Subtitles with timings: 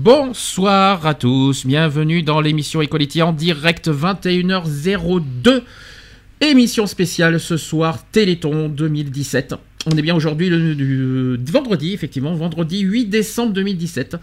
[0.00, 5.62] Bonsoir à tous, bienvenue dans l'émission Equality en direct 21h02.
[6.40, 9.56] Émission spéciale ce soir, Téléthon 2017.
[9.86, 14.16] On est bien aujourd'hui le, vendredi, effectivement, vendredi 8 décembre 2017.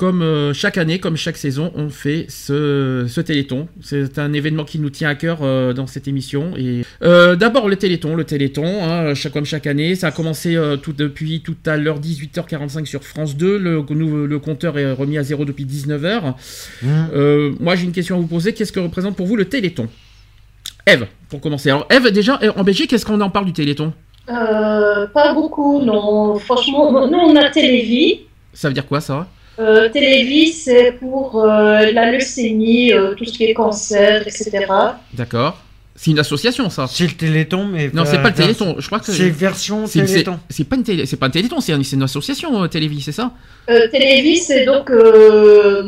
[0.00, 3.68] Comme euh, chaque année, comme chaque saison, on fait ce, ce Téléthon.
[3.82, 6.54] C'est un événement qui nous tient à cœur euh, dans cette émission.
[6.56, 9.94] Et euh, d'abord le Téléthon, le Téléthon, hein, chaque, comme chaque année.
[9.96, 13.58] Ça a commencé euh, tout, depuis tout à l'heure 18h45 sur France 2.
[13.58, 16.32] Le, nouveau- le compteur est remis à zéro depuis 19h.
[17.12, 18.54] Euh, moi, j'ai une question à vous poser.
[18.54, 19.86] Qu'est-ce que représente pour vous le Téléthon?
[20.86, 21.68] Eve, pour commencer.
[21.68, 23.92] Alors, Eve, déjà, en Belgique, est-ce qu'on en parle du Téléthon?
[24.30, 26.36] Euh, pas beaucoup, non.
[26.38, 28.20] Franchement, nous, on a Télévie.
[28.54, 29.28] Ça veut dire quoi, ça?
[29.60, 34.50] Euh, Télévie, c'est pour euh, la leucémie, euh, tout ce qui est cancer, etc.
[35.12, 35.58] D'accord.
[35.94, 37.90] C'est une association, ça C'est le Téléthon, mais.
[37.92, 38.76] Non, c'est pas le Téléthon.
[38.78, 40.38] Je crois que C'est version Téléthon.
[40.48, 43.02] C'est pas une télé, c'est pas un Téléthon, c'est un- c'est une association euh, Télévis,
[43.02, 43.32] c'est ça?
[43.68, 45.82] Euh, Télévie, c'est donc euh,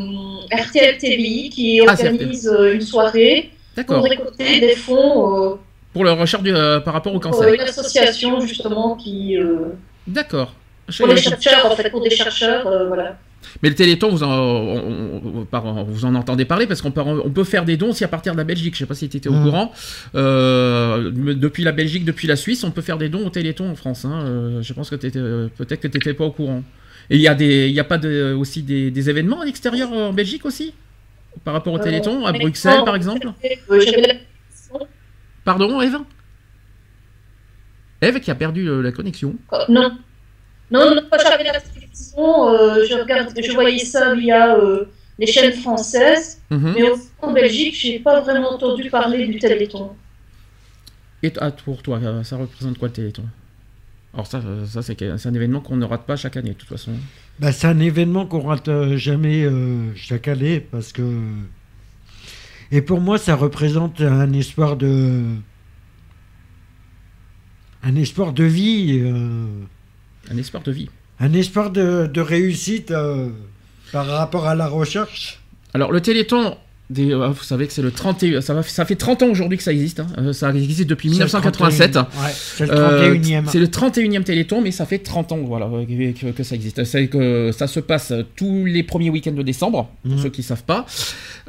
[0.51, 4.03] RTL TVI qui Ah, organise euh, une soirée pour D'accord.
[4.03, 5.55] récolter des fonds euh,
[5.93, 7.51] Pour la recherche du- euh, par rapport au pour cancer.
[7.51, 9.73] une association justement qui euh,
[10.05, 10.53] D'accord.
[10.95, 13.17] Pour les chercheurs en fait pour des chercheurs euh, voilà.
[13.61, 17.01] Mais le Téléthon, vous en, on- on- par- vous en entendez parler parce qu'on peut,
[17.01, 18.73] on peut faire des dons aussi à partir de la Belgique.
[18.75, 19.43] Je sais pas si tu étais au Mhm.
[19.43, 19.71] courant.
[20.15, 23.75] Euh, depuis la Belgique, depuis la Suisse, on peut faire des dons au Téléthon en
[23.75, 24.05] France.
[24.05, 24.23] hein.
[24.25, 26.63] Euh, je pense que euh, peut-être que tu n'étais pas au courant.
[27.09, 29.91] Et il y a, des, y a pas de, aussi des, des événements à l'extérieur
[29.91, 30.73] en Belgique aussi?
[31.43, 33.27] Par rapport au Téléthon, à Bruxelles par exemple?
[35.43, 35.97] Pardon, Eve?
[38.01, 39.35] Eve qui a perdu la connexion.
[39.69, 39.97] Non.
[40.71, 41.59] Non, non, pas j'avais la
[41.93, 44.85] télévision, euh, je, regarde, je voyais ça via euh,
[45.19, 46.73] les chaînes françaises, Mhm.
[46.75, 46.83] mais
[47.21, 49.91] en Belgique, j'ai pas vraiment entendu parler du Téléthon.
[51.21, 53.23] Et ah, pour toi, ça représente quoi le Téléthon?
[54.13, 56.91] Alors ça, ça c'est un événement qu'on ne rate pas chaque année de toute façon.
[57.39, 61.01] Bah, c'est un événement qu'on rate euh, jamais euh, chaque année parce que.
[62.71, 65.23] Et pour moi, ça représente un espoir de.
[67.81, 69.47] Un espoir de vie, euh,
[70.31, 70.89] Un espoir de vie.
[71.23, 73.29] Un espoir de, réussite euh,
[73.93, 75.39] par rapport à la recherche?
[75.73, 76.57] Alors le Téléthon,
[76.89, 79.57] des, euh, vous savez que c'est le 31, ça, va, ça fait 30 ans aujourd'hui
[79.57, 79.99] que ça existe.
[80.01, 80.07] hein.
[80.17, 81.93] Euh, ça existe depuis C'est le 1987.
[81.93, 81.99] 31e.
[82.01, 83.43] Ouais, c'est le Euh, 31e.
[83.47, 86.83] c'est le 31e Téléthon, mais ça fait 30 ans voilà, euh, que, que ça existe.
[86.83, 90.19] C'est que ça se passe tous les premiers week-ends de décembre, pour Mhm.
[90.21, 90.85] ceux qui ne savent pas.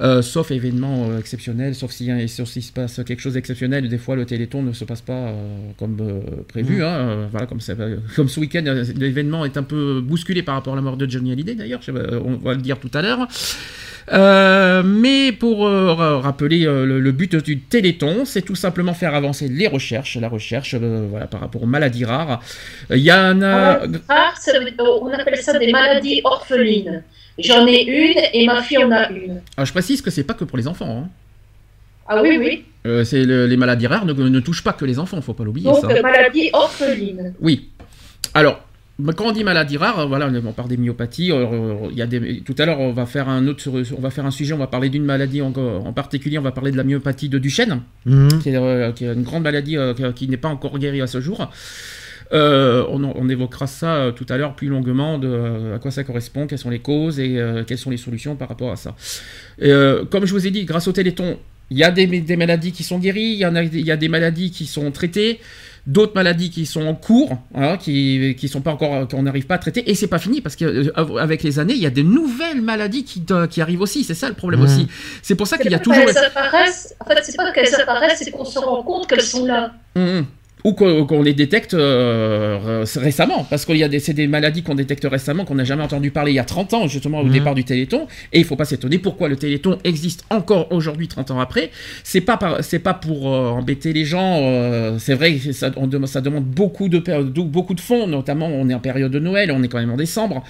[0.01, 3.89] Euh, sauf événement euh, exceptionnel, sauf a- sauf s'il se passe quelque chose d'exceptionnel.
[3.89, 6.77] Des fois, le Téléthon ne se passe pas euh, comme euh, prévu.
[6.77, 6.83] Mhm.
[6.83, 6.87] hein.
[6.87, 7.59] Euh, voilà, comme,
[8.17, 11.09] comme ce week-end, euh, l'événement est un peu bousculé par rapport à la mort de
[11.11, 11.81] Johnny Hallyday, d'ailleurs.
[12.25, 13.27] On va le dire tout à l'heure.
[14.13, 18.93] Euh, mais pour euh, ra- rappeler euh, le, le but du Téléthon, c'est tout simplement
[18.93, 22.41] faire avancer les recherches, la recherche voilà, par rapport aux maladies rares.
[22.91, 23.81] Il y en a...
[24.79, 27.03] On appelle ça des maladies orphelines.
[27.39, 29.41] J'en ai une et ma fille en a une.
[29.57, 31.05] Ah, je précise que c'est pas que pour les enfants.
[31.05, 31.09] hein.
[32.07, 32.65] Ah oui, oui.
[33.05, 35.71] C'est le- les maladies rares ne, ne touchent pas que les enfants, faut pas l'oublier
[35.71, 35.89] Donc, ça.
[35.89, 37.33] euh, maladie orpheline.
[37.41, 37.71] Oui.
[38.35, 38.61] Alors,
[39.17, 41.33] quand on dit maladie rare, voilà, on parle des myopathies.
[41.33, 44.11] euh, Il y a des, tout à l'heure, on va faire un autre, on va
[44.11, 46.77] faire un sujet, on va parler d'une maladie en, en particulier, on va parler de
[46.77, 47.81] la myopathie de Duchenne.
[48.07, 48.39] Mhm.
[48.41, 51.07] qui est, euh, qui est une grande maladie euh, qui, n'est pas encore guérie à
[51.07, 51.51] ce jour.
[52.33, 55.91] Euh, on, on évoquera ça euh, tout à l'heure plus longuement, de euh, à quoi
[55.91, 58.77] ça correspond, quelles sont les causes et euh, quelles sont les solutions par rapport à
[58.77, 58.97] ça.
[59.61, 61.37] Et, euh, comme je vous ai dit, grâce au Téléthon,
[61.71, 63.91] il y a des, des maladies qui sont guéries, il y, en a, il y
[63.91, 65.39] a des maladies qui sont traitées,
[65.87, 69.57] d'autres maladies qui sont en cours, hein, qui qui sont pas encore qu'on n'arrive pas
[69.57, 72.63] à traiter, et c'est pas fini parce qu'avec les années, il y a de nouvelles
[72.63, 74.05] maladies qui, qui arrivent aussi.
[74.05, 74.89] C'est ça le problème aussi.
[75.23, 76.05] C'est pour ça qu'il y a toujours.
[76.05, 76.95] qu'elles apparaissent.
[77.01, 79.73] En fait, c'est pas qu'elles apparaissent, c'est qu'on se rend compte qu'elles sont là.
[79.95, 80.25] Mhm.
[80.67, 84.75] Ou qu'on les détecte euh, récemment, parce qu'il y a des, c'est des maladies qu'on
[84.75, 87.33] détecte récemment, qu'on n'a jamais entendu parler il y a 30 ans, justement au Mhm.
[87.33, 91.31] départ du Téléthon, et il faut pas s'étonner pourquoi le Téléthon existe encore aujourd'hui, 30
[91.33, 91.71] ans après.
[92.03, 96.07] C'est pas, par- c'est pas pour euh, embêter les gens, euh, c'est vrai ça, on
[96.07, 96.99] ça demande beaucoup de-
[97.43, 99.97] beaucoup de fonds, notamment on est en période de Noël, on est quand même en
[99.99, 100.45] décembre.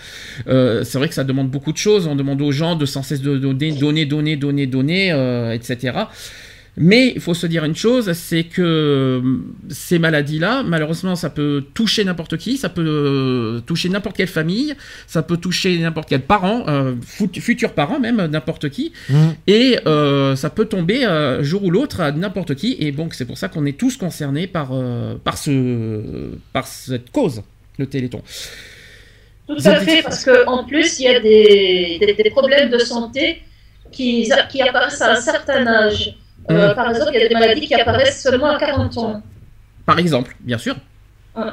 [0.46, 3.02] Euh, c'est vrai que ça demande beaucoup de choses, on demande aux gens de sans
[3.02, 5.92] cesse de donner, donner, donner, donner, donner, euh, etc.
[6.76, 9.20] Mais il faut se dire une chose, c'est que euh,
[9.68, 14.74] ces maladies-là, malheureusement, ça peut toucher n'importe qui, ça peut euh, toucher n'importe quelle famille,
[15.06, 19.28] ça peut toucher n'importe quel parent, euh, futur parent même, n'importe qui, Mmh.
[19.46, 22.76] et euh, ça peut tomber un jour ou l'autre à n'importe qui.
[22.78, 27.10] Et donc c'est pour ça qu'on est tous concernés par, euh, par, ce, par cette
[27.10, 27.42] cause,
[27.78, 28.22] le Téléthon.
[29.46, 33.42] Tout à fait, parce qu'en plus, il y a des, des, des problèmes de santé
[33.92, 36.16] qui, qui apparaissent à un certain âge.
[36.50, 36.74] Euh, Mm.
[36.74, 39.22] Par exemple, il y a des maladies qui apparaissent seulement à 40 ans.
[39.86, 40.76] Par exemple, bien sûr.
[41.36, 41.44] Ouais.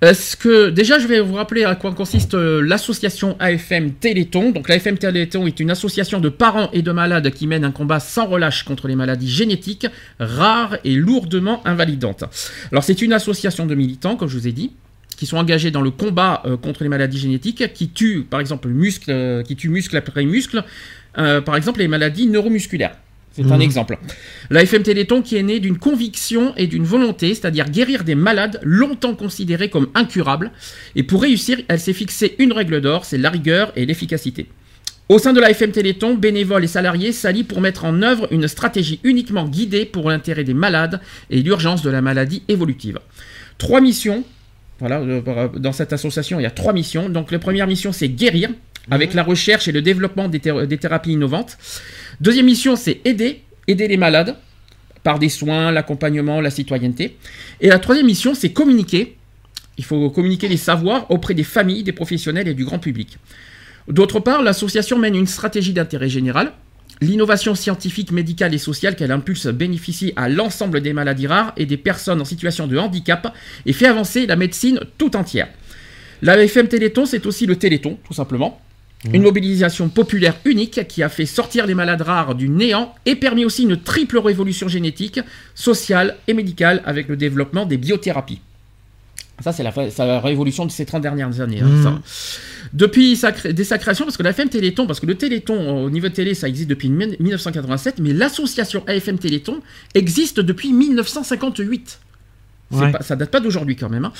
[0.00, 4.52] Est-ce que déjà je vais vous rappeler à quoi consiste euh, l'association AFM Téléthon.
[4.52, 7.98] Donc l'AFM Téléthon est une association de parents et de malades qui mène un combat
[7.98, 9.88] sans relâche contre les maladies génétiques
[10.20, 12.22] rares et lourdement invalidantes.
[12.70, 14.72] Alors c'est une association de militants, comme je vous ai dit,
[15.16, 18.68] qui sont engagés dans le combat euh, contre les maladies génétiques, qui tuent par exemple
[18.68, 20.62] muscle, euh, qui tuent muscle après muscle,
[21.18, 22.94] euh, par exemple les maladies neuromusculaires.
[23.38, 23.62] C'est un Mhm.
[23.62, 23.98] exemple.
[24.50, 28.58] La FM Téléthon qui est née d'une conviction et d'une volonté, c'est-à-dire guérir des malades
[28.64, 30.50] longtemps considérés comme incurables.
[30.96, 34.48] Et pour réussir, elle s'est fixé une règle d'or, c'est la rigueur et l'efficacité.
[35.08, 38.48] Au sein de la FM Téléthon, bénévoles et salariés s'allient pour mettre en œuvre une
[38.48, 41.00] stratégie uniquement guidée pour l'intérêt des malades
[41.30, 42.98] et l'urgence de la maladie évolutive.
[43.56, 44.24] Trois missions.
[44.80, 47.08] Voilà, euh, dans cette association, il y a trois missions.
[47.08, 48.50] Donc, la première mission, c'est guérir,
[48.90, 51.58] avec la recherche et le développement des, des thérapies innovantes.
[52.20, 54.36] Deuxième mission, c'est aider, aider les malades
[55.02, 57.16] par des soins, l'accompagnement, la citoyenneté.
[57.60, 59.16] Et la troisième mission, c'est communiquer.
[59.76, 63.18] Il faut communiquer les savoirs auprès des familles, des professionnels et du grand public.
[63.86, 66.52] D'autre part, l'association mène une stratégie d'intérêt général.
[67.00, 71.76] L'innovation scientifique, médicale et sociale qu'elle impulse bénéficie à l'ensemble des maladies rares et des
[71.76, 73.32] personnes en situation de handicap
[73.66, 75.48] et fait avancer la médecine tout entière.
[76.22, 78.60] La FM Téléthon, c'est aussi le Téléthon, tout simplement.
[79.12, 83.44] Une mobilisation populaire unique qui a fait sortir les malades rares du néant et permis
[83.44, 85.20] aussi une triple révolution génétique,
[85.54, 88.40] sociale et médicale avec le développement des biothérapies.
[89.40, 91.60] Ça, c'est la, révolution de ces 30 dernières années.
[91.60, 92.00] hein, ça.
[92.72, 95.90] Depuis sa, dès sa création, parce que la FM Téléthon, parce que le Téléthon au
[95.90, 99.60] niveau de télé, ça existe depuis mi- 1987, mais l'association AFM Téléthon
[99.94, 102.00] existe depuis 1958.
[102.70, 102.92] C'est Ouais.
[102.92, 104.04] pas- ça date pas d'aujourd'hui quand même.
[104.04, 104.12] hein.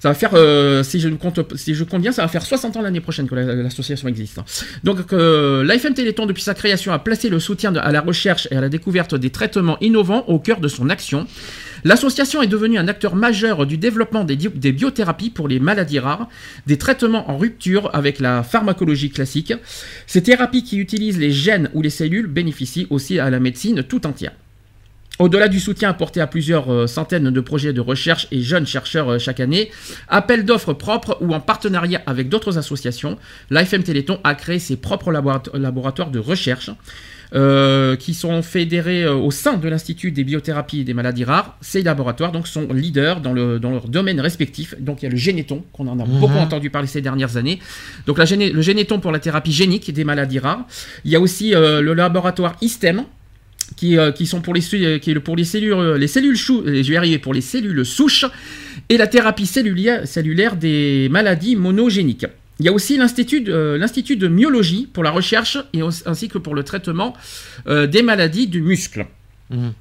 [0.00, 2.76] Ça va faire, euh, si je compte, si je compte bien, ça va faire 60
[2.76, 4.38] ans l'année prochaine que la- l'association existe.
[4.38, 4.44] hein.
[4.82, 8.56] Donc, euh, l'AFM Téléthon, depuis sa création, a placé le soutien à la recherche et
[8.56, 11.26] à la découverte des traitements innovants au cœur de son action.
[11.84, 16.28] L'association est devenue un acteur majeur du développement des, des biothérapies pour les maladies rares,
[16.66, 19.52] des traitements en rupture avec la pharmacologie classique.
[20.06, 24.06] Ces thérapies qui utilisent les gènes ou les cellules bénéficient aussi à la médecine tout
[24.06, 24.32] entière.
[25.18, 29.08] Au-delà du soutien apporté à plusieurs euh, centaines de projets de recherche et jeunes chercheurs
[29.10, 29.70] euh, chaque année,
[30.08, 33.18] appel d'offres propres ou en partenariat avec d'autres associations,
[33.50, 36.70] l'AFM Téléthon a créé ses propres laborato- laboratoires de recherche
[37.34, 41.56] euh, qui sont fédérés au sein de l'Institut des biothérapies et des maladies rares.
[41.60, 44.74] Ces laboratoires donc sont leaders dans, le, dans leur domaine respectif.
[44.80, 46.20] Donc il y a le Généton, qu'on en a Mhm.
[46.20, 47.58] beaucoup entendu parler ces dernières années.
[48.06, 50.64] Donc la le Généton pour la thérapie génique des maladies rares.
[51.04, 53.04] Il y a aussi euh, le laboratoire ISTEM,
[53.76, 56.08] qui, euh, qui sont pour les, su- qui est le- pour les cellules, euh, les
[56.08, 58.24] cellules chou- euh, je vais arriver, pour les cellules souches
[58.88, 62.26] et la thérapie cellulaire, cellulaire des maladies monogéniques.
[62.60, 66.38] Il y a aussi l'Institut de, euh, myologie pour la recherche et aussi- ainsi que
[66.38, 67.14] pour le traitement
[67.66, 69.06] euh, des maladies du muscle.
[69.50, 69.72] Mhm.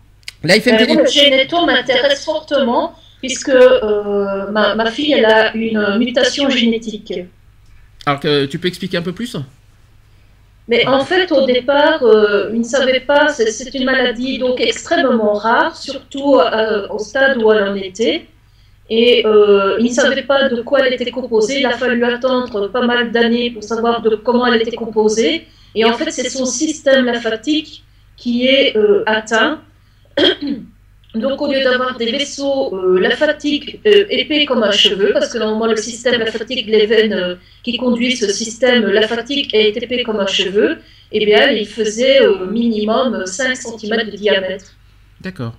[0.44, 5.26] La FM Euh, Télé- moi, le généto m'intéresse fortement puisque euh, ma, ma fille elle
[5.26, 7.14] a une mutation génétique.
[8.08, 9.36] Alors que tu peux expliquer un peu plus?
[10.68, 15.34] Mais en fait, au départ, euh, ils ne savaient pas, c'est une maladie donc extrêmement
[15.34, 18.28] rare, surtout euh, au stade où elle en était.
[18.90, 21.60] Et euh, ils ne savaient pas de quoi elle était composée.
[21.62, 25.48] Il a fallu attendre pas mal d'années pour savoir de comment elle était composée.
[25.74, 27.84] Et en fait, c'est son système lymphatique
[28.18, 29.62] qui est euh, atteint.
[31.14, 35.38] Donc, au lieu d'avoir des vaisseaux euh, lymphatiques euh, épais comme un cheveu, parce que
[35.40, 40.22] normalement le système lymphatique, les veines euh, qui conduisent ce système lymphatique est épais comme
[40.22, 40.78] un cheveu,
[41.12, 44.66] eh bien, il faisait au minimum 5 cm de diamètre.
[45.20, 45.54] D'accord.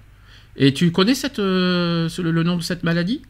[0.56, 3.20] Et tu connais cette, euh, le nom de cette maladie?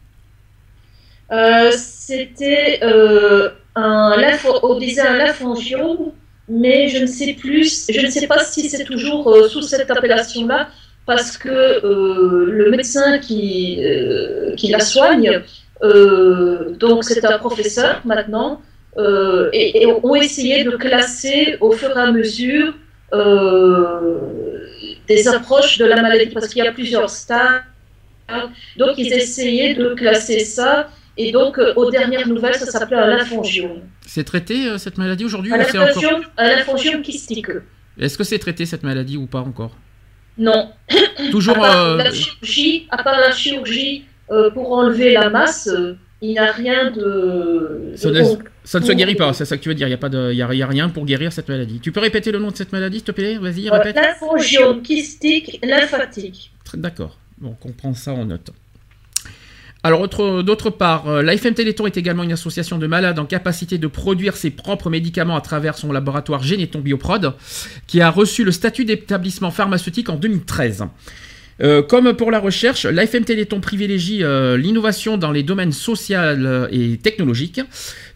[1.31, 6.11] Euh, C'était euh, un lympho- on disait un lymphangiome,
[6.47, 9.89] mais je ne sais plus, je ne sais pas si c'est toujours euh, sous cette
[9.89, 10.69] appellation-là,
[11.05, 15.41] parce que euh, le médecin qui, euh, qui la soigne,
[15.83, 18.61] euh, donc c'est un professeur maintenant,
[19.53, 22.73] et, et ont essayé de classer au fur et à mesure
[25.07, 27.63] des approches de la maladie, parce qu'il y a plusieurs stades.
[28.77, 33.07] Donc ils essayaient de classer ça, et donc euh, aux dernières nouvelles, ça s'appelait un
[33.07, 33.81] lymphangiome.
[34.05, 35.85] C'est traité euh, cette maladie aujourd'hui Un encore...
[35.87, 37.51] lymphangiome, lymphangiome kystique.
[37.99, 39.75] Est-ce que c'est traité cette maladie ou pas encore?
[40.37, 40.69] Non.
[41.31, 41.55] Toujours.
[41.57, 45.95] À part euh, la chirurgie, à part la chirurgie euh, pour enlever la masse, euh,
[46.21, 47.91] il n'y a rien de.
[47.95, 48.49] Ça de ne- concret.
[48.65, 49.87] Ça ne se guérit pas, c'est ça que tu veux dire.
[49.87, 51.49] Il n'y a, pas de- il y a, il y a rien pour guérir cette
[51.49, 51.79] maladie.
[51.81, 53.37] Tu peux répéter le nom de cette maladie, s'il te plaît?
[53.37, 53.95] Vas-y, répète.
[53.97, 56.51] Lymphangiome kystique lymphatique.
[56.63, 57.17] Très- D'accord.
[57.43, 58.51] On prend ça en note.
[59.85, 63.77] Alors, autre- d'autre part, euh, l'AFM Téléthon est également une association de malades en capacité
[63.77, 67.33] de produire ses propres médicaments à travers son laboratoire Généton Bioprod,
[67.85, 70.85] qui a reçu le statut d'établissement pharmaceutique en 2013.
[71.61, 76.67] Euh, comme pour la recherche, l'AFM Téléthon privilégie euh, l'innovation dans les domaines social euh,
[76.71, 77.61] et technologiques.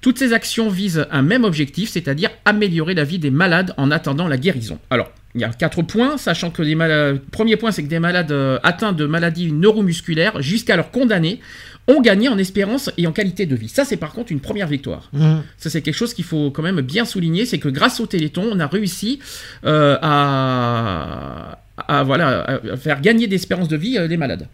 [0.01, 4.27] Toutes ces actions visent un même objectif, c'est-à-dire améliorer la vie des malades en attendant
[4.27, 4.79] la guérison.
[4.89, 7.19] Alors, il y a quatre points, sachant que les malades...
[7.31, 11.39] Premier point, c'est que des malades euh, atteints de maladies neuromusculaires, jusqu'alors condamnés,
[11.87, 13.69] ont gagné en espérance et en qualité de vie.
[13.69, 15.09] Ça, c'est par contre une première victoire.
[15.13, 15.43] Mhm.
[15.57, 18.49] Ça, c'est quelque chose qu'il faut quand même bien souligner, c'est que grâce au Téléthon,
[18.51, 19.19] on a réussi
[19.63, 24.47] à, à, voilà, à faire gagner d'espérance de vie euh, les malades,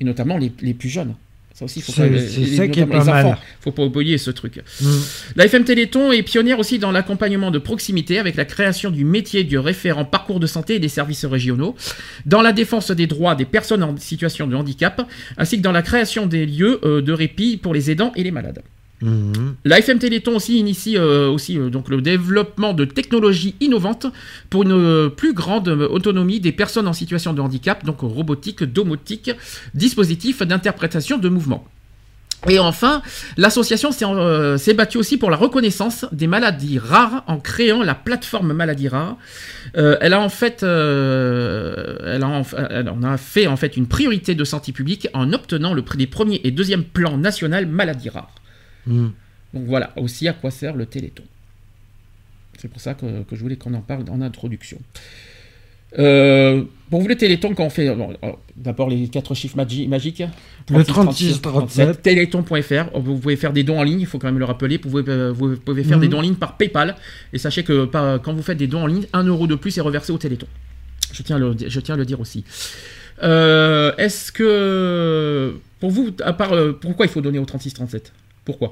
[0.00, 1.14] et notamment les, les plus jeunes.
[1.54, 3.28] Ça aussi, faut pas- c'est les- ça qui est notamment pas les enfants.
[3.30, 3.38] mal.
[3.62, 4.60] Faut pas oublier ce truc.
[4.82, 5.00] Mhm.
[5.36, 9.42] La FM Téléthon est pionnière aussi dans l'accompagnement de proximité avec la création du métier
[9.42, 11.74] du référent parcours de santé et des services régionaux,
[12.26, 15.00] dans la défense des droits des personnes en situation de handicap,
[15.38, 18.32] ainsi que dans la création des lieux euh, de répit pour les aidants et les
[18.32, 18.60] malades.
[19.02, 19.56] Mhm.
[19.64, 24.06] La FM Téléthon aussi initie euh, aussi euh, donc le développement de technologies innovantes
[24.48, 29.30] pour une euh, plus grande autonomie des personnes en situation de handicap, donc robotique, domotique,
[29.74, 31.66] dispositifs d'interprétation de mouvements.
[32.48, 33.02] Et enfin,
[33.36, 38.88] l'association s'est battue aussi pour la reconnaissance des maladies rares en créant la plateforme maladies
[38.88, 39.16] rares.
[39.74, 42.44] Elle a en fait, en,
[43.16, 46.52] fait en fait une priorité de santé publique en obtenant le prix des premiers et
[46.52, 48.30] deuxième plans national maladies rares.
[48.86, 49.12] Mhm.
[49.54, 51.24] Donc voilà aussi à quoi sert le Téléthon.
[52.58, 54.78] C'est pour ça que, que je voulais qu'on en parle en introduction.
[55.98, 57.94] Euh, pour vous, le Téléthon, quand on fait.
[57.94, 60.22] bon, alors, D'abord, les quatre chiffres magi- magiques.
[60.70, 62.02] Le 36, 37.
[62.02, 62.98] Téléthon.fr.
[62.98, 64.78] Vous pouvez faire des dons en ligne, il faut quand même le rappeler.
[64.82, 66.12] Vous pouvez, euh, vous pouvez faire des Mhm.
[66.12, 66.96] dons en ligne par PayPal.
[67.32, 69.76] Et sachez que par- quand vous faites des dons en ligne, un euro de plus
[69.78, 70.46] est reversé au Téléthon.
[71.12, 72.44] Je tiens à le, je tiens à le dire aussi.
[73.22, 75.54] Euh, Est-ce que.
[75.80, 76.52] Pour vous, à part.
[76.52, 78.12] euh, pourquoi il faut donner au 36-37
[78.46, 78.70] Pourquoi?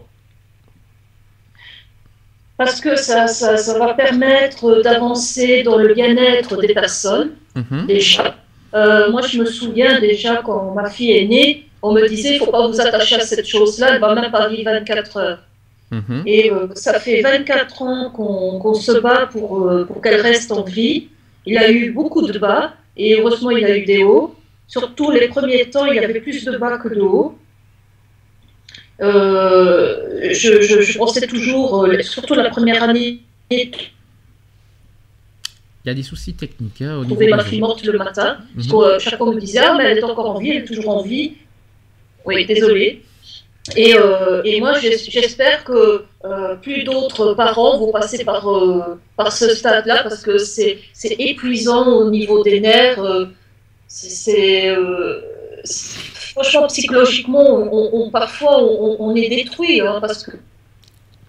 [2.56, 7.86] Parce que ça, ça, ça va permettre d'avancer dans le bien-être des personnes, Mhm.
[7.86, 8.36] déjà.
[8.74, 11.48] Euh, moi, je me souviens déjà quand ma fille est née,
[11.82, 14.30] on me disait il ne faut pas vous attacher à cette chose-là, elle va même
[14.30, 15.42] pas vivre 24 heures.
[15.90, 16.22] Mhm.
[16.26, 20.50] Et euh, ça fait 24 ans qu'on qu'on se bat pour, euh, pour qu'elle reste
[20.52, 21.08] en vie.
[21.46, 22.62] Il a eu beaucoup de bas,
[22.96, 24.34] et heureusement, il a eu des hauts.
[24.66, 27.36] Surtout les premiers temps, il y avait plus de bas que de hauts.
[29.00, 33.20] Euh, je, je, je pensais toujours, euh, surtout la première année,
[33.50, 33.68] Il
[35.86, 38.38] y a des soucis techniques hein, au niveau ma fille morte le matin.
[38.38, 38.54] Mhm.
[38.54, 40.50] Parce que euh, chaque fois on me disait Ah, mais elle est encore en vie,
[40.50, 41.34] elle est toujours en vie.
[42.24, 43.02] Oui, désolée.
[43.76, 46.04] Et, euh, et moi, j'es- j'espère que
[46.62, 48.46] plus d'autres parents vont passer par,
[49.16, 50.78] par ce stade-là parce que c'est
[51.18, 53.02] épuisant au niveau des nerfs.
[53.88, 54.74] c'est-
[56.34, 60.32] franchement, psychologiquement, on, parfois on, on est détruit hein, parce que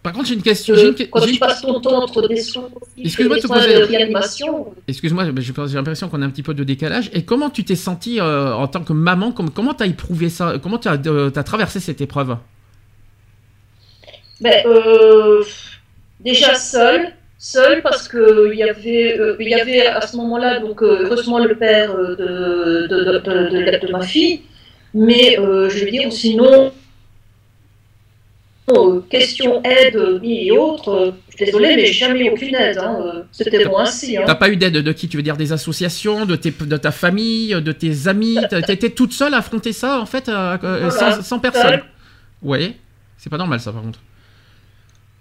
[0.03, 0.75] Par contre, j'ai une question.
[0.75, 2.69] euh, une quand tu passes ton temps entre des soins,
[3.03, 6.53] Excuse-moi de te soins poser- de réanimation, Excuse-moi, j'ai l'impression qu'on a un petit peu
[6.53, 7.09] de décalage.
[7.13, 10.55] Et comment tu t'es senti euh, en tant que maman comme, Comment t'as éprouvé ça?
[10.62, 12.38] Comment tu as, traversé cette épreuve?
[14.41, 15.41] Ben, euh,
[16.19, 20.59] déjà seul, seul parce que il y avait, euh, il y avait à ce moment-là
[20.59, 24.41] donc euh, heureusement le père euh, de, de, de, de, de- de ma fille,
[24.95, 26.71] mais euh, je veux dire sinon
[28.71, 33.63] euh, question aide et autres, je suis désolée mais jamais eu aucune aide, hein, c'était
[33.65, 34.17] moi ainsi.
[34.17, 34.23] Hein.
[34.25, 36.89] T'as pas eu d'aide de qui Tu veux dire des associations, de, tes, de ta
[36.91, 38.39] famille, de tes amis?
[38.67, 41.61] Été toute seule à affronter ça en fait, euh, euh, Voilà, sans, sans personne?
[41.61, 41.83] seule.
[42.41, 42.73] Ouais,
[43.17, 43.99] c'est pas normal ça par contre.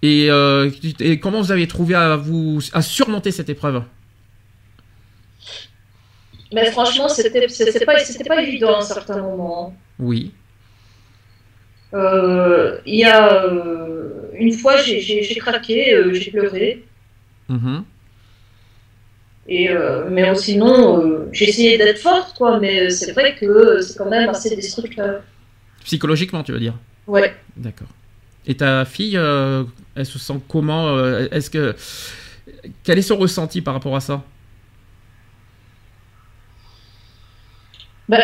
[0.01, 3.83] Et, euh, et comment vous avez trouvé à vous à surmonter cette épreuve?
[6.53, 7.95] Mais franchement c'était pas
[8.27, 9.69] pas évident à certains moments.
[9.69, 9.73] hein.
[9.99, 10.31] Oui.
[11.93, 16.83] Euh, Il y a euh, une fois j'ai craqué, euh, j'ai pleuré.
[17.49, 17.83] Mhm.
[19.47, 19.69] Et
[20.09, 24.55] mais sinon, j'ai essayé d'être forte, quoi, mais c'est vrai que c'est quand même assez
[24.55, 25.21] destructeur.
[25.83, 26.73] Psychologiquement, tu veux dire?
[27.05, 27.31] Ouais.
[27.55, 27.87] D'accord.
[28.47, 29.15] Et ta fille,
[29.95, 30.97] elle se sent comment
[31.31, 31.75] Est-ce que
[32.83, 34.23] quel est son ressenti par rapport à ça?
[38.09, 38.21] Ben,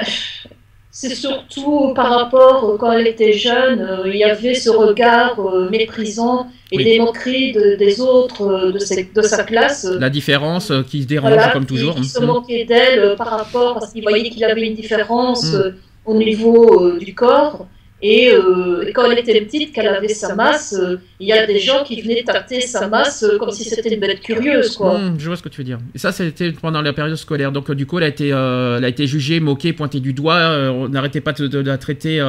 [0.91, 5.39] c'est surtout par rapport, euh, quand elle était jeune, euh, il y avait ce regard
[5.39, 6.83] euh, méprisant et Oui.
[6.83, 9.85] des moqueries de- des autres euh, de, ses- de sa classe.
[9.99, 11.95] La différence qui se dérange voilà, comme qui- toujours.
[11.95, 12.25] Qui, se Mhm.
[12.27, 15.55] moquaient d'elle par rapport, parce qu'il voyait qu'il avait une différence Mm.
[15.55, 15.71] euh,
[16.05, 17.65] au niveau du corps.
[18.03, 21.45] Et, euh, et quand elle était petite, qu'elle avait sa masse, euh, il y a
[21.45, 24.97] des gens qui venaient tâter sa masse euh, comme si c'était une bête curieuse, quoi.
[24.97, 25.77] Hmm, je vois ce que tu veux dire.
[25.93, 27.51] Et ça, c'était pendant la période scolaire.
[27.51, 30.71] Donc, du coup, elle a été, elle a été jugée, moquée, pointée du doigt.
[30.73, 32.19] on n'arrêtait pas de, de la traiter.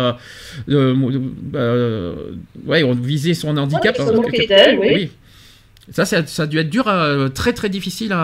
[2.66, 3.98] ouais, on visait son handicap.
[3.98, 5.10] Ouais, ils se Euh, moquaient d'elle, oui.
[5.94, 8.18] Ça, ça, ça a dû être dur, euh, très très difficile à,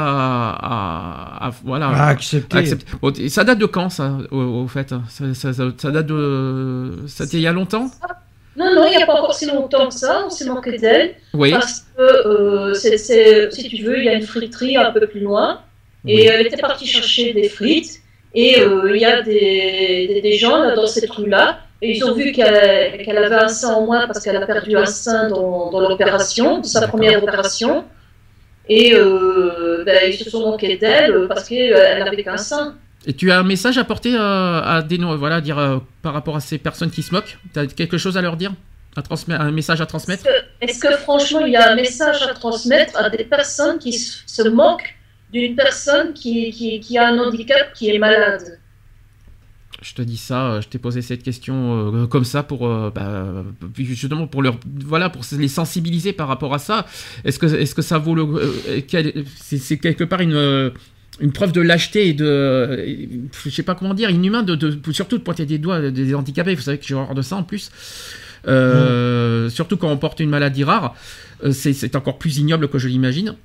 [0.51, 2.57] à- à- voilà, À accepter.
[2.57, 2.87] à accepter.
[3.03, 4.89] Bon, ça date de quand, ça, au, au fait?
[5.09, 6.93] Ça, ça- ça- ça date de.
[7.07, 7.91] C'était il y a longtemps?
[8.57, 11.15] Non, non, il n'y a pas encore si longtemps que ça, on s'est moqué d'elle.
[11.35, 11.53] Oui.
[11.53, 15.61] Parce que, euh, si tu veux, il y a une friterie un peu plus loin.
[16.07, 16.23] Et Oui.
[16.27, 18.01] elle était partie chercher des frites.
[18.35, 21.61] Et euh, il y a des, des, des gens là, dans cette rue-là.
[21.81, 24.87] Et ils ont vu qu'elle avait un sein en moins parce qu'elle a perdu un
[24.87, 27.85] sein dans, dans l'opération, sa première opération.
[28.69, 32.75] Et euh, ben, ils se sont moqués d'elle parce qu'elle n'avait qu'un sein.
[33.07, 36.13] Et tu as un message à porter euh, à des voilà, à dire euh, par
[36.13, 37.39] rapport à ces personnes qui se moquent?
[37.55, 38.53] Tu as quelque chose à leur dire?
[38.97, 39.03] À
[39.35, 40.31] Un message à Est-ce transmettre que,
[40.61, 44.23] est-ce que franchement, il y a un message à transmettre à des personnes qui se
[44.27, 44.97] se moquent
[45.33, 48.59] d'une personne qui, qui, qui a un handicap, qui est malade?
[49.81, 52.91] Je te dis ça, euh, je t'ai posé cette question euh, comme ça pour euh,
[52.93, 53.45] bah,
[53.77, 56.85] justement pour leur voilà pour les sensibiliser par rapport à ça.
[57.25, 60.73] Est-ce que est-ce que ça vaut le euh, quel- c'est, c'est quelque part une
[61.21, 65.19] une preuve de lâcheté et de je sais pas comment dire inhumain de, de surtout
[65.19, 66.57] de pointer des doigts des handicapés.
[66.57, 67.71] Vous savez que j'ai horreur de ça en plus.
[68.45, 70.95] Surtout quand on porte une maladie rare,
[71.53, 73.37] c'est, c'est encore plus ignoble que je l'imagine.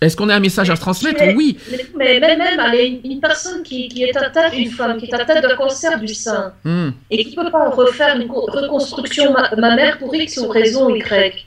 [0.00, 1.58] Est-ce qu'on a un message à transmettre Mais- Oui.
[1.70, 5.14] Mais, mais même, même allez, une, personne qui, qui est atteinte, une femme qui est
[5.14, 6.90] atteinte d'un cancer du sein Hmm.
[7.10, 10.88] et qui ne peut pas refaire une co- reconstruction ma- mammaire pour X ou raison
[10.94, 11.46] Y.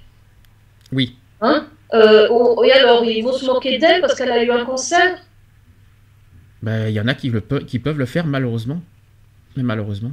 [0.92, 1.16] Oui.
[1.42, 1.66] Hein?
[1.96, 2.28] Euh,
[2.66, 5.18] et alors, ils vont se moquer d'elle parce qu'elle a eu un cancer?
[6.62, 8.82] Ben, il y en a qui, le pe- qui peuvent le faire malheureusement.
[9.58, 10.12] Mais malheureusement.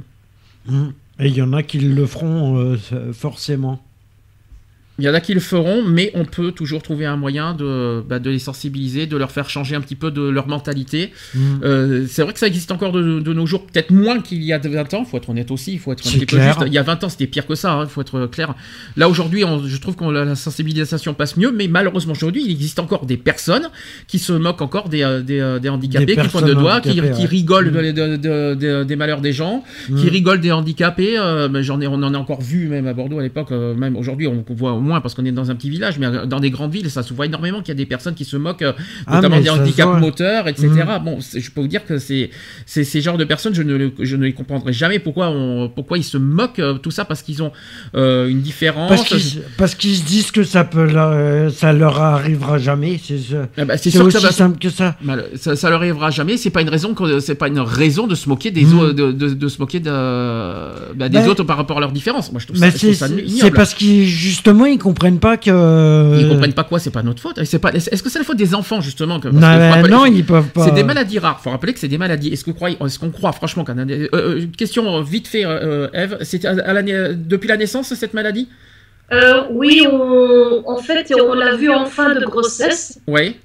[0.65, 0.89] Mm.
[1.19, 3.81] Et il y en a qui le feront euh, forcément.
[5.01, 8.03] Il y en a qui le feront, mais on peut toujours trouver un moyen de,
[8.07, 11.11] bah, de les sensibiliser, de leur faire changer un petit peu de leur mentalité.
[11.33, 11.39] Mm.
[11.63, 14.53] Euh, c'est vrai que ça existe encore de, de nos jours, peut-être moins qu'il y
[14.53, 16.59] a 20 ans, il faut être honnête aussi, il faut être un peu juste.
[16.67, 18.53] Il y a 20 ans, c'était pire que ça, il faut être clair.
[18.95, 23.07] Là, aujourd'hui, je trouve que la sensibilisation passe mieux, mais malheureusement, aujourd'hui, il existe encore
[23.07, 23.69] des personnes
[24.07, 26.59] qui se moquent encore des, euh, des, euh, des handicapés, Des qui font de personnes
[26.61, 27.71] doigts, qui, rigolent Mm.
[27.71, 30.09] de- de- de- de- des malheurs des gens, qui Mm.
[30.09, 31.17] rigolent des handicapés.
[31.17, 33.95] euh, j'en ai, on en a encore vu même à Bordeaux à l'époque, euh, même
[33.95, 36.49] aujourd'hui on voit au moins parce qu'on est dans un petit village, mais dans des
[36.49, 38.73] grandes villes, ça se voit énormément qu'il y a des personnes qui se moquent, euh,
[39.07, 40.67] Ah, notamment des handicaps moteurs, etc.
[40.67, 41.03] Mhm.
[41.05, 42.31] Bon, je peux vous dire que c'est
[42.65, 46.03] ces genres de personnes, je ne, je ne les comprendrai jamais pourquoi on, pourquoi ils
[46.03, 47.51] se moquent euh, tout ça parce qu'ils ont
[47.95, 48.89] euh, une différence.
[49.57, 52.99] Parce qu'ils se disent que ça, peut leur, ça leur arrivera jamais.
[53.03, 53.19] C'est.
[53.57, 54.31] Ah bah, sûr que ça aussi va.
[54.31, 54.97] simple que ça.
[55.35, 56.37] Ça, ça leur arrivera jamais.
[56.37, 56.95] C'est pas une raison.
[57.19, 58.79] C'est pas une raison de se moquer des Mhm.
[58.79, 59.89] autres, de, de- de se moquer de,
[60.95, 62.31] bah, des Mais- autres par rapport à leurs différences.
[62.31, 66.19] Moi, je trouve ça, c'est parce qu'ils justement ils comprennent pas que.
[66.19, 67.43] Ils comprennent pas quoi, c'est pas notre faute.
[67.45, 67.71] C'est pas.
[67.71, 70.25] Est-ce que c'est la faute des enfants justement que, parce Non, que rappeler- non, ils
[70.25, 70.65] peuvent pas.
[70.65, 71.39] C'est des maladies rares.
[71.41, 72.29] Faut rappeler que c'est des maladies.
[72.33, 75.87] Est-ce qu'on croit, est-ce qu'on croit franchement qu'un euh, euh, question euh, vite fait, euh,
[75.93, 76.81] Eve, c'était à, à la
[77.13, 78.47] depuis la naissance cette maladie?
[79.11, 82.99] Euh, Oui, on, en fait, on l'a vu en fin de grossesse.
[83.07, 83.35] Oui.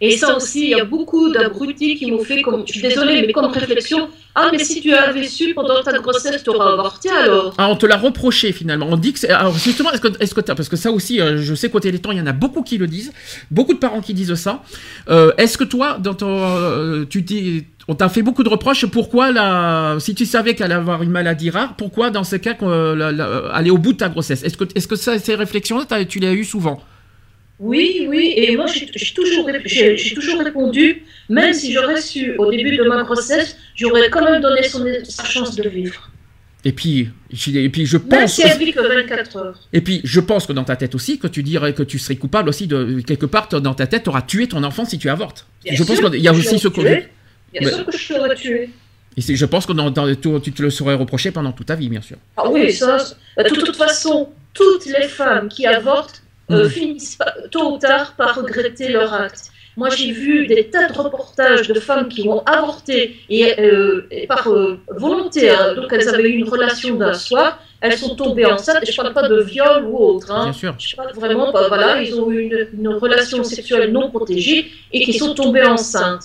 [0.00, 3.24] Et ça aussi, il y a beaucoup d'abrutis qui m'ont fait, comme, je suis désolée,
[3.26, 7.08] mais comme réflexion, ah, mais si tu avais su pendant ta grossesse, tu aurais avorté
[7.08, 7.54] alors?
[7.56, 8.86] Ah, on te l'a reproché finalement.
[8.90, 9.32] On dit que.
[9.32, 12.20] Alors justement, est-ce que, parce que ça aussi, euh, je sais qu'au Téléthon, il y
[12.20, 13.14] en a beaucoup qui le disent,
[13.50, 14.62] beaucoup de parents qui disent ça.
[15.08, 18.84] Euh, est-ce que toi, dans ton, euh, tu dis, on t'a fait beaucoup de reproches.
[18.84, 22.56] Pourquoi la, si tu savais qu'elle allait avoir une maladie rare, pourquoi dans ce cas
[23.54, 24.44] aller au bout de ta grossesse?
[24.44, 26.82] Est-ce que, est-ce que ces réflexions-là, tu les as eues souvent?
[27.58, 29.46] Oui, oui, et moi, j'ai toujours,
[30.14, 34.62] toujours répondu, même si j'aurais su au début de ma grossesse, j'aurais quand même donné
[34.68, 36.10] son, sa chance de vivre.
[36.64, 38.34] Et puis, je- et puis je Même pense.
[38.34, 39.58] si elle vit que 24 heures.
[39.72, 42.16] Et puis, je pense que dans ta tête aussi, que tu dirais que tu serais
[42.16, 45.08] coupable aussi de quelque part dans ta tête, tu auras tué ton enfant si tu
[45.08, 45.46] avortes.
[45.64, 47.04] Bien je pense sûr qu'il y a que aussi ce côté.
[47.52, 48.70] Bien Mais- sûr que je l'aurais tué.
[49.16, 51.88] Et je pense que dans, dans- tu, te le serais reproché pendant toute ta vie,
[51.88, 52.16] bien sûr.
[52.36, 52.98] Ah oui, ça,
[53.38, 56.68] de toute façon, toutes les femmes qui avortent euh, Mhm.
[56.70, 57.18] finissent
[57.50, 59.50] tôt ou tard par regretter leur acte.
[59.78, 64.26] Moi, j'ai vu des tas de reportages de femmes qui ont avorté et, euh, et
[64.26, 68.46] par euh, volonté, hein, donc elles avaient eu une relation d'un soir, elles sont tombées
[68.46, 70.44] enceintes, et je parle pas de viol ou autre, hein.
[70.44, 70.74] Bien sûr.
[70.78, 75.04] je parle vraiment, pas, voilà, ils ont eu une, une relation sexuelle non protégée et
[75.04, 76.24] qui sont tombées enceintes.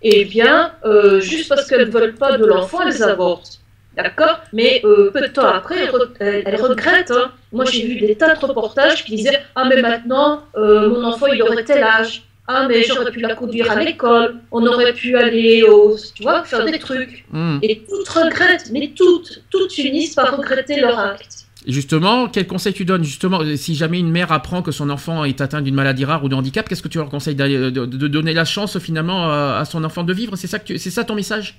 [0.00, 3.57] Eh bien, euh, juste parce qu'elles ne veulent pas de l'enfant, elles avortent.
[3.98, 7.10] D'accord Mais euh, peu de temps après, elle, regrette.
[7.10, 7.32] Hein.
[7.50, 11.26] Moi, j'ai vu des tas de reportages qui disaient Ah, mais maintenant, euh, mon enfant,
[11.26, 12.22] il aurait tel âge.
[12.46, 14.36] Ah, mais j'aurais pu la conduire à l'école.
[14.52, 15.96] On aurait pu aller au.
[16.14, 17.26] Tu vois, faire des trucs.
[17.32, 17.58] Hmm.
[17.62, 21.46] Et toutes regrettent, mais toutes, toutes finissent par regretter leur acte.
[21.66, 25.40] Justement, quel conseil tu donnes Justement, si jamais une mère apprend que son enfant est
[25.40, 28.32] atteint d'une maladie rare ou de handicap, qu'est-ce que tu leur conseilles de, de, donner
[28.32, 30.36] la chance finalement à, son enfant de vivre?
[30.36, 31.58] C'est ça, c'est ça ton message?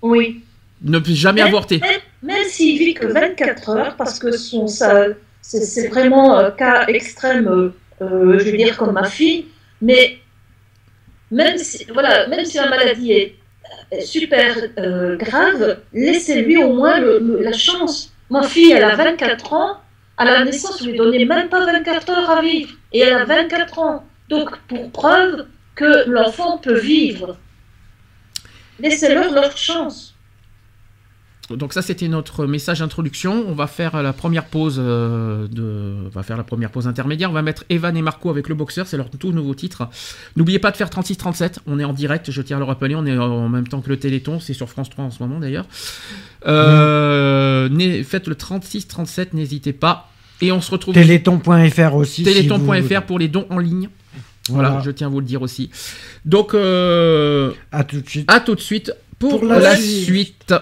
[0.00, 0.42] Oui.
[0.84, 1.80] Ne jamais avorter.
[2.22, 5.06] Même, s'il vit que 24 heures, parce que son, ça,
[5.40, 9.46] c'est, vraiment un cas extrême, euh, euh, je veux dire comme ma fille,
[9.80, 10.18] mais
[11.30, 13.36] même si, voilà, même si la maladie est
[14.02, 19.76] super euh, grave, laissez-lui au moins la chance Ma fille, elle a 24 ans.
[20.16, 22.72] À la naissance, je lui donnais même pas 24 heures à vivre.
[22.92, 24.04] Et elle a 24 ans.
[24.28, 27.36] Donc, pour preuve que l'enfant peut vivre.
[28.80, 30.13] Laissez-leur leur chance.
[31.50, 33.44] Donc ça c'était notre message d'introduction.
[33.46, 37.30] On va faire la première pause euh, de, on va faire la première pause intermédiaire.
[37.30, 39.88] On va mettre Evan et Marco avec le boxeur, c'est leur tout nouveau titre.
[40.36, 41.56] N'oubliez pas de faire 36-37.
[41.66, 42.94] On est en direct, je tiens à le rappeler.
[42.94, 45.38] On est en même temps que le Téléthon, c'est sur France 3 en ce moment
[45.38, 45.66] d'ailleurs.
[46.46, 47.68] Euh,
[48.04, 50.10] faites le 36-37, n'hésitez pas.
[50.40, 50.94] Et on se retrouve.
[50.94, 52.22] Téléthon.fr aussi.
[52.22, 53.88] Téléthon.fr pour les dons en ligne.
[54.50, 55.70] Voilà, je tiens à vous le dire aussi.
[56.24, 58.30] Donc, euh, à tout de suite.
[58.30, 60.54] À tout de suite pour, la, suite.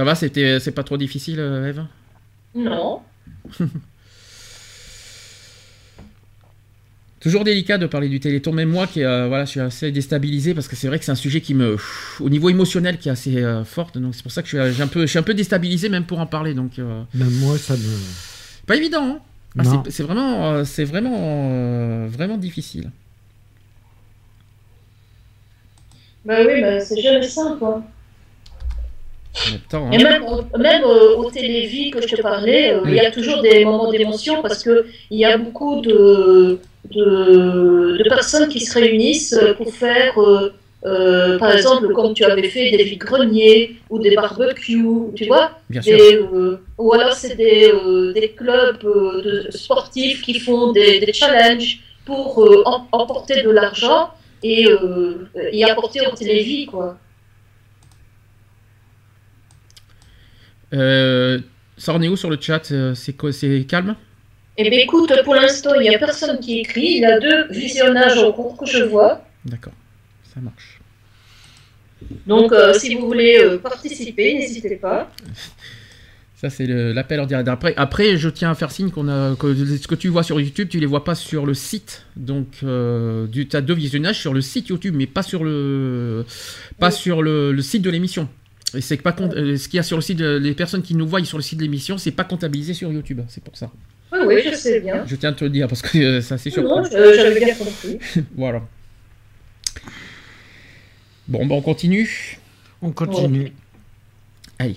[0.00, 1.84] Ça va, c'était, c'est pas trop difficile, euh, Eve?
[2.54, 3.02] Non.
[7.20, 10.54] Toujours délicat de parler du Téléthon, même moi qui euh, voilà, je suis assez déstabilisé
[10.54, 11.76] parce que c'est vrai que c'est un sujet qui me,
[12.18, 13.90] au niveau émotionnel, qui est assez euh, fort.
[13.94, 16.06] Donc c'est pour ça que je suis, un peu, je suis un peu déstabilisé même
[16.06, 16.54] pour en parler.
[16.54, 17.98] Donc même moi, ça me.
[18.66, 19.04] Pas évident.
[19.04, 19.20] Hein?
[19.58, 22.90] Ah, c'est, vraiment, c'est vraiment, vraiment difficile.
[26.24, 27.62] Bah oui, bah, c'est jamais simple.
[27.62, 27.84] Hein.
[29.92, 30.24] Et même,
[30.58, 33.90] même euh, au télévis que je te parlais, euh, il y a toujours des moments
[33.90, 36.58] d'émotion parce qu'il y a beaucoup de,
[36.90, 40.18] de, personnes qui se réunissent pour faire,
[40.84, 45.52] euh, par exemple, comme tu avais fait, des greniers ou des barbecues, tu vois.
[46.78, 47.72] Ou alors c'est des,
[48.14, 52.44] des, clubs de sportifs qui font des, des challenges pour
[52.90, 54.10] emporter de l'argent
[54.42, 54.66] et
[55.52, 56.96] y apporter au télévis, quoi.
[60.72, 61.40] Euh,
[61.76, 63.14] ça en est où sur le chat euh, C'est
[63.66, 63.96] calme?
[64.56, 66.96] Eh bien écoute, pour l'instant, il n'y a personne qui écrit.
[66.96, 69.24] Il y a deux visionnages en cours que je vois.
[69.44, 69.72] D'accord,
[70.34, 70.80] ça marche.
[72.26, 75.10] Donc, euh, si vous voulez participer, n'hésitez pas.
[76.34, 77.48] Ça, c'est l'appel en direct.
[77.48, 80.40] Après, après, je tiens à faire signe qu'on a que ce que tu vois sur
[80.40, 82.06] YouTube, tu les vois pas sur le site.
[82.16, 86.24] Donc, tu as deux visionnages sur le site YouTube, mais pas sur le,
[86.78, 88.26] pas sur le site de l'émission.
[88.74, 91.06] Et c'est pas euh, ce qu'il y a sur le site, les personnes qui nous
[91.06, 93.20] voient sur le site de l'émission, c'est pas comptabilisé sur YouTube.
[93.28, 93.70] C'est pour ça.
[94.12, 95.04] Oui, oui, je sais bien.
[95.06, 96.82] Je tiens à te le dire parce que euh, ça c'est surprenant.
[96.82, 97.98] Non, j'avais bien compris.
[98.36, 98.62] voilà.
[101.28, 102.38] Bon, ben on continue.
[102.82, 103.52] On continue.
[104.58, 104.76] Allez.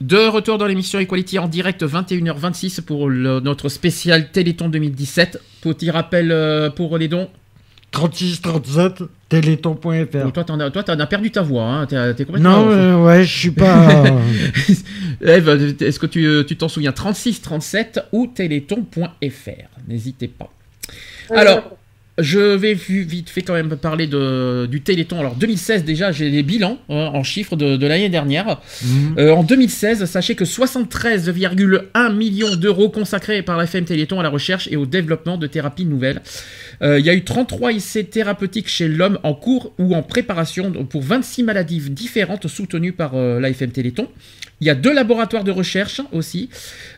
[0.00, 5.40] De retour dans l'émission Equality en direct 21h26 pour notre spécial Téléthon 2017.
[5.60, 7.30] Petit rappel euh, pour les dons
[7.92, 10.32] 36 37 téléthon.fr.
[10.32, 11.64] Toi, t'en as, toi, as perdu ta voix.
[11.64, 11.86] Hein.
[11.86, 12.64] T'es, complètement.
[12.64, 14.04] Non, euh, ouais, je suis pas.
[15.20, 16.92] Eve, est-ce que tu, tu t'en souviens?
[16.92, 19.08] 36 37 ou téléthon.fr
[19.86, 20.50] N'hésitez pas.
[21.30, 21.76] Alors.
[22.18, 25.18] Je vais vite fait quand même parler de, du Téléthon.
[25.18, 28.60] Alors 2016 déjà, j'ai les bilans hein, en chiffres de, l'année dernière.
[28.84, 29.14] Mhm.
[29.16, 34.28] Euh, en 2016, sachez que 73,1 millions d'euros consacrés par la FM Téléthon à la
[34.28, 36.20] recherche et au développement de thérapies nouvelles.
[36.82, 40.70] Euh, il y a eu 33 essais thérapeutiques chez l'homme en cours ou en préparation
[40.84, 44.08] pour 26 maladies différentes soutenues par euh, l'AFM Téléthon.
[44.60, 46.48] Il y a deux laboratoires de recherche aussi,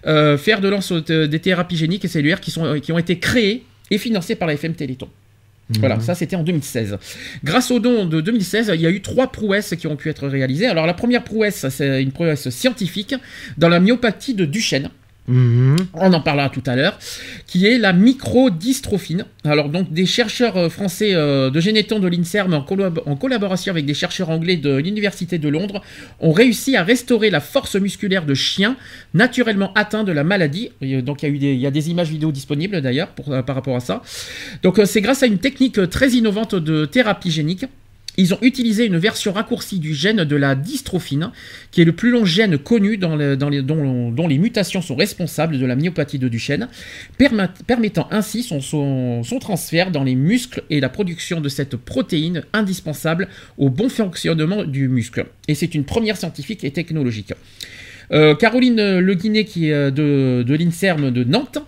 [0.05, 3.99] faire de lance des thérapies géniques et cellulaires qui, sont, qui ont été créés et
[3.99, 5.09] financé par la FM Téléthon.
[5.71, 6.03] Voilà, mhm.
[6.03, 6.99] ça c'était en 2016.
[7.43, 10.29] Grâce au don de 2016, il y a eu trois prouesses qui ont pu être
[10.29, 10.67] réalisées.
[10.67, 13.15] Alors la première prouesse, c'est une prouesse scientifique
[13.57, 14.91] dans la myopathie de Duchenne.
[15.27, 16.99] On en parlera tout à l'heure,
[17.47, 19.25] qui est la microdystrophine.
[19.45, 23.95] Alors donc des chercheurs euh, français euh, de Généton de l'INSERM en, collaboration avec des
[23.95, 25.83] chercheurs anglais de l'Université de Londres
[26.21, 28.77] ont réussi à restaurer la force musculaire de chiens
[29.15, 30.71] naturellement atteints de la maladie.
[30.81, 33.43] Donc il y a, eu des, il y a des images vidéo disponibles d'ailleurs euh,
[33.43, 34.03] par rapport à ça.
[34.63, 37.65] Donc c'est grâce à une technique très innovante de thérapie génique
[38.17, 41.31] Ils ont utilisé une version raccourcie du gène de la dystrophine,
[41.71, 46.19] qui est le plus long gène connu dont, les mutations sont responsables de la myopathie
[46.19, 46.69] de Duchenne,
[47.67, 53.69] permettant ainsi son, transfert dans les muscles et la production de cette protéine indispensable au
[53.69, 55.27] bon fonctionnement du muscle.
[55.49, 57.33] Et c'est une première scientifique et technologique.
[58.13, 61.59] Euh, Caroline Le Guinet, qui est de, de l'INSERM de Nantes,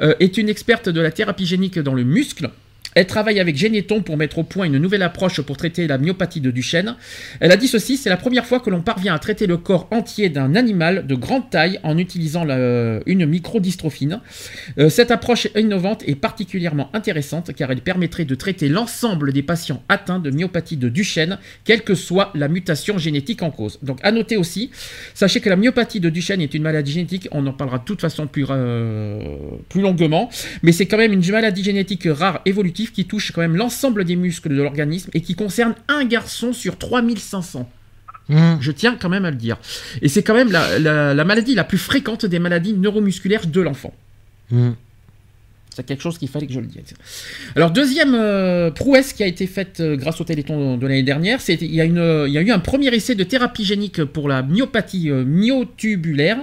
[0.00, 2.50] euh, est une experte de la thérapie génique dans le muscle.
[2.94, 6.40] Elle travaille avec Généton pour mettre au point une nouvelle approche pour traiter la myopathie
[6.40, 6.96] de Duchenne.
[7.40, 9.88] Elle a dit ceci, c'est la première fois que l'on parvient à traiter le corps
[9.90, 12.46] entier d'un animal de grande taille en utilisant
[13.06, 14.20] une microdystrophine.
[14.78, 19.82] Euh, cette approche innovante est particulièrement intéressante car elle permettrait de traiter l'ensemble des patients
[19.88, 23.78] atteints de myopathie de Duchenne, quelle que soit la mutation génétique en cause.
[23.82, 24.70] Donc à noter aussi,
[25.14, 28.00] sachez que la myopathie de Duchenne est une maladie génétique, on en parlera de toute
[28.00, 29.20] façon plus, euh,
[29.68, 30.28] plus longuement,
[30.62, 34.16] mais c'est quand même une maladie génétique rare évolutive qui touche quand même l'ensemble des
[34.16, 37.70] muscles de l'organisme et qui concerne un garçon sur 3500.
[38.28, 38.54] Mmh.
[38.60, 39.58] Je tiens quand même à le dire.
[40.00, 43.94] Et c'est quand même la, maladie la plus fréquente des maladies neuromusculaires de l'enfant.
[44.50, 44.70] Mmh.
[45.74, 46.94] C'est quelque chose qu'il fallait que je le dise.
[47.56, 51.40] Alors, deuxième euh, prouesse qui a été faite euh, grâce au Téléthon de l'année dernière,
[51.40, 54.28] c'est il y, a il y a eu un premier essai de thérapie génique pour
[54.28, 56.38] la myopathie euh, myotubulaire.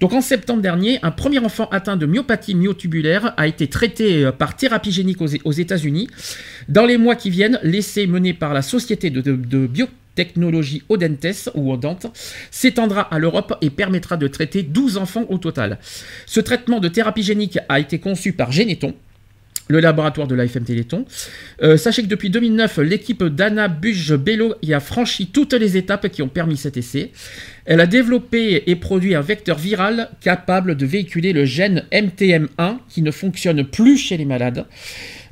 [0.00, 4.56] Donc, en septembre dernier, un premier enfant atteint de myopathie myotubulaire a été traité par
[4.56, 6.08] thérapie génique aux, États-Unis.
[6.68, 9.86] Dans les mois qui viennent, l'essai mené par la Société de, de, de bio
[10.18, 12.08] technologie Odentes ou Odente
[12.50, 15.78] s'étendra à l'Europe et permettra de traiter 12 enfants au total.
[16.26, 18.94] Ce traitement de thérapie génique a été conçu par Geneton,
[19.68, 21.04] le laboratoire de l'AFM Téléthon.
[21.62, 26.20] Euh, sachez que depuis 2009, l'équipe d'Anna Buge-Bello y a franchi toutes les étapes qui
[26.22, 27.12] ont permis cet essai.
[27.64, 33.02] Elle a développé et produit un vecteur viral capable de véhiculer le gène MTM1 qui
[33.02, 34.66] ne fonctionne plus chez les malades.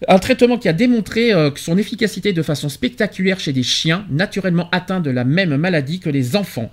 [0.08, 4.68] Un traitement qui a démontré euh, son efficacité de façon spectaculaire chez des chiens naturellement
[4.70, 6.70] atteints de la même maladie que les enfants.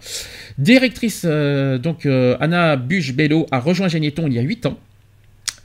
[0.58, 4.78] Directrice, euh, donc Anna Buge-Bello a rejoint Généton il y a 8 ans.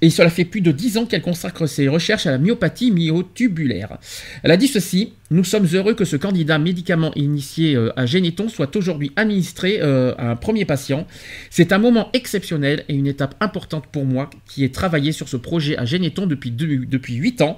[0.01, 3.99] Et cela fait plus de 10 ans qu'elle consacre ses recherches à la myopathie myotubulaire.
[4.43, 8.49] Elle a dit ceci Nous sommes heureux que ce candidat médicament initié euh, à Généton
[8.49, 11.07] soit aujourd'hui administré euh, à un premier patient.
[11.51, 15.37] C'est un moment exceptionnel et une étape importante pour moi qui ai travaillé sur ce
[15.37, 17.57] projet à Généton depuis, depuis 8 ans.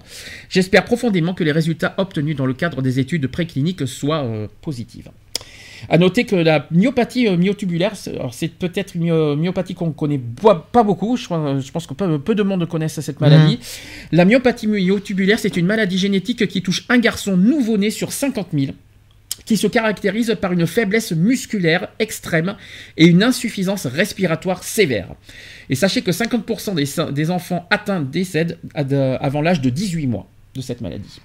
[0.49, 5.09] J'espère profondément que les résultats obtenus dans le cadre des études précliniques soient euh, positifs.
[5.89, 10.21] À noter que la myopathie euh, myotubulaire, c'est peut-être une euh, myopathie qu'on connaît
[10.73, 11.17] pas beaucoup.
[11.17, 11.27] Je,
[11.71, 13.55] pense que peu, de monde connaissent cette maladie.
[13.55, 13.59] Mhm.
[14.13, 18.73] La myopathie myotubulaire, c'est une maladie génétique qui touche un garçon nouveau-né sur 50 000
[19.45, 22.57] qui se caractérise par une faiblesse musculaire extrême
[22.97, 25.09] et une insuffisance respiratoire sévère.
[25.69, 30.61] Et sachez que 50% des, des enfants atteints décèdent avant l'âge de 18 mois de
[30.61, 31.21] cette maladie.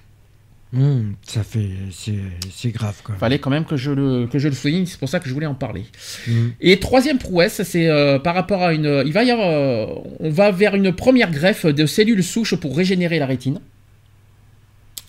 [0.72, 3.14] Hmm, ça fait, c'est grave quoi.
[3.14, 5.34] Fallait quand même que je le que je le souligne, c'est pour ça que je
[5.34, 5.84] voulais en parler.
[6.26, 6.48] Hmm.
[6.60, 9.86] Et troisième prouesse, c'est euh, par rapport à une, il va y avoir, euh,
[10.18, 13.60] on va vers une première greffe de cellules souches pour régénérer la rétine.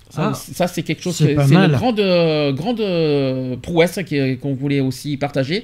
[0.10, 0.67] Ça, ah.
[0.67, 2.02] c'est quelque chose, c'est une grande,
[2.56, 4.00] grande prouesse
[4.41, 5.63] qu'on voulait aussi partager.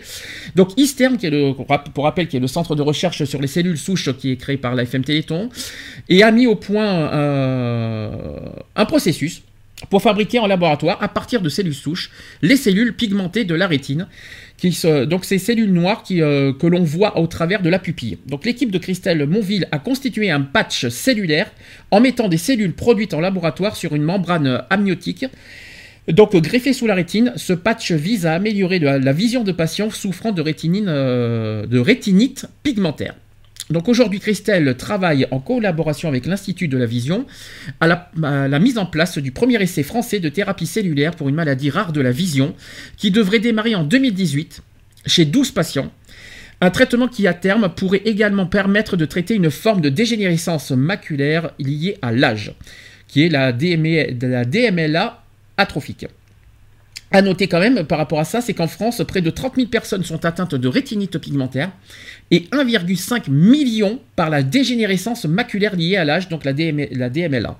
[0.56, 1.54] Donc ISTERM, qui est le,
[1.94, 4.58] pour rappel, qui est le centre de recherche sur les cellules souches qui est créé
[4.58, 5.50] par la FM Téléthon,
[6.10, 8.12] et a mis au point euh,
[8.76, 9.44] un processus
[9.90, 14.08] pour fabriquer en laboratoire, à partir de cellules souches, les cellules pigmentées de la rétine.
[15.08, 18.18] Donc ces cellules noires euh, que l'on voit au travers de la pupille.
[18.28, 21.52] Donc l'équipe de Christelle Monville a constitué un patch cellulaire
[21.92, 25.26] en mettant des cellules produites en laboratoire sur une membrane amniotique.
[26.08, 30.32] Donc greffé sous la rétine, ce patch vise à améliorer la, vision de patients souffrant
[30.32, 30.44] de,
[30.88, 33.16] euh, de rétinite pigmentaire.
[33.70, 37.26] Donc aujourd'hui, Christelle travaille en collaboration avec l'Institut de la Vision
[37.80, 41.70] à la, mise en place du premier essai français de thérapie cellulaire pour une maladie
[41.70, 42.56] rare de la vision
[42.98, 44.62] qui devrait démarrer en 2018
[45.06, 45.92] chez 12 patients.
[46.62, 51.52] Un traitement qui à terme pourrait également permettre de traiter une forme de dégénérescence maculaire
[51.58, 52.54] liée à l'âge,
[53.08, 55.24] qui est la, la DMLA
[55.58, 56.06] atrophique.
[57.16, 59.68] À noter quand même par rapport à ça, c'est qu'en France, près de 30 000
[59.68, 61.70] personnes sont atteintes de rétinite pigmentaire
[62.32, 67.58] et 1,5 million par la dégénérescence maculaire liée à l'âge, donc la, DMLA.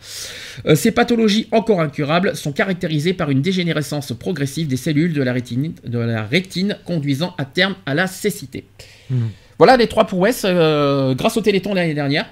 [0.66, 5.34] Euh, ces pathologies encore incurables sont caractérisées par une dégénérescence progressive des cellules de la
[5.34, 8.66] rétine, de la rétine conduisant à terme à la cécité.
[9.12, 9.28] Hmm.
[9.60, 12.26] Voilà les trois prouesses euh, grâce au Téléthon l'année dernière.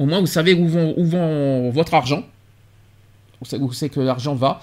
[0.00, 2.26] Au moins, vous savez où vont, où vont votre argent.
[3.52, 4.60] Où c'est que l'argent va.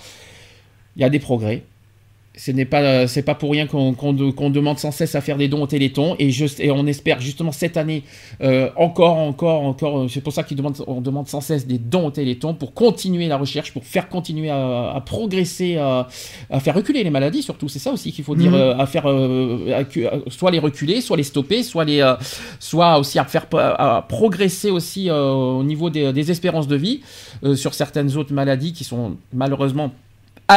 [0.98, 1.64] Il y a des progrès.
[2.36, 5.62] Ce n'est pas, c'est pas pour rien qu'on demande sans cesse à faire des dons
[5.62, 8.04] au Téléthon et, et on espère justement cette année
[8.42, 10.10] euh, encore, encore, encore.
[10.10, 13.28] C'est pour ça qu'on demande, on demande sans cesse des dons au Téléthon pour continuer
[13.28, 16.08] la recherche, pour faire continuer à, progresser, à,
[16.60, 17.70] faire reculer les maladies surtout.
[17.70, 18.58] C'est ça aussi qu'il faut dire, mhm.
[18.58, 19.80] euh, à faire euh,
[20.30, 22.16] soit les reculer, soit les stopper, soit les,
[22.60, 27.02] soit aussi à faire à progresser aussi au niveau des, des, espérances de vie
[27.56, 29.92] sur certaines autres maladies qui sont malheureusement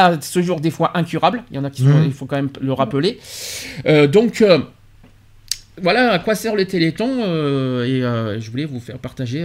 [0.05, 1.43] à ce jour des fois incurable.
[1.51, 2.05] Il y en a qui sont, mmh.
[2.07, 3.19] il faut quand même le rappeler.
[3.87, 4.59] Euh, donc euh,
[5.81, 9.45] voilà à quoi sert le Téléthon euh, et je voulais vous faire partager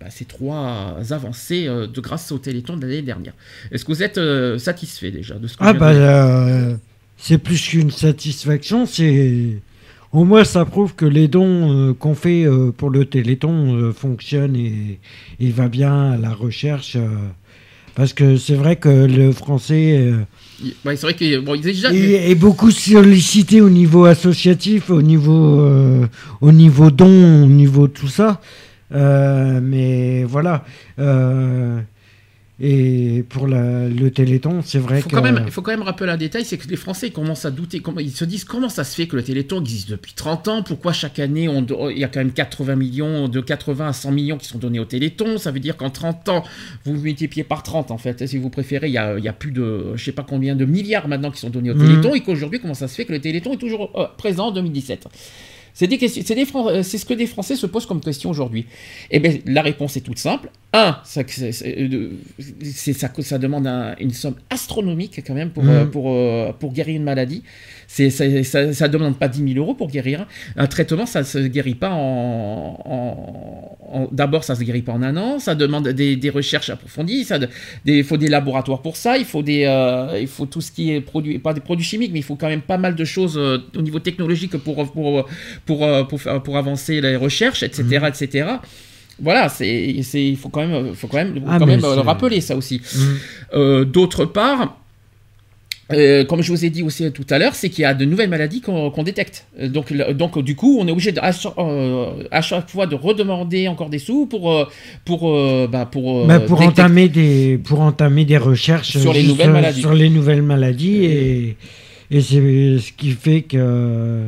[0.00, 3.34] bah, ces trois avancées de grâce au Téléthon de l'année dernière.
[3.70, 4.20] Est-ce que vous êtes
[4.58, 6.78] satisfait déjà de ce que Ah bah
[7.18, 9.58] c'est plus qu'une satisfaction, c'est
[10.10, 12.46] au moins ça prouve que les dons qu'on fait
[12.78, 14.98] pour le Téléthon fonctionnent et
[15.38, 16.96] il va bien à la recherche.
[17.94, 20.24] Parce que c'est vrai que le français euh,
[20.84, 21.92] c'est vrai que bon, déjà...
[21.92, 26.06] est, beaucoup sollicité au niveau associatif, au niveau, euh,
[26.40, 28.40] au niveau don, au niveau tout ça.
[28.94, 30.64] Euh, mais voilà.
[32.64, 35.16] Et pour le Téléthon, c'est vrai faut que...
[35.16, 37.50] Quand même, il faut quand même rappeler un détail, c'est que les Français commencent à
[37.50, 40.62] douter, ils se disent comment ça se fait que le Téléthon existe depuis 30 ans,
[40.62, 44.12] pourquoi chaque année on, il y a quand même 80 millions, de 80 à 100
[44.12, 46.44] millions qui sont donnés au Téléthon, ça veut dire qu'en 30 ans,
[46.84, 49.32] vous multipliez par 30 en fait, si vous préférez, il y a, il y a
[49.32, 52.16] plus de, je sais pas combien de milliards maintenant qui sont donnés au Téléthon, mmh.
[52.16, 55.08] et qu'aujourd'hui, comment ça se fait que le Téléthon est toujours euh, présent en 2017
[55.74, 58.66] c'est des questions, c'est, euh, c'est ce que des Français se posent comme question aujourd'hui.
[59.10, 60.50] Eh bien, la réponse est toute simple.
[60.72, 62.10] Un, ça, euh,
[62.62, 63.66] c'est, ça, ça demande
[63.98, 65.90] une somme astronomique quand même pour, mmh.
[65.90, 66.16] pour,
[66.58, 67.42] pour guérir une maladie.
[67.94, 70.26] C'est, ça ne demande pas 10 000 euros pour guérir.
[70.56, 74.08] Un traitement, ça ne se guérit pas en.
[74.10, 75.38] D'abord, ça ne se guérit pas en un an.
[75.38, 77.24] Ça demande des, recherches approfondies.
[77.24, 77.38] Ça,
[77.84, 79.18] il faut des laboratoires pour ça.
[79.18, 82.12] Il faut, des, euh, il faut tout ce qui est produit, pas des produits chimiques,
[82.14, 85.26] mais il faut quand même pas mal de choses euh, au niveau technologique pour, pour,
[85.66, 87.82] pour, euh, pour, pour, avancer les recherches, etc.
[87.82, 88.06] Mmh.
[88.06, 88.46] etc
[89.20, 92.56] voilà, c'est, il faut quand même, faut quand même, ah, quand même le rappeler ça
[92.56, 92.80] aussi.
[93.52, 93.84] Mmh.
[93.84, 94.81] D'autre part,
[95.92, 98.04] euh, comme je vous ai dit aussi tout à l'heure, c'est qu'il y a de
[98.04, 99.46] nouvelles maladies qu'on détecte.
[99.60, 103.68] Euh, donc, donc, du coup, on est obligé à, euh, à, chaque fois de redemander
[103.68, 104.68] encore des sous pour
[105.04, 109.80] pour bah, pour bah, pour entamer des pour entamer des recherches sur les nouvelles maladies.
[109.80, 111.56] Sur les nouvelles maladies et
[112.10, 114.24] et c'est ce qui fait que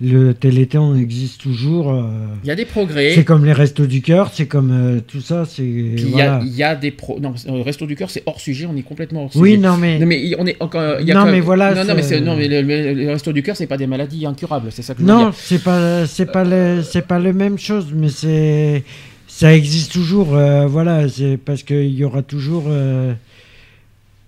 [0.00, 1.90] le Téléthon existe toujours.
[1.90, 2.02] Euh,
[2.44, 3.12] il y a des progrès.
[3.14, 5.44] C'est comme les Restos du Cœur, c'est comme euh, tout ça.
[5.46, 5.64] C'est.
[5.64, 6.42] Il voilà.
[6.44, 7.18] y, a des pro.
[7.18, 8.66] Non, le Resto du Cœur, c'est hors sujet.
[8.66, 9.42] On est complètement hors sujet.
[9.42, 9.98] Oui, non mais.
[9.98, 11.00] Non mais on est encore.
[11.00, 11.74] Y a non mais voilà.
[11.74, 14.68] Non, non mais, non, mais le, Resto du Cœur, c'est pas des maladies incurables.
[14.70, 17.86] C'est ça que je Non, c'est pas c'est pas le c'est pas la même chose,
[17.94, 18.84] mais c'est
[19.26, 20.36] ça existe toujours.
[20.36, 22.64] Euh, voilà, c'est parce qu'il y aura toujours.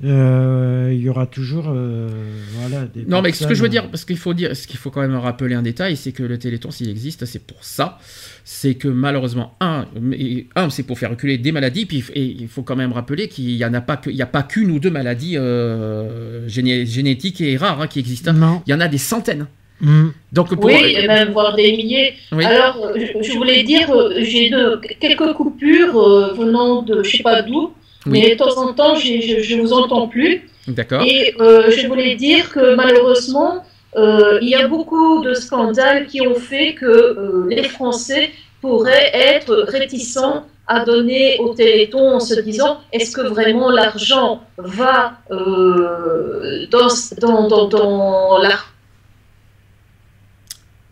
[0.04, 2.08] Euh, il y aura toujours euh,
[2.52, 4.78] voilà, des non mais ce que je veux dire parce qu'il faut dire ce qu'il
[4.78, 7.98] faut quand même rappeler un détail c'est que le Téléthon s'il existe c'est pour ça.
[8.44, 9.86] C'est que malheureusement un,
[10.54, 13.50] un c'est pour faire reculer des maladies puis et il faut quand même rappeler qu'il
[13.50, 17.40] y en a pas que il y a pas qu'une ou deux maladies euh, génétiques
[17.40, 18.32] et rares hein, qui existent
[18.66, 19.48] il y en a des centaines.
[19.80, 20.08] Mm.
[20.32, 20.64] Donc pour...
[20.64, 22.14] Oui, et même voire des milliers.
[22.32, 24.50] Alors, je, voulais dire, j'ai
[25.00, 27.72] quelques coupures venant de je sais pas d'où,
[28.08, 30.48] mais de temps en temps, je ne vous entends plus.
[30.66, 31.02] D'accord.
[31.02, 33.64] Et euh, je voulais dire que malheureusement,
[33.96, 39.10] euh, il y a beaucoup de scandales qui ont fait que euh, les Français pourraient
[39.14, 46.88] être réticents à donner au Téléthon en se disant est-ce que vraiment l'argent va dans,
[47.20, 48.50] dans, dans, dans la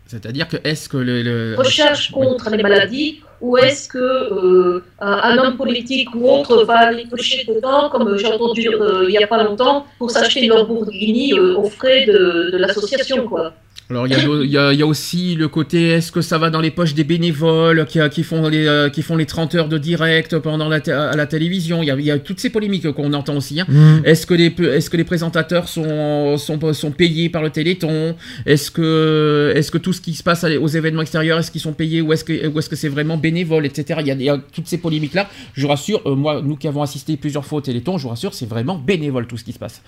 [0.07, 5.57] c'est-à-dire que est-ce que le, recherche contre les maladies ou est-ce que euh, un homme
[5.57, 9.43] politique ou autre va aller toucher dedans, comme j'ai entendu euh, il n'y a pas
[9.43, 13.53] longtemps, pour s'acheter une Lamborghini euh, aux frais de, de l'association, quoi.
[13.89, 17.05] Alors il y, a, aussi le côté est-ce que ça va dans les poches des
[17.05, 20.77] bénévoles qui, qui font les euh, qui font les 30 heures de direct pendant la
[20.87, 21.81] à la télévision?
[21.83, 23.61] Il y, a, toutes ces polémiques qu'on entend aussi.
[23.61, 23.65] Hein.
[23.69, 24.01] Mm.
[24.03, 28.15] Est-ce que les est-ce que les présentateurs sont, sont sont payés par le Téléthon?
[28.45, 32.11] Est-ce que tout ce qui se passe aux événements extérieurs est-ce qu'ils sont payés ou
[32.11, 34.01] est-ce que c'est vraiment bénévole etc.
[34.05, 35.29] Il y, a, toutes ces polémiques là.
[35.53, 38.09] Je vous rassure, euh, moi nous qui avons assisté plusieurs fois au Téléthon, je vous
[38.09, 39.81] rassure, c'est vraiment bénévole tout ce qui se passe.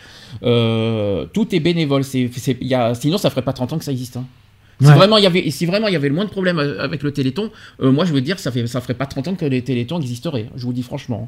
[0.44, 2.06] Euh, tout est bénévole.
[2.06, 2.30] C'est
[2.94, 4.17] sinon ça ferait pas 30 ans que ça existe.
[4.17, 4.25] Hein.
[4.82, 4.94] Si Ouais.
[4.94, 7.12] vraiment il y avait, si vraiment il y avait le moins de problèmes avec le
[7.12, 9.62] Téléthon, euh, moi je veux dire, ça fait, ça ferait pas 30 ans que les
[9.62, 10.48] Télétons existeraient.
[10.56, 11.28] Je vous dis franchement.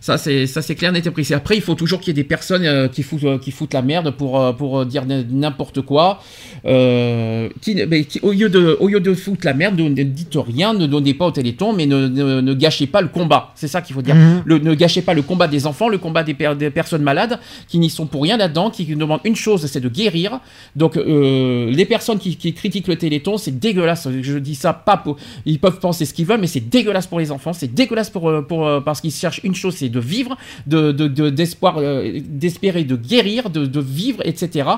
[0.00, 1.34] Ça c'est, ça c'est clair, net et précis.
[1.34, 3.74] Après, il faut toujours qu'il y ait des personnes euh, qui foutent, euh, qui foutent
[3.74, 6.20] la merde pour, euh, pour dire n'importe quoi.
[6.66, 10.02] Euh, qui, mais qui- au lieu de, au lieu de foutre la merde, ne, ne
[10.02, 13.52] dites rien, ne donnez pas au Téléthon, mais ne, ne, ne gâchez pas le combat.
[13.54, 14.14] C'est ça qu'il faut dire.
[14.14, 14.42] Mhm.
[14.46, 17.38] Le- ne gâchez pas le combat des enfants, le combat des, per- des personnes malades
[17.68, 20.40] qui n'y sont pour rien là-dedans, qui demandent une chose, c'est de guérir.
[20.74, 24.08] Donc euh, les personnes qui, qui critiquent le Téléthon, c'est dégueulasse.
[24.22, 27.18] Je dis ça pas pour, ils peuvent penser ce qu'ils veulent, mais c'est dégueulasse pour
[27.18, 30.00] les enfants, c'est dégueulasse pour, euh, pour euh, parce qu'ils cherchent une chose, c'est de
[30.00, 30.36] vivre,
[30.66, 34.68] de de- de- d'espoir, euh, d'espérer de guérir, de, de vivre, etc.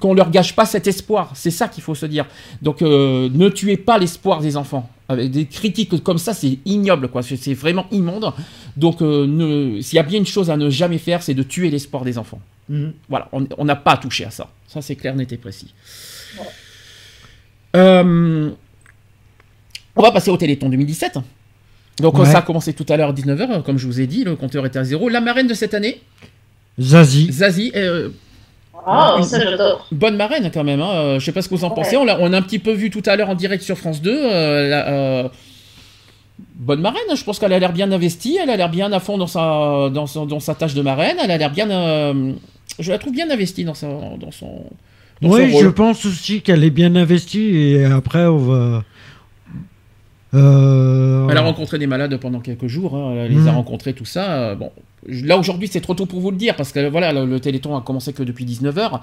[0.00, 2.26] Qu'on leur gâche pas cet espoir, c'est ça qu'il faut se dire.
[2.62, 4.88] Donc euh, ne tuez pas l'espoir des enfants.
[5.10, 7.22] Avec des critiques comme ça, c'est ignoble, quoi.
[7.22, 8.30] C'est vraiment immonde.
[8.76, 11.70] Donc, euh, s'il y a bien une chose à ne jamais faire, c'est de tuer
[11.70, 12.40] l'espoir des enfants.
[12.68, 12.92] Mhm.
[13.08, 14.48] Voilà, on on n'a pas à toucher à ça.
[14.66, 15.72] Ça, c'est clair, net et précis.
[17.76, 18.50] Euh,
[19.96, 21.18] on va passer au Téléthon 2017.
[22.00, 22.24] Donc, Ouais.
[22.26, 24.64] ça a commencé tout à l'heure à 19h, comme je vous ai dit, le compteur
[24.66, 25.08] était à zéro.
[25.08, 26.00] La marraine de cette année,
[26.80, 27.32] Zazie.
[27.32, 28.10] Zazie, euh,
[28.86, 29.86] Ah, ça j'adore.
[29.90, 30.80] bonne marraine quand même.
[30.80, 30.90] Hein.
[30.94, 31.96] Euh, Je sais pas ce que vous en pensez.
[31.96, 34.00] On l'a on a un petit peu vu tout à l'heure en direct sur France
[34.00, 34.12] 2.
[34.16, 35.28] euh, la- euh,
[36.54, 38.38] bonne marraine, je pense qu'elle a l'air bien investie.
[38.40, 41.16] Elle a l'air bien à fond dans sa, dans, son- dans sa tâche de marraine.
[41.22, 41.68] Elle a l'air bien.
[41.68, 42.32] euh,
[42.78, 44.62] je la trouve bien investie dans, sa, dans son.
[45.22, 48.84] Oui, je pense aussi qu'elle est bien investie et après on va.
[50.34, 53.56] Euh, Elle a rencontré des malades pendant quelques jours, hein, elle les a Mhm.
[53.56, 54.32] rencontrés, tout ça.
[54.50, 54.70] euh, Bon,
[55.06, 57.76] là aujourd'hui c'est trop tôt pour vous le dire parce que voilà, le, le Téléthon
[57.76, 59.00] a commencé que depuis 19h.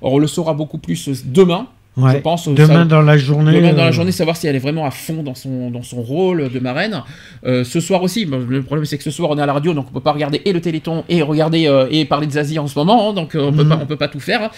[0.00, 2.12] On le saura beaucoup plus euh, demain, ouais.
[2.12, 2.48] je pense.
[2.48, 3.52] Demain ça- dans la journée.
[3.52, 5.82] Demain dans la euh, journée, savoir si elle est vraiment à fond dans son, dans
[5.82, 7.02] son rôle de marraine.
[7.44, 9.74] Euh, ce soir aussi, le problème c'est que ce soir on est à la radio,
[9.74, 12.58] donc on peut pas regarder et le Téléthon et regarder euh, et parler de Zazie
[12.58, 13.68] en ce moment, hein, donc on peut Mhm.
[13.68, 14.50] pas on peut pas tout faire.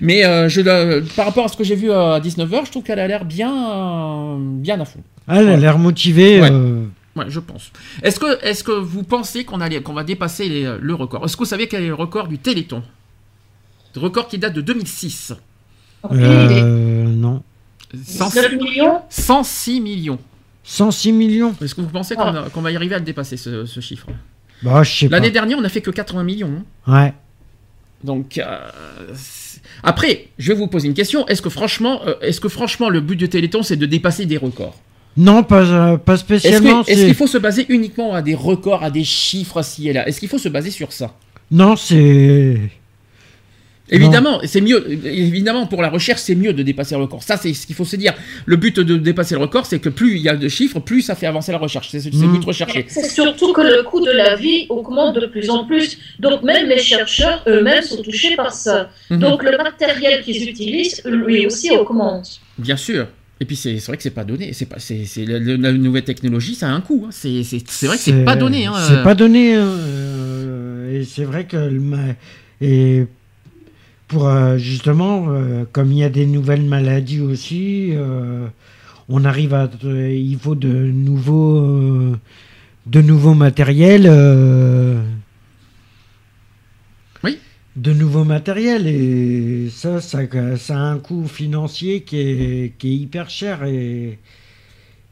[0.00, 0.60] Mais euh, je,
[1.16, 4.36] par rapport à ce que j'ai vu à 19h, je trouve qu'elle a l'air bien
[4.40, 5.00] bien à fond.
[5.28, 6.40] Elle a l'air motivée.
[6.40, 6.50] Ouais.
[7.16, 7.72] Ouais, je pense.
[8.02, 11.24] Est-ce que, est que vous pensez qu'on allait- qu'on va dépasser les- le record?
[11.24, 12.82] Est-ce que vous savez quel est le record du Téléthon?
[13.94, 15.32] Le record qui date de 2006.
[16.12, 17.42] Euh, non.
[18.04, 20.18] 100 19 millions 106 millions.
[20.64, 21.54] 106 millions.
[21.62, 23.80] Est-ce que vous pensez qu'on a- qu'on va y arriver à le dépasser, ce, ce
[23.80, 24.06] chiffre?
[24.62, 25.16] Bah, je sais pas.
[25.16, 26.50] L'année dernière, on a fait que 80 millions.
[26.86, 26.92] hein.
[27.04, 27.14] Ouais.
[28.04, 28.68] Donc, euh,
[29.14, 31.26] c'est- après, je vais vous poser une question.
[31.28, 34.36] Est-ce que franchement, euh, est-ce que franchement, le but du Téléthon, c'est de dépasser des
[34.36, 34.76] records?
[35.16, 36.82] Non, pas, euh, pas Est-ce spécialement.
[36.84, 39.88] que- est-ce c'est- qu'il faut se baser uniquement à des records, à des chiffres ci
[39.88, 40.06] et là?
[40.06, 41.14] Est-ce qu'il faut se baser sur ça?
[41.50, 42.58] Non, c'est.
[43.90, 44.84] Évidemment, c'est mieux.
[45.06, 47.22] Évidemment, pour la recherche, c'est mieux de dépasser le record.
[47.22, 48.14] Ça, c'est ce qu'il faut se dire.
[48.44, 51.02] Le but de dépasser le record, c'est que plus il y a de chiffres, plus
[51.02, 51.88] ça fait avancer la recherche.
[51.90, 52.84] C'est le but recherché.
[52.88, 55.98] C'est surtout que le coût de la vie augmente de plus en plus.
[56.18, 58.90] Donc même les chercheurs eux-mêmes sont touchés par ça.
[59.10, 59.18] Mhm.
[59.20, 62.40] Donc le matériel qu'ils utilisent, lui aussi, augmente.
[62.58, 63.06] Bien sûr.
[63.38, 64.52] Et puis c'est vrai que c'est pas donné.
[64.54, 64.76] C'est pas.
[64.78, 67.04] C'est la, la nouvelle technologie, ça a un coût.
[67.06, 67.10] hein.
[67.12, 67.42] C'est
[67.86, 68.64] vrai que c'est pas donné.
[68.66, 68.72] hein.
[68.88, 69.54] C'est pas donné.
[69.56, 71.70] euh, et c'est vrai que.
[72.60, 73.04] Et
[74.08, 78.46] pour euh, justement, euh, comme il y a des nouvelles maladies aussi, euh,
[79.08, 79.68] on arrive à.
[79.84, 82.16] il faut de nouveaux.
[82.86, 84.08] de nouveaux matériels.
[87.24, 87.38] Oui.
[87.76, 88.86] De nouveaux matériels.
[88.86, 90.20] Et ça, ça,
[90.56, 93.64] ça a un coût financier qui est, qui est hyper cher.
[93.64, 94.18] Et.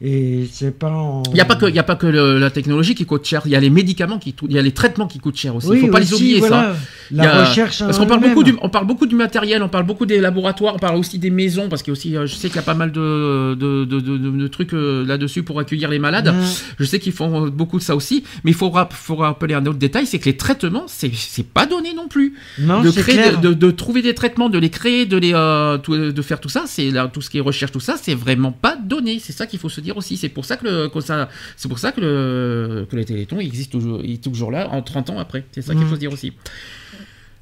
[0.01, 1.23] Et c'est pas en.
[1.29, 3.25] Il n'y a pas que, il y a pas que le- la technologie qui coûte
[3.25, 3.43] cher.
[3.47, 5.69] Il y a les médicaments qui, il y a les traitements qui coûtent cher aussi.
[5.69, 6.49] Il Oui, faut pas les oublier ça.
[6.49, 6.77] voilà.
[7.13, 7.79] La a- recherche.
[7.79, 10.75] Parce qu'on parle beaucoup du, on parle beaucoup du matériel, on parle beaucoup des laboratoires,
[10.75, 12.91] on parle aussi des maisons parce aussi, euh, je sais qu'il y a pas mal
[12.93, 16.35] de, de, de, trucs euh, là-dessus pour accueillir les malades.
[16.35, 16.43] Mmh.
[16.81, 19.55] Je sais qu'ils font euh, beaucoup de ça aussi, mais il faut, rap- faut rappeler
[19.55, 22.35] un autre détail, c'est que les traitements, c'est c'est pas donné non plus.
[22.59, 23.41] Non, de créer, clair.
[23.41, 26.65] de, trouver des traitements, de les créer, de les, euh, tout- de faire tout ça,
[26.67, 29.19] c'est là tout ce qui est recherche, tout ça, c'est vraiment pas donné.
[29.23, 30.17] C'est ça qu'il faut se dire aussi.
[30.17, 33.39] C'est pour ça que le, que ça, c'est pour ça que le, que les Télétons
[33.41, 35.45] il existe toujours, il est toujours là en 30 ans après.
[35.53, 35.89] C'est ça qu'il Mhm.
[35.89, 36.33] faut se dire aussi.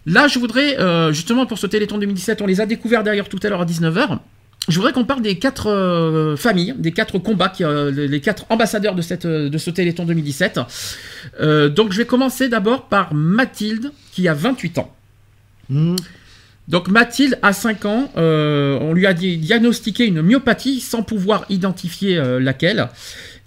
[0.04, 3.38] Là, je voudrais, euh, justement, pour ce Téléthon 2017, on les a découverts d'ailleurs tout
[3.42, 4.18] à l'heure à 19h.
[4.68, 8.44] Je voudrais qu'on parle des quatre euh, familles, des quatre combats, qui, euh, les quatre
[8.48, 10.60] ambassadeurs de, cette, de ce Téléthon 2017.
[11.40, 14.94] Euh, donc, je vais commencer d'abord par Mathilde, qui a 28 ans.
[15.70, 15.96] Mmh.
[16.72, 21.44] Donc Mathilde a 5 ans, euh, on lui a di- diagnostiqué une myopathie sans pouvoir
[21.50, 22.88] identifier euh, laquelle.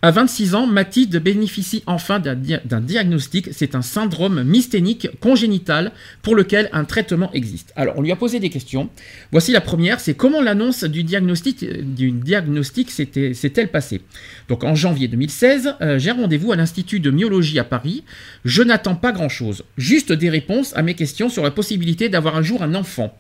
[0.06, 3.50] À 26 ans, Mathilde bénéficie enfin d'un dia- d'un diagnostic.
[3.52, 7.74] C'est un syndrome mysthénique congénital pour lequel un traitement existe.
[7.76, 8.92] Alors, on lui a posé des questions.
[9.32, 14.02] Voici la première, c'est comment l'annonce du diagnostic, euh, s'est-elle passée?
[14.48, 18.04] Donc, en janvier 2016, euh, j'ai rendez-vous à l'Institut de myologie à Paris.
[18.44, 22.44] Je n'attends pas grand-chose, juste des réponses à mes questions sur la possibilité d'avoir un
[22.44, 23.18] jour un enfant.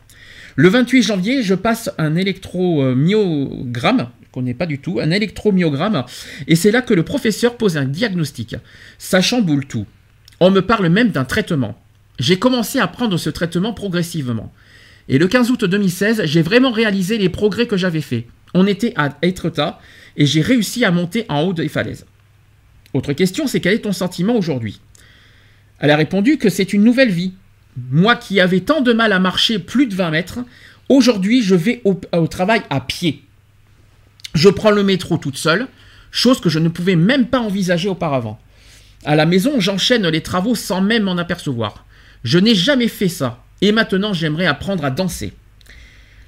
[0.55, 6.03] Le 28 janvier, je passe un électromyogramme, connais pas du tout, un électromyogramme,
[6.47, 8.57] et c'est là que le professeur pose un diagnostic.
[8.97, 9.85] Ça chamboule tout.
[10.41, 11.81] On me parle même d'un traitement.
[12.19, 14.51] J'ai commencé à prendre ce traitement progressivement.
[15.07, 18.25] Et le 15 août 2016, j'ai vraiment réalisé les progrès que j'avais faits.
[18.53, 19.79] On était à Etretat
[20.17, 22.05] et j'ai réussi à monter en haut des falaises.
[22.93, 24.81] Autre question, c'est quel est ton sentiment aujourd'hui?
[25.79, 27.33] Elle a répondu que c'est une nouvelle vie.
[27.91, 30.39] Moi qui avais tant de mal à marcher plus de 20 mètres,
[30.89, 33.24] aujourd'hui je vais au travail à pied.
[34.35, 35.67] Je prends le métro toute seule,
[36.11, 38.39] chose que je ne pouvais même pas envisager auparavant.
[39.05, 41.85] À la maison, j'enchaîne les travaux sans même m'en apercevoir.
[42.23, 43.41] Je n'ai jamais fait ça.
[43.61, 45.33] Et maintenant, j'aimerais apprendre à danser.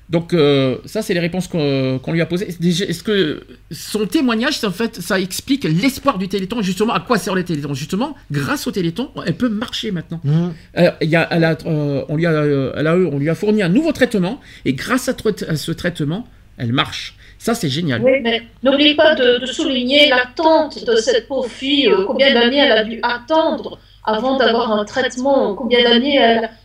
[0.09, 2.47] Donc euh, ça, c'est les réponses qu'on lui a posées.
[2.47, 7.35] Est-ce que son témoignage, en fait, ça explique l'espoir du Téléthon, justement, à quoi sert
[7.35, 7.73] le Téléthon?
[7.73, 10.21] Justement, grâce au Téléthon, elle peut marcher maintenant.
[10.23, 10.47] Mmh.
[10.77, 13.35] Euh, il y a- elle a, euh, on, lui a, elle a- on lui a
[13.35, 15.13] fourni un nouveau traitement, et grâce à
[15.57, 16.25] ce traitement,
[16.57, 17.15] elle marche.
[17.39, 18.01] Ça, c'est génial.
[18.03, 21.87] Oui, mais n'oublie pas de, de souligner l'attente de cette pauvre fille.
[21.87, 26.15] euh, combien d'années elle a dû attendre avant d'avoir un traitement Combien d'années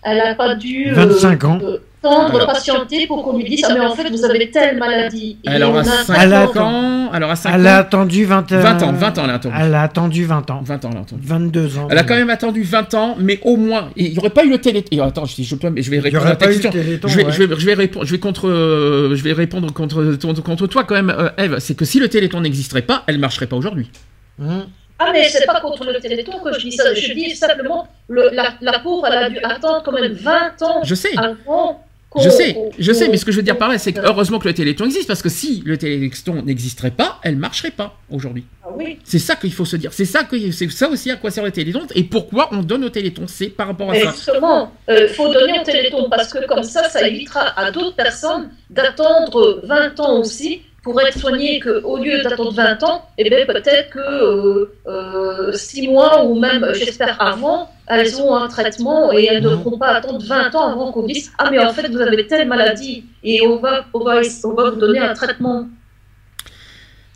[0.03, 1.59] elle n'a pas dû euh, 25 ans.
[1.63, 2.47] euh, attendre, Alors.
[2.53, 5.39] patienter pour qu'on lui dise Ah, mais en fait, vous avez telle maladie.
[5.45, 7.11] Et Elle on aura a un 5 Elle a- ans.
[7.15, 7.81] Elle aura 5 Elle a ans.
[7.81, 9.55] attendu 20, 20 ans, 20 ans, elle a attendu.
[9.61, 10.61] Elle a attendu 20 ans.
[10.65, 11.23] 20 ans, elle a attendu.
[11.25, 11.89] 22 ans.
[11.91, 14.51] Elle a quand même attendu 20 ans, mais au moins, il n'y aurait pas eu
[14.51, 14.85] le télé.
[14.91, 16.61] et attends, je, je, peux, mais je vais répondre aurait à ta pas eu le
[16.63, 16.71] question.
[16.83, 17.09] téléthon.
[17.09, 17.33] Je vais, ouais.
[17.33, 20.67] je, vais, je vais répondre, je vais contre, euh, je vais répondre contre, contre, contre
[20.67, 21.59] toi quand même, euh, Eve.
[21.59, 23.91] C'est que si le Téléthon n'existerait pas, elle marcherait pas aujourd'hui.
[24.39, 24.49] Mmh.
[24.99, 26.95] Ah, mais c'est pas contre le téléthon que je dis ça.
[26.95, 30.81] Je dis simplement, le, la, la pauvre, elle a dû attendre quand même 20 ans
[30.85, 31.83] Je sais, avant
[32.21, 34.39] je sais, je sais, mais ce que je veux dire par là, c'est que heureusement
[34.39, 38.45] que le Téléthon existe, parce que si le Téléthon n'existerait pas, elle marcherait pas aujourd'hui.
[38.65, 38.99] Ah oui.
[39.05, 39.93] C'est ça qu'il faut se dire.
[39.93, 42.85] C'est ça que c'est ça aussi à quoi sert le Téléthon et pourquoi on donne
[42.85, 43.25] au Téléthon.
[43.27, 44.11] C'est par rapport à Mais ça.
[44.13, 48.51] justement, il faut donner au téléthon parce que comme ça, ça évitera à d'autres personnes
[48.71, 53.91] d'attendre 20 ans aussi pour être soignées qu'au lieu d'attendre 20 ans, eh bien peut-être
[53.91, 54.73] que
[55.57, 59.89] 6 mois ou même, j'espère, avant, elles ont un traitement et elles ne devront pas
[59.89, 63.47] attendre 20 ans avant qu'on dise Ah, mais en fait, vous avez telle maladie et
[63.47, 65.67] on va, vous donner un traitement.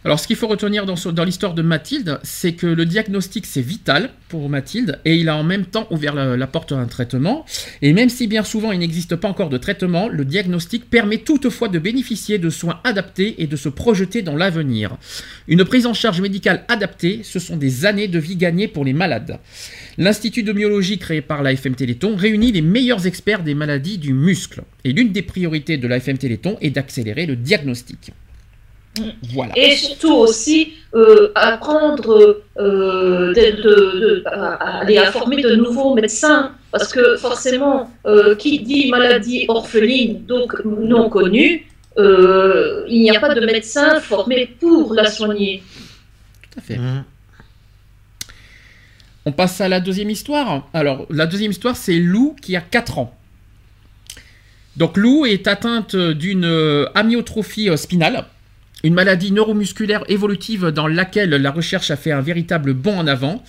[0.07, 4.11] Alors, ce qu'il faut retenir dans, l'histoire de Mathilde, c'est que le diagnostic, c'est vital
[4.29, 7.45] pour Mathilde, et il a en même temps ouvert la porte à un traitement.
[7.83, 11.67] Et même si bien souvent il n'existe pas encore de traitement, le diagnostic permet toutefois
[11.67, 14.97] de bénéficier de soins adaptés et de se projeter dans l'avenir.
[15.49, 18.93] Une prise en charge médicale adaptée, ce sont des années de vie gagnées pour les
[18.93, 19.41] malades.
[19.99, 24.63] L'Institut de myologie créé par l'AFM Téléthon réunit les meilleurs experts des maladies du muscle.
[24.85, 28.13] Et l'une des priorités de l'AFM Téléthon est d'accélérer le diagnostic.
[29.35, 29.53] Voilà.
[29.59, 35.95] Et surtout aussi euh, apprendre euh, de, de- de- à, à aller informer de nouveaux
[35.95, 36.53] médecins.
[36.73, 41.67] Parce que forcément, euh, qui dit maladie orpheline, donc non connue,
[41.99, 45.63] euh, il n'y a pas de médecin formé pour la soigner.
[46.51, 46.77] Tout à fait.
[46.79, 47.05] Mmh.
[49.27, 50.69] On passe à la deuxième histoire.
[50.73, 53.13] Alors, la deuxième histoire, c'est Lou qui a 4 ans.
[54.77, 58.25] Donc, Lou est atteinte d'une euh, amyotrophie euh, spinale,
[58.85, 63.43] une maladie neuromusculaire évolutive dans laquelle la recherche a fait un véritable bond en avant.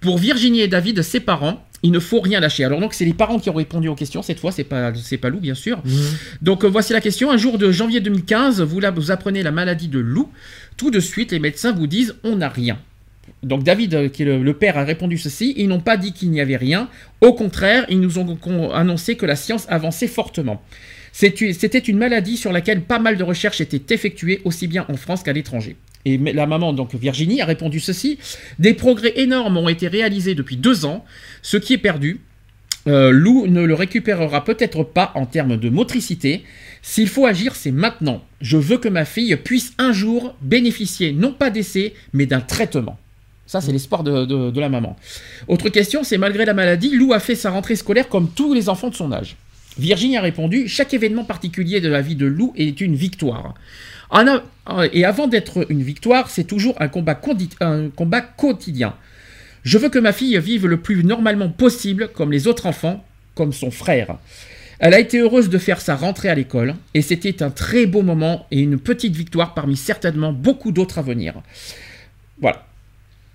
[0.00, 2.64] Pour Virginie et David, ses parents, il ne faut rien lâcher.
[2.64, 5.16] Alors, donc, c'est les parents qui ont répondu aux questions cette fois, c'est pas, c'est
[5.16, 5.78] pas Lou, bien sûr.
[5.78, 5.90] Mmh.
[6.42, 7.30] Donc euh, voici la question.
[7.30, 10.28] Un jour de janvier 2015, vous, la- vous apprenez la maladie de Lou.
[10.76, 12.78] Tout de suite, les médecins vous disent on n'a rien.
[13.42, 15.54] Donc David, euh, qui est le, père, a répondu ceci.
[15.56, 16.88] Ils n'ont pas dit qu'il n'y avait rien.
[17.20, 20.62] Au contraire, ils nous ont annoncé que la science avançait fortement.
[21.12, 25.22] C'était une maladie sur laquelle pas mal de recherches étaient effectuées, aussi bien en France
[25.22, 25.76] qu'à l'étranger.
[26.04, 28.18] Et la maman, donc Virginie, a répondu ceci.
[28.58, 31.04] Des progrès énormes ont été réalisés depuis deux ans.
[31.40, 32.20] Ce qui est perdu,
[32.86, 36.44] euh, Lou ne le récupérera peut-être pas en termes de motricité.
[36.82, 38.22] S'il faut agir, c'est maintenant.
[38.40, 42.98] Je veux que ma fille puisse un jour bénéficier non pas d'essai, mais d'un traitement.
[43.46, 44.96] Ça, c'est l'espoir de, la maman.
[45.48, 48.68] Autre question, c'est malgré la maladie, Lou a fait sa rentrée scolaire comme tous les
[48.68, 49.36] enfants de son âge.
[49.78, 53.54] Virginie a répondu Chaque événement particulier de la vie de Lou est une victoire.
[54.92, 58.94] Et avant d'être une victoire, c'est toujours un combat quotidien.
[59.62, 63.52] Je veux que ma fille vive le plus normalement possible, comme les autres enfants, comme
[63.52, 64.16] son frère.
[64.78, 68.02] Elle a été heureuse de faire sa rentrée à l'école, et c'était un très beau
[68.02, 71.34] moment et une petite victoire parmi certainement beaucoup d'autres à venir.
[72.40, 72.66] Voilà.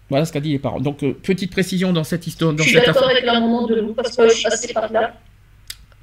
[0.10, 0.80] Voilà ce qu'a dit les parents.
[0.80, 2.54] Donc, euh, petite précision dans cette histoire.
[2.54, 3.12] Dans Je suis cette d'accord affaire.
[3.18, 5.14] avec la maman de Lou parce que je suis passée par là.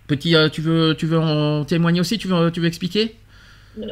[0.07, 3.16] Petit, euh, tu veux, tu veux en témoigner aussi Tu veux, tu veux expliquer?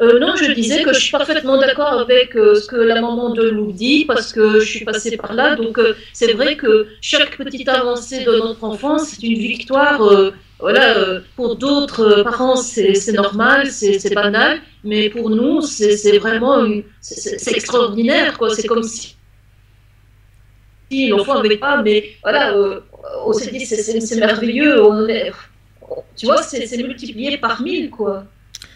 [0.01, 3.29] Euh, non, je disais que je suis parfaitement d'accord avec euh, ce que la maman
[3.31, 5.55] de Lou dit, parce que je suis passée par là.
[5.55, 10.01] Donc, euh, c'est vrai que chaque petite avancée de notre enfant, c'est une victoire.
[10.59, 10.95] voilà,
[11.35, 16.65] pour d'autres parents, c'est c'est normal, c'est c'est banal, mais pour nous, c'est c'est vraiment
[17.01, 18.37] c'est extraordinaire.
[18.39, 18.49] quoi.
[18.55, 19.15] C'est comme si,
[20.91, 22.79] si l'enfant n'avait pas, mais voilà, euh,
[23.25, 24.83] on s'est dit, c'est- merveilleux.
[24.83, 25.31] On est,
[26.15, 28.25] tu vois, c'est multiplié par mille, quoi.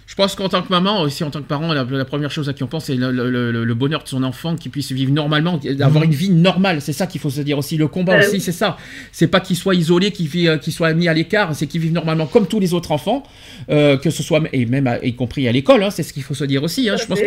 [0.05, 2.49] Je pense qu'en tant que maman, aussi en tant que parent, la, la première chose
[2.49, 4.91] à qui on pense, c'est le, le- le- le bonheur de son enfant, qu'il puisse
[4.91, 6.81] vivre normalement, d'avoir une vie normale.
[6.81, 7.77] C'est ça qu'il faut se dire aussi.
[7.77, 8.41] Le combat Bah aussi, oui.
[8.41, 8.75] c'est ça.
[9.11, 11.93] C'est pas qu'il soit isolé, qu'il euh, qu'il soit mis à l'écart, c'est qu'il vive
[11.93, 13.21] normalement comme tous les autres enfants,
[13.69, 15.83] euh, que ce soit et même à- y compris à l'école.
[15.83, 16.89] hein, c'est ce qu'il faut se dire aussi.
[16.89, 17.19] hein, je pense.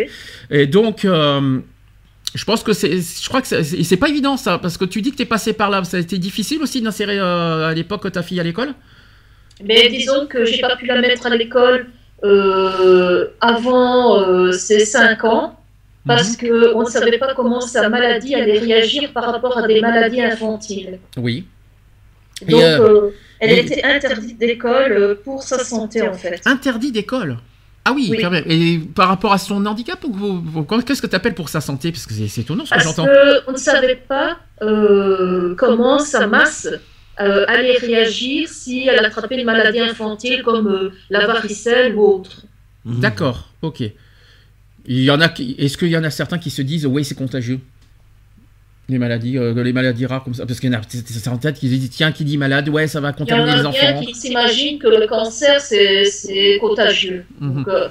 [0.51, 1.05] Et donc.
[1.05, 1.59] euh,
[2.35, 5.11] je pense que c'est, je crois que c'est, pas évident ça, parce que tu dis
[5.11, 5.83] que t'es passé par là.
[5.83, 8.73] Ça a été difficile aussi d'insérer euh, à l'époque ta fille à l'école?
[9.63, 11.87] Mais disons que j'ai pas pu la mettre à l'école
[12.23, 15.59] euh, avant euh, ses 5 ans
[16.07, 19.79] parce que on ne savait pas comment sa maladie allait réagir par rapport à des
[19.79, 20.99] maladies infantiles.
[21.17, 21.45] Oui.
[22.47, 22.61] Donc,
[23.39, 26.41] elle et- était interdite d'école pour sa santé en fait.
[26.45, 27.37] Interdit d'école?
[27.85, 28.17] Ah oui, Oui.
[28.21, 28.45] quand même.
[28.47, 29.99] Et par rapport à son handicap,
[30.85, 31.91] qu'est-ce que tu appelles pour sa santé?
[31.91, 33.07] Parce que c'est, étonnant ce que Parce j'entends.
[33.45, 36.67] qu'on ne savait pas euh, comment sa masse
[37.19, 42.43] euh, allait réagir si elle attrapait une maladie infantile comme euh, la varicelle ou autre.
[42.85, 43.81] D'accord, ok.
[44.85, 47.03] Il y en a qui, est-ce qu'il y en a certains qui se disent, oui,
[47.05, 47.59] c'est contagieux?
[48.89, 51.37] Les maladies, euh, les maladies rares comme ça, parce qu'il y en a c'est en
[51.37, 53.55] tête qui se disent, tiens, qui dit malade, ouais, ça va Il y en contaminer
[53.57, 54.01] les a enfants.
[54.05, 57.25] qui s'imaginent que le cancer, c'est contagieux.
[57.39, 57.53] Mhm.
[57.55, 57.87] Donc, euh,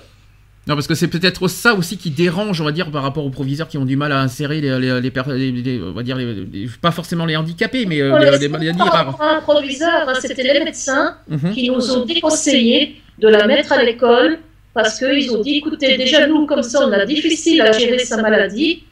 [0.68, 3.30] Non, parce que c'est peut-être ça aussi qui dérange, on va dire, par rapport aux
[3.30, 6.16] proviseurs qui ont du mal à insérer les, les, les, les- les- on va dire,
[6.16, 9.18] les- les- pas forcément les handicapés, mais euh, les, les maladies rares.
[9.20, 11.52] un proviseur, hein, c'était les médecins Mhm.
[11.52, 14.38] qui nous ont déconseillé de la mettre à l'école
[14.74, 18.22] parce qu'ils ont dit, écoutez, déjà nous, comme ça, on a difficile à gérer sa
[18.22, 18.84] maladie.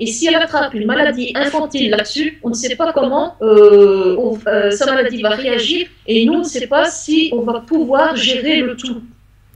[0.00, 4.38] Et si elle attrape une maladie infantile là-dessus, on ne sait pas comment euh, on-
[4.48, 8.16] euh, sa maladie va réagir et nous, on ne sait pas si on va pouvoir
[8.16, 9.02] gérer le tout.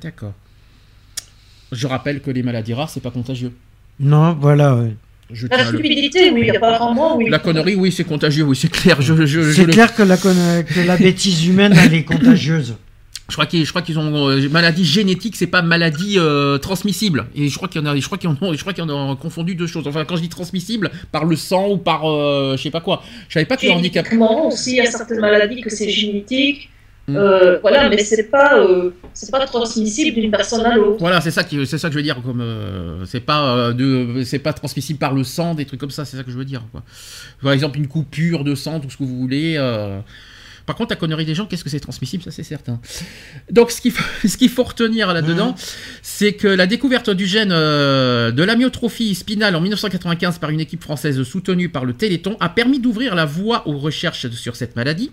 [0.00, 0.32] D'accord.
[1.72, 3.52] Je rappelle que les maladies rares, c'est pas contagieux.
[4.00, 4.76] Non, voilà.
[4.76, 4.94] ouais.
[5.30, 7.28] Je La stupidité, oui, apparemment, oui.
[7.28, 9.02] La connerie, oui, c'est contagieux, oui, c'est clair.
[9.02, 12.04] Je, je, je, C'est le- clair que la, conne- que la bêtise humaine, elle est
[12.04, 12.76] contagieuse.
[13.28, 17.26] Je crois qu'ils, je crois qu'ils ont euh, maladie génétique, c'est pas maladie euh, transmissible.
[17.34, 18.84] Et je crois qu'il y en a, je crois qu'ils en ont, je crois qu'ils
[18.84, 19.86] en ont confondu deux choses.
[19.86, 23.02] Enfin, quand je dis transmissible, par le sang ou par, euh, je sais pas quoi.
[23.28, 24.06] Je savais pas que le handicap.
[24.46, 26.70] Aussi, il y a certaines maladies que c'est génétique.
[27.08, 27.16] Mm.
[27.16, 30.98] Euh, voilà, mais c'est pas, euh, c'est pas transmissible d'une personne à l'autre.
[31.00, 32.22] Voilà, c'est ça qui, c'est ça que je veux dire.
[32.22, 36.04] Comme euh, c'est pas de, c'est pas transmissible par le sang, des trucs comme ça.
[36.04, 36.64] C'est ça que je veux dire.
[36.70, 36.82] Quoi.
[37.42, 39.58] Par exemple, une coupure de sang, tout ce que vous voulez.
[40.68, 42.78] Par contre, la connerie des gens, qu'est-ce que c'est transmissible Ça, c'est certain.
[43.50, 45.54] Donc, ce qu'il faut, ce qu'il faut retenir là-dedans,
[46.02, 50.82] c'est que la découverte du gène euh, de l'amyotrophie spinale en 1995 par une équipe
[50.82, 55.10] française soutenue par le Téléthon a permis d'ouvrir la voie aux recherches sur cette maladie.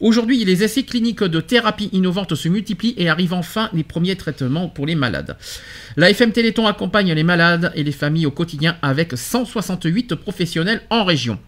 [0.00, 4.68] Aujourd'hui, les essais cliniques de thérapie innovantes se multiplient et arrivent enfin les premiers traitements
[4.68, 5.36] pour les malades.
[5.96, 11.04] La FM Téléthon accompagne les malades et les familles au quotidien avec 168 professionnels en
[11.04, 11.38] région.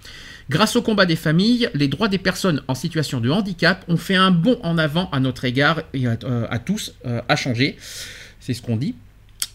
[0.50, 4.16] Grâce au combat des familles, les droits des personnes en situation de handicap ont fait
[4.16, 7.76] un bond en avant à notre égard et à, euh, à tous euh, à changer.
[8.40, 8.94] C'est ce qu'on dit.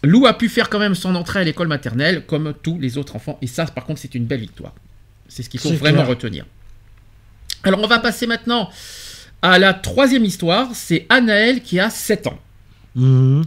[0.04, 3.16] Lou a pu faire quand même son entrée à l'école maternelle comme tous les autres
[3.16, 3.38] enfants.
[3.42, 4.72] Et ça, par contre, c'est une belle victoire.
[5.28, 6.08] C'est ce qu'il faut vraiment clair.
[6.08, 6.46] retenir.
[7.64, 8.70] Alors, on va passer maintenant
[9.42, 10.68] à la troisième histoire.
[10.74, 12.38] C'est Anaël qui a 7 ans.
[12.94, 13.44] Mhm.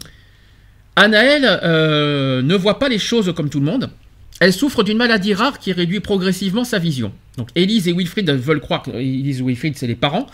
[0.95, 3.89] Anaël euh, ne voit pas les choses comme tout le monde.
[4.39, 7.11] Elle souffre d'une maladie rare qui réduit progressivement sa vision.
[7.37, 10.27] Donc Élise et Wilfried veulent croire, Élise et Wilfried c'est les parents,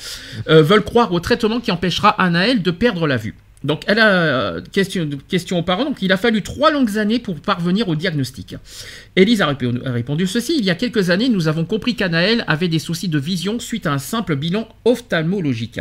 [0.49, 3.36] euh, veulent croire au traitement qui empêchera Anaël de perdre la vue.
[3.64, 7.39] Donc elle a euh, question, aux parents, donc il a fallu trois longues années pour
[7.39, 8.58] parvenir au diagnostic.
[9.16, 12.80] Élise a répondu, ceci, il y a quelques années nous avons compris qu'Anaël avait des
[12.80, 15.80] soucis de vision suite à un simple bilan ophtalmologique.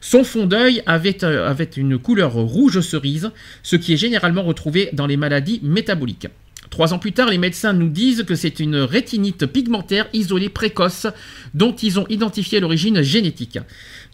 [0.00, 3.30] Son fond d'œil euh, avait une couleur rouge cerise,
[3.62, 6.28] ce qui est généralement retrouvé dans les maladies métaboliques.
[6.72, 11.06] Trois ans plus tard, les médecins nous disent que c'est une rétinite pigmentaire isolée précoce
[11.52, 13.58] dont ils ont identifié l'origine génétique.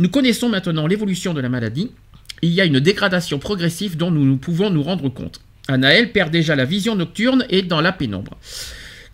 [0.00, 1.92] Nous connaissons maintenant l'évolution de la maladie.
[2.42, 5.40] Il y a une dégradation progressive dont nous, pouvons nous rendre compte.
[5.68, 8.36] Anaël perd déjà la vision nocturne et dans la pénombre.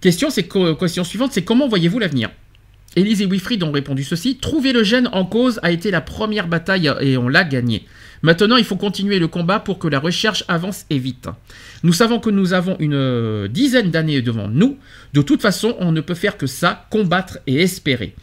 [0.01, 2.31] Question, question suivante, c'est comment voyez-vous l'avenir?
[2.97, 4.37] Élise et Wilfried ont répondu ceci.
[4.37, 7.87] Trouver le gène en cause a été la première bataille et on l'a gagnée.
[8.23, 11.29] Maintenant, il faut continuer le combat pour que la recherche avance et vite.
[11.83, 14.79] Nous savons que nous avons une euh, dizaine d'années devant nous.
[15.13, 18.15] De toute façon, on ne peut faire que ça, combattre et espérer.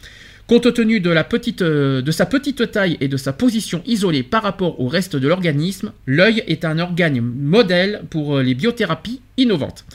[0.47, 1.13] Compte tenu de,
[1.61, 5.28] euh, de sa petite taille et de sa position isolée par rapport au reste de
[5.28, 9.86] l'organisme, l'œil est un organe modèle pour euh, les biothérapies innovantes.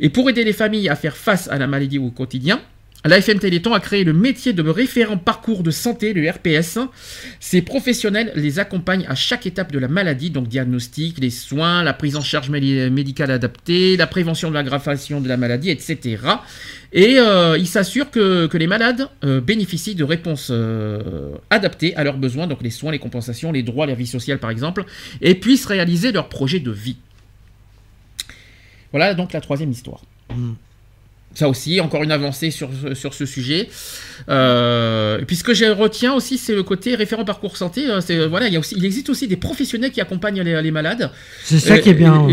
[0.00, 2.60] Et pour aider les familles à faire face à la maladie au quotidien,
[3.08, 6.78] la FM Téléthon a créé le métier de référent parcours de santé, le RPS.
[7.38, 11.92] Ces professionnels les accompagnent à chaque étape de la maladie, donc diagnostic, les soins, la
[11.92, 16.18] prise en charge médicale adaptée, la prévention de l'aggravation de la maladie, etc.
[16.92, 22.16] Et euh, ils s'assurent que, les malades euh, bénéficient de réponses euh, adaptées à leurs
[22.16, 24.84] besoins, donc les soins, les compensations, les droits, la vie sociale par exemple,
[25.20, 26.96] et puissent réaliser leur projet de vie.
[28.92, 30.02] Voilà donc la troisième histoire.
[30.30, 30.52] Hmm.
[31.34, 33.68] Ça aussi, encore une avancée sur, sur ce sujet.
[34.28, 37.86] Euh, puis ce que je retiens aussi, c'est le côté référent parcours santé.
[37.86, 40.70] Hein, c'est, voilà, il, y a aussi, il existe aussi des professionnels qui accompagnent les,
[40.70, 41.10] malades.
[41.42, 42.26] C'est ça qui est bien.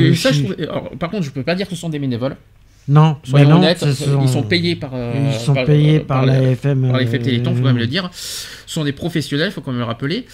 [0.99, 2.35] par contre, je ne peux pas dire que ce sont des bénévoles.
[2.87, 3.85] Non, soyons non, honnêtes,
[4.21, 6.81] ils sont payés par, euh, ils sont payés par, la, FM.
[6.87, 8.09] Par la FM Téléthon, il faut quand même le dire.
[8.13, 10.25] Ce sont des professionnels, il faut quand même le rappeler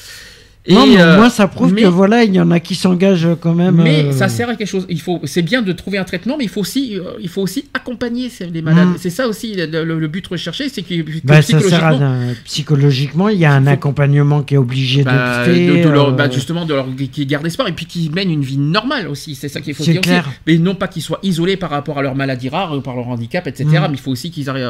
[0.70, 3.53] non, mais euh, moi, ça prouve que voilà, il y en a qui s'engagent quand
[3.53, 3.76] même.
[3.76, 4.86] Mais euh, ça sert à quelque chose.
[4.89, 7.41] Il faut, c'est bien de trouver un traitement, mais il faut aussi, euh, il faut
[7.41, 8.89] aussi accompagner les malades.
[8.89, 8.95] Mm.
[8.97, 10.93] C'est ça aussi le, but recherché, c'est que,
[11.24, 16.11] bah, psychologiquement, ça psychologiquement, il y a un accompagnement qui est obligé bah, de faire.
[16.11, 19.36] Bah, justement, de leur qui garde espoir et puis qui mènent une vie normale aussi.
[19.36, 20.30] C'est ça qu'il faut dire clair.
[20.45, 23.07] Mais non pas qu'ils soient isolés par rapport à leur maladie rare ou par leur
[23.07, 23.65] handicap, etc.
[23.65, 23.82] Mm.
[23.84, 24.68] Mais il faut aussi qu'ils arrivent,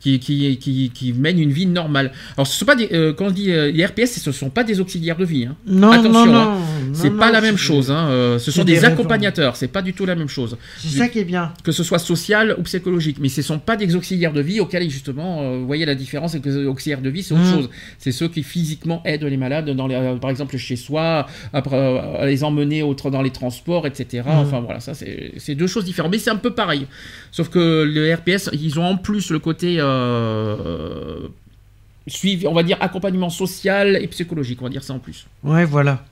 [0.00, 2.12] qui, qui, qui, mènent une vie normale.
[2.36, 4.80] Alors, ce sont pas des, quand on dit les RPS, ce ne sont pas des
[4.80, 5.46] auxiliaires de vie.
[5.46, 5.56] Hein.
[5.66, 6.58] Non, Attention, non, hein.
[6.92, 7.90] c'est pas la même chose.
[7.90, 8.08] Hein.
[8.08, 10.56] Euh, ce sont des, accompagnateurs, c'est pas du tout la même chose.
[10.78, 11.52] C'est ça qui est bien.
[11.62, 14.88] Que ce soit social ou psychologique, mais ce sont pas des auxiliaires de vie auxquels
[14.90, 17.54] justement, euh, vous voyez la différence, c'est que les auxiliaires de vie c'est autre mm.
[17.54, 17.70] chose.
[17.98, 21.76] C'est ceux qui physiquement aident les malades, dans les, euh, par exemple chez soi, après,
[21.76, 24.24] à les emmener autre, dans les transports, etc.
[24.26, 24.30] Mm.
[24.30, 26.86] Enfin voilà, ça c'est deux choses différentes, mais c'est un peu pareil.
[27.30, 29.78] Sauf que le RPS, ils ont en plus le côté
[32.06, 35.26] suivi, on va dire accompagnement social et psychologique, on va dire ça en plus.
[35.42, 36.04] Ouais, voilà.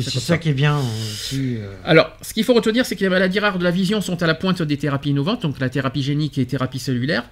[0.00, 1.56] C'est ça, qui est bien aussi.
[1.58, 1.74] Euh.
[1.84, 4.26] Alors, ce qu'il faut retenir, c'est que les maladies rares de la vision sont à
[4.26, 7.24] la pointe des thérapies innovantes, donc la thérapie génique et thérapie cellulaire.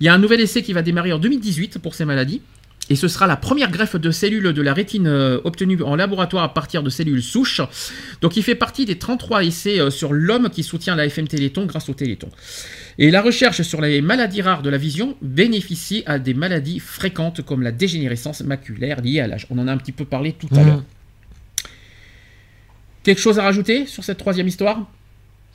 [0.00, 2.40] Il y a un nouvel essai qui va démarrer en 2018 pour ces maladies.
[2.90, 6.42] Et ce sera la première greffe de cellules de la rétine euh, obtenue en laboratoire
[6.42, 7.60] à partir de cellules souches.
[8.20, 11.66] Donc il fait partie des 33 essais euh, sur l'homme qui soutient la FM Téléthon
[11.66, 12.28] grâce au Téléthon.
[12.98, 17.42] Et la recherche sur les maladies rares de la vision bénéficie à des maladies fréquentes
[17.42, 19.46] comme la dégénérescence maculaire liée à l'âge.
[19.50, 20.82] On en a un petit peu parlé tout à l'heure.
[23.04, 24.90] Quelque chose à rajouter sur cette troisième histoire?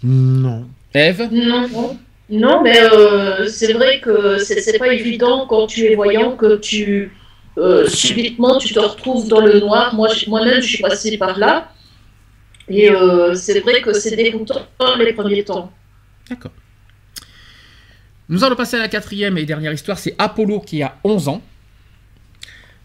[0.03, 0.67] Non.
[0.93, 1.97] Eve Non.
[2.29, 7.11] Non, mais euh, c'est vrai que c'est pas évident quand tu es voyant que tu
[7.57, 9.93] euh, subitement tu te retrouves dans le noir.
[9.95, 11.71] Moi, moi-même, je suis passée par là.
[12.67, 14.61] Et euh, c'est vrai que c'est dégoûtant
[14.97, 15.71] les premiers temps.
[16.29, 16.51] D'accord.
[18.27, 19.99] Nous allons passer à la quatrième et dernière histoire.
[19.99, 21.41] C'est Apollo qui a 11 ans.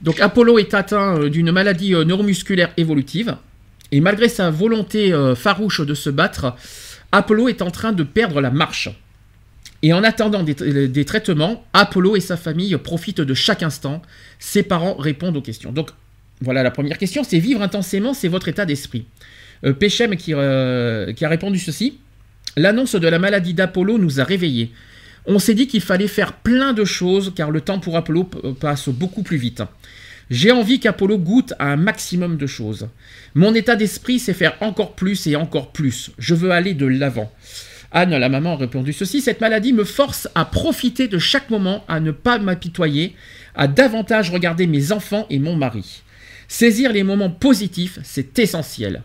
[0.02, 3.36] Donc Apollo est atteint d'une maladie neuromusculaire évolutive.
[3.92, 6.54] Et malgré sa volonté farouche de se battre,
[7.12, 8.90] Apollo est en train de perdre la marche.
[9.82, 14.02] Et en attendant des, traitements, Apollo et sa famille profitent de chaque instant.
[14.38, 15.72] Ses parents répondent aux questions.
[15.72, 15.90] Donc
[16.42, 19.06] voilà la première question, c'est vivre intensément, c'est votre état d'esprit.
[19.64, 21.98] Euh, Péchem qui, euh, qui a répondu ceci.
[22.56, 24.72] L'annonce de la maladie d'Apollo nous a réveillés.
[25.26, 28.24] On s'est dit qu'il fallait faire plein de choses car le temps pour Apollo
[28.58, 29.62] passe beaucoup plus vite.
[30.30, 32.88] J'ai envie qu'Apollo goûte à un maximum de choses.
[33.34, 36.12] Mon état d'esprit, c'est faire encore plus et encore plus.
[36.18, 37.30] Je veux aller de l'avant.
[37.92, 41.84] Anne, la maman, a répondu ceci Cette maladie me force à profiter de chaque moment,
[41.88, 43.16] à ne pas m'apitoyer,
[43.54, 46.02] à davantage regarder mes enfants et mon mari.
[46.46, 49.02] Saisir les moments positifs, c'est essentiel.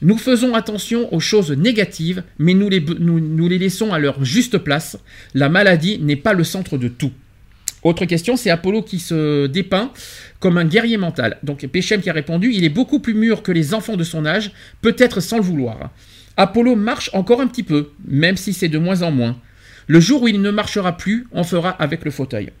[0.00, 4.96] Nous faisons attention aux choses négatives, mais nous les, laissons à leur juste place.
[5.34, 7.12] La maladie n'est pas le centre de tout.
[7.82, 9.92] Autre question, c'est Apollo qui se dépeint
[10.40, 11.38] comme un guerrier mental.
[11.42, 14.26] Donc Péchem qui a répondu, il est beaucoup plus mûr que les enfants de son
[14.26, 14.52] âge,
[14.82, 15.90] peut-être sans le vouloir.
[16.38, 19.36] Apollo marche encore un petit peu, même si c'est de moins en moins.
[19.88, 22.52] Le jour où il ne marchera plus, on fera avec le fauteuil.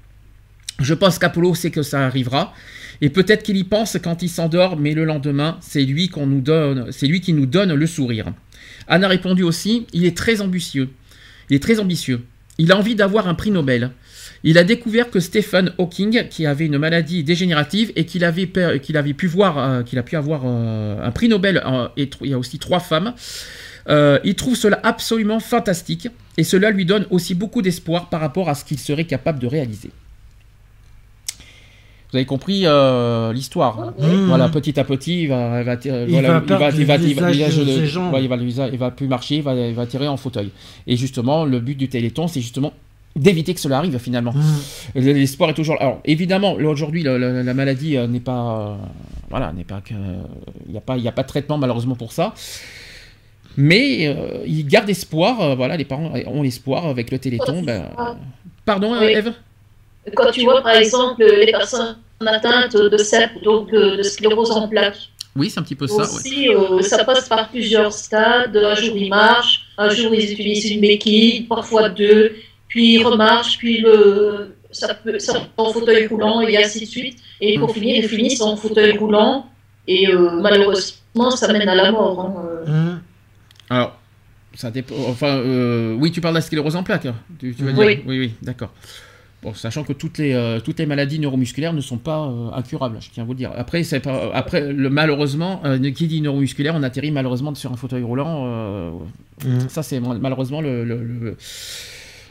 [0.80, 2.52] Je pense qu'Apollo sait que ça arrivera,
[3.00, 6.40] et peut-être qu'il y pense quand il s'endort, mais le lendemain, c'est lui qu'on nous
[6.40, 8.32] donne, c'est lui qui nous donne le sourire.
[8.88, 10.88] Anne a répondu aussi, il est très ambitieux.
[11.48, 12.24] Il est très ambitieux.
[12.58, 13.92] Il a envie d'avoir un prix Nobel.
[14.42, 19.26] Il a découvert que Stephen Hawking, qui avait une maladie dégénérative et qu'il avait, pu
[19.28, 22.38] voir, euh, qu'il a pu avoir euh, un prix Nobel, euh, et il y a
[22.38, 23.14] aussi trois femmes,
[23.88, 28.48] euh, il trouve cela absolument fantastique et cela lui donne aussi beaucoup d'espoir par rapport
[28.48, 29.90] à ce qu'il serait capable de réaliser.
[32.10, 33.92] Vous avez compris euh, l'histoire.
[34.28, 35.74] Voilà, petit à petit, il va, il va,
[38.24, 40.50] il va, il va, il va plus marcher, il va, il va tirer en fauteuil.
[40.86, 42.72] Et justement, le but du Téléthon, c'est justement
[43.14, 44.32] d'éviter que cela arrive finalement.
[44.32, 45.00] Mmh.
[45.00, 45.76] L'espoir est toujours.
[45.80, 48.76] Alors évidemment, aujourd'hui, la, la- la maladie euh, n'est pas, euh,
[49.28, 49.92] voilà, n'est pas que,
[50.66, 52.32] il n'y a pas, il a pas de traitement malheureusement pour ça.
[53.56, 55.40] Mais euh, ils gardent espoir.
[55.42, 57.62] euh, voilà, les parents ont l'espoir avec le Téléthon.
[57.62, 58.02] ben, euh,
[58.64, 59.06] Pardon, Oui.
[59.12, 59.32] Eve.
[60.14, 64.66] Quand tu vois, par exemple, les personnes atteintes de CEP, donc de, de sclérose en
[64.68, 65.96] plaques, Oui, c'est un petit peu ça.
[65.96, 66.02] ouais.
[66.02, 68.56] aussi, euh, ça passe par plusieurs stades.
[68.56, 72.36] Un jour, ils marchent, un jour, ils utilisent une béquille, parfois deux,
[72.68, 77.18] puis ils remarchent, puis le, ça peut ça en fauteuil roulant, et ainsi de suite.
[77.40, 79.46] Et pour finir, ils finissent en fauteuil roulant,
[79.86, 82.20] et euh, malheureusement, ça mène à la mort.
[82.20, 82.34] hein.
[82.66, 82.97] Mmh.
[83.70, 83.98] Alors,
[84.54, 84.94] ça dépend.
[85.08, 87.06] Enfin, euh, oui, tu parles de la sclérose en plaques.
[87.06, 87.96] hein, Tu, tu veux Oui.
[87.96, 88.72] dire Oui, oui, d'accord.
[89.40, 92.96] Bon, sachant que toutes les, euh, toutes les maladies neuromusculaires ne sont pas euh, incurables,
[93.00, 93.52] je tiens à vous le dire.
[93.56, 97.76] Après, c'est pas, après le, malheureusement, euh, qui dit neuromusculaire, on atterrit malheureusement sur un
[97.76, 98.44] fauteuil roulant.
[98.46, 98.90] euh,
[99.44, 99.68] Mmh.
[99.68, 101.36] Ça, c'est malheureusement le, le- le-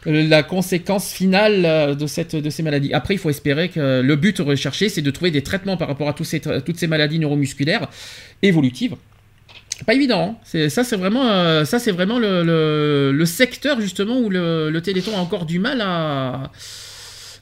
[0.06, 2.94] le- la conséquence finale de, cette, de ces maladies.
[2.94, 6.10] Après, il faut espérer que le but recherché, c'est de trouver des traitements par rapport
[6.10, 7.88] à tous ces, toutes ces maladies neuromusculaires
[8.42, 8.96] évolutives.
[9.86, 10.38] Pas évident.
[10.54, 10.70] hein.
[10.70, 15.20] Ça, c'est vraiment, euh, ça, c'est vraiment le secteur justement où le, le Téléthon a
[15.20, 16.52] encore du mal à,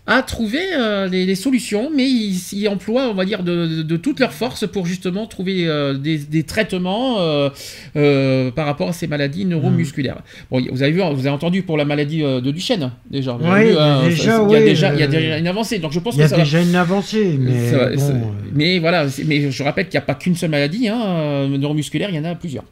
[0.07, 3.81] à trouver euh, les, les solutions, mais ils, ils emploient, on va dire, de, de-
[3.81, 7.49] de toutes leurs forces pour justement trouver euh, des, des traitements euh,
[7.95, 10.19] euh, par rapport à ces maladies neuromusculaires.
[10.51, 13.33] Bon, vous avez vu, vous avez entendu pour la maladie de Duchenne déjà.
[13.33, 15.47] Vous vu, hein, déjà, ça- il y a oui, déjà, il y a déjà une
[15.47, 15.79] avancée.
[15.79, 16.43] Donc je pense Il y que a ça va.
[16.43, 18.13] déjà une avancée, mais Ça va- bon, ça-
[18.53, 22.15] mais voilà, mais je rappelle qu'il n'y a pas qu'une seule maladie hein, neuromusculaire, il
[22.15, 22.65] y en a plusieurs.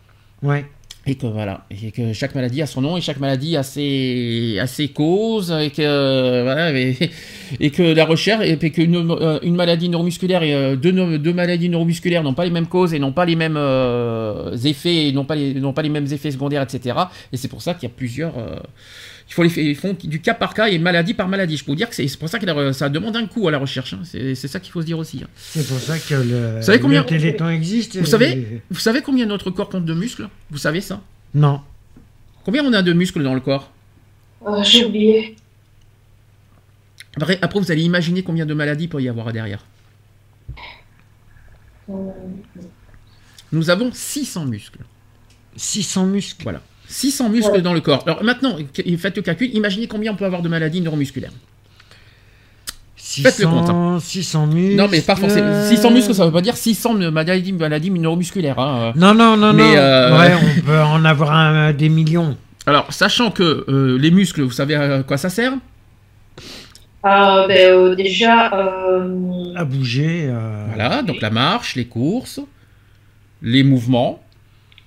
[0.43, 0.65] ouais.
[1.05, 4.57] Et que voilà, et que chaque maladie a son nom et chaque maladie a ses,
[4.61, 6.71] a ses causes et que voilà,
[7.59, 11.33] et, que la recherche et puis qu'une euh, une maladie neuromusculaire et euh, deux, deux
[11.33, 15.11] maladies neuromusculaires n'ont pas les mêmes causes et n'ont pas les mêmes euh, effets et
[15.11, 16.97] n'ont pas les n'ont pas les mêmes effets secondaires etc.
[17.33, 18.59] Et c'est pour ça qu'il y a plusieurs euh,
[19.29, 21.57] il faut les ils font du cas par cas et maladie par maladie.
[21.57, 23.47] Je peux vous dire que c'est c'est pour ça que la- ça demande un coût
[23.47, 23.93] à la recherche.
[23.93, 24.01] hein.
[24.03, 25.21] C'est c'est ça qu'il faut se dire aussi.
[25.23, 25.27] hein.
[25.35, 27.97] C'est pour ça que le, savez combien- le Téléthon existe.
[27.97, 30.27] Vous et- savez Vous savez combien notre corps compte de muscles?
[30.51, 31.01] Vous savez ça?
[31.33, 31.61] Non.
[32.45, 33.71] Combien on a de muscles dans le corps?
[34.45, 35.35] Ah, J'ai oublié.
[37.15, 39.65] Après, après, vous allez imaginer combien de maladies il peut y avoir derrière.
[41.89, 41.93] Euh,
[43.51, 44.79] Nous avons 600 muscles.
[45.55, 46.43] 600 muscles.
[46.43, 46.61] Voilà.
[46.93, 47.61] 600 muscles Ouais.
[47.61, 48.03] dans le corps.
[48.05, 48.55] Alors maintenant,
[48.97, 51.31] faites le calcul, imaginez combien on peut avoir de maladies neuromusculaires.
[52.95, 54.75] Faites le compte, 600, 600 muscles.
[54.75, 55.63] Non, mais pas forcément.
[55.67, 58.57] 600 muscles, ça veut pas dire 600 de maladies, maladies neuromusculaires.
[58.59, 58.93] hein.
[58.95, 59.75] Non, non, non, Mais, non.
[59.77, 62.37] euh, Ouais, on peut en avoir un- des millions.
[62.65, 65.53] Alors, sachant que euh, les muscles, vous savez à quoi ça sert?
[67.03, 70.27] Ah, ben, euh, déjà, euh, À bouger.
[70.29, 72.39] euh, Voilà, donc la marche, les courses,
[73.41, 74.22] les mouvements.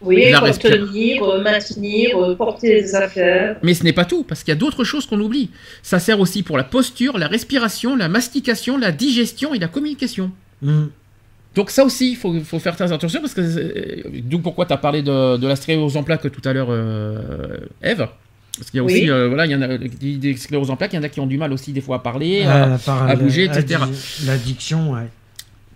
[0.07, 3.57] Oui, La contenir, euh, maintenir, porter des affaires.
[3.63, 5.51] Mais ce n'est pas tout, parce qu'il y a d'autres choses qu'on oublie.
[5.83, 10.31] Ça sert aussi pour la posture, la respiration, la mastication, la digestion et la communication.
[10.63, 10.87] hmm.
[11.55, 13.41] Donc ça aussi, il faut, faut faire très attention, parce que...
[13.41, 16.69] euh, D'où pourquoi tu as parlé de, de la sclérose en plaques tout à l'heure,
[16.71, 18.07] euh, Eve?
[18.59, 19.11] Parce qu'il y a aussi, Oui.
[19.11, 21.21] euh, voilà, il y en a des, scléroses en plaques, il y en a qui
[21.21, 22.43] ont du mal aussi des fois à parler.
[22.45, 23.81] à- bouger, etc.
[23.83, 25.09] addi- L'addiction, ouais.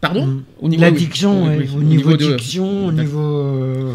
[0.00, 0.42] Pardon.
[0.60, 3.94] Au niveau- L'addiction, oui, oui, au niveau au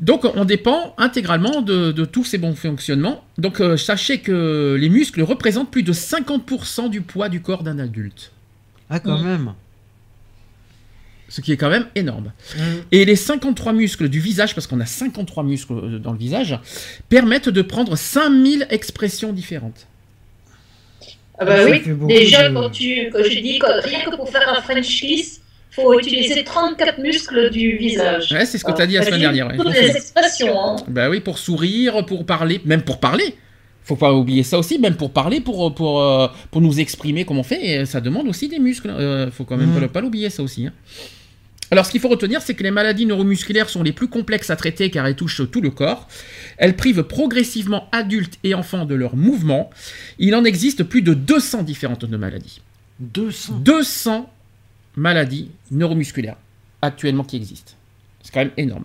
[0.00, 3.24] Donc on dépend intégralement de, de tous ces bons fonctionnements.
[3.36, 7.78] Donc euh, sachez que les muscles représentent plus de 50% du poids du corps d'un
[7.78, 8.32] adulte.
[8.90, 9.24] Ah, quand Hmm.
[9.26, 9.52] même.
[11.28, 12.32] Ce qui est quand même énorme.
[12.56, 12.60] Hmm.
[12.90, 16.58] Et les 53 muscles du visage, parce qu'on a 53 muscles euh, dans le visage,
[17.10, 19.86] permettent de prendre 5000 expressions différentes.
[21.40, 24.48] Ah bah oui, déjà, de- quand tu, quand je dis que rien que pour faire
[24.48, 28.32] un French kiss, faut utiliser 34 muscles du visage.
[28.32, 29.46] Ouais, c'est ce que tu as dit la semaine dernière.
[29.48, 29.56] ouais.
[29.56, 30.58] Toutes les expressions.
[30.60, 30.76] Hein.
[30.88, 33.34] Bah oui, pour sourire, pour parler, même pour parler.
[33.84, 37.38] Faut pas oublier ça aussi, même pour parler, pour, pour, euh, pour nous exprimer comme
[37.38, 38.90] on fait, et ça demande aussi des muscles.
[38.90, 40.66] Euh, faut quand même pas, pas l'oublier ça aussi.
[40.66, 40.72] hein.
[41.70, 44.56] Alors ce qu'il faut retenir, c'est que les maladies neuromusculaires sont les plus complexes à
[44.56, 46.08] traiter car elles touchent tout le corps.
[46.56, 49.70] Elles privent progressivement adultes et enfants de leurs mouvements.
[50.18, 52.62] Il en existe plus de 200 différentes de maladies.
[53.00, 53.58] 200.
[53.58, 54.32] 200
[54.96, 56.36] maladies neuromusculaires
[56.80, 57.72] actuellement qui existent.
[58.22, 58.84] C'est quand même énorme.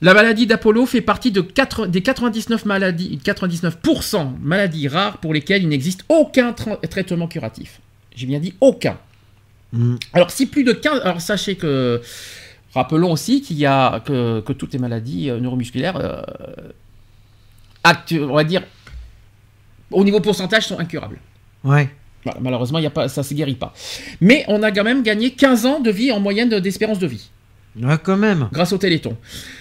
[0.00, 1.44] La maladie d'Apollo fait partie de
[1.88, 7.80] des 99 maladies, 99% maladies rares pour lesquelles il n'existe aucun tra- traitement curatif.
[8.14, 8.96] J'ai bien dit aucun.
[9.72, 9.96] Hmm.
[10.12, 12.00] Alors si plus de 15, alors sachez que
[12.74, 16.22] rappelons aussi qu'il y a que, que toutes les maladies euh, neuromusculaires, euh,
[17.84, 18.62] actu- on va dire
[19.90, 21.18] au niveau pourcentage sont incurables.
[21.64, 21.88] Ouais.
[22.24, 23.72] Voilà, malheureusement, il y a pas, ça ne se guérit pas.
[24.20, 27.06] Mais on a quand même gagné 15 ans de vie en moyenne de- d'espérance de
[27.06, 27.30] vie.
[27.80, 28.48] Ouais, quand même.
[28.52, 29.16] grâce au Téléthon.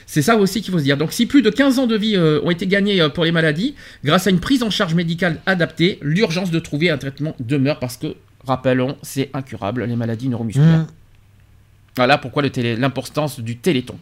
[0.05, 0.97] C'est ça aussi qu'il faut se dire.
[0.97, 3.31] Donc si plus de 15 ans de vie euh, ont été gagnés euh, pour les
[3.31, 7.79] maladies, grâce à une prise en charge médicale adaptée, l'urgence de trouver un traitement demeure
[7.79, 8.15] parce que,
[8.47, 10.79] rappelons, c'est incurable, les maladies neuromusculaires.
[10.79, 10.87] Mmh.
[11.95, 13.97] Voilà pourquoi l'importance du Téléthon.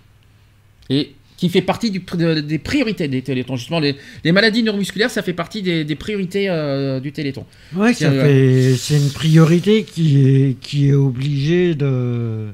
[0.90, 3.58] Et qui fait partie du pr- de- des priorités des Télétons.
[3.58, 7.46] Justement, les, les maladies neuromusculaires, ça fait partie des, des priorités euh, du Téléthon.
[7.94, 12.48] Tiens, fait- c'est une priorité qui est, qui est obligée de.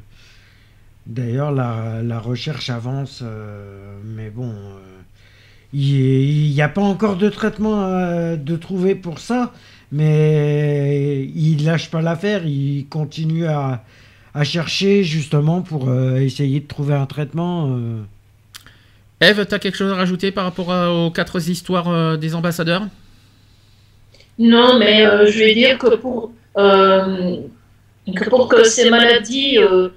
[1.06, 4.78] D'ailleurs, la, la recherche avance, euh, mais bon, euh,
[5.74, 9.54] il n'y a pas encore de traitement euh, de trouver pour ça,
[9.92, 13.84] mais il lâche pas l'affaire, il continue à,
[14.34, 17.68] à chercher justement pour euh, essayer de trouver un traitement.
[17.78, 18.02] euh.
[19.22, 22.34] Eve, tu as quelque chose à rajouter par rapport à- aux quatre histoires euh, des
[22.36, 22.84] ambassadeurs?
[24.40, 27.38] Non, mais euh, je vais dire que pour, euh,
[28.16, 29.90] que pour que ces maladies, euh,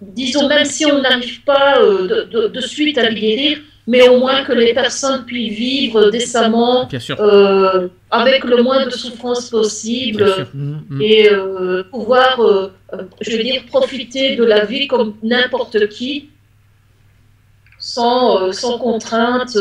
[0.00, 4.08] disons, même si on n'arrive pas euh, de, de- de suite à les guérir, mais
[4.08, 6.88] au moins que les personnes puissent vivre décemment,
[7.20, 10.48] euh, avec le moins de souffrance possible.
[10.52, 10.78] Mm.
[10.88, 11.02] Mm.
[11.02, 12.72] et euh, pouvoir, euh,
[13.20, 16.30] je veux dire, profiter de la vie comme n'importe qui,
[17.78, 19.56] sans, sans contrainte.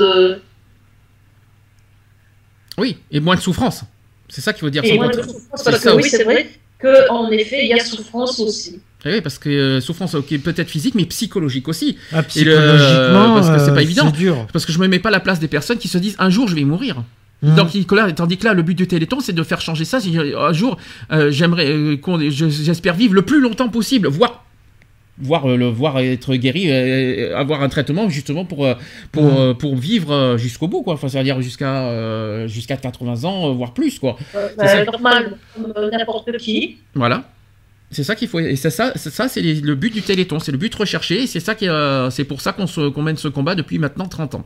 [2.77, 3.83] Oui, et moins de souffrance.
[4.27, 4.83] C'est ça qu'il faut dire.
[4.83, 6.49] Et sans moins de contre- souffrance, C'est parce que oui, c'est vrai
[6.79, 8.81] qu'en effet, il y a souffrance aussi.
[9.05, 11.97] Eh oui, parce que euh, souffrance, ok, peut-être physique, mais psychologique aussi.
[12.11, 14.05] Ah, Et le- psychologiquement, parce que c'est pas euh, évident.
[14.11, 14.47] C'est dur.
[14.51, 16.29] Parce que je me mets pas à la place des personnes qui se disent un
[16.31, 17.03] jour je vais mourir.
[17.43, 17.55] Mm.
[17.55, 17.67] Donc,
[18.15, 19.99] tandis que là, le but du Téléthon, c'est de faire changer ça.
[19.99, 20.77] Si, euh, un jour,
[21.11, 21.97] euh, j'aimerais, euh,
[22.29, 24.43] j'espère vivre le plus longtemps possible, voire,
[25.19, 28.67] voir le voir être guéri, euh, avoir un traitement justement pour
[29.11, 29.37] pour Mm.
[29.37, 30.95] euh, pour vivre jusqu'au bout, quoi.
[30.95, 34.17] Enfin, c'est-à-dire jusqu'à euh, jusqu'à 80 ans, voire plus, quoi.
[34.33, 36.77] Euh, C'est bah, normal, comme n'importe qui.
[36.95, 37.25] Voilà.
[37.91, 38.39] C'est ça qu'il faut.
[38.39, 41.23] Et c'est ça, c'est ça, c'est les- le but du Téléthon, c'est le but recherché.
[41.23, 43.77] Et c'est ça qui, euh, c'est pour ça qu'on se- qu'on mène ce combat depuis
[43.79, 44.45] maintenant 30 ans.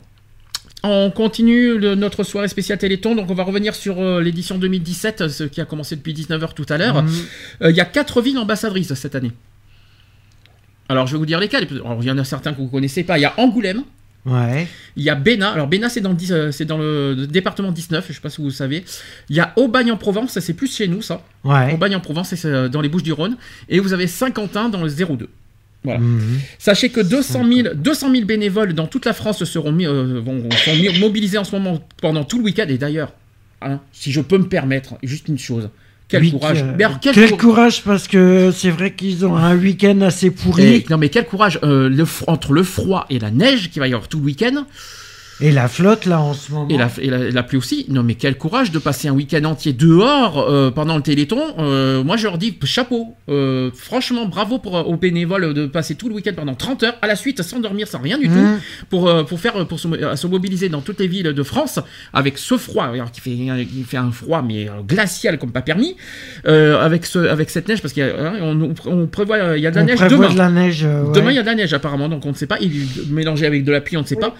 [0.82, 5.28] On continue le- notre soirée spéciale Téléthon, donc on va revenir sur euh, l'édition 2017,
[5.28, 7.02] ce qui a commencé depuis 19h tout à l'heure.
[7.02, 7.08] Mm.
[7.62, 9.32] Euh, Il y a quatre villes ambassadrices cette année.
[10.88, 11.66] Alors je vais vous dire lesquelles.
[11.70, 13.18] Il y en a certains que vous connaissez pas.
[13.18, 13.82] Il y a Angoulême,
[14.26, 14.68] Ouais.
[14.96, 15.50] il y a Bénin.
[15.50, 18.28] Alors Bénin c'est dans, le dix- euh, c'est dans le département 19, je sais pas
[18.28, 18.84] si vous le savez.
[19.30, 21.24] Il y a Aubagne-en-Provence, ça c'est plus chez nous ça.
[21.44, 21.72] Ouais.
[21.72, 23.36] Aubagne-en-Provence, c'est euh, dans les Bouches-du-Rhône.
[23.70, 25.28] Et vous avez Saint-Quentin dans le 02.
[25.84, 26.00] Voilà.
[26.00, 26.38] Mhm.
[26.58, 30.46] Sachez que 200 000, 200 000 bénévoles dans toute la France seront mis, euh, vont,
[30.64, 32.66] sont mis- mobilisés en ce moment pendant tout le week-end.
[32.68, 33.14] Et d'ailleurs,
[33.62, 35.70] hein, si je peux me permettre, juste une chose.
[36.10, 36.64] Quel courage.
[36.76, 40.30] Mais alors, quel quel cour- courage parce que c'est vrai qu'ils ont un week-end assez
[40.30, 43.80] pourri Et- non mais quel courage euh, le entre le froid et la neige qu'il
[43.80, 44.64] va y avoir tout le week-end
[45.40, 46.68] et la flotte là en ce moment.
[46.68, 47.86] et la, et la- et la pluie aussi.
[47.88, 51.40] Non mais quel courage de passer un week-end entier dehors euh, pendant le Téléthon.
[51.58, 53.14] Euh, moi je leur dis chapeau.
[53.28, 57.06] Euh, franchement bravo pour, aux bénévoles de passer tout le week-end pendant 30 heures à
[57.06, 58.34] la suite sans dormir, sans rien du tout.
[58.34, 58.58] Mhm.
[58.88, 61.78] pour, pour faire pour se, se mobiliser dans toutes les villes de France
[62.12, 65.96] avec ce froid alors, qui fait qui fait un froid mais glacial comme pas permis
[66.44, 68.34] avec ce avec cette neige parce a, hein,
[68.86, 70.84] on, prévoit il y a de la On neige demain de la neige.
[70.84, 71.12] ouais.
[71.14, 72.72] demain il y a de la neige apparemment donc on ne sait pas il
[73.10, 74.34] mélangé avec de la pluie on ne sait pas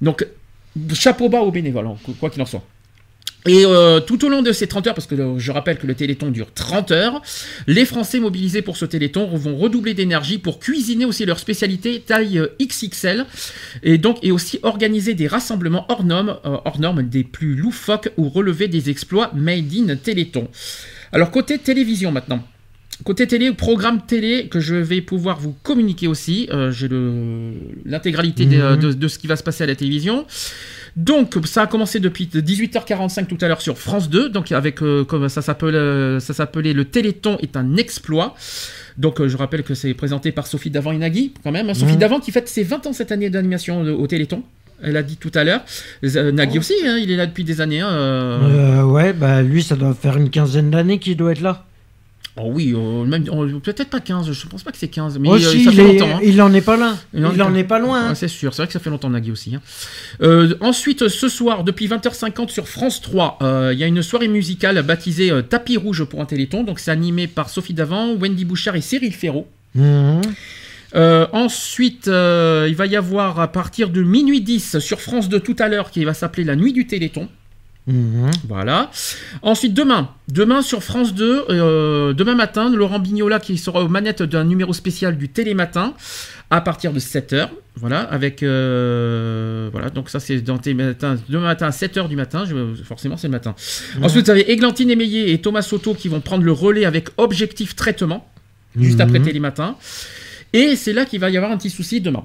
[0.00, 0.26] donc
[0.94, 2.64] chapeau bas aux bénévoles hein, quoi qu'il en soit
[3.44, 5.86] et euh, tout au long de ces 30 heures, parce que euh, je rappelle que
[5.86, 7.22] le Téléthon dure 30 heures,
[7.66, 12.38] les Français mobilisés pour ce Téléthon vont redoubler d'énergie pour cuisiner aussi leur spécialité taille
[12.38, 13.26] euh, XXL,
[13.82, 18.28] et donc et aussi organiser des rassemblements hors normes, hors normes des plus loufoques ou
[18.28, 20.46] relever des exploits made in Téléthon.
[21.10, 22.44] Alors côté télévision maintenant.
[23.04, 26.48] Côté télé, programme télé que je vais pouvoir vous communiquer aussi.
[26.52, 26.88] Euh, J'ai
[27.84, 28.80] l'intégralité euh, Mhm.
[28.80, 30.24] de, de ce qui va se passer à la télévision.
[30.94, 34.28] Donc ça a commencé depuis 18h45 tout à l'heure sur France 2.
[34.28, 38.36] Donc avec euh, comme ça euh, s'appelait le Téléthon est un exploit.
[38.98, 41.70] Donc je rappelle que c'est présenté par Sophie Davant Inagui quand même.
[41.70, 41.74] hein.
[41.74, 41.98] Sophie Mhm.
[41.98, 44.42] Davant qui fête ses 20 ans cette année d'animation au Téléthon.
[44.84, 45.64] Elle a dit tout à l'heure.
[46.02, 47.80] Nagui aussi, hein, il est là depuis des années.
[47.80, 47.88] hein.
[47.90, 51.64] Euh, ouais, bah lui, ça doit faire une quinzaine d'années qu'il doit être là.
[52.38, 55.28] Oh oui, euh, même oh, peut-être pas 15, je pense pas que c'est 15, mais
[55.28, 56.16] Aussi, euh, ça il, fait est- longtemps.
[56.16, 56.20] hein.
[56.24, 56.96] il en est pas là.
[57.12, 58.06] Il Il, en est en pas- est pas loin.
[58.08, 58.14] hein.
[58.14, 59.54] C'est sûr, c'est vrai que ça fait longtemps Nagui aussi.
[59.54, 59.60] hein.
[60.22, 64.28] Euh, ensuite, ce soir, depuis 20h50 sur France 3, euh, il y a une soirée
[64.28, 66.64] musicale baptisée Tapis rouge pour un téléthon.
[66.64, 69.46] Donc c'est animé par Sophie Davant, Wendy Bouchard et Cyril Ferraud.
[69.74, 70.22] Mhm.
[70.94, 75.40] Euh, ensuite, euh, il va y avoir à partir de minuit 10 sur France 2
[75.40, 77.28] tout à l'heure qui va s'appeler La Nuit du Téléthon.
[77.86, 78.30] Mhm.
[78.48, 78.90] Voilà.
[79.42, 84.22] Ensuite, demain, demain sur France 2, euh, demain matin, Laurent Bignola qui sera aux manettes
[84.22, 85.94] d'un numéro spécial du Télématin
[86.50, 87.48] à partir de 7h.
[87.74, 88.42] Voilà, avec.
[88.42, 93.26] euh, voilà, donc ça c'est dans demain matin à 7h du matin, je- forcément c'est
[93.28, 93.54] le matin.
[94.02, 97.74] Ensuite, vous avez Églantine Émeillé et Thomas Soto qui vont prendre le relais avec Objectif
[97.74, 98.30] Traitement,
[98.78, 99.00] juste Mhm.
[99.08, 99.76] après Télématin.
[100.52, 102.24] Et c'est là qu'il va y avoir un petit souci demain.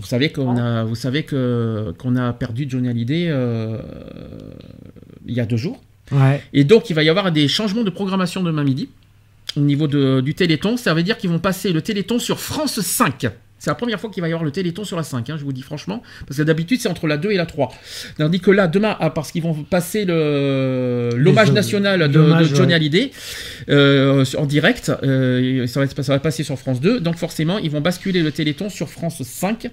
[0.00, 3.78] Vous savez qu'on a, vous savez que qu'on a perdu Johnny Hallyday euh,
[5.26, 5.80] il y a deux jours.
[6.12, 6.42] Ouais.
[6.52, 8.88] Et donc il va y avoir des changements de programmation demain midi
[9.56, 10.76] au niveau de- du Téléthon.
[10.76, 13.26] Ça veut dire qu'ils vont passer le Téléthon sur France 5.
[13.64, 15.42] C'est la première fois qu'il va y avoir le Téléthon sur la 5, hein, je
[15.42, 16.02] vous dis franchement.
[16.26, 17.72] Parce que d'habitude, c'est entre la 2 et la 3.
[18.18, 22.12] Tandis que là, demain, ah, parce qu'ils vont passer le- l'hommage national de,
[22.54, 22.74] Johnny ouais.
[22.74, 23.10] Hallyday
[23.70, 24.92] euh, en direct.
[25.02, 27.00] euh, ça, va, être- ça va passer sur France 2.
[27.00, 29.70] Donc forcément, ils vont basculer le Téléthon sur France 5.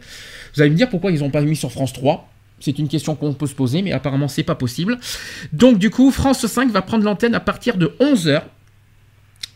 [0.56, 2.30] Vous allez me dire pourquoi ils n'ont pas mis sur France 3
[2.64, 5.00] c'est une question qu'on peut se poser, mais apparemment c'est pas possible.
[5.52, 8.44] Donc du coup, France 5 va prendre l'antenne à partir de 11h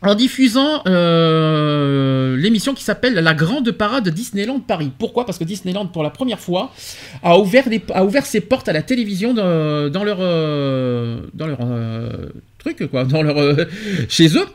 [0.08, 4.92] en diffusant euh, l'émission qui s'appelle La Grande Parade Disneyland Paris.
[4.98, 5.26] Pourquoi?
[5.26, 6.72] Parce que Disneyland, pour la première fois,
[7.24, 12.10] a ouvert, ses portes à la télévision dans, leur, euh, dans leur euh,
[12.60, 13.66] truc, quoi, dans leur, euh,
[14.10, 14.46] chez eux.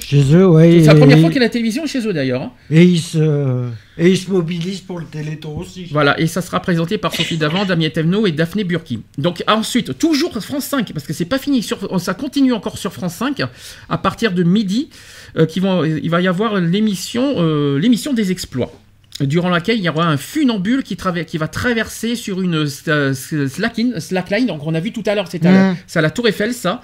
[0.00, 0.80] Chez eux, ouais.
[0.80, 2.42] C'est la première fois qu'il y a la télévision chez eux d'ailleurs.
[2.42, 2.52] hein.
[2.70, 5.86] Et ils se, et ils se mobilisent pour le Téléthon aussi.
[5.90, 9.02] Voilà, et ça sera présenté par Sophie Davant, Damien Tevno et Daphné Burki.
[9.18, 12.92] Donc ensuite, toujours France 5, parce que c'est pas fini, sur, ça continue encore sur
[12.92, 13.42] France 5,
[13.88, 14.88] à partir de midi,
[15.36, 18.72] euh, qui vont, il va y avoir l'émission euh, l'émission des exploits.
[19.20, 20.96] Durant laquelle il y aura un funambule qui,
[21.36, 24.46] va traverser sur une euh, slackline, slackline.
[24.46, 26.54] Donc on a vu tout à l'heure, c'est à, la- c'est à la Tour Eiffel,
[26.54, 26.80] ça,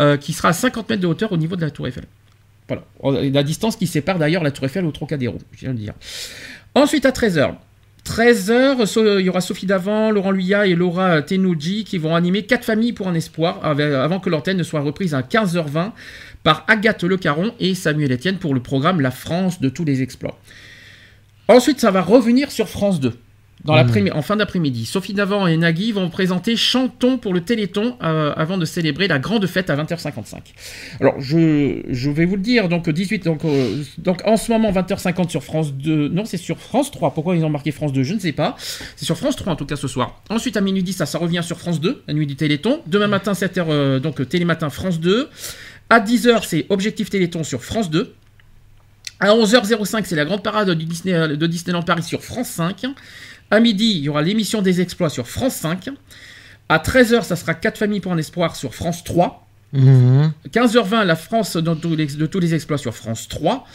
[0.00, 2.02] euh, qui sera à 50 mètres de hauteur au niveau de la Tour Eiffel.
[2.68, 5.94] Voilà, la distance qui sépare d'ailleurs la Tour Eiffel au Trocadéro, je viens de dire.
[6.74, 7.54] Ensuite à 13h.
[8.04, 12.64] 13h, il y aura Sophie Davant, Laurent Luya et Laura Tenouji qui vont animer quatre
[12.64, 15.90] familles pour un espoir av- avant que l'antenne ne soit reprise à 15h20
[16.44, 20.02] par Agathe Le Caron et Samuel Etienne pour le programme La France de tous les
[20.02, 20.38] exploits.
[21.48, 23.12] Ensuite, ça va revenir sur France 2.
[23.66, 27.96] Dans l'après- en fin d'après-midi, Sophie Davant et Nagui vont présenter Chantons pour le Téléthon
[28.02, 30.38] euh, avant de célébrer la grande fête à 20h55.
[31.00, 34.70] Alors, je, je vais vous le dire, donc 18, donc, euh, donc en ce moment
[34.72, 38.02] 20h50 sur France 2, non c'est sur France 3, pourquoi ils ont marqué France 2,
[38.02, 38.56] je ne sais pas,
[38.96, 40.22] c'est sur France 3 en tout cas ce soir.
[40.30, 42.80] Ensuite à minuit 10, ça, ça revient sur France 2, la nuit du Téléthon.
[42.86, 45.28] Demain matin 7h, euh, donc euh, Télématin France 2.
[45.90, 48.14] À 10h, c'est Objectif Téléthon sur France 2.
[49.18, 52.84] À 11h05, c'est la grande parade du Disney, de Disneyland Paris sur France 5.
[53.50, 55.88] À midi, il y aura l'émission des exploits sur France 5.
[56.68, 59.42] À 13h, ça sera 4 familles pour un espoir sur France 3.
[59.72, 60.32] Mhm.
[60.52, 63.66] 15h20, la France dans tous les- de tous les exploits sur France 3.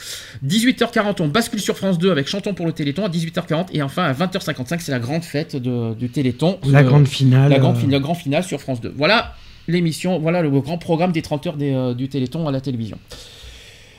[0.44, 3.68] 18h40, on bascule sur France 2 avec Chantons pour le Téléthon à 18h40.
[3.74, 6.60] Et enfin, à 20h55, c'est la grande fête de- du Téléthon.
[6.66, 7.50] La Euh, grande finale.
[7.52, 8.94] la grande euh, fin- le grand final sur France 2.
[8.98, 9.36] Voilà
[9.68, 12.98] l'émission, voilà le grand programme des 30 heures des, euh, du Téléthon à la télévision.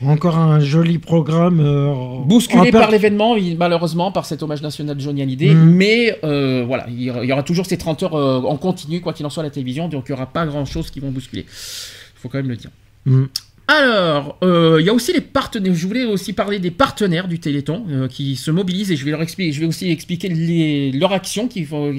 [0.05, 1.61] Encore un joli programme.
[1.61, 1.93] euh,
[2.27, 5.55] Bousculé par l'événement, malheureusement, par cet hommage national de Johnny Hallyday.
[5.55, 5.75] Mhm.
[5.75, 9.25] Mais euh, voilà, il y aura- toujours ces 30 heures euh, en continu, quoi qu'il
[9.27, 9.89] en soit, à la télévision.
[9.89, 11.43] Donc il n'y aura pas grand-chose qui vont bousculer.
[11.43, 12.71] Il faut quand même le dire.
[13.07, 13.29] Mhm.
[13.69, 15.73] Alors, il y a aussi les partenaires.
[15.75, 19.23] Je voulais aussi parler des partenaires du Téléthon qui se mobilisent et je vais leur
[19.23, 19.53] expliquer.
[19.53, 21.93] Je vais aussi expliquer les, leur action qu'ils font,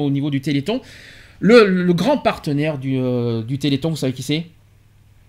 [0.00, 0.80] au niveau du Téléthon.
[1.40, 2.96] Le, le grand partenaire du,
[3.46, 4.46] du Téléthon, vous savez qui c'est?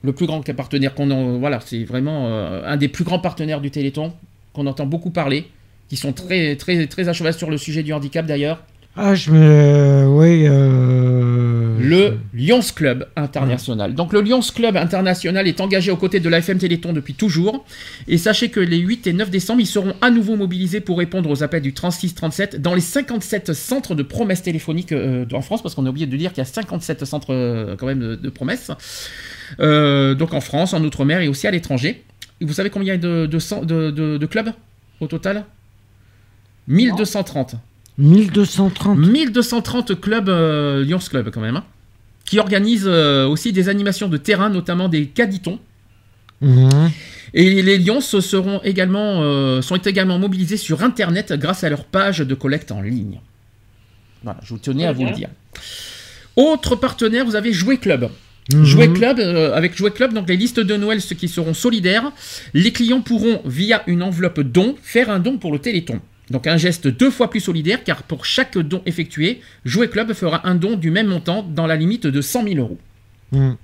[0.03, 3.61] Le plus grand partenaire qu'on en, voilà, c'est vraiment euh, un des plus grands partenaires
[3.61, 4.13] du Téléthon
[4.53, 5.47] qu'on entend beaucoup parler,
[5.89, 8.63] qui sont très très très à cheval sur le sujet du handicap d'ailleurs.
[8.97, 10.05] Ah, je me.
[10.09, 10.45] Oui.
[10.47, 13.95] euh, Le Lions Club International.
[13.95, 17.63] Donc le Lions Club International est engagé aux côtés de l'AFM Téléthon depuis toujours.
[18.09, 21.29] Et sachez que les 8 et 9 décembre, ils seront à nouveau mobilisés pour répondre
[21.29, 25.73] aux appels du 36-37 dans les 57 centres de promesses téléphoniques euh, en France, parce
[25.73, 28.29] qu'on a oublié de dire qu'il y a 57 centres euh, quand même de, de
[28.29, 28.71] promesses.
[29.59, 32.03] Euh, donc en France, en Outre-mer et aussi à l'étranger.
[32.41, 34.51] Vous savez combien il y a de, de, cent- de- de- de clubs
[34.99, 35.45] au total?
[36.67, 37.55] 1230.
[37.97, 38.97] 1230.
[38.97, 41.65] 1230 clubs, euh, Lions Club quand même, hein,
[42.25, 45.59] qui organisent euh, aussi des animations de terrain, notamment des caditons.
[46.41, 46.89] Mhm.
[47.33, 52.19] Et les Lions seront également, euh, sont également mobilisés sur Internet grâce à leur page
[52.19, 53.19] de collecte en ligne.
[54.23, 55.29] Voilà, je vous tenais à vous le dire.
[56.35, 58.09] Autre partenaire, vous avez Jouet Club.
[58.53, 58.93] Mhm.
[58.93, 62.11] Club, euh, avec Jouet Club, donc les listes de Noël, ceux qui seront solidaires,
[62.53, 65.99] les clients pourront, via une enveloppe don, faire un don pour le Téléthon.
[66.29, 70.47] Donc un geste deux fois plus solidaire, car pour chaque don effectué, Jouet Club fera
[70.47, 72.77] un don du même montant dans la limite de 100 000 euros.
[73.31, 73.57] Mhm.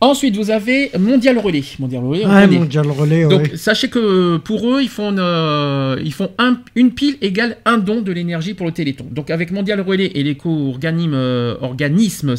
[0.00, 1.62] Ensuite, vous avez Mondial Relais.
[1.78, 3.56] Mondial Relais, Ouais, mondial relais, Donc ouais.
[3.56, 8.02] sachez que pour eux, ils font, euh, ils font un- une pile égale un don
[8.02, 9.06] de l'énergie pour le Téléthon.
[9.10, 12.34] Donc avec Mondial Relais et l'éco-organisme euh, organisme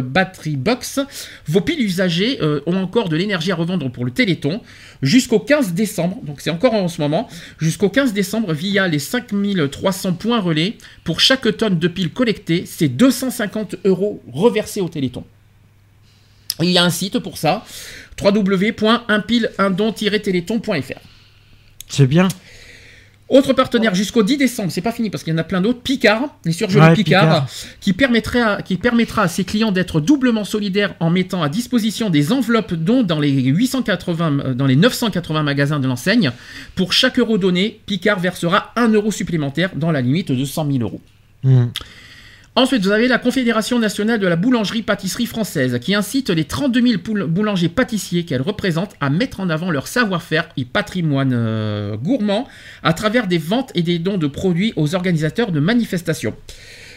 [0.00, 1.00] Battery Box,
[1.46, 4.62] vos piles usagées euh, ont encore de l'énergie à revendre pour le Téléthon
[5.02, 6.18] jusqu'au 15 décembre.
[6.22, 7.28] Donc c'est encore en ce moment.
[7.58, 10.76] Jusqu'au 15 décembre via les 5300 points relais.
[11.04, 15.24] Pour chaque tonne de piles collectées, c'est 250 euros reversés au Téléthon.
[16.60, 17.64] Il y a un site pour ça,
[18.22, 20.98] www.unpile-téléthon.fr.
[21.88, 22.28] C'est bien.
[23.28, 25.80] Autre partenaire jusqu'au 10 décembre, c'est pas fini parce qu'il y en a plein d'autres.
[25.82, 27.46] Picard, les surgelés Ouais, Picard, Picard.
[27.80, 32.08] qui permettra, à- qui permettra à ses clients d'être doublement solidaires en mettant à disposition
[32.08, 36.32] des enveloppes dont dans les 880, euh, dans les 980 magasins de l'enseigne.
[36.74, 40.78] Pour chaque euro donné, Picard versera un euro supplémentaire dans la limite de 100 000
[40.82, 41.02] euros.
[41.44, 41.66] Mm.
[42.56, 47.00] Ensuite, vous avez la Confédération nationale de la boulangerie-pâtisserie française qui incite les 32 000
[47.00, 52.48] poul- boulangers pâtissiers qu'elle représente à mettre en avant leur savoir-faire et patrimoine euh, gourmand
[52.82, 56.34] à travers des ventes et des dons de produits aux organisateurs de manifestations.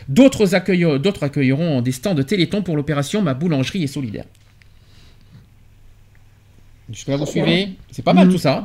[0.08, 4.26] D'autres accueilleront des stands de Téléthon pour l'opération Ma boulangerie est solidaire.
[6.92, 8.64] Jusque-là, vous suivez C'est pas mal tout ça.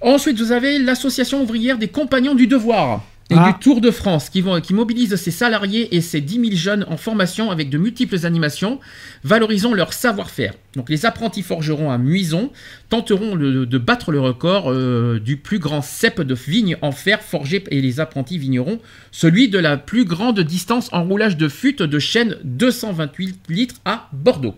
[0.00, 3.52] Ensuite, vous avez l'association ouvrière des compagnons du devoir et Ah.
[3.52, 6.84] du Tour de France qui, vont, qui mobilise ses salariés et ses 10 000 jeunes
[6.88, 8.80] en formation avec de multiples animations,
[9.24, 10.52] valorisant leur savoir-faire.
[10.76, 12.50] Donc les apprentis forgerons à Muison
[12.88, 17.20] tenteront le- de battre le record euh, du plus grand cep de vigne en fer
[17.22, 18.80] forgé et les apprentis vignerons,
[19.12, 24.08] celui de la plus grande distance en roulage de fût de chêne 228 litres à
[24.12, 24.54] Bordeaux.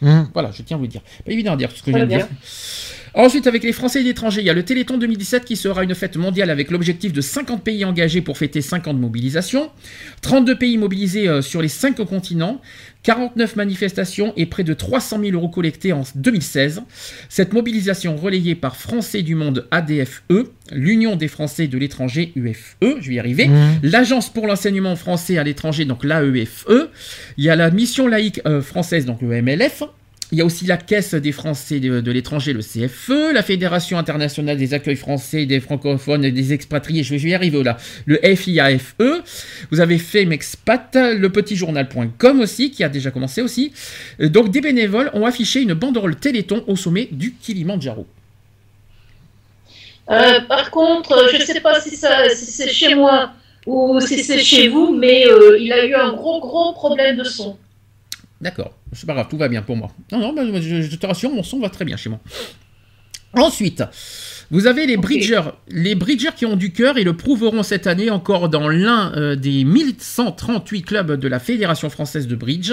[0.00, 0.22] Mm.
[0.32, 1.00] Voilà, je tiens à vous le dire.
[1.26, 2.28] Pas évident à dire tout ce que je viens de dire.
[3.18, 5.96] Ensuite, avec les Français et l'étranger, il y a le Téléthon 2017 qui sera une
[5.96, 9.72] fête mondiale avec l'objectif de 50 pays engagés pour fêter 5 ans de mobilisation,
[10.22, 12.60] 32 pays mobilisés euh, sur les 5 continents,
[13.02, 16.82] 49 manifestations et près de 300 000 euros collectés en 2016.
[17.28, 20.30] Cette mobilisation relayée par Français du Monde ADFE,
[20.70, 23.80] l'Union des Français de l'étranger UFE, je vais y arriver, Mm.
[23.82, 26.66] l'Agence pour l'enseignement français à l'étranger, donc l'AEFE.
[27.36, 29.82] Il y a la mission laïque euh, française, donc le MLF.
[30.30, 34.58] Il y a aussi la Caisse des Français de, l'étranger, le CFE, la Fédération internationale
[34.58, 38.94] des accueils français, des francophones des expatriés, je vais, y arriver là, le FIAFE.
[39.70, 43.72] Vous avez Femexpat, le petitjournal.com aussi, qui a déjà commencé aussi.
[44.20, 48.06] Euh, Donc des bénévoles ont affiché une banderole Téléthon au sommet du Kilimandjaro.
[50.10, 53.32] Euh, par contre, je ne sais pas si, si c'est chez moi
[53.66, 57.24] ou si c'est chez vous, mais euh, il a eu un gros, gros problème de
[57.24, 57.56] son.
[58.40, 59.90] D'accord, c'est pas grave, tout va bien pour moi.
[60.12, 62.20] Non, non, bah, je, je te rassure, mon son va très bien chez moi.
[63.34, 63.82] Ensuite,
[64.50, 65.42] vous avez les bridgers.
[65.68, 69.36] Les bridgers qui ont du cœur et le prouveront cette année encore dans l'un euh,
[69.36, 72.72] des 1138 clubs de la Fédération française de bridge.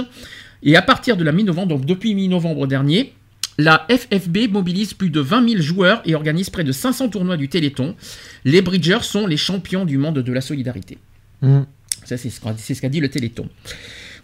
[0.63, 3.13] Et à partir de la mi-novembre, donc depuis mi-novembre dernier,
[3.57, 7.49] la FFB mobilise plus de 20 000 joueurs et organise près de 500 tournois du
[7.49, 7.95] Téléthon.
[8.45, 10.97] Les bridgers sont les champions du monde de la solidarité.
[11.41, 11.61] Mm.
[12.05, 13.49] Ça, c'est ce qu'a c'est ce qu'a dit le Téléthon.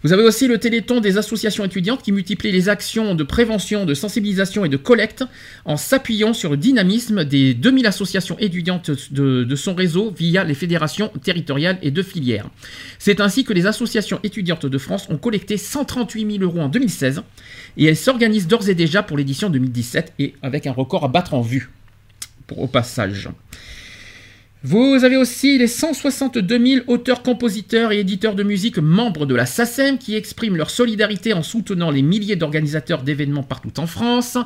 [0.04, 3.94] Vous avez aussi le Téléthon des associations étudiantes qui multiplient les actions de prévention, de
[3.94, 5.24] sensibilisation et de collecte
[5.64, 11.12] en s'appuyant sur le dynamisme des 2000 associations étudiantes de, son réseau via les fédérations
[11.22, 12.50] territoriales et de filières.
[12.98, 17.22] C'est ainsi que les associations étudiantes de France ont collecté 138 000 euros en 2016
[17.76, 21.34] et elles s'organisent d'ores et déjà pour l'édition 2017 et avec un record à battre
[21.34, 21.70] en vue
[22.56, 23.28] au passage.
[24.64, 29.46] Vous avez aussi les 162 000 auteurs, compositeurs et éditeurs de musique membres de la
[29.46, 34.38] SACEM qui expriment leur solidarité en soutenant les milliers d'organisateurs d'événements partout en France.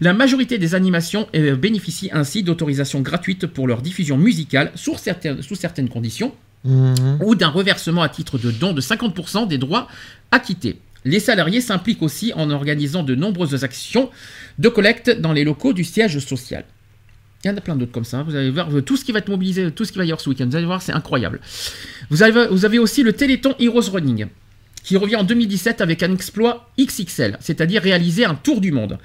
[0.00, 5.42] La majorité des animations euh, bénéficient ainsi d'autorisations gratuites pour leur diffusion musicale sous certaines,
[5.42, 6.32] sous certaines conditions
[6.64, 7.18] Mm.
[7.24, 9.88] ou d'un reversement à titre de don de 50% des droits
[10.30, 10.78] acquittés.
[11.06, 14.10] Les salariés s'impliquent aussi en organisant de nombreuses actions
[14.58, 16.64] de collecte dans les locaux du siège social.
[17.44, 18.22] Il y en a plein d'autres comme ça.
[18.22, 20.20] Vous allez voir tout ce qui va être mobilisé, tout ce qui va y avoir
[20.20, 20.46] ce week-end.
[20.46, 21.40] Vous allez voir, c'est incroyable.
[22.10, 24.26] Vous avez, vous avez aussi le Téléthon Heroes Running,
[24.84, 28.98] qui revient en 2017 avec un exploit XXL, c'est-à-dire réaliser un tour du monde.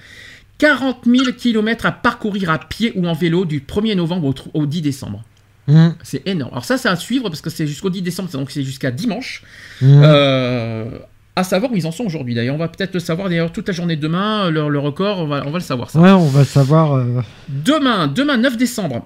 [0.57, 4.51] 40 000 km à parcourir à pied ou en vélo du 1er novembre au tr-
[4.53, 5.23] au 10 décembre.
[5.67, 5.89] Mm.
[6.03, 6.51] C'est énorme.
[6.51, 9.43] Alors ça, c'est à suivre parce que c'est jusqu'au 10 décembre, donc c'est jusqu'à dimanche.
[9.81, 10.01] Mm.
[10.03, 10.99] Euh,
[11.35, 12.33] à savoir où ils en sont aujourd'hui.
[12.33, 15.19] D'ailleurs, on va peut-être le savoir d'ailleurs toute la journée de demain, le, le record,
[15.19, 15.99] on va, on va le savoir ça.
[15.99, 16.93] Ouais, on va savoir.
[16.93, 19.05] euh, Demain, demain 9 décembre,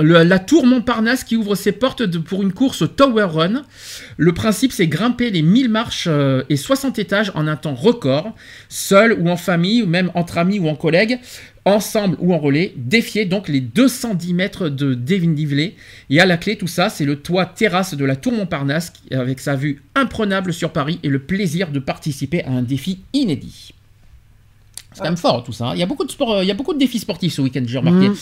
[0.00, 3.62] le- la tour Montparnasse qui ouvre ses portes de- pour une course Tower Run.
[4.16, 8.34] Le principe, c'est grimper les 1000 marches euh, et 60 étages en un temps record,
[8.68, 11.18] seul ou en famille, ou même entre amis ou en collègues,
[11.68, 15.76] ensemble ou en relais, défier donc les 210 mètres de dénivelé.
[16.10, 19.40] Et à la clé, tout ça, c'est le toit terrasse de la tour Montparnasse avec
[19.40, 23.72] sa vue imprenable sur Paris et le plaisir de participer à un défi inédit.
[24.92, 25.68] C'est quand même fort tout ça.
[25.68, 25.74] hein.
[25.74, 27.42] Il y a beaucoup de sport, euh, il y a beaucoup de défis sportifs ce
[27.42, 28.08] week-end, j'ai remarqué.
[28.08, 28.16] Mm.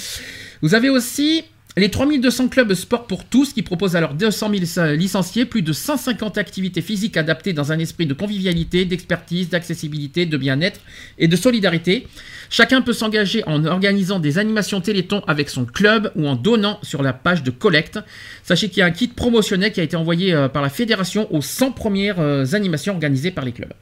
[0.63, 1.45] Vous avez aussi
[1.79, 5.75] les 3200 clubs sport pour tous qui proposent à leurs 200 000 licenciés plus de
[5.75, 10.81] 150 activités physiques adaptées dans un esprit de convivialité, d'expertise, d'accessibilité, de bien-être
[11.19, 12.07] et de solidarité.
[12.49, 17.03] Chacun peut s'engager en organisant des animations téléthon avec son club ou en donnant sur
[17.03, 17.99] la page de collecte.
[18.43, 21.33] Sachez qu'il y a un kit promotionnel qui a été envoyé euh, par la fédération
[21.35, 23.75] aux 100 premières euh, animations organisées par les clubs.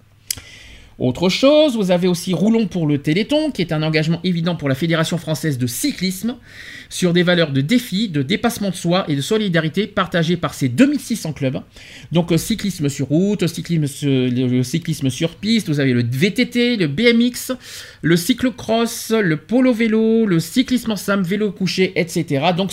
[0.99, 4.69] Autre chose, vous avez aussi Roulons pour le Téléthon, qui est un engagement évident pour
[4.69, 6.37] la Fédération française de cyclisme,
[6.89, 10.69] sur des valeurs de défi, de dépassement de soi et de solidarité partagées par ses
[10.69, 11.61] 2600 clubs.
[12.13, 16.77] Donc euh, cyclisme sur route, cyclisme, sur- le cyclisme sur piste, vous avez le VTT,
[16.77, 17.51] le BMX,
[18.03, 22.47] le cyclocross, le polo vélo, le cyclisme en sam, vélo couché, etc.
[22.57, 22.71] Donc,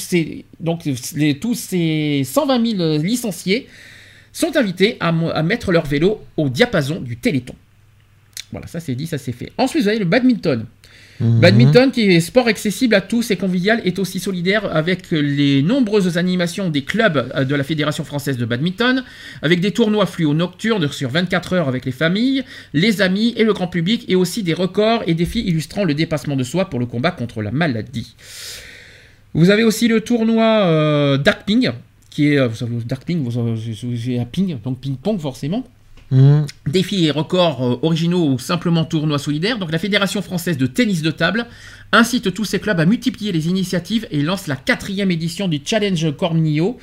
[1.41, 3.67] tous ces 120 000 licenciés
[4.31, 5.11] sont invités à
[5.41, 7.55] mettre leur vélo au diapason du Téléthon.
[8.51, 9.51] Voilà, ça c'est dit, ça c'est fait.
[9.57, 10.65] Ensuite, vous avez le badminton.
[11.21, 16.17] Badminton, qui est sport accessible à tous et convivial, est aussi solidaire avec les nombreuses
[16.17, 19.03] animations des clubs de la Fédération française de badminton,
[19.43, 23.53] avec des tournois fluo nocturnes sur 24 heures avec les familles, les amis et le
[23.53, 26.87] grand public, et aussi des records et défis illustrant le dépassement de soi pour le
[26.87, 28.15] combat contre la maladie.
[29.33, 31.71] Vous avez aussi le tournoi euh, Dark Ping,
[32.09, 35.65] qui est euh, vous savez, Dark Ping, vous avez un ping, donc ping-pong forcément.
[36.11, 36.45] Mhm.
[36.67, 39.57] Défis et records euh, originaux ou simplement tournois solidaires.
[39.57, 41.45] Donc la Fédération française de tennis de table
[41.93, 46.15] incite tous ces clubs à multiplier les initiatives et lance la quatrième édition du Challenge
[46.17, 46.77] Cornio.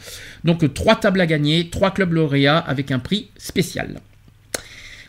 [0.44, 4.00] Donc euh, trois tables à gagner, trois clubs lauréats avec un prix spécial.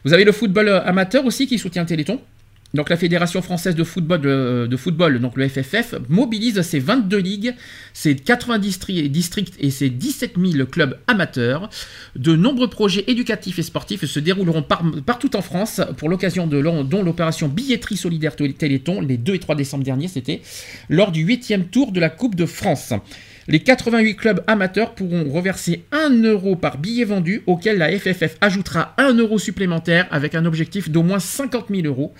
[0.04, 2.20] Vous avez le football euh, amateur aussi qui soutient Téléthon?
[2.76, 4.68] Donc la Fédération française de football, euh,
[5.20, 7.56] donc le FFF, mobilise ses 22 ligues,
[7.94, 11.70] ses 90 distri- districts et ses 17 000 clubs amateurs.
[12.16, 16.62] De nombreux projets éducatifs et sportifs se dérouleront par- partout en France pour l'occasion de
[16.84, 20.42] dont l'opération billetterie solidaire Tél- Téléthon, les 2 et 3 décembre dernier, c'était
[20.90, 22.94] lors du 8e tour de la Coupe de France.
[23.48, 28.94] Les 88 clubs amateurs pourront reverser 1 euro par billet vendu, auquel la FFF ajoutera
[29.00, 32.14] 1 euro supplémentaire avec un objectif d'au moins 50 000 euros.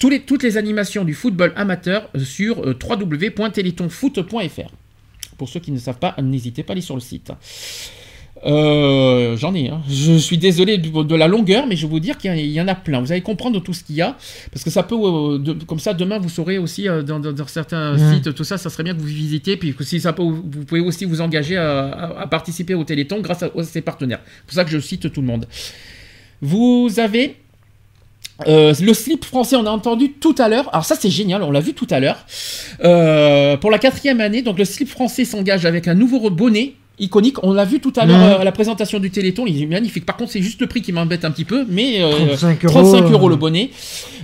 [0.00, 4.70] Tous les- toutes les animations du football amateur sur euh, www.télétonfoot.fr.
[5.38, 7.30] Pour ceux qui ne savent pas, n'hésitez pas à aller sur le site.
[8.46, 9.68] Euh, J'en ai.
[9.68, 9.82] hein.
[9.88, 12.74] Je suis désolé de la longueur, mais je vais vous dire qu'il y, en a
[12.74, 13.00] plein.
[13.02, 14.16] Vous allez comprendre tout ce qu'il y a,
[14.50, 17.32] parce que ça peut, euh, de- comme ça, demain vous saurez aussi euh, dans, dans-
[17.32, 20.14] dans certains sites, tout ça, ça serait bien que vous visitiez, puis que si ça
[20.14, 23.62] peut, vous pouvez aussi vous engager à, à- à participer au Téléthon grâce à, à
[23.62, 24.20] ces partenaires.
[24.24, 25.46] C'est pour ça que je cite tout le monde.
[26.40, 27.36] Vous avez
[28.48, 30.68] euh, le slip français, on a entendu tout à l'heure.
[30.72, 32.24] Alors ça c'est génial, on l'a vu tout à l'heure.
[32.84, 37.42] Euh, pour la quatrième année, donc le slip français s'engage avec un nouveau bonnet iconique.
[37.42, 38.24] On l'a vu tout à l'heure Mhm.
[38.24, 40.04] euh, à la présentation du Téléthon, il est magnifique.
[40.04, 42.74] Par contre, c'est juste le prix qui m'embête un petit peu, mais euh, 35 euros.
[42.74, 43.70] 35 euros euh, le bonnet.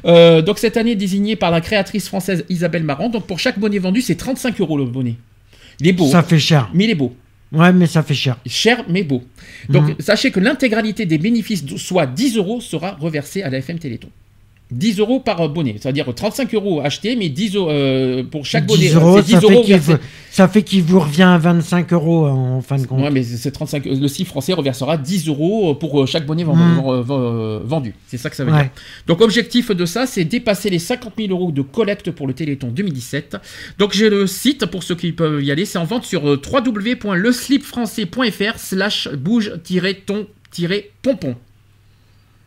[0.05, 3.09] Euh, donc cette année désigné par la créatrice française Isabelle Marant.
[3.09, 5.15] Donc pour chaque bonnet vendu, c'est 35 euros le bonnet.
[5.81, 6.69] Il est beau, Ça fait cher.
[6.75, 7.15] mais il est beau.
[7.53, 8.39] Ouais, mais ça fait cher.
[8.47, 9.23] Cher mais beau.
[9.69, 9.97] Donc Mhm.
[10.01, 14.09] sachez que l'intégralité des bénéfices, soit 10 euros, sera reversée à la FM Téléthon.
[14.73, 18.67] 10 euros par euh, bonnet, c'est-à-dire 35 euros achetés, mais 10 euros euh, pour chaque
[18.67, 18.89] 10 bonnet.
[18.95, 19.93] euros, c'est 10 ça, fait euros qu'il versés.
[19.93, 19.99] vous,
[20.33, 23.01] ça fait qu'il vous revient à 25 euros en fin de compte.
[23.01, 23.85] Ouais, mais c'est 35.
[23.85, 27.95] Le CIF français reversera 10 euros pour euh, chaque bonnet vend- vendu.
[28.09, 28.63] C'est ça que ça veut Ouais.
[28.63, 28.71] dire.
[29.07, 32.67] Donc, objectif de ça, c'est dépasser les 50 000 euros de collecte pour le Téléthon
[32.69, 33.37] 2017.
[33.79, 35.65] Donc, j'ai le site pour ceux qui peuvent y aller.
[35.65, 41.37] C'est en vente sur euh, www.leslipfrançais.fr slash bouge-ton-pompon.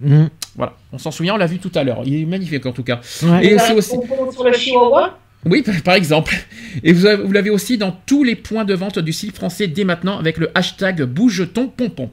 [0.02, 0.30] Mhm.
[0.60, 2.02] Voilà, on s'en souvient, on l'a vu tout à l'heure.
[2.06, 3.00] Il est magnifique en tout cas.
[3.24, 3.46] Ouais.
[3.48, 3.96] Et c'est aussi.
[4.34, 5.18] sur le chihuahua.
[5.46, 6.36] Oui, par- exemple.
[6.84, 9.68] Et vous avez- vous l'avez aussi dans tous les points de vente du slip français
[9.68, 12.10] dès maintenant avec le hashtag bouge ton pompon.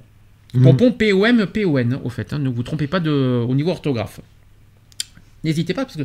[0.54, 0.62] Mhm.
[0.62, 2.32] Pompon, P-O-M, P-O-N, au fait.
[2.32, 4.20] hein, ne vous trompez pas de, au niveau orthographe.
[5.42, 6.04] N'hésitez pas, parce que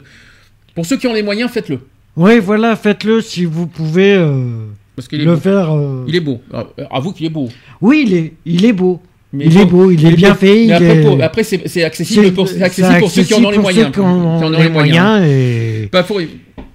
[0.74, 1.80] pour ceux qui ont les moyens, faites-le.
[2.18, 4.66] Oui, voilà, faites-le si vous pouvez euh,
[4.96, 5.40] Parce qu'il est, le beau.
[5.40, 5.72] faire.
[5.72, 6.04] euh.
[6.08, 6.42] Il est beau.
[6.52, 7.50] Alors, Avoue qu'il est beau.
[7.82, 9.00] Oui, il est, il est beau.
[9.34, 10.66] Mais il est beau, il est bien fait.
[10.68, 13.88] Mais après, est- après, c'est accessible, pour, accessible ceux qui en ont les moyens.
[13.88, 14.04] ceux qui en
[14.40, 15.26] qui en ont ont les moyens.
[15.26, 15.90] et...
[15.92, 16.20] Bah, faut-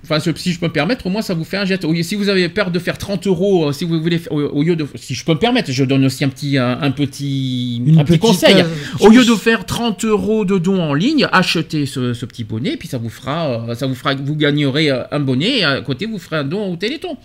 [0.09, 1.81] Enfin, si je peux me permettre, au moins ça vous fait un jet.
[2.05, 4.87] Si vous avez peur de faire 30 euros, euh, si vous voulez, au, lieu de,
[4.95, 8.05] si je peux me permettre, je donne aussi un petit, un, un petit, Une un
[8.05, 8.55] petit conseil.
[8.61, 8.65] euh,
[9.01, 12.77] Au lieu de faire 30 euros de dons en ligne, achetez ce, ce petit bonnet,
[12.77, 16.07] puis ça vous fera, euh, ça vous fera, vous gagnerez un bonnet, et à côté
[16.07, 17.17] vous ferez un don au Téléthon.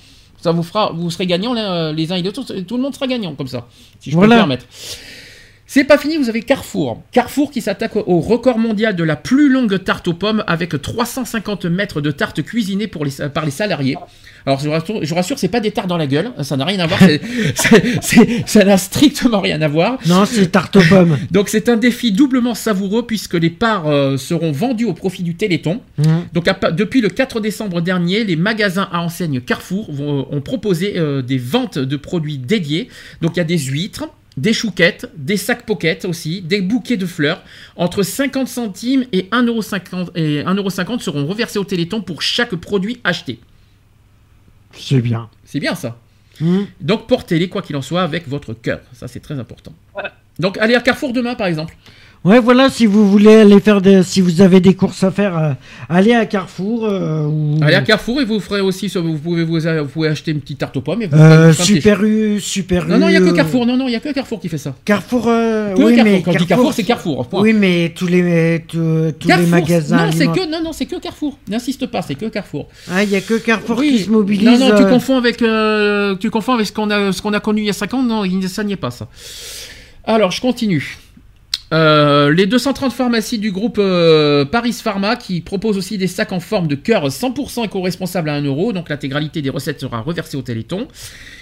[0.41, 1.53] Ça vous fera, vous serez gagnants
[1.93, 3.67] les uns et les autres, tout le monde sera gagnant comme ça,
[3.99, 4.65] si je peux me permettre.
[5.73, 7.01] C'est pas fini, vous avez Carrefour.
[7.13, 11.63] Carrefour qui s'attaque au record mondial de la plus longue tarte aux pommes avec 350
[11.63, 13.95] mètres de tarte cuisinée pour les, par les salariés.
[14.45, 16.79] Alors je rassure, je rassure c'est pas des tartes dans la gueule, ça n'a rien
[16.79, 17.21] à voir, c'est-
[17.55, 19.97] c'est- c'est- ça n'a strictement rien à voir.
[20.07, 21.17] Non, c'est tarte aux pommes.
[21.31, 25.35] Donc c'est un défi doublement savoureux puisque les parts euh, seront vendues au profit du
[25.35, 25.79] Téléthon.
[25.99, 26.25] Mhm.
[26.33, 30.95] Donc à depuis le 4 décembre dernier, les magasins à enseigne Carrefour vont- ont proposé
[30.97, 32.89] euh, des ventes de produits dédiés.
[33.21, 37.05] Donc il y a des huîtres, des chouquettes, des sacs pocket aussi, des bouquets de
[37.05, 37.43] fleurs.
[37.75, 43.39] Entre 50 centimes et 1,50€ et 1,50€ seront reversés au Téléthon pour chaque produit acheté.
[44.73, 45.29] C'est bien.
[45.43, 45.97] C'est bien ça.
[46.39, 46.67] Mhm.
[46.79, 48.81] Donc portez-les quoi qu'il en soit avec votre cœur.
[48.93, 49.73] Ça c'est très important.
[49.95, 50.09] Ouais.
[50.39, 51.75] Donc allez à Carrefour demain par exemple.
[52.23, 55.35] Ouais, voilà, si vous voulez aller faire des, si vous avez des courses à faire,
[55.35, 55.53] euh,
[55.89, 56.85] allez à Carrefour.
[56.85, 57.57] euh, ou...
[57.63, 60.59] Allez à Carrefour et vous ferez aussi, vous pouvez, vous, vous pouvez acheter une petite
[60.59, 61.01] tarte aux pommes.
[61.01, 63.65] Et vous Euh, Super U, Super Non, non, il n'y a que U, Carrefour.
[63.65, 64.75] Non, non, il n'y a que Carrefour qui fait ça.
[64.85, 66.03] Carrefour, euh, oui, Carrefour.
[66.03, 67.27] mais Quand je dis Carrefour, c'est Carrefour.
[67.27, 67.41] point.
[67.41, 70.05] Oui, mais tous les, tous, tous les Carrefour, magasins.
[70.05, 71.39] Non, c'est que, non, non, c'est que Carrefour.
[71.49, 72.67] N'insiste pas, c'est que Carrefour.
[72.91, 73.93] Ah, il y a que Carrefour Oui.
[73.97, 74.45] qui se mobilise.
[74.45, 77.33] Non, non, tu euh, confonds avec, euh, tu confonds avec ce qu'on a, ce qu'on
[77.33, 78.03] a connu il y a 5 ans.
[78.03, 79.07] Non, ça n'y est pas ça.
[80.03, 80.97] Alors, je continue.
[81.73, 86.41] Euh, les 230 pharmacies du groupe euh, Paris Pharma qui proposent aussi des sacs en
[86.41, 90.41] forme de cœur 100% éco-responsables à 1 euro, donc l'intégralité des recettes sera reversée au
[90.41, 90.89] Téléthon.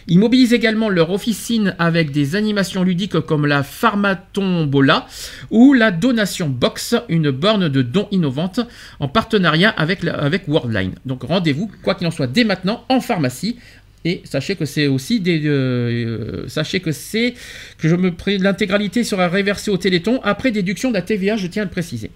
[0.08, 5.08] Ils mobilisent également leur officine avec des animations ludiques comme la Pharmatombola
[5.50, 8.60] ou la Donation Box, une borne de dons innovante
[9.00, 10.94] en partenariat avec, avec Worldline.
[11.06, 13.58] Donc rendez-vous, quoi qu'il en soit, dès maintenant en pharmacie.
[14.06, 17.34] Et sachez que c'est aussi des, euh, euh, sachez que c'est
[17.78, 21.64] que je me l'intégralité sera réversée au Téléthon après déduction de la TVA, je tiens
[21.64, 22.10] à le préciser.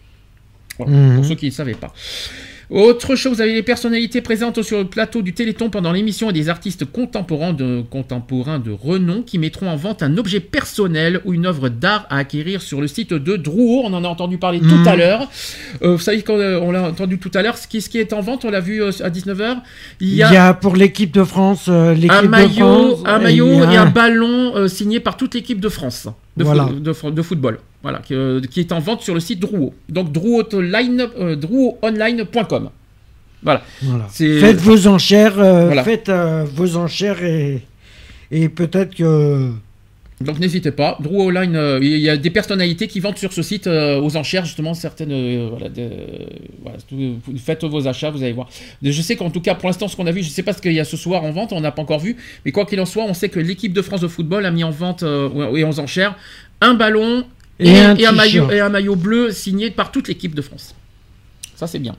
[0.77, 1.15] Voilà, Mhm.
[1.17, 1.93] Pour ceux qui ne savaient pas.
[2.69, 6.33] Autre chose, vous avez les personnalités présentes sur le plateau du Téléthon pendant l'émission et
[6.33, 11.33] des artistes contemporains de, contemporains de renom qui mettront en vente un objet personnel ou
[11.33, 13.83] une œuvre d'art à acquérir sur le site de Drouot.
[13.85, 14.87] On en a entendu parler tout Mhm.
[14.87, 15.29] à l'heure.
[15.83, 17.99] Euh, vous savez, quand euh, on l'a entendu tout à l'heure, ce qui, ce qui
[17.99, 19.57] est en vente, on l'a vu euh, à 19h.
[19.99, 23.59] Il y a, pour l'équipe de France, euh, un de maillot, France, un maillot il
[23.59, 26.07] y a et un ballon euh, signé par toute l'équipe de France
[26.37, 26.65] de, Voilà.
[26.65, 27.59] fo- de fo- de football.
[27.83, 29.73] Voilà, qui, euh, qui est en vente sur le site Drouot.
[29.89, 32.69] Donc drouotonline, euh, drouotonline.com.
[33.43, 33.61] Voilà.
[33.81, 34.07] Voilà.
[34.09, 35.83] Faites vos enchères, euh, Voilà.
[35.83, 37.61] faites euh, vos enchères et,
[38.31, 39.51] et peut-être que.
[40.21, 40.97] Donc n'hésitez pas.
[41.01, 44.15] Drouot Online, euh, il y a des personnalités qui vendent sur ce site euh, aux
[44.15, 45.11] enchères justement certaines.
[45.11, 45.89] euh, voilà, de-
[46.61, 46.95] voilà, tout-
[47.27, 48.47] vous faites vos achats, vous allez voir.
[48.81, 50.53] Je sais qu'en tout cas pour l'instant ce qu'on a vu, je ne sais pas
[50.53, 52.15] ce qu'il y a ce soir en vente, on n'a pas encore vu,
[52.45, 54.63] mais quoi qu'il en soit, on sait que l'équipe de France de football a mis
[54.63, 56.15] en vente et aux enchères
[56.61, 57.25] un ballon
[57.59, 58.51] et, Et un et un maillot, t-shirt.
[58.53, 60.75] et un maillot bleu signé par toute l'équipe de France.
[61.55, 61.95] Ça c'est bien.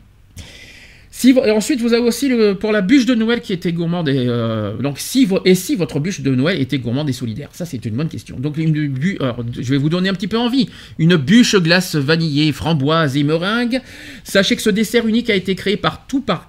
[1.24, 4.10] Si, et ensuite, vous avez aussi le, pour la bûche de Noël qui était gourmande.
[4.10, 7.48] Et, euh, donc, si et si votre bûche de Noël était gourmande et solidaire?
[7.52, 8.38] Ça, c'est une bonne question.
[8.38, 10.68] Donc, une alors, je vais vous donner un petit peu envie.
[10.98, 13.80] Une bûche glace vanillée, framboise et meringue.
[14.22, 16.46] Sachez que ce dessert unique a été créé par tout par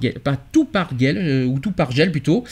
[0.52, 2.44] tout par euh, ou tout par gel plutôt.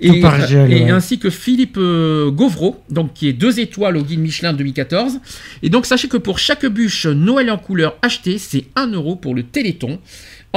[0.00, 0.90] Et, Toupargel, et ouais.
[0.90, 5.20] ainsi que Philippe euh, Gauvreau, donc qui est deux étoiles au guide Michelin 2014.
[5.62, 9.36] Et donc, sachez que pour chaque bûche Noël en couleur achetée, c'est 1 euro pour
[9.36, 10.00] le Téléthon.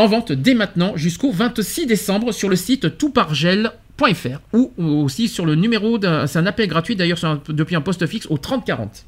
[0.02, 5.54] En vente dès maintenant jusqu'au 26 décembre sur le site toutpargel.fr ou aussi sur le
[5.54, 6.26] numéro d'un.
[6.26, 9.06] C'est un appel gratuit d'ailleurs depuis un poste fixe au 3040.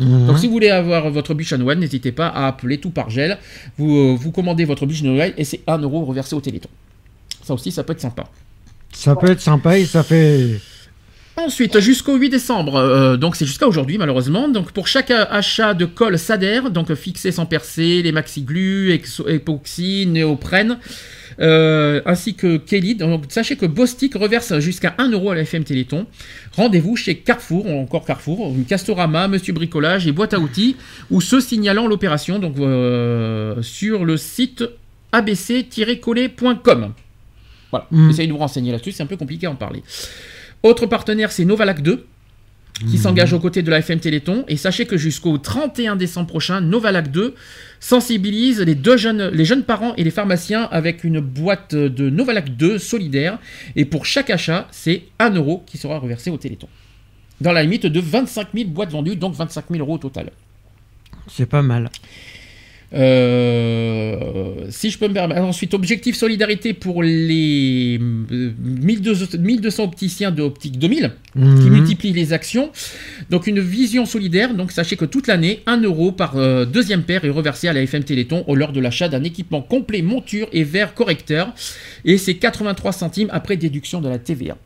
[0.00, 0.26] Mhm.
[0.26, 3.08] Donc si vous voulez avoir votre bûche à Noël, n'hésitez pas à appeler tout par
[3.08, 3.38] gel.
[3.78, 6.70] Vous, euh, vous commandez votre bûche de Noël et c'est 1 euro reversé au Téléthon.
[7.44, 8.24] Ça aussi, ça peut être sympa.
[8.92, 10.60] Ça peut être sympa et ça fait.
[11.36, 15.86] Ensuite, jusqu'au 8 décembre, euh, donc c'est jusqu'à aujourd'hui malheureusement, donc pour chaque achat de
[15.86, 20.78] colle Sader, donc euh, fixé sans percer, les maxi-glus, exo- époxy, néoprène,
[21.40, 25.64] euh, ainsi que Kelly, donc sachez que Bostik reverse jusqu'à 1 euro à la FM
[25.64, 26.06] Téléthon.
[26.54, 30.76] Rendez-vous chez Carrefour, ou encore Carrefour, Castorama, Monsieur Bricolage et Boîte à outils,
[31.10, 34.64] ou ceux signalant l'opération donc euh, sur le site
[35.12, 36.92] abc-collé.com.
[37.70, 38.10] Voilà, Mm.
[38.10, 39.82] essayez de vous renseigner là-dessus, c'est un peu compliqué à en parler.
[40.62, 42.06] Autre partenaire, c'est Novalac 2,
[42.88, 44.44] qui s'engage aux côtés de la FM Téléthon.
[44.48, 47.34] Et sachez que jusqu'au 31 décembre prochain, Novalac 2
[47.80, 52.56] sensibilise les, deux jeunes, les jeunes parents et les pharmaciens avec une boîte de Novalac
[52.56, 53.38] 2 solidaire.
[53.76, 56.68] Et pour chaque achat, c'est 1 euro qui sera reversé au Téléthon.
[57.40, 60.30] Dans la limite de 25 000 boîtes vendues, donc 25 000 euros au total.
[61.28, 61.90] C'est pas mal.
[62.94, 65.40] Euh, si je peux me permettre.
[65.42, 67.98] Ensuite, objectif solidarité pour les
[68.30, 71.68] euh, 1200, 1200 opticiens de Optique 2000 qui Mhm.
[71.70, 72.70] multiplient les actions.
[73.30, 74.54] Donc une vision solidaire.
[74.54, 77.80] Donc sachez que toute l'année, 1 euro par euh, deuxième paire est reversé à la
[77.82, 81.54] FM Téléthon au lors de l'achat d'un équipement complet monture et verre correcteur.
[82.04, 84.56] Et c'est 83 centimes après déduction de la TVA.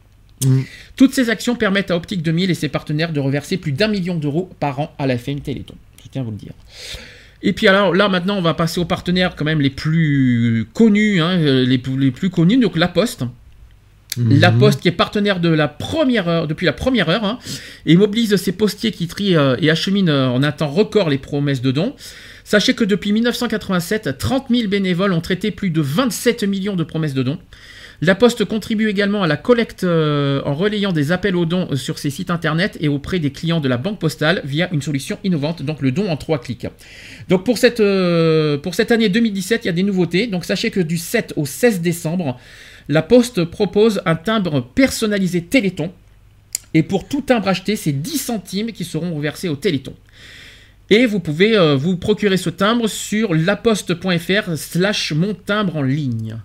[0.45, 0.65] Mhm.
[0.97, 4.17] Toutes ces actions permettent à Optique 2000 et ses partenaires de reverser plus d'un million
[4.17, 5.75] d'euros par an à la FM Téléthon.
[6.05, 6.53] Je tiens à vous le dire.
[7.43, 11.21] Et puis alors là maintenant on va passer aux partenaires quand même les plus connus,
[11.21, 13.25] hein, euh, les, plus- les plus connus, donc La Poste.
[14.17, 14.41] Mhm.
[14.41, 17.39] La Poste qui est partenaire de la première heure, depuis la première heure, hein,
[17.85, 21.19] et mobilise ses postiers qui trient euh, et acheminent euh, en un temps record les
[21.19, 21.95] promesses de dons.
[22.43, 27.13] Sachez que depuis 1987, 30 000 bénévoles ont traité plus de 27 millions de promesses
[27.15, 27.39] de dons.
[28.03, 31.77] La Poste contribue également à la collecte euh, en relayant des appels aux dons euh,
[31.77, 35.19] sur ses sites internet et auprès des clients de la banque postale via une solution
[35.25, 36.67] innovante, donc le don en trois clics.
[37.31, 40.27] Donc pour cette, euh, pour cette année 2017, il y a des nouveautés.
[40.27, 42.39] Donc sachez que du 7 au 16 décembre,
[42.89, 45.91] la Poste propose un timbre personnalisé Téléthon.
[46.75, 49.95] Et pour tout timbre acheté, c'est 10 centimes qui seront reversés au Téléthon.
[50.91, 56.37] Et vous pouvez vous procurer ce timbre sur laposte.fr slash mon timbre en ligne.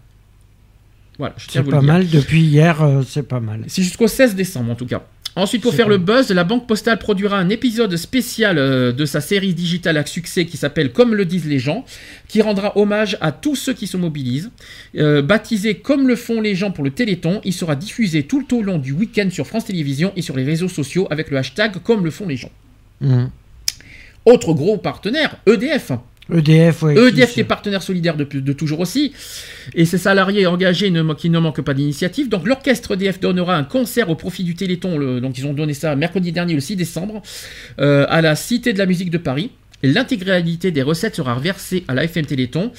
[1.21, 1.93] Voilà, je tiens à C'est vous le pas dire.
[1.93, 2.09] mal.
[2.09, 3.63] Depuis hier, euh, c'est pas mal.
[3.67, 5.03] C'est jusqu'au 16 décembre en tout cas.
[5.35, 9.21] Ensuite, pour faire le buzz, la Banque Postale produira un épisode spécial euh, de sa
[9.21, 11.85] série digitale à succès qui s'appelle Comme le disent les gens,
[12.27, 14.49] qui rendra hommage à tous ceux qui se mobilisent.
[14.97, 18.63] Euh, baptisé Comme le font les gens pour le Téléthon, il sera diffusé tout au
[18.63, 22.03] long du week-end sur France Télévisions et sur les réseaux sociaux avec le hashtag Comme
[22.03, 22.51] le font les gens.
[22.99, 23.29] Mhm.
[24.25, 25.91] Autre gros partenaire, EDF.
[26.33, 26.95] EDF, ouais.
[27.09, 29.13] EDF qui est partenaire solidaire de, de toujours aussi,
[29.73, 32.29] et ses salariés engagés ne, qui ne manquent pas d'initiative.
[32.29, 35.73] Donc l'orchestre EDF donnera un concert au profit du Téléthon, le- donc ils ont donné
[35.73, 37.21] ça mercredi dernier, le 6 décembre,
[37.79, 39.51] euh, à la Cité de la musique de Paris.
[39.83, 42.71] Et L'intégralité des recettes sera versée à la FM Téléthon.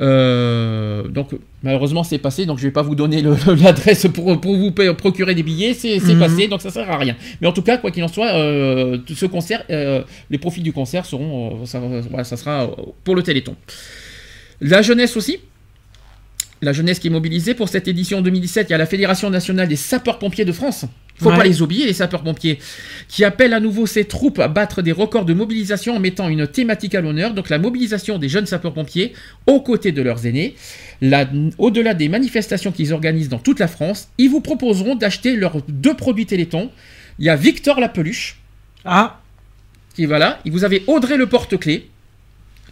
[0.00, 1.30] Euh, donc
[1.64, 3.20] malheureusement c'est passé, donc je vais pas vous donner
[3.62, 6.18] l'adresse pour, pour vous procurer des billets, c'est Mhm.
[6.20, 7.16] passé, donc ça sert à rien.
[7.40, 10.72] Mais en tout cas, quoi qu'il en soit, euh, ce concert, euh, les profits du
[10.72, 11.80] concert seront, ça,
[12.10, 12.70] voilà, ça sera
[13.04, 13.56] pour le Téléthon.
[14.60, 15.38] La jeunesse aussi.
[16.60, 19.68] La jeunesse qui est mobilisée pour cette édition 2017, il y a la Fédération nationale
[19.68, 20.86] des sapeurs-pompiers de France.
[21.20, 21.36] Faut Ouais.
[21.36, 22.58] pas les oublier, les sapeurs-pompiers,
[23.08, 26.46] qui appellent à nouveau ses troupes à battre des records de mobilisation en mettant une
[26.46, 29.14] thématique à l'honneur, donc la mobilisation des jeunes sapeurs-pompiers
[29.46, 30.54] aux côtés de leurs aînés.
[31.58, 35.94] Au-delà des manifestations qu'ils organisent dans toute la France, ils vous proposeront d'acheter leurs deux
[35.94, 36.70] produits Téléthon.
[37.18, 38.38] Il y a Victor la peluche,
[38.84, 39.20] Ah,
[39.94, 40.38] qui va là.
[40.46, 41.88] Vous avez Audrey le porte-clés.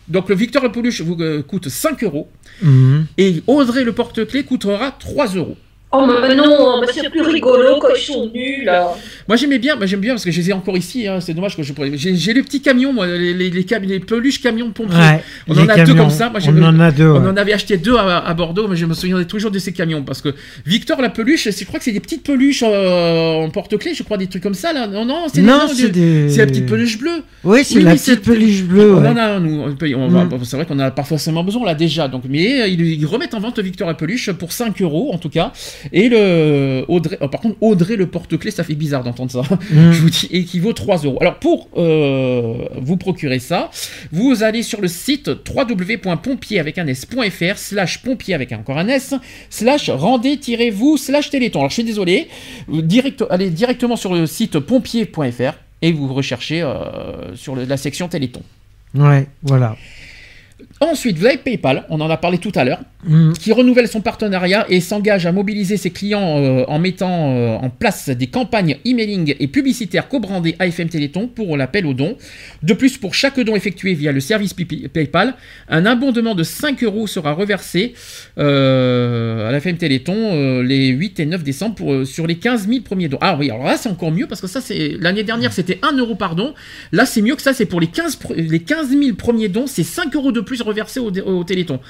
[0.09, 2.31] Donc le Victor la peluche vous euh, coûte 5 euros.
[2.62, 3.06] mhm.
[3.18, 5.56] Et Audrey le porte-clés coûtera 3 euros.
[5.92, 8.92] Oh, mais non, mais c'est plus rigolo quand ils sont nus, là.
[9.28, 11.06] Moi j'aimais bien, bah, j'aime bien parce que je les ai encore ici.
[11.06, 11.92] hein, c'est dommage que je pourrais.
[11.96, 14.96] J'ai j'ai les petits camions, moi, les, les, les cam- les peluches camions de pompiers.
[14.98, 17.06] Ouais, On en a deux comme ça, moi, j'ai- on en a deux.
[17.08, 17.28] On ouais.
[17.30, 20.02] en avait acheté deux à, à Bordeaux, mais je me souviens toujours de ces camions
[20.02, 20.34] parce que
[20.66, 24.16] Victor la peluche, je crois que c'est des petites peluches euh, en porte-clés, je crois
[24.18, 24.88] des trucs comme ça là.
[24.88, 26.28] Non non, c'est des- Non, des- c'est des.
[26.30, 27.22] c'est la petite peluche bleue.
[27.44, 28.92] Oui, c'est Oui, la petite peluche bleue.
[28.96, 29.08] On ouais.
[29.08, 29.60] en a, nous.
[29.62, 30.40] on peut- on va- Mm.
[30.42, 32.08] C'est vrai qu'on a pas forcément besoin là déjà.
[32.08, 35.18] Donc, mais euh, ils, ils remettent en vente Victor la peluche pour 5 euros en
[35.18, 35.52] tout cas.
[35.92, 39.42] Et le Audrey, oh, par contre, Audrey le porte-clés, ça fait bizarre d'entendre ça.
[39.70, 39.92] Mhm.
[39.92, 41.18] Je vous dis, et qui vaut 3 euros.
[41.20, 43.70] Alors pour euh, vous procurer ça,
[44.12, 49.14] vous allez sur le site www.pompier avec un s.fr slash pompier avec encore un s
[49.50, 51.60] slash rendez-vous slash téléthon.
[51.60, 52.28] Alors je suis désolé,
[52.68, 58.08] direct, allez directement sur le site pompier.fr et vous recherchez euh, sur le- la section
[58.08, 58.42] téléthon.
[58.94, 59.76] Ouais, voilà.
[60.80, 63.32] Ensuite, vous avez PayPal, on en a parlé tout à l'heure, Mhm.
[63.34, 67.70] qui renouvelle son partenariat et s'engage à mobiliser ses clients euh, en mettant euh, en
[67.70, 72.16] place des campagnes emailing et publicitaires co-brandées AFM Téléthon pour l'appel aux dons.
[72.62, 75.34] De plus, pour chaque don effectué via le service PayPal,
[75.68, 77.94] un abondement de 5 euros sera reversé
[78.38, 82.80] euh, à l'AFM Téléthon euh, les 8 et 9 décembre pour, sur les 15 000
[82.82, 83.18] premiers dons.
[83.22, 85.96] Ah oui, alors là c'est encore mieux parce que ça c'est l'année dernière c'était 1
[85.96, 86.54] euro par don.
[86.92, 89.66] Là c'est mieux que ça, c'est pour les 15, pr- les 15 000 premiers dons,
[89.66, 91.80] c'est 5 euros de plus reversés au, au Téléthon.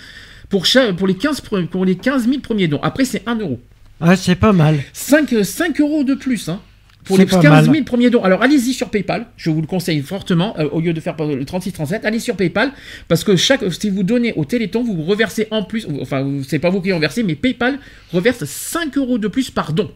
[0.49, 0.65] Pour,
[0.97, 2.81] pour, les 15, pre- pour les 15 000 premiers dons.
[2.83, 3.59] Après, c'est 1 euro.
[4.01, 4.79] Ah, c'est pas mal.
[4.93, 6.61] 5, euh, 5 euros de plus, hein.
[7.05, 7.85] Pour les pas 15 000 mal.
[7.85, 8.23] premiers dons.
[8.25, 9.27] Alors, allez-y sur PayPal.
[9.37, 10.57] Je vous le conseille fortement.
[10.59, 12.73] euh, au lieu de faire le 36-37, allez sur PayPal.
[13.09, 15.87] Parce que chaque, si vous donnez au Téléthon, vous reversez en plus.
[16.01, 17.79] Enfin, c'est pas vous qui reversez, mais PayPal
[18.13, 19.91] reverse 5 euros de plus par don.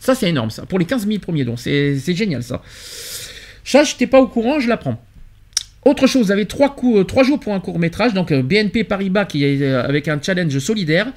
[0.00, 0.66] Ça, c'est énorme, ça.
[0.66, 1.56] Pour les 15 000 premiers dons.
[1.56, 2.60] C'est c'est génial, ça.
[3.64, 5.00] Ça, je n'étais pas au courant, je l'apprends.
[5.86, 8.42] Autre chose, vous avez trois, coups, euh, trois jours pour un court métrage, donc euh,
[8.42, 11.12] BNP Paribas qui est euh, avec un challenge solidaire.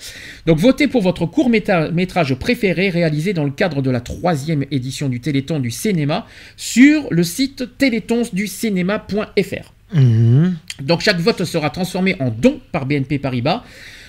[0.46, 5.10] Donc votez pour votre court métrage préféré réalisé dans le cadre de la troisième édition
[5.10, 9.74] du Téléthon du cinéma sur le site télétonsducinéma.fr.
[9.96, 10.56] Mhm.
[10.84, 13.64] Donc chaque vote sera transformé en don par BNP Paribas.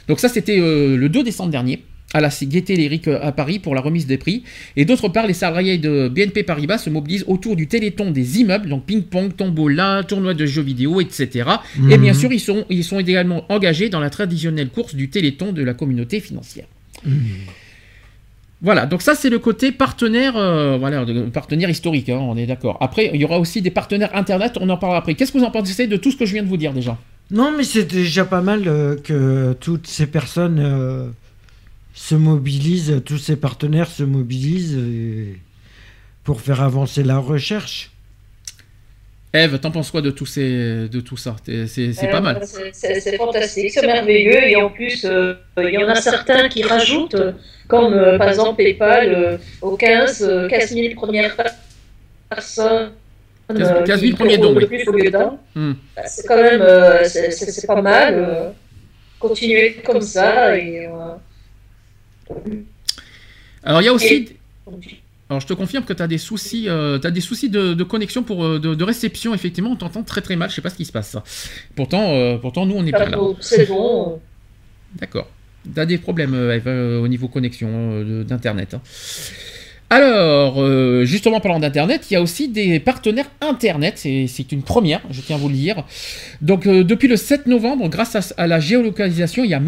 [0.09, 3.75] Donc ça c'était euh, le 2 décembre dernier à la Gaieté Lyrique à Paris pour
[3.75, 4.43] la remise des prix.
[4.77, 8.69] Et d'autre part, les salariés de BNP Paribas se mobilisent autour du téléthon des immeubles,
[8.69, 11.45] donc ping-pong, tombola, tournoi de jeux vidéo, etc.
[11.89, 12.19] Et bien Mhm.
[12.19, 15.75] sûr, ils sont, ils sont également engagés dans la traditionnelle course du téléthon de la
[15.75, 16.67] communauté financière.
[18.63, 22.45] Voilà, donc ça c'est le côté partenaire, euh, voilà, de- partenaire historique, hein, on est
[22.47, 22.77] d'accord.
[22.83, 25.15] Après, il y aura aussi des partenaires internet, on en parlera après.
[25.15, 26.99] Qu'est-ce que vous en pensez de tout ce que je viens de vous dire déjà?
[27.31, 31.07] Non, mais c'est déjà pas mal euh, que toutes ces personnes euh,
[31.95, 35.39] se mobilisent, tous ces partenaires se mobilisent et-
[36.25, 37.91] pour faire avancer la recherche.
[39.33, 41.37] Eve, t'en penses quoi de tout, ces, de tout ça?
[41.45, 42.41] C'est pas Euh, mal.
[42.73, 44.43] c'est- fantastique, c'est merveilleux.
[44.49, 47.33] Et en plus, euh, il y en a certains qui rajoutent, euh,
[47.69, 51.37] comme euh, par exemple PayPal, euh, aux 15, euh, 15 000 premières
[52.29, 52.91] personnes.
[53.49, 54.67] 15 euh, 15 000 qui premiers dons, oui.
[55.55, 55.73] Hmm.
[55.97, 58.15] Bah, C'est quand même euh, c'est- pas mal.
[58.17, 58.51] euh,
[59.21, 60.57] continuer comme ça.
[60.59, 60.91] Et, euh,
[63.63, 64.29] Alors il y a aussi...
[65.31, 68.25] Alors je te confirme que tu as des soucis, euh, as des soucis de, connexion
[68.25, 69.33] pour euh, de, réception.
[69.33, 70.51] Effectivement, on t'entend très très mal.
[70.51, 71.17] Je sais pas ce qui se passe.
[71.77, 73.17] Pourtant, euh, pourtant nous on est pas là.
[73.39, 74.21] C'est bon.
[75.01, 75.29] D'accord.
[75.73, 78.75] Tu as des problèmes au niveau connexion d'internet.
[78.75, 78.81] Hein.
[79.91, 80.65] Alors,
[81.05, 85.37] justement, parlant d'Internet, il y a aussi des partenaires Internet, c'est une première, je tiens
[85.37, 85.85] à vous le dire.
[86.41, 89.61] Donc, depuis le 7 novembre, grâce à, à, la géolocalisation, il y a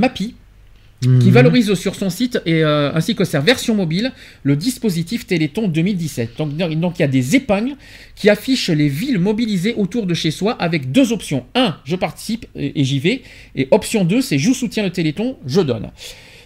[1.03, 1.31] Qui mhm.
[1.31, 4.13] valorise sur son site et, euh, ainsi que sa version mobile
[4.45, 6.39] le dispositif Téléthon 2017.
[6.39, 7.75] Donc, donc, il y a des épingles
[8.15, 11.45] qui affichent les villes mobilisées autour de chez soi avec deux options.
[11.57, 13.23] 1, je participe et, j'y vais.
[13.57, 15.91] Et option 2, c'est je soutiens le Téléthon, je donne.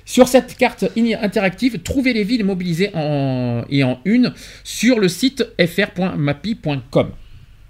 [0.07, 4.33] Sur cette carte interactive, trouvez les villes mobilisées en, et en une
[4.65, 7.11] sur le site fr.mappy.com.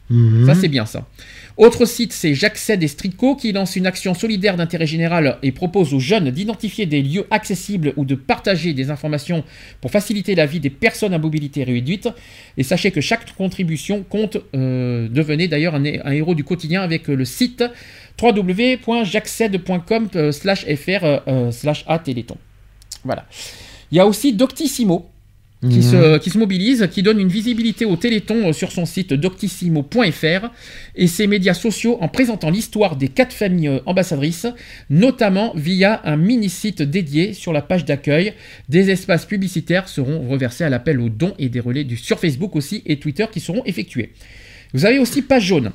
[0.08, 0.46] Mhm.
[0.46, 1.04] Ça, c'est bien ça.
[1.56, 5.94] Autre site, c'est J'accède et Strico qui lance une action solidaire d'intérêt général et propose
[5.94, 9.42] aux jeunes d'identifier des lieux accessibles ou de partager des informations
[9.80, 12.10] pour faciliter la vie des personnes à mobilité réduite.
[12.58, 14.36] Et sachez que chaque contribution compte.
[14.54, 17.64] Euh, devenez d'ailleurs un, héros du quotidien avec le site
[18.20, 21.50] www.j'accède.com euh, slash fr euh,
[23.02, 23.24] Voilà.
[23.90, 25.08] Il y a aussi Doctissimo
[25.68, 26.18] qui, se, mhm.
[26.18, 30.50] qui, se, mobilise, qui donne une visibilité au Téléthon euh, sur son site doctissimo.fr
[30.94, 34.46] et ses médias sociaux en présentant l'histoire des quatre familles euh, ambassadrices,
[34.90, 38.34] notamment via un mini-site dédié sur la page d'accueil.
[38.68, 42.56] Des espaces publicitaires seront reversés à l'appel aux dons et des relais du, sur Facebook
[42.56, 44.12] aussi et Twitter qui seront effectués.
[44.74, 45.72] Vous avez aussi Page Jaune.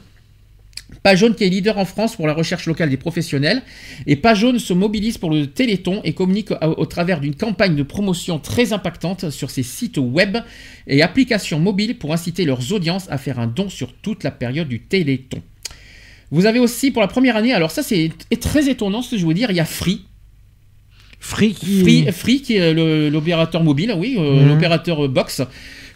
[1.04, 3.64] Page Jaune qui est leader en France pour la recherche locale des professionnels.
[4.08, 7.84] Et Page Jaune se mobilise pour le Téléthon et communique au, travers d'une campagne de
[7.84, 10.38] promotion très impactante sur ses sites web
[10.88, 14.68] et applications mobiles pour inciter leurs audiences à faire un don sur toute la période
[14.68, 15.42] du Téléthon.
[16.30, 19.26] Vous avez aussi pour la première année, alors ça c'est très étonnant ce que je
[19.26, 20.06] veux dire, il y a Free.
[21.20, 22.74] Free qui, Free, qui est
[23.10, 24.48] l'opérateur mobile, oui, euh, mhm.
[24.48, 25.42] l'opérateur box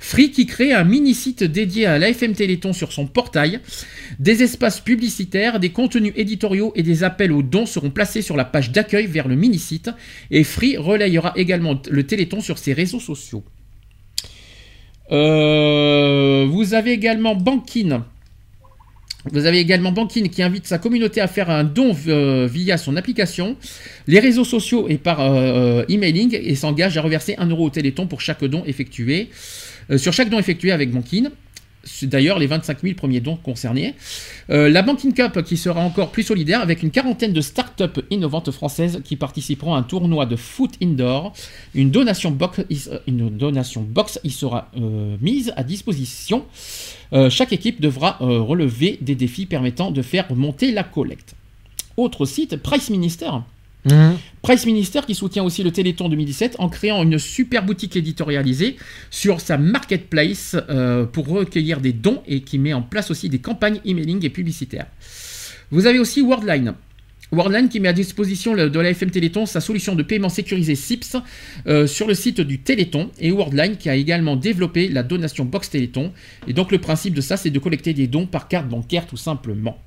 [0.06, 3.60] Free qui crée un mini-site dédié à l'AFM Téléthon sur son portail.
[4.20, 8.46] Des espaces publicitaires, des contenus éditoriaux et des appels aux dons seront placés sur la
[8.46, 9.90] page d'accueil vers le mini-site.
[10.30, 13.44] Et Free relayera également le Téléthon sur ses réseaux sociaux.
[15.12, 18.06] Euh, vous avez également Bankin.
[19.32, 22.96] Vous avez également Bankin qui invite sa communauté à faire un don euh, via son
[22.96, 23.58] application,
[24.06, 28.06] les réseaux sociaux et par euh, emailing et s'engage à reverser 1 euro au Téléthon
[28.06, 29.30] pour chaque don effectué.
[29.92, 31.30] Euh, sur chaque don effectué avec Bankin,
[32.04, 33.94] d'ailleurs les 25 000 premiers dons concernés.
[34.50, 38.50] Euh, la Banking Cup qui sera encore plus solidaire avec une quarantaine de start-up innovantes
[38.52, 41.34] françaises qui participeront à un tournoi de foot indoor.
[41.76, 43.00] Une donation box, euh,
[44.24, 44.72] y sera
[45.22, 46.46] mise à disposition.
[47.30, 51.36] chaque équipe devra relever des défis permettant de faire monter la collecte.
[51.98, 53.30] Autre site, Price Minister.
[53.86, 54.18] Mhm.
[54.42, 58.78] Price Minister qui soutient aussi le Téléthon 2017 en créant une super boutique éditorialisée
[59.10, 63.40] sur sa marketplace euh, pour recueillir des dons et qui met en place aussi des
[63.40, 64.88] campagnes emailing et publicitaires.
[65.72, 66.74] Vous avez aussi Worldline.
[67.32, 71.18] Worldline qui met à disposition de la FM Téléthon sa solution de paiement sécurisé SIPS
[71.66, 75.72] euh, sur le site du Téléthon et Worldline qui a également développé la donation box
[75.72, 76.12] Téléthon.
[76.48, 79.18] Et donc le principe de ça c'est de collecter des dons par carte bancaire tout
[79.18, 79.80] simplement.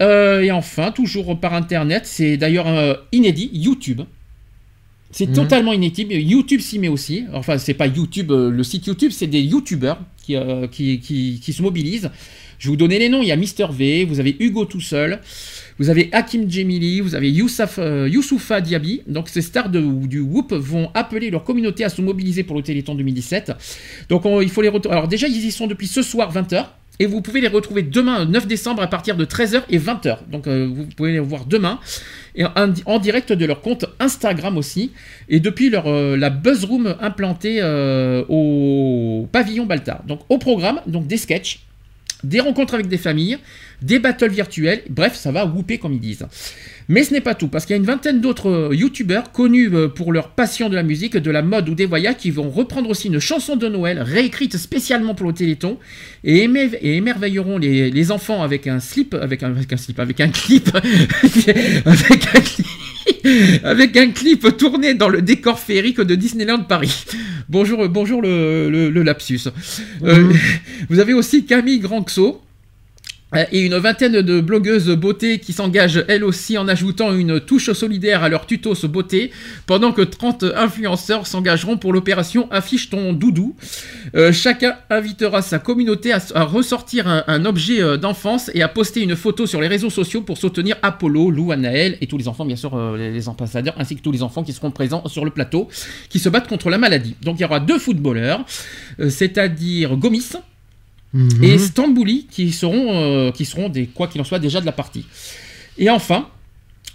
[0.00, 4.02] Euh, et enfin, toujours par internet, c'est d'ailleurs euh, inédit, YouTube.
[5.10, 5.34] C'est mhm.
[5.34, 6.04] totalement inédit.
[6.04, 7.24] YouTube s'y met aussi.
[7.32, 10.36] Enfin, c'est pas YouTube, euh, le site YouTube, c'est des YouTubers qui,
[11.00, 12.10] qui, qui, se mobilisent.
[12.58, 13.20] Je vais vous donner les noms.
[13.20, 15.20] Il y a Mister V, vous avez Hugo tout seul,
[15.80, 19.02] vous avez Hakim Djemili, vous avez Youssef, Youssoufa Diaby.
[19.08, 22.94] Donc, ces stars du Whoop vont appeler leur communauté à se mobiliser pour le Téléthon
[22.94, 23.52] 2017.
[24.08, 24.94] Donc, il faut les retrouver.
[24.94, 26.66] Alors, déjà, ils y sont depuis ce soir, 20h.
[27.00, 30.18] Et vous pouvez les retrouver demain, 9 décembre, à partir de 13h et 20h.
[30.30, 31.80] Donc euh, vous pouvez les voir demain.
[32.36, 34.92] Et en, direct de leur compte Instagram aussi.
[35.30, 40.04] Et depuis leur, euh, la Buzz Room implantée euh, au pavillon Baltar.
[40.06, 41.60] Donc au programme, donc des sketchs,
[42.24, 43.38] des rencontres avec des familles,
[43.82, 44.82] des battles virtuels.
[44.88, 46.26] Bref, ça va whooper comme ils disent.
[46.90, 49.70] Mais ce n'est pas tout, parce qu'il y a une vingtaine d'autres euh, youtubeurs connus
[49.72, 52.50] euh, pour leur passion de la musique, de la mode ou des voyages qui vont
[52.50, 55.78] reprendre aussi une chanson de Noël réécrite spécialement pour le Téléthon
[56.24, 56.48] et,
[56.82, 60.68] émerveilleront les, enfants avec un slip, avec un, slip, avec un clip,
[63.62, 64.56] avec un clip.
[64.56, 67.04] tourné dans le décor féerique de Disneyland Paris.
[67.48, 69.42] Bonjour, bonjour le, lapsus.
[70.02, 70.32] Euh,
[70.88, 72.42] vous avez aussi Camille Granxo
[73.52, 78.24] Et une vingtaine de blogueuses beauté qui s'engagent elles aussi en ajoutant une touche solidaire
[78.24, 79.30] à leur tutos beauté,
[79.66, 83.54] pendant que 30 influenceurs s'engageront pour l'opération Affiche ton doudou.
[84.16, 89.14] Euh, chacun invitera sa communauté à, ressortir un, objet euh, d'enfance et à poster une
[89.14, 92.56] photo sur les réseaux sociaux pour soutenir Apollo, Lou, Anaël et tous les enfants, bien
[92.56, 95.68] sûr, euh, les, ambassadeurs, ainsi que tous les enfants qui seront présents sur le plateau,
[96.08, 97.14] qui se battent contre la maladie.
[97.22, 98.44] Donc il y aura deux footballeurs,
[98.98, 100.32] euh, c'est-à-dire Gomis,
[101.12, 101.42] Mhm.
[101.44, 104.72] et Stambouli qui seront, euh, qui seront des, quoi qu'il en soit déjà de la
[104.72, 105.06] partie.
[105.78, 106.28] Et enfin,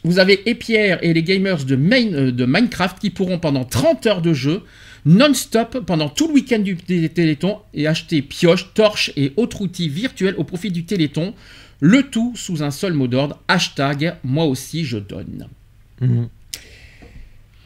[0.03, 4.05] vous avez Epierre et les gamers de, Main- euh, de Minecraft qui pourront pendant 30
[4.07, 4.61] heures de jeu
[5.05, 9.89] non-stop pendant tout le week-end du té- Téléthon et acheter pioches, torches et autres outils
[9.89, 11.33] virtuels au profit du Téléthon.
[11.79, 15.47] Le tout sous un seul mot d'ordre, hashtag moi aussi je donne.
[16.01, 16.27] Mhm.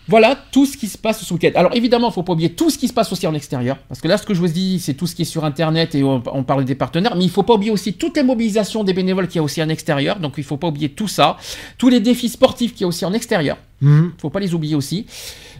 [0.09, 1.51] Voilà tout ce qui se passe ce week-end.
[1.55, 3.77] Alors évidemment, il ne faut pas oublier tout ce qui se passe aussi en extérieur.
[3.87, 5.93] Parce que là, ce que je vous dis, c'est tout ce qui est sur Internet
[5.93, 7.15] et on, on parle des partenaires.
[7.15, 9.43] Mais il ne faut pas oublier aussi toutes les mobilisations des bénévoles qu'il y a
[9.43, 10.19] aussi en extérieur.
[10.19, 11.37] Donc il ne faut pas oublier tout ça.
[11.77, 13.57] Tous les défis sportifs qu'il y a aussi en extérieur.
[13.81, 14.09] Mhm.
[14.11, 15.05] Il ne faut pas les oublier aussi.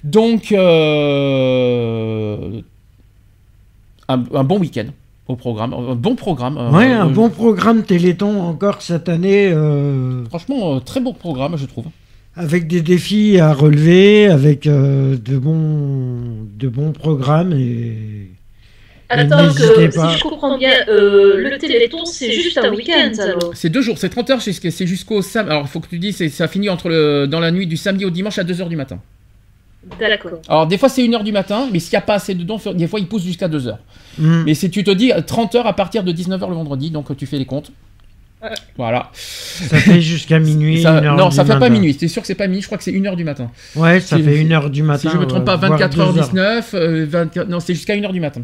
[0.04, 2.62] Donc, euh,
[4.08, 4.88] un, un bon week-end
[5.28, 5.74] au programme.
[5.74, 6.58] Un bon programme.
[6.58, 11.56] Euh, Ouais, un euh, bon programme Téléthon encore cette année, euh, Franchement, très bon programme,
[11.56, 11.86] je trouve.
[12.40, 17.52] Avec des défis à relever, avec euh, de, bons, de bons programmes.
[17.52, 18.30] Et...
[19.10, 20.12] Attends, que, pas.
[20.14, 23.52] si je comprends bien, euh, le Téléthon, c'est juste un week-end alors.
[23.56, 25.52] C'est deux jours, c'est 30 heures, c'est c'est jusqu'au samedi.
[25.52, 27.76] Alors, il faut que tu dises, c'est- ça finit entre le, dans la nuit du
[27.76, 29.00] samedi au dimanche à 2h du matin.
[30.00, 30.40] D'accord.
[30.48, 32.60] Alors, des fois, c'est 1h du matin, mais s'il n'y a pas assez de dons,
[32.74, 33.78] des fois, ils poussent jusqu'à 2h.
[34.18, 34.44] Mhm.
[34.46, 37.26] Mais si tu te dis 30 heures à partir de 19h le vendredi, donc tu
[37.26, 37.72] fais les comptes.
[38.78, 39.10] Voilà.
[39.14, 40.82] Ça fait jusqu'à minuit.
[40.82, 41.96] Ça- une heure non, du ça fait pas minuit.
[42.00, 42.62] C'est sûr que c'est pas minuit?
[42.62, 43.52] Je crois que c'est 1h du matin.
[43.76, 45.10] Ouais, ça fait une heure du matin.
[45.10, 48.20] si je me trompe pas, euh, voire 24h19, euh, 24 non, c'est jusqu'à 1h du
[48.22, 48.42] matin.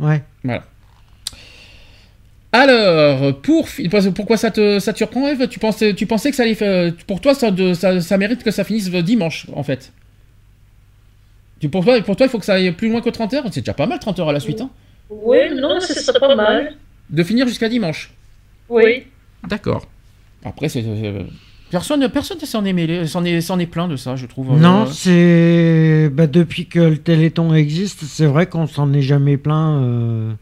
[0.00, 0.22] Ouais.
[2.52, 3.66] Alors, pour
[4.14, 5.48] pourquoi ça te, ça te surprend, Eve?
[5.48, 8.44] Tu pensais, tu pensais que ça allait faire- Pour toi, ça, de- ça, ça mérite
[8.44, 9.92] que ça finisse dimanche, en fait.
[11.60, 13.44] Tu, pour, toi, pour toi, il faut que ça aille plus loin que 30 heures?
[13.50, 14.60] C'est déjà pas mal, 30 heures à la suite.
[14.60, 14.70] hein.
[15.10, 16.74] Oui, non, ce serait pas mal.
[17.10, 18.10] de finir jusqu'à dimanche.
[18.68, 19.04] Oui.
[19.48, 19.86] D'accord.
[20.44, 20.84] Après, c'est.
[21.70, 24.56] Personne, personne s'en est mêlé, s'en est, s'en est plein de ça, je trouve.
[24.60, 29.36] Non, Euh, c'est bah, depuis que le Téléthon existe, c'est vrai qu'on s'en est jamais
[29.36, 29.82] plaint.
[29.82, 30.32] euh,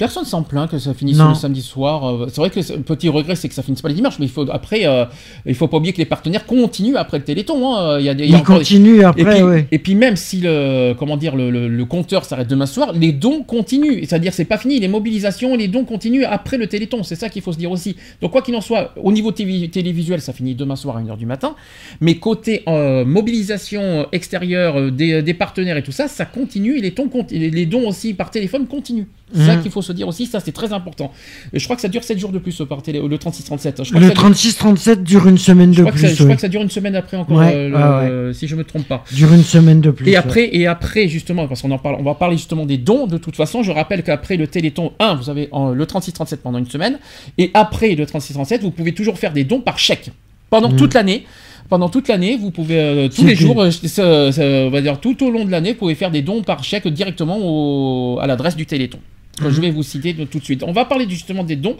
[0.00, 1.28] Personne s'en plaint que ça finisse Non.
[1.28, 2.08] le samedi soir.
[2.08, 4.24] Euh, C'est vrai que le petit regret, c'est que ça finisse pas les dimanches, mais
[4.24, 5.04] il faut après, euh,
[5.44, 7.76] il faut pas oublier que les partenaires continuent après le Téléthon.
[7.76, 7.98] hein.
[7.98, 9.66] Il y a, des- il y a Il encore des- continue Et après, puis, ouais.
[9.70, 13.12] et puis même si le comment dire le, le- le compteur s'arrête demain soir, les
[13.12, 14.00] dons continuent.
[14.00, 17.02] C'est-à-dire c'est pas fini, les mobilisations, les dons continuent après le Téléthon.
[17.02, 17.94] C'est ça qu'il faut se dire aussi.
[18.22, 21.18] Donc quoi qu'il en soit, au niveau télévi- télévisuel, ça finit demain soir à 1h
[21.18, 21.54] du matin.
[22.00, 26.78] Mais côté euh, mobilisation extérieure euh, des, des partenaires et tout ça, ça continue.
[26.82, 29.04] Et tons les dons aussi par téléphone continuent.
[29.32, 29.62] C'est ça Mhm.
[29.62, 30.26] qu'il faut se dire aussi.
[30.26, 31.12] Ça c'est très important.
[31.52, 33.84] Et je crois que ça dure 7 jours de plus euh, par télé, le 36-37.
[33.84, 36.08] Je crois Le que ça dure- 36-37 dure une semaine de ça, plus.
[36.16, 38.34] je crois que ça dure une semaine après encore, Ouais, euh, le- ah ouais.
[38.34, 39.04] si je me trompe pas.
[39.12, 40.08] Dure une semaine de plus.
[40.08, 43.06] Et après, et après, justement, parce qu'on en parle, on va parler justement des dons.
[43.06, 46.58] De toute façon, je rappelle qu'après le Téléthon 1, vous avez en- le 36-37 pendant
[46.58, 46.98] une semaine,
[47.38, 50.10] et après le 36-37, vous pouvez toujours faire des dons par chèque
[50.50, 50.76] pendant Mhm.
[50.76, 51.24] toute l'année.
[51.68, 54.98] Pendant toute l'année, vous pouvez euh, tous les jours, euh, ce- ce- on va dire
[54.98, 58.26] tout au long de l'année, vous pouvez faire des dons par chèque directement au- à
[58.26, 58.98] l'adresse du Téléthon.
[59.42, 59.50] Que.
[59.50, 60.62] Je vais vous citer tout de suite.
[60.62, 61.76] On va parler justement des dons.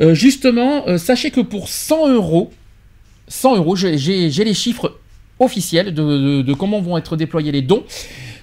[0.00, 2.50] Euh, justement, euh, sachez que pour 100 euros,
[3.28, 3.96] 100 euros, j'ai-
[4.30, 4.98] les chiffres
[5.38, 7.82] officiels de, de- de comment vont être déployés les dons.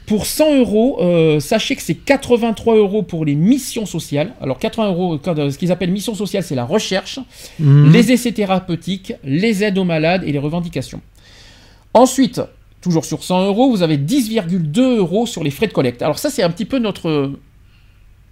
[0.06, 4.34] Pour 100 euros, euh, sachez que c'est 83 euros pour les missions sociales.
[4.42, 7.20] Alors 80 euros, ce qu'ils appellent mission sociale, c'est la recherche,
[7.60, 7.92] Mhm.
[7.92, 11.02] les essais thérapeutiques, les aides aux malades et les revendications.
[11.94, 12.42] Ensuite,
[12.82, 16.02] toujours sur 100 euros, vous avez 10,2 euros sur les frais de collecte.
[16.02, 17.32] Alors ça, c'est un petit peu notre,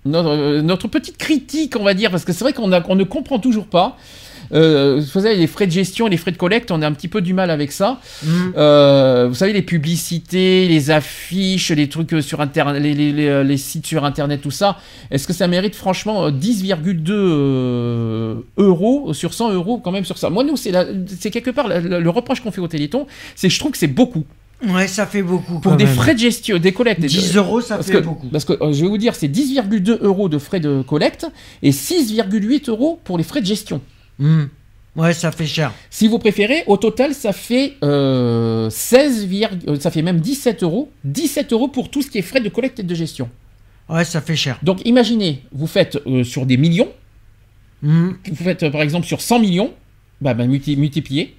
[0.08, 3.04] notre, euh, notre petite critique, on va dire, parce que c'est vrai qu'on on ne
[3.04, 3.98] comprend toujours pas.
[4.54, 6.94] Euh, vous savez, les frais de gestion et les frais de collecte, on a un
[6.94, 8.00] petit peu du mal avec ça.
[8.24, 8.54] Mhm.
[8.56, 13.58] Euh, vous savez, les publicités, les affiches, les trucs sur internet, les, les- les, les
[13.58, 14.78] sites sur internet, tout ça.
[15.12, 20.18] Est-ce que ça mérite franchement euh, 10,2 euh, euros sur 100 euros quand même sur
[20.18, 20.30] ça?
[20.30, 23.06] Moi, nous, c'est quelque part la- la- le reproche qu'on fait au Téléthon,
[23.36, 24.24] c'est je trouve que c'est beaucoup
[24.66, 25.60] Ouais, ça fait beaucoup.
[25.60, 25.94] pour des même.
[25.94, 27.00] frais de gestion, des collectes.
[27.00, 28.28] et de- 10 euros, ça parce fait que, beaucoup.
[28.28, 31.28] parce que euh, je vais vous dire, c'est 10,2 euros de frais de collecte
[31.62, 33.82] et 6,8 euros pour les frais de gestion.
[34.18, 34.50] Mhm.
[34.96, 35.72] Ouais, ça fait cher.
[35.92, 40.64] Si vous préférez, au total, ça fait euh, 16, virg- euh, ça fait même 17
[40.64, 40.90] euros.
[41.04, 43.30] 17 euros pour tout ce qui est frais de collecte et de gestion.
[43.90, 44.58] Ouais, ça fait cher.
[44.64, 46.90] Donc imaginez, vous faites euh, sur des millions,
[47.84, 48.16] Mhm.
[48.32, 49.72] vous faites euh, par exemple sur 100 millions,
[50.20, 51.36] bah, bah, multi- multipliez.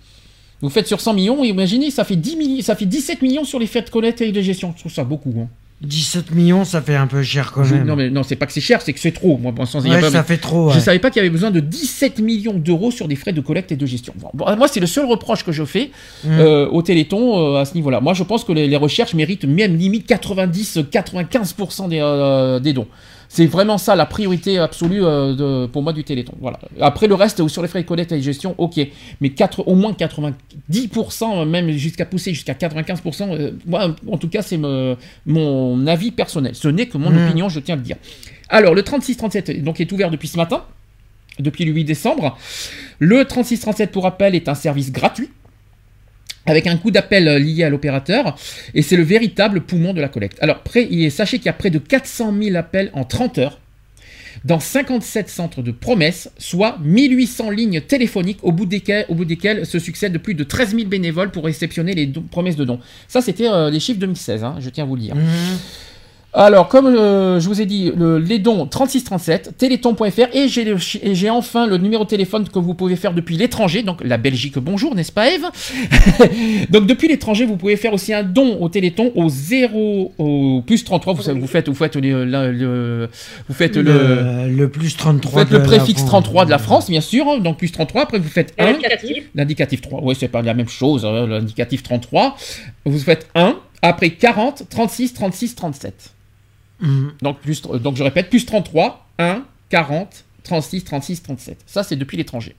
[0.60, 3.58] Vous faites sur 100 millions, imaginez, ça fait, 10 milli- ça fait 17 millions sur
[3.60, 4.72] les frais de collecte et de gestion.
[4.74, 5.32] Je trouve ça beaucoup.
[5.38, 5.46] hein.
[5.80, 7.86] 17 millions, ça fait un peu cher quand Je- même.
[7.86, 9.38] non, mais non, c'est pas que c'est cher, c'est que c'est trop.
[9.38, 10.70] Moi, bon, sans- Ouais, pas- ça fait trop.
[10.72, 13.40] Je savais pas qu'il y avait besoin de 17 millions d'euros sur des frais de
[13.40, 14.12] collecte et de gestion.
[14.34, 15.92] Bon, moi, c'est le seul reproche que je fais
[16.24, 16.28] Mm.
[16.32, 18.00] euh, au Téléthon euh, à ce niveau-là.
[18.00, 22.88] Moi, je pense que les, les recherches méritent même limite 90-95% des, euh, des dons.
[23.30, 26.32] C'est vraiment ça la priorité absolue euh, de- pour moi du Téléthon.
[26.40, 26.58] Voilà.
[26.80, 28.80] Après le reste, sur les frais de collecte et de gestion, ok.
[29.20, 29.92] Mais 4, au moins
[30.70, 34.58] 90%, même jusqu'à pousser jusqu'à 95%, euh, moi, en tout cas, c'est
[35.26, 36.54] mon avis personnel.
[36.54, 37.26] Ce n'est que mon Mm.
[37.26, 37.96] opinion, je tiens à le dire.
[38.48, 40.64] Alors, le 3637 donc, est ouvert depuis ce matin
[41.38, 42.36] depuis le 8 décembre.
[42.98, 45.28] Le 3637, pour rappel, est un service gratuit
[46.48, 48.36] avec un coût d'appel euh, lié à l'opérateur,
[48.74, 50.38] et c'est le véritable poumon de la collecte.
[50.40, 50.62] Alors,
[51.10, 53.58] sachez qu'il y a près de 400 000 appels en 30 heures
[54.44, 60.34] dans 57 centres de promesses, soit 1800 lignes téléphoniques au bout, desquelles, se succèdent plus
[60.34, 62.78] de 13 000 bénévoles pour réceptionner les promesses de dons.
[63.08, 65.16] Ça, c'était euh, les chiffres 2016, hein, je tiens à vous le dire.
[65.16, 65.24] Mhm.
[66.34, 70.76] Alors, comme euh, je vous ai dit, le- les dons 3637, téléthon.fr, et j'ai le
[70.76, 74.04] chi- et j'ai enfin le numéro de téléphone que vous pouvez faire depuis l'étranger, donc
[74.04, 75.46] la Belgique, bonjour, n'est-ce pas Eve
[76.70, 80.84] Donc depuis l'étranger, vous pouvez faire aussi un don au téléthon au 0, au plus
[80.84, 83.08] 33, vous, savez, vous faites, vous faites, le, le- le-
[83.48, 83.82] vous faites le...
[83.82, 85.40] le, le plus Vous 33.
[85.44, 86.10] faites le préfixe France.
[86.24, 89.24] 33 de la France, bien sûr, hein, donc plus 33, après vous faites 1, Indicatif.
[89.34, 92.36] l'indicatif 3, oui, c'est pas la même chose, hein, l'indicatif 33,
[92.84, 95.94] vous faites 1, après 40, 36, 36, 37.
[97.22, 101.58] Donc, plus, donc je répète, plus 33, 1, 40, 36, 36, 37.
[101.66, 102.54] Ça, c'est depuis l'étranger.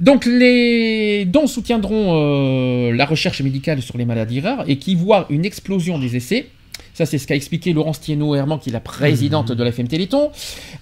[0.00, 5.26] Donc les dons soutiendront euh, la recherche médicale sur les maladies rares et qui voient
[5.30, 6.48] une explosion des essais.
[6.94, 10.30] Ça, c'est ce qu'a expliqué Laurence Thienot-Herman, qui est la présidente de la FM Téléthon.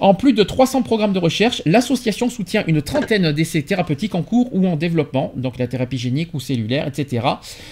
[0.00, 4.48] En plus de 300 programmes de recherche, l'association soutient une trentaine d'essais thérapeutiques en cours
[4.52, 7.26] ou en développement, donc la thérapie génique ou cellulaire, etc.,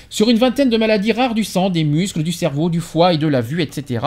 [0.09, 3.19] sur une vingtaine de maladies rares du sang, des muscles, du cerveau, du foie et
[3.19, 4.05] de la vue, etc.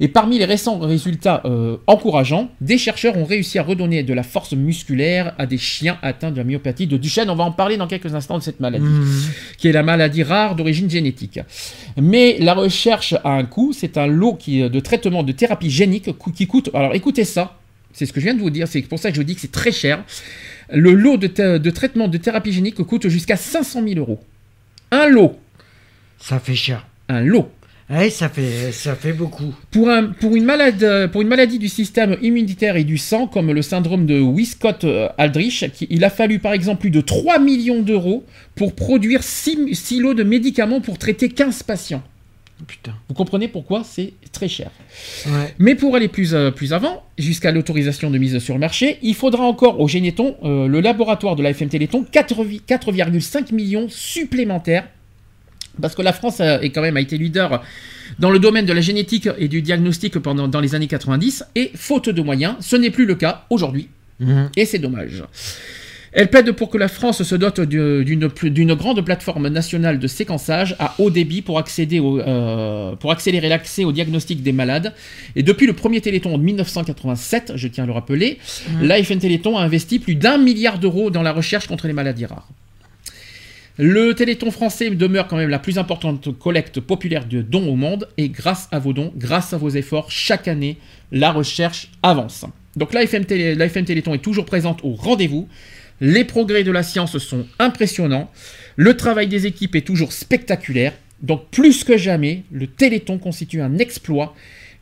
[0.00, 4.22] Et parmi les récents résultats euh, encourageants, des chercheurs ont réussi à redonner de la
[4.22, 7.28] force musculaire à des chiens atteints de la myopathie de Duchenne.
[7.30, 9.22] On va en parler dans quelques instants de cette maladie Mhm.
[9.58, 11.40] qui est la maladie rare d'origine génétique.
[11.96, 16.08] Mais la recherche a un coût, c'est un lot qui, de traitement de thérapie génique
[16.34, 17.58] qui coûte, alors écoutez ça,
[17.92, 19.34] c'est ce que je viens de vous dire, c'est pour ça que je vous dis
[19.34, 20.04] que c'est très cher.
[20.70, 24.20] Le lot de, traitement de thérapie génique coûte jusqu'à 500 000 euros.
[24.90, 25.38] Un lot,
[26.18, 26.86] Ça fait cher.
[27.08, 27.50] un lot.
[27.88, 29.54] Ouais, ça fait, ça fait beaucoup.
[29.70, 33.28] Pour, un, pour, une malade, euh, pour une maladie du système immunitaire et du sang,
[33.28, 37.82] comme le syndrome de Wiskott-Aldrich, qui- il a fallu par exemple plus de 3 millions
[37.82, 38.24] d'euros
[38.56, 42.02] pour produire 6 lots de médicaments pour traiter 15 patients.
[42.66, 42.94] Putain.
[43.08, 44.70] Vous comprenez pourquoi c'est très cher.
[45.26, 45.54] Ouais.
[45.58, 49.14] Mais pour aller plus, euh, plus avant, jusqu'à l'autorisation de mise sur le marché, il
[49.14, 54.88] faudra encore au Généton, euh, le laboratoire de la FM Téléthon, 4 4,5 millions supplémentaires.
[55.82, 57.62] Parce que la France a, est quand même a été leader
[58.18, 61.70] dans le domaine de la génétique et du diagnostic pendant dans les années 90 et
[61.74, 63.88] faute de moyens, ce n'est plus le cas aujourd'hui
[64.18, 64.50] Mhm.
[64.56, 65.22] et c'est dommage.
[66.18, 70.74] Elle plaide pour que la France se dote de- d'une grande plateforme nationale de séquençage
[70.78, 74.94] à haut débit pour, accéder au, euh, pour accélérer l'accès au diagnostic des malades.
[75.36, 78.38] Et depuis le premier Téléthon en 1987, je tiens à le rappeler,
[78.80, 82.48] l'AFN Téléthon a investi plus d'un milliard d'euros dans la recherche contre les maladies rares.
[83.76, 88.08] Le Téléthon français demeure quand même la plus importante collecte populaire de dons au monde
[88.16, 90.78] et grâce à vos dons, grâce à vos efforts, chaque année,
[91.12, 92.46] la recherche avance.
[92.74, 95.46] Donc l'AFM Téléthon est toujours présente au rendez-vous.
[96.00, 98.30] Les progrès de la science sont impressionnants.
[98.76, 100.92] Le travail des équipes est toujours spectaculaire.
[101.22, 104.34] Donc plus que jamais, le Téléthon constitue un exploit.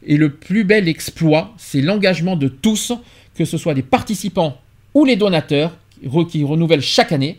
[0.07, 2.93] Et le plus bel exploit, c'est l'engagement de tous,
[3.37, 4.59] que ce soit des participants
[4.93, 7.39] ou les donateurs, qui re- qui renouvellent chaque année.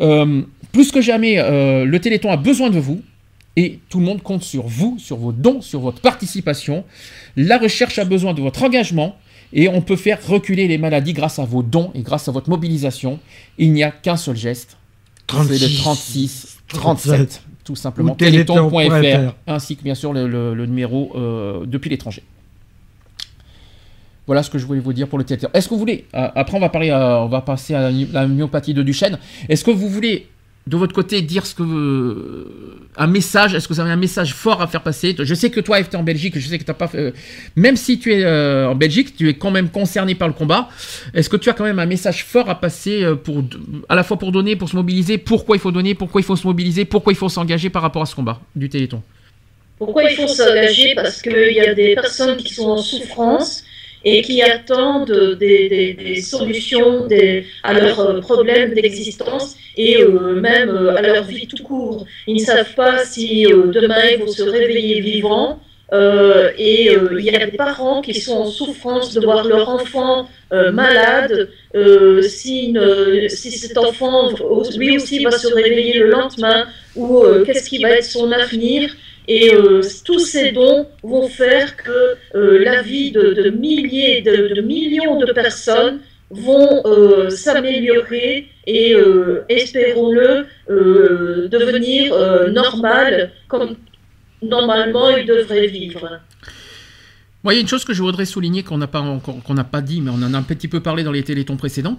[0.00, 3.02] Euh, plus que jamais, euh, le Téléthon a besoin de vous.
[3.54, 6.84] Et tout le monde compte sur vous, sur vos dons, sur votre participation.
[7.36, 9.18] La recherche a besoin de votre engagement.
[9.52, 12.48] Et on peut faire reculer les maladies grâce à vos dons et grâce à votre
[12.48, 13.18] mobilisation.
[13.58, 14.76] Il n'y a qu'un seul geste.
[15.58, 17.42] C'est le 36 37.
[17.64, 18.14] Tout simplement.
[18.14, 18.70] Téléthon.fr.
[19.00, 19.34] Téléthon.fr.
[19.46, 22.22] Ainsi que bien sûr le, le- le numéro euh, depuis l'étranger.
[24.26, 25.48] Voilà ce que je voulais vous dire pour le Téléthon.
[25.52, 27.90] Est-ce que vous voulez, euh, après on va, parler, euh, on va passer à la,
[28.12, 29.18] la myopathie de Duchenne,
[29.48, 30.28] est-ce que vous voulez
[30.66, 34.34] de votre côté dire ce que euh, un message Est-ce que vous avez un message
[34.34, 35.14] fort à faire passer?
[35.18, 36.38] Je sais que toi, tu es en Belgique.
[36.38, 36.90] Je sais que t'as pas.
[36.94, 37.10] euh,
[37.56, 40.68] même si tu es euh, en Belgique, tu es quand même concerné par le combat.
[41.14, 43.42] Est-ce que tu as quand même un message fort à passer euh, pour
[43.88, 45.18] à la fois pour donner, pour se mobiliser?
[45.18, 45.94] Pourquoi il faut donner?
[45.94, 46.84] Pourquoi il faut se mobiliser?
[46.84, 49.02] Pourquoi il faut s'engager par rapport à ce combat du Téléthon?
[49.78, 50.94] Pourquoi il faut s'engager?
[50.94, 53.64] Parce qu'il y a des personnes qui sont en souffrance
[54.04, 57.08] et qui attendent des, solutions
[57.62, 62.04] à leurs euh, problèmes d'existence et même à leur vie tout court.
[62.26, 65.60] Ils ne savent pas si demain ils vont se réveiller vivants.
[65.92, 71.48] et il y a des parents qui sont en souffrance de voir leur enfant malade,
[72.22, 72.74] si,
[73.28, 74.30] si, cet enfant
[74.76, 76.66] lui aussi va se réveiller le lendemain,
[76.96, 78.94] ou qu'est-ce qui va être son avenir.
[79.28, 85.18] Et euh, tous ces dons vont faire que euh, la vie de, milliers, de, millions
[85.18, 86.00] de personnes
[86.30, 88.96] vont euh, s'améliorer et,
[89.48, 90.46] espérons-le,
[91.48, 92.14] devenir
[92.50, 93.76] normal comme
[94.40, 96.20] normalement ils devraient vivre.
[97.44, 100.00] il y a une chose que je voudrais souligner qu'on n'a pas n'a pas dit,
[100.00, 101.98] mais on en a un petit peu parlé dans les télétons précédents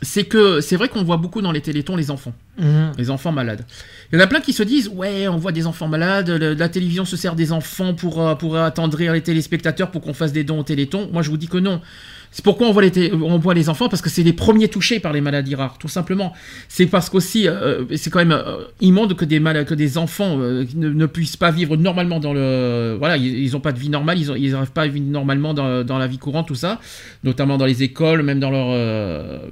[0.00, 2.92] c'est que c'est vrai qu'on voit beaucoup dans les télétons les enfants, mhm.
[2.98, 3.64] les enfants malades.
[4.12, 6.68] Il y en a plein qui se disent ouais, on voit des enfants malades, la
[6.68, 10.44] télévision se sert des enfants pour euh, pour attendrir les téléspectateurs pour qu'on fasse des
[10.44, 11.08] dons au téléthon.
[11.12, 11.80] Moi, je vous dis que non.
[12.32, 15.00] C'est pourquoi on voit, les on voit les enfants, parce que c'est les premiers touchés
[15.00, 16.32] par les maladies rares, tout simplement.
[16.66, 20.64] C'est parce qu'aussi, euh, c'est quand même euh, immonde que des, que des enfants euh,
[20.74, 22.96] ne, puissent pas vivre normalement dans le...
[22.98, 25.98] Voilà, ils n'ont pas de vie normale, ils n'arrivent pas à vivre normalement dans, dans,
[25.98, 26.80] la vie courante, tout ça,
[27.22, 28.68] notamment dans les écoles, même dans leur...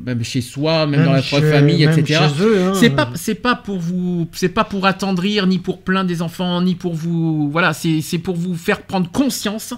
[0.03, 2.21] même chez soi, même, dans la famille, etc.
[2.23, 2.73] Hein.
[2.75, 4.27] C'est pas, c'est pas pour vous...
[4.33, 7.51] C'est pas pour attendrir, ni pour plaindre des enfants, ni pour vous...
[7.51, 9.75] Voilà, c'est pour vous faire prendre conscience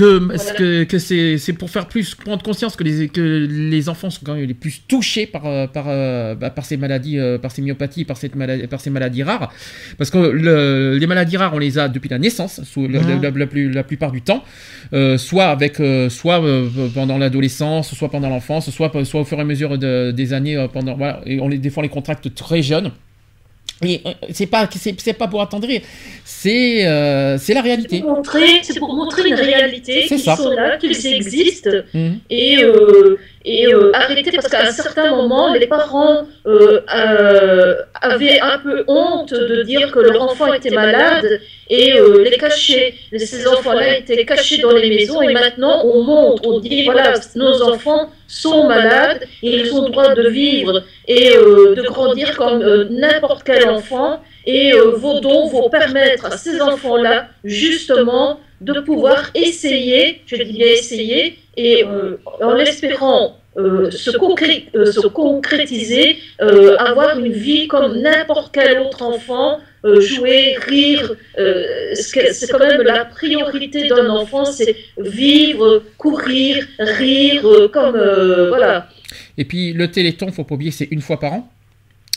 [0.00, 4.34] que, que c'est pour faire plus prendre conscience que les, que les enfants sont quand
[4.34, 7.62] même les plus touchés par, euh, par, euh, bah, par ces maladies, euh, par ces
[7.62, 9.52] myopathies, par, cette maladie, par ces maladies rares.
[9.98, 13.84] Parce que le, les maladies rares, on les a depuis la naissance, sous, la, la,
[13.84, 14.44] plupart du temps,
[15.16, 16.42] soit, avec, soit
[16.94, 20.66] pendant l'adolescence, soit pendant l'enfance, soit, soit au fur et à mesure de, des années.
[20.72, 22.90] pendant, voilà, et on les, des fois, on les contracte très jeunes.
[23.82, 24.02] Et
[24.32, 25.80] c'est pas c'est pas pour attendrir,
[26.24, 26.80] c'est
[27.38, 27.96] c'est la réalité.
[27.96, 32.10] C'est pour montrer, c'est pour montrer une réalité qui sont là, qu'ils existent mmh.
[32.28, 32.64] et
[33.42, 33.90] et euh,
[34.34, 39.90] parce qu'à un certain moment, les parents euh, euh, avaient un peu honte de dire
[39.92, 41.40] que leur enfant était malade
[41.70, 42.94] et euh, les cacher.
[43.16, 47.62] Ces enfants-là étaient cachés dans les maisons et maintenant on montre, on dit voilà, nos
[47.62, 53.42] enfants sont malades et ils ont le droit de vivre et de grandir comme n'importe
[53.44, 60.36] quel enfant et vos dons vont permettre à ces enfants-là justement de pouvoir essayer, je
[60.36, 61.84] dis bien essayer, et
[62.40, 69.02] en l'espérant euh, se, euh, se, concrétiser, euh, avoir une vie comme n'importe quel autre
[69.02, 71.16] enfant, jouer, rire.
[71.94, 77.42] c'est quand même la priorité d'un enfant, c'est vivre, courir, rire,
[77.72, 77.98] comme
[78.48, 78.88] voilà.
[79.36, 81.48] Et puis le Téléthon, faut pas oublier, c'est une fois par an?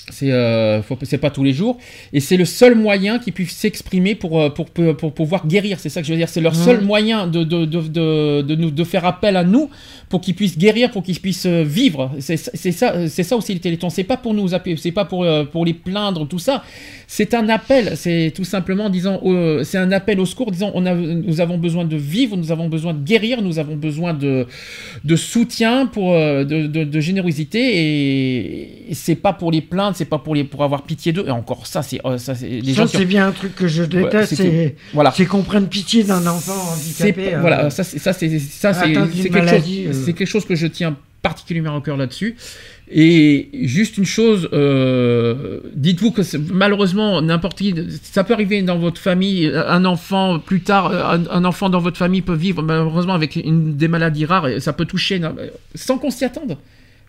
[0.10, 0.82] C'est euh,
[1.22, 1.78] pas tous les jours
[2.12, 5.80] et c'est le seul moyen qu'ils puissent s'exprimer pour, euh, pour, pour, pouvoir guérir.
[5.80, 6.28] C'est ça que je veux dire.
[6.28, 9.70] C'est leur seul moyen de, de, de, de, nous, de faire appel à nous
[10.10, 12.12] pour qu'ils puissent guérir, pour qu'ils puissent euh, vivre.
[12.20, 13.90] C'est ça, c'est ça aussi le Téléthon.
[13.90, 16.66] C'est pas pour nous appeler, c'est pas pour, pour les plaindre, tout ça.
[17.08, 17.96] C'est un appel.
[17.96, 19.22] C'est tout simplement disant,
[19.64, 22.68] c'est un appel au secours, disant on a, nous avons besoin de vivre, nous avons
[22.68, 24.48] besoin de guérir, nous avons besoin de,
[25.06, 30.20] de soutien, pour, de, de, générosité et, et c'est pas pour les plaindre c'est pas
[30.20, 31.26] pour les pour avoir pitié d'eux.
[31.28, 32.88] Et encore ça, c'est euh, ça, c'est les gens.
[32.88, 36.74] c'est bien un truc que je déteste, c'est voilà, c'est qu'on prenne pitié d'un enfant
[36.74, 37.36] handicapé.
[37.36, 40.04] Euh, voilà, ça c'est ça c'est ça c'est quelque chose, euh.
[40.06, 42.36] c'est quelque chose que je tiens particulièrement au cœur là-dessus.
[42.92, 44.50] Et juste une chose,
[45.74, 46.22] dites-vous que
[46.52, 50.92] malheureusement, n'importe qui, ça peut arriver dans votre famille, un enfant plus tard,
[51.32, 54.74] un, enfant dans votre famille peut vivre malheureusement avec une, des maladies rares, et ça
[54.74, 55.22] peut toucher
[55.76, 56.58] sans qu'on s'y attende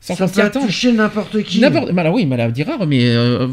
[0.04, 1.60] ça peut toucher n'importe qui.
[1.60, 3.46] N'importe, bah oui, maladie rare, mais euh,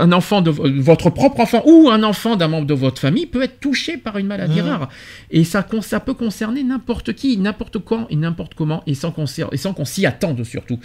[0.00, 3.42] un enfant de votre propre enfant ou un enfant d'un membre de votre famille peut
[3.42, 4.88] être touché par une maladie rare.
[5.30, 9.26] Et ça, ça peut concerner n'importe qui, n'importe quand et n'importe comment, et sans qu'on,
[9.52, 10.80] et sans qu'on s'y attende surtout.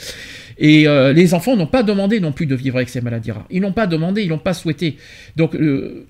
[0.60, 3.48] Et euh, les enfants n'ont pas demandé non plus de vivre avec ces maladies rares.
[3.50, 4.98] Ils n'ont pas demandé, ils n'ont pas souhaité.
[5.36, 6.06] Donc, euh,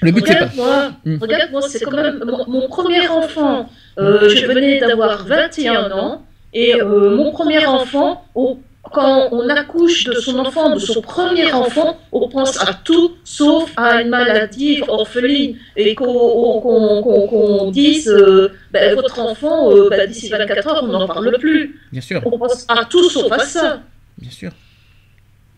[0.00, 0.62] le but, regarde, c'est pas...
[0.62, 3.68] moi, regarde, moi, c'est quand même mon, premier enfant.
[3.96, 6.22] je venais d'avoir 21 ans.
[6.52, 8.24] Et euh, mon premier enfant,
[8.82, 13.70] quand on accouche de son enfant, de son premier enfant, on pense à tout sauf
[13.76, 20.68] à une maladie orpheline et qu'on dise euh, ben, votre enfant, euh, ben, d'ici 24
[20.68, 21.78] heures, on n'en parle plus.
[21.92, 22.22] Bien sûr.
[22.24, 23.82] On pense à tout sauf à ça.
[24.16, 24.50] Bien sûr.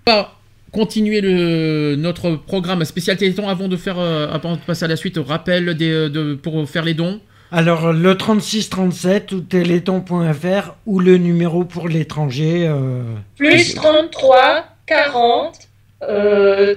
[0.04, 0.36] Pas
[0.72, 5.18] continuer le, notre programme spécial Téléthon avant de faire, avant de passer à la suite,
[5.24, 7.20] rappel des, de, pour faire les dons.
[7.52, 12.66] Alors le 3637 ou téléthon.fr ou le numéro pour l'étranger.
[12.68, 13.02] Euh,
[13.36, 15.68] Plus 33 40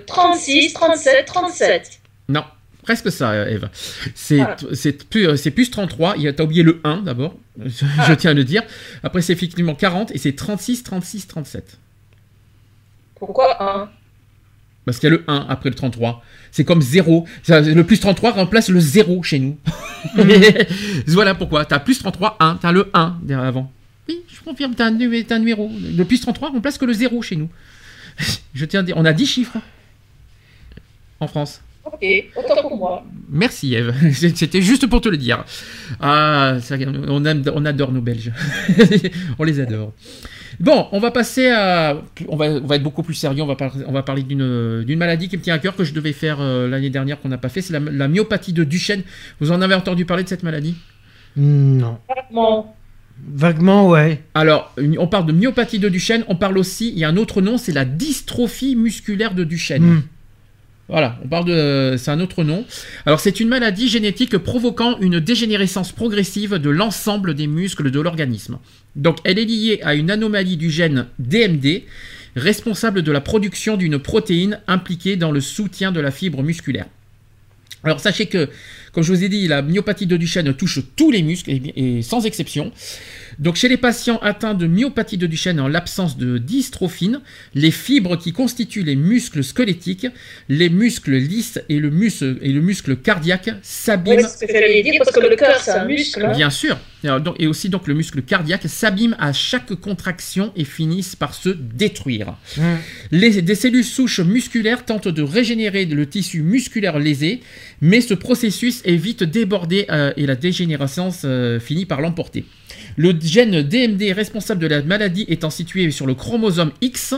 [0.06, 2.00] 36 37 37.
[2.30, 2.44] Non,
[2.82, 3.70] presque ça, Eve.
[4.16, 6.16] C'est plus, euh, plus 33.
[6.16, 8.64] Tu as oublié le 1 d'abord, je tiens à le dire.
[9.04, 11.78] Après, c'est effectivement 40 et c'est 36 36 37.
[13.16, 13.90] Pourquoi 1
[14.86, 16.24] Parce qu'il y a le 1 après le 33.
[16.52, 17.26] C'est comme 0.
[17.42, 19.58] Ça, Le plus 33 remplace le 0 chez nous.
[21.08, 21.66] voilà pourquoi.
[21.66, 22.60] T'as plus 33, 1.
[22.62, 23.72] T'as le 1 derrière avant.
[24.10, 25.72] Oui, je confirme, t'as un, numéro.
[25.96, 27.50] Le plus 33 remplace que le 0 chez nous.
[28.54, 29.58] Je tiens à dire, on a 10 chiffres
[31.20, 31.62] en France.
[31.86, 32.06] Ok,
[32.36, 33.06] autant pour moi.
[33.30, 33.94] Merci Eve,
[34.36, 35.44] c'était juste pour te le dire.
[36.00, 38.32] Ah, ça, on, aime- on adore nos Belges,
[39.40, 39.94] on les adore.
[40.60, 43.44] Bon, on va passer à, on va, on va être beaucoup plus sérieux.
[43.44, 45.84] On va parler, on va parler d'une d'une maladie qui me tient à cœur que
[45.84, 47.62] je devais faire euh, l'année dernière qu'on n'a pas fait.
[47.62, 49.04] C'est la, la myopathie de Duchenne.
[49.40, 50.76] Vous en avez entendu parler de cette maladie?
[51.36, 51.98] Non.
[52.08, 52.76] Vraiment.
[53.26, 54.24] Vaguement, ouais.
[54.34, 56.26] Alors, on parle de myopathie de Duchenne.
[56.28, 59.84] On parle aussi, il y a un autre nom, c'est la dystrophie musculaire de Duchenne.
[59.84, 60.02] Hmm.
[60.94, 61.96] Voilà, on parle de.
[61.98, 62.66] C'est un autre nom.
[63.08, 68.60] Alors, c'est une maladie génétique provoquant une dégénérescence progressive de l'ensemble des muscles de l'organisme.
[68.96, 71.82] Donc, elle est liée à une anomalie du gène DMD,
[72.36, 76.86] responsable de la production d'une protéine impliquée dans le soutien de la fibre musculaire.
[77.84, 78.50] Alors, sachez que,
[78.94, 82.02] comme je vous ai dit, la myopathie de Duchenne touche tous les muscles, et, et
[82.04, 82.72] sans exception.
[83.40, 87.20] Donc, chez les patients atteints de myopathie de Duchenne en l'absence de dystrophine,
[87.56, 90.08] les fibres qui constituent les muscles squelettiques,
[90.50, 94.22] les muscles lisses et le, muscle, et le muscle cardiaque s'abîment.
[94.22, 96.24] C'est ce que j'allais dire, parce que le cœur, c'est un muscle.
[96.24, 96.32] hein.
[96.36, 96.78] Bien sûr.
[97.04, 101.34] Alors, donc- et aussi donc le muscle cardiaque s'abîme à chaque contraction et finissent par
[101.34, 102.36] se détruire.
[102.56, 102.76] Hmm.
[103.12, 107.42] Les, des cellules souches musculaires tentent de régénérer le tissu musculaire lésé,
[107.82, 112.46] mais ce processus est vite débordé euh, et la dégénérescence euh, finit par l'emporter.
[112.98, 117.16] Le gène DMD responsable de la maladie étant situé sur le chromosome X,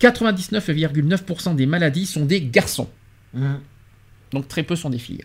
[0.00, 2.88] 99,9% des maladies sont des garçons.
[3.34, 3.56] Hmm.
[4.32, 5.24] Donc très peu sont des filles.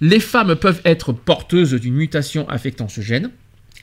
[0.00, 3.30] Les femmes peuvent être porteuses d'une mutation affectant ce gène,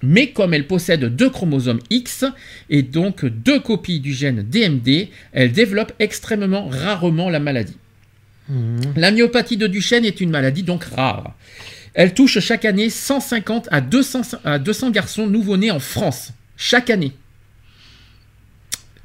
[0.01, 2.25] mais comme elles possèdent deux chromosomes X
[2.69, 7.77] et donc deux copies du gène DMD, elles développent extrêmement rarement la maladie.
[8.47, 8.79] Hmm.
[8.95, 11.33] La myopathie de Duchenne est une maladie donc rare.
[11.93, 16.31] Elle touche chaque année 150 à 200, à 200 garçons nouveau-nés en France.
[16.57, 17.13] Chaque année.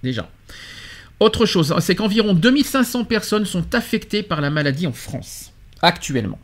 [0.03, 0.29] Déjà.
[1.21, 5.53] Autre chose, c'est qu'environ 2500 personnes sont affectées par la maladie en France,
[5.83, 6.39] actuellement.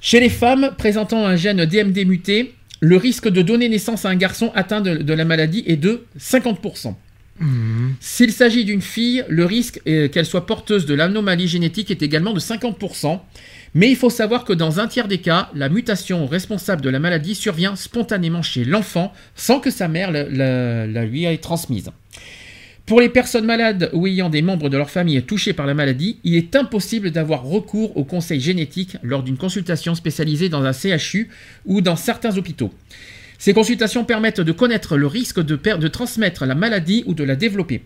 [0.00, 4.16] Chez les femmes présentant un gène DMD muté, le risque de donner naissance à un
[4.16, 6.94] garçon atteint de, de la maladie est de 50%.
[7.38, 7.92] Hmm.
[8.00, 12.40] S'il s'agit d'une fille, le risque qu'elle soit porteuse de l'anomalie génétique est également de
[12.40, 13.20] 50%.
[13.74, 16.98] Mais il faut savoir que dans un tiers des cas, la mutation responsable de la
[16.98, 21.90] maladie survient spontanément chez l'enfant sans que sa mère la lui ait transmise.
[22.86, 26.18] Pour les personnes malades ou ayant des membres de leur famille touchés par la maladie,
[26.22, 31.28] il est impossible d'avoir recours au conseil génétique lors d'une consultation spécialisée dans un CHU
[31.64, 32.72] ou dans certains hôpitaux.
[33.38, 37.36] Ces consultations permettent de connaître le risque de, de transmettre la maladie ou de la
[37.36, 37.82] développer.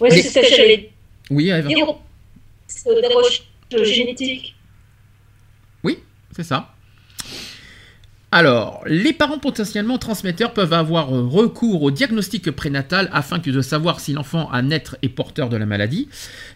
[0.00, 0.90] Oui, c'est ce que j'allais
[1.30, 1.50] Oui,
[3.00, 3.42] des recherches
[3.84, 4.54] génétiques.
[6.34, 6.73] c'est ça.
[8.36, 14.12] Alors, les parents potentiellement transmetteurs peuvent avoir recours au diagnostic prénatal afin de savoir si
[14.12, 16.08] l'enfant à naître est porteur de la maladie.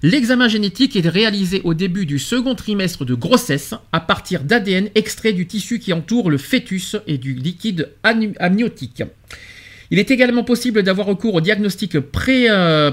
[0.02, 5.32] L'examen génétique est réalisé au début du second trimestre de grossesse à partir d'ADN extrait
[5.32, 9.04] du tissu qui entoure le fœtus et du liquide amniotique.
[9.92, 12.90] Il est également possible d'avoir recours au diagnostic pré, euh.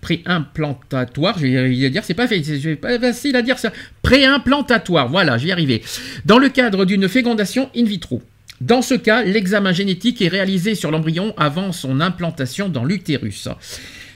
[0.00, 3.72] Préimplantatoire, je vais dire, c'est pas, facile à dire ça.
[4.02, 5.82] Préimplantatoire, voilà, je vais y arriver.
[6.24, 8.22] Dans le cadre d'une fécondation in vitro.
[8.60, 13.48] Dans ce cas, l'examen génétique est réalisé sur l'embryon avant son implantation dans l'utérus.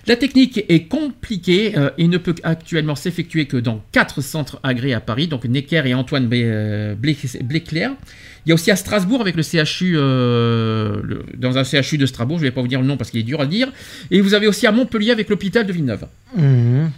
[0.08, 4.94] La technique est compliquée euh, et ne peut actuellement s'effectuer que dans quatre centres agréés
[4.94, 7.92] à Paris, donc Necker et Antoine euh, Blé- Bléclair.
[8.44, 12.06] Il y a aussi à Strasbourg avec le CHU, euh, le- dans un CHU de
[12.06, 13.68] Strasbourg, je ne vais pas vous dire le nom parce qu'il est dur à dire.
[14.10, 16.06] Et vous avez aussi à Montpellier avec l'hôpital de Villeneuve.
[16.36, 16.88] Hmm.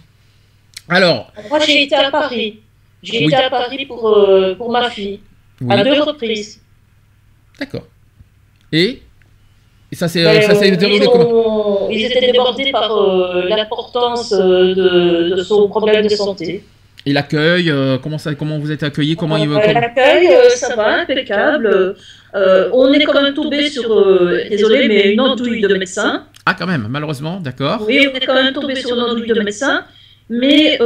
[0.89, 2.59] Alors, Moi, j'ai été à Paris.
[3.03, 3.25] J'ai Oui.
[3.25, 5.19] été à Paris pour, euh, pour ma fille,
[5.61, 6.59] oui, à deux reprises.
[7.59, 7.87] d'accord.
[8.71, 9.01] Et,
[9.95, 12.91] et ça s'est Mais, ça s'est euh, déroulé ils, comment ont- ils étaient débordés par
[12.91, 16.63] euh, l'importance euh, de, de son problème de santé.
[17.05, 20.49] Et l'accueil, euh, comment, ça, comment vous êtes accueillis comment il, Euh, comment- L'accueil, euh,
[20.49, 21.95] ça va, impeccable.
[22.73, 23.89] On est quand même tombé sur,
[24.49, 26.23] désolé, mais une andouille de médecin.
[26.45, 27.85] Ah, quand même, malheureusement, d'accord.
[27.87, 29.83] Oui, on est quand même tombé sur une andouille de médecin.
[30.29, 30.77] Mais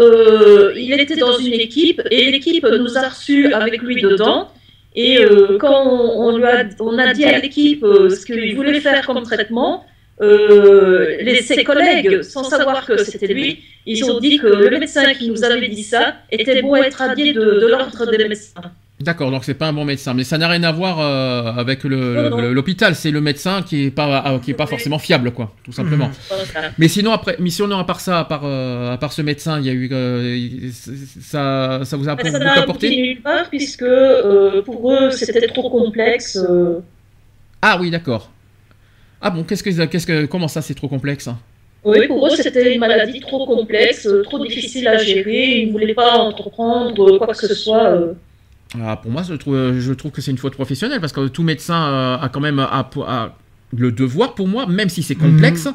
[0.76, 4.50] il était dans une équipe et l'équipe nous a reçus avec lui dedans.
[4.96, 8.56] Et euh, quand on, on lui a, on a dit à l'équipe euh, ce qu'il
[8.56, 9.86] voulait faire comme traitement,
[10.22, 15.14] euh, les, ses collègues, sans savoir que c'était lui, ils ont dit que le médecin
[15.14, 18.62] qui nous avait dit ça était beau être radié de, de l'ordre des médecins.
[19.02, 21.86] D'accord, donc c'est pas un bon médecin, mais ça n'a rien à voir euh, avec
[21.86, 22.96] l'hôpital.
[22.96, 24.70] C'est le médecin qui est pas euh, qui est pas Oui.
[24.72, 26.08] forcément fiable, quoi, tout simplement.
[26.08, 26.72] Mhm.
[26.78, 29.58] Mais sinon après, mais sinon à part ça, à part euh, à part ce médecin,
[29.62, 30.70] il y a eu euh,
[31.22, 32.90] ça ça vous a Mais beaucoup ça n'a apporté?
[32.90, 33.86] nulle part puisque
[34.66, 36.38] pour eux c'était trop complexe.
[37.62, 38.30] Ah oui, d'accord.
[39.22, 41.38] Ah bon, qu'est-ce que qu'est-ce que comment ça c'est trop complexe hein?
[41.86, 45.62] Oui, pour eux c'était une maladie trop complexe, trop difficile à gérer.
[45.62, 47.98] Ils ne voulaient pas entreprendre quoi que ce soit.
[48.78, 52.18] Ah, pour moi, je trouve, que c'est une faute professionnelle parce que tout médecin euh,
[52.20, 52.84] a quand même a
[53.78, 55.68] le devoir, pour moi, même si c'est complexe,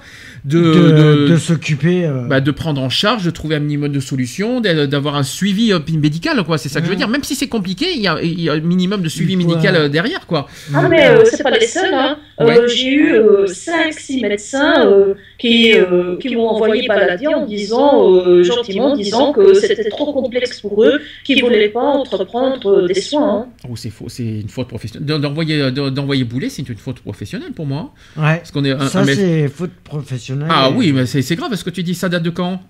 [0.45, 2.05] de, de, de- de s'occuper.
[2.07, 5.23] euh, bah, de prendre en charge, de trouver un minimum de solutions, d'a- d'avoir un
[5.23, 6.59] suivi euh, médical, quoi.
[6.59, 6.99] C'est ça que je veux Mhm.
[6.99, 7.09] dire.
[7.09, 9.77] Même si c'est compliqué, il y, a, il y a un minimum de suivi médical
[9.77, 10.49] euh, derrière, quoi.
[10.75, 11.95] Ah, mais euh, c'est pas les seuls.
[11.95, 12.19] Hein.
[12.41, 12.69] Euh, Ouais.
[12.69, 13.15] J'ai eu
[13.47, 19.33] 5-6 médecins euh, qui, euh, qui m'ont envoyé baladier en disant, euh, gentiment, en disant
[19.33, 23.47] que c'était trop complexe pour eux, qu'ils ne voulaient pas entreprendre euh, des soins.
[23.47, 23.69] hein.
[23.71, 25.07] Oh, c'est faux, c'est une faute professionnelle.
[25.07, 27.84] D'en- D'envoyer, d'en- d'envoyer bouler, c'est une faute professionnelle pour moi.
[28.17, 28.37] Ouais.
[28.39, 30.49] Parce qu'on est un, Ça, un c'est faute professionnelle.
[30.51, 31.53] Ah Et- oui, mais c'est c'est grave.
[31.53, 32.61] Est-ce que tu dis ça date de quand?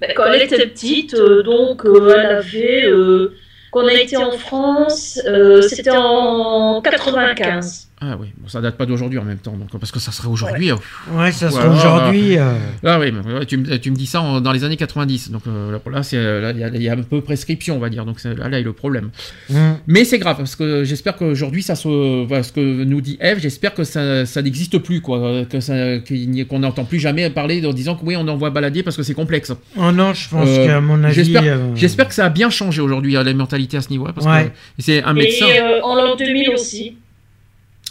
[0.00, 2.84] Ben, quand elle était petite, euh, donc euh, elle avait.
[2.86, 3.34] euh,
[3.72, 7.85] quand on a été en France, euh, c'était en 95.
[7.98, 10.28] Ah oui, bon, ça date pas d'aujourd'hui en même temps, donc parce que ça serait
[10.28, 10.70] aujourd'hui.
[10.70, 10.74] euh,
[11.12, 12.36] Ouais, ça Ouais, sera ouais, aujourd'hui.
[12.36, 12.52] euh,
[12.84, 15.30] Ah oui, mais ouais, tu, me- tu me dis ça en- dans les années 90,
[15.30, 15.78] donc euh, là,
[16.12, 18.20] euh, là, il y, a- il y a un peu prescription, on va dire, donc
[18.20, 19.08] c'est- là, là est le problème.
[19.48, 19.78] hum.
[19.86, 23.38] Mais c'est grave, parce que j'espère qu'aujourd'hui, ça se, voilà, ce que nous dit Eve,
[23.40, 26.98] j'espère que ça, ça n'existe plus, quoi, que ça, qu'il n'y ait- qu'on n'entend plus
[27.00, 29.54] jamais parler en disant que oui, on envoie balader parce que c'est complexe.
[29.78, 31.14] Oh non, je pense Euh, qu'à mon avis.
[31.14, 34.44] J'espère, euh, que ça a bien changé aujourd'hui, la mentalité à ce niveau-là, parce Ouais.
[34.76, 35.46] que c'est un Et médecin.
[35.46, 36.98] euh, en l'an 2000 aussi.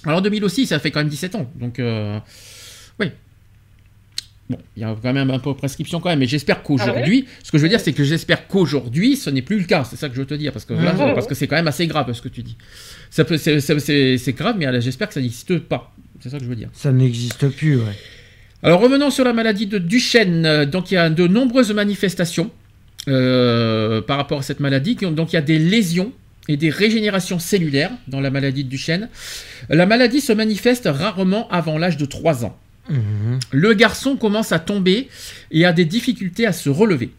[0.06, 1.49] Alors en 2000 aussi, ça fait quand même 17 ans.
[1.60, 2.19] Donc, euh,
[2.99, 3.07] oui.
[4.48, 7.26] Bon, il y a quand même un peu de prescription quand même, mais j'espère qu'aujourd'hui,
[7.41, 9.84] ce que je veux dire, c'est que j'espère qu'aujourd'hui, ce n'est plus le cas.
[9.84, 11.68] C'est ça que je veux te dire, parce que, là, parce que c'est quand même
[11.68, 12.56] assez grave ce que tu dis.
[13.10, 15.95] Ça peut, c'est, c'est- c'est- c'est grave, mais j'espère que ça n'existe pas.
[16.19, 16.69] C'est ça que je veux dire.
[16.73, 17.95] Ça n'existe plus, ouais.
[18.61, 20.65] Alors revenons sur la maladie de Duchenne.
[20.65, 22.52] Donc il y a de nombreuses manifestations
[23.07, 24.95] euh, par rapport à cette maladie.
[24.95, 26.11] qui ont- Donc il y a des lésions
[26.48, 29.10] et des régénérations cellulaires dans la maladie de Duchenne.
[29.70, 32.58] La maladie se manifeste rarement avant l'âge de 3 ans.
[32.90, 33.40] Mhm.
[33.52, 35.10] Le garçon commence à tomber
[35.52, 37.12] et a des difficultés à se relever.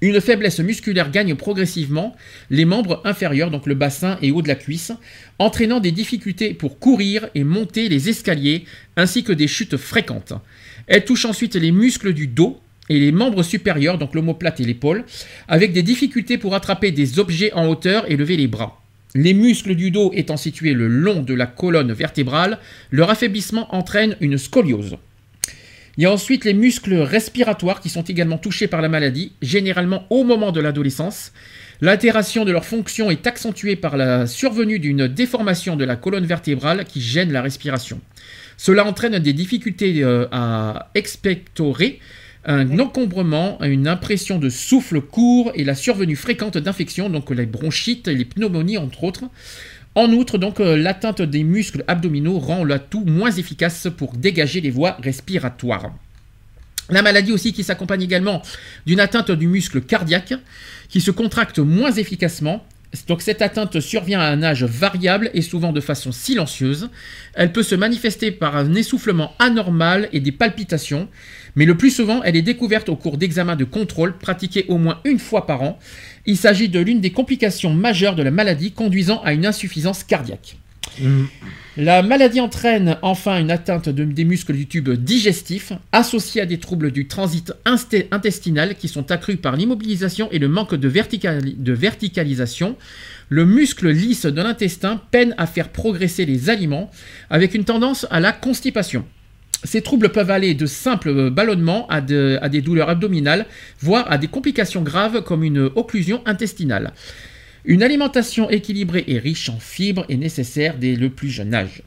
[0.00, 2.14] Une faiblesse musculaire gagne progressivement
[2.50, 4.92] les membres inférieurs, donc le bassin et haut de la cuisse,
[5.38, 8.64] entraînant des difficultés pour courir et monter les escaliers,
[8.96, 10.34] ainsi que des chutes fréquentes.
[10.86, 15.04] Elle touche ensuite les muscles du dos et les membres supérieurs, donc l'omoplate et l'épaule,
[15.48, 18.80] avec des difficultés pour attraper des objets en hauteur et lever les bras.
[19.14, 22.58] Les muscles du dos étant situés le long de la colonne vertébrale,
[22.90, 24.96] leur affaiblissement entraîne une scoliose.
[25.96, 30.04] Il y a ensuite les muscles respiratoires qui sont également touchés par la maladie, généralement
[30.10, 31.32] au moment de l'adolescence.
[31.80, 36.84] L'altération de leur fonction est accentuée par la survenue d'une déformation de la colonne vertébrale
[36.84, 38.00] qui gêne la respiration.
[38.56, 42.00] Cela entraîne des difficultés euh, à expectorer,
[42.46, 48.08] un encombrement, une impression de souffle court et la survenue fréquente d'infections, donc les bronchites
[48.08, 49.24] et les pneumonies entre autres.
[49.94, 54.70] En outre, donc, euh, l'atteinte des muscles abdominaux rend l'atout moins efficace pour dégager les
[54.70, 55.92] voies respiratoires.
[56.90, 58.42] La maladie aussi qui s'accompagne également
[58.86, 60.34] d'une atteinte du muscle cardiaque
[60.88, 62.66] qui se contracte moins efficacement.
[63.08, 66.90] Donc cette atteinte survient à un âge variable et souvent de façon silencieuse.
[67.34, 71.08] Elle peut se manifester par un essoufflement anormal et des palpitations,
[71.56, 75.00] mais le plus souvent elle est découverte au cours d'examens de contrôle pratiqués au moins
[75.04, 75.78] une fois par an.
[76.26, 80.56] Il s'agit de l'une des complications majeures de la maladie conduisant à une insuffisance cardiaque.
[81.00, 81.26] Mhm.
[81.76, 86.58] La maladie entraîne enfin une atteinte de- des muscles du tube digestif, associée à des
[86.58, 91.72] troubles du transit intestinal qui sont accrus par l'immobilisation et le manque de, verticali- de
[91.72, 92.76] verticalisation.
[93.28, 96.90] Le muscle lisse de l'intestin peine à faire progresser les aliments,
[97.30, 99.04] avec une tendance à la constipation.
[99.64, 103.46] Ces troubles peuvent aller de simples ballonnements à, de- à des douleurs abdominales,
[103.80, 106.92] voire à des complications graves comme une occlusion intestinale.
[107.64, 111.82] Une alimentation équilibrée et riche en fibres est nécessaire dès le plus jeune âge.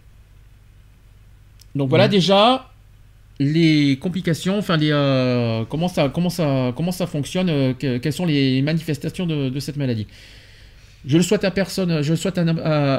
[1.75, 2.09] Donc voilà Ouais.
[2.09, 2.71] déjà
[3.39, 8.13] les complications, enfin les, euh, comment, ça, comment, ça, comment ça fonctionne, euh, que- quelles
[8.13, 10.07] sont les manifestations de, de cette maladie.
[11.05, 12.95] Je le souhaite à personne, je le souhaite à, à-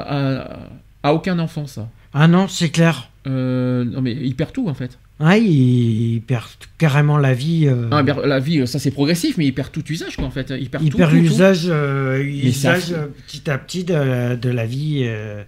[0.47, 0.59] à-
[1.03, 1.89] à aucun enfant ça.
[2.13, 3.09] Ah non, c'est clair.
[3.27, 4.97] Euh, non mais il perd tout en fait.
[5.19, 6.45] Ah, il, il perd
[6.77, 7.67] carrément la vie.
[7.67, 10.53] euh, Ah, la vie, ça c'est progressif, mais il perd tout usage quoi en fait.
[10.59, 10.97] Il perd il tout.
[10.97, 11.21] perd tout, tout.
[11.23, 12.17] l'usage euh,
[12.51, 15.01] ça- usage, euh, petit à petit de, la- de la vie.
[15.03, 15.43] euh,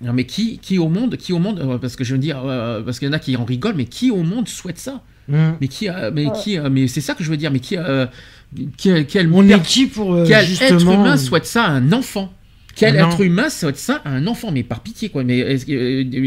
[0.00, 2.40] Non, mais qui, qui au monde, qui au monde, euh, parce que je veux dire,
[2.44, 5.02] euh, parce qu'il y en a qui en rigolent, mais qui au monde souhaite ça?
[5.32, 5.56] Hum.
[5.60, 6.32] Mais qui, a- mais Ouais.
[6.42, 8.06] qui, euh, mais c'est ça que je veux dire, mais qui, euh,
[8.76, 11.70] quel, quel, On per- est qui pour euh, quel justement être humain souhaite ça à
[11.70, 12.32] un enfant?
[12.78, 13.08] Quel non.
[13.08, 14.50] être humain ça ça à un enfant?
[14.52, 15.24] Mais par pitié, quoi.
[15.24, 15.56] Mais euh,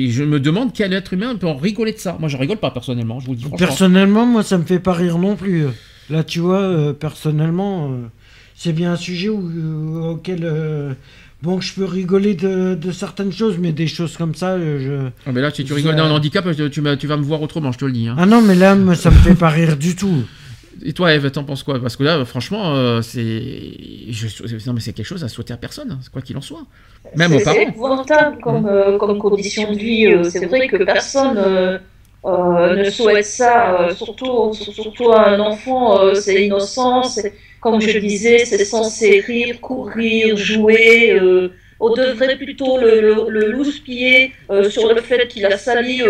[0.09, 2.17] je me demande quel être humain peut en rigoler de ça.
[2.19, 3.65] Moi, je rigole pas personnellement, je vous le dis franchement.
[3.67, 5.65] Personnellement, moi, ça me fait pas rire non plus.
[6.09, 7.95] Là, tu vois, euh, personnellement, euh,
[8.55, 10.45] c'est bien un sujet où- auquel.
[11.41, 15.07] bon, je peux rigoler de, de certaines choses, mais des choses comme ça, je.
[15.25, 17.77] Ah, mais là, si tu rigoles d'un handicap, tu, tu vas- me voir autrement, je
[17.79, 18.07] te le dis.
[18.07, 18.15] hein.
[18.19, 20.23] Ah non, mais là, ça me fait pas rire du tout.
[20.83, 21.79] Et toi, Eve, t'en penses quoi?
[21.79, 23.21] Parce que là, franchement, euh, c'est.
[24.09, 26.63] je- Non, mais c'est quelque chose à souhaiter à personne, hein, quoi qu'il en soit.
[27.15, 27.59] Même aux C'est parents.
[27.61, 30.05] épouvantable comme, euh, comme condition de vie.
[30.07, 31.79] euh, C'est vrai que personne
[32.23, 36.13] ne souhaite ça, surtout, surtout à un enfant.
[36.15, 41.19] c'est innocent, c'est- comme je disais, c'est censé rire, courir, jouer.
[41.83, 43.63] on devrait plutôt le, le, le
[44.69, 46.01] sur le fait qu'il a sali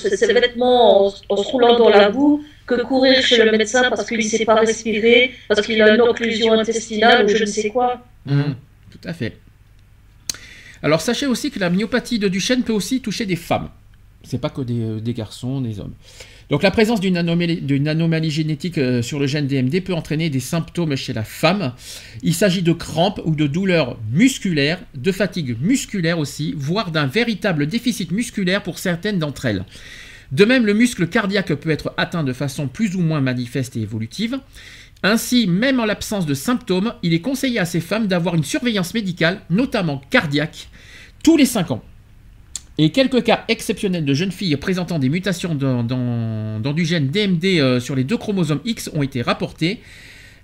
[0.00, 4.06] ses vêtements en, en se roulant dans la boue que courir chez le médecin parce
[4.06, 7.70] qu'il ne sait pas respirer, parce qu'il a une occlusion intestinale ou je ne sais
[7.70, 8.04] quoi.
[8.26, 8.56] Mhm,
[8.90, 9.38] Tout à fait.
[10.82, 13.70] Alors sachez aussi que la myopathie de Duchenne peut aussi toucher des femmes.
[14.22, 15.94] C'est pas que des, euh, garçons, des hommes.
[16.50, 20.40] Donc la présence d'une anomalie, anomalie génétique euh, sur le gène DMD peut entraîner des
[20.40, 21.72] symptômes chez la femme.
[22.22, 27.66] Il s'agit de crampes ou de douleurs musculaires, de fatigue musculaire aussi, voire d'un véritable
[27.66, 29.64] déficit musculaire pour certaines d'entre elles.
[30.32, 33.80] De même, le muscle cardiaque peut être atteint de façon plus ou moins manifeste et
[33.80, 34.38] évolutive.
[35.02, 38.94] Ainsi, même en l'absence de symptômes, il est conseillé à ces femmes d'avoir une surveillance
[38.94, 40.68] médicale, notamment cardiaque,
[41.22, 41.82] tous les 5 ans.
[42.78, 47.80] Et quelques cas exceptionnels de jeunes filles présentant des mutations dans, du gène DMD euh,
[47.80, 49.80] sur les deux chromosomes X ont été rapportés.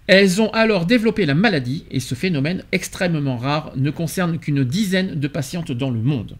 [0.06, 5.20] Elles ont alors développé la maladie, et ce phénomène extrêmement rare ne concerne qu'une dizaine
[5.20, 6.36] de patientes dans le monde.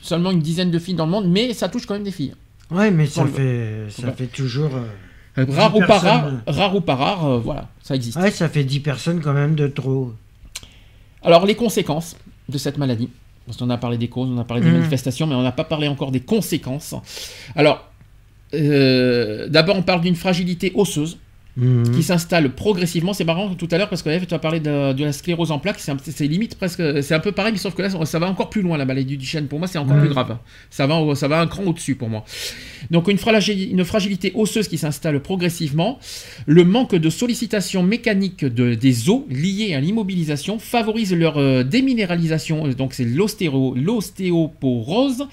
[0.00, 2.34] Seulement une dizaine de filles dans le monde, mais ça touche quand même des filles.
[2.72, 4.12] Ouais, mais ça fait, ça Ouais.
[4.16, 4.74] fait toujours.
[4.74, 4.80] euh,
[5.38, 8.18] Euh, Rare ou pas rare, rare ou pas rare, euh, voilà, ça existe.
[8.18, 10.12] Ouais, ça fait 10 personnes quand même de trop.
[11.22, 12.16] Alors, les conséquences
[12.50, 13.08] de cette maladie.
[13.46, 14.76] Parce qu'on a parlé des causes, on a parlé des Mhm.
[14.76, 16.94] manifestations, mais on n'a pas parlé encore des conséquences.
[17.56, 17.88] Alors,
[18.54, 21.18] euh, d'abord, on parle d'une fragilité osseuse
[21.54, 21.90] Mhm.
[21.94, 23.12] qui s'installe progressivement.
[23.12, 25.58] C'est marrant tout à l'heure parce que tu as parlé de, de la sclérose en
[25.58, 25.80] plaques.
[25.80, 26.82] C'est limite presque.
[27.02, 29.04] C'est un peu pareil, mais sauf que là, ça va encore plus loin la maladie
[29.10, 29.48] du Duchenne.
[29.48, 30.38] Pour moi, c'est encore plus grave.
[30.70, 32.24] Ça va, ça va un cran au-dessus pour moi.
[32.90, 35.98] Donc, une, fragili- une fragilité osseuse qui s'installe progressivement.
[36.46, 42.66] Le manque de sollicitation mécanique de- des os liés à l'immobilisation favorise leur euh, déminéralisation.
[42.68, 45.26] Donc, c'est l'ostéo- l'ostéoporose.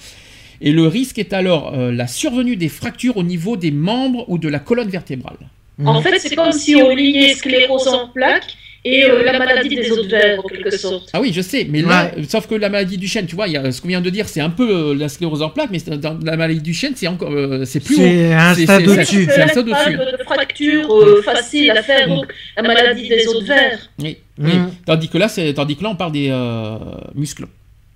[0.62, 4.38] Et le risque est alors euh, la survenue des fractures au niveau des membres ou
[4.38, 5.38] de la colonne vertébrale.
[5.86, 9.92] En fait, c'est comme si on liait sclérose en plaques et euh, la maladie des
[9.92, 11.10] os de verre, en quelque sorte.
[11.14, 13.48] Ah oui, je sais, mais là, euh, sauf que la maladie du chêne, tu vois,
[13.48, 15.50] il y a, ce qu'on vient de dire, c'est un peu euh, la sclérose en
[15.50, 18.64] plaques, mais dans la maladie du chêne, c'est encore, euh, c'est plus C'est un C'est-
[18.64, 19.28] stade au-dessus.
[19.30, 19.98] C'est un stade au-dessus.
[19.98, 23.80] pas de fracture euh, facile à faire, donc la maladie des os de verre.
[24.00, 24.54] Oui, oui.
[24.54, 24.72] Mhm.
[24.86, 26.78] Tandis que là, c'est, tandis que là, on parle des euh,
[27.16, 27.48] muscles.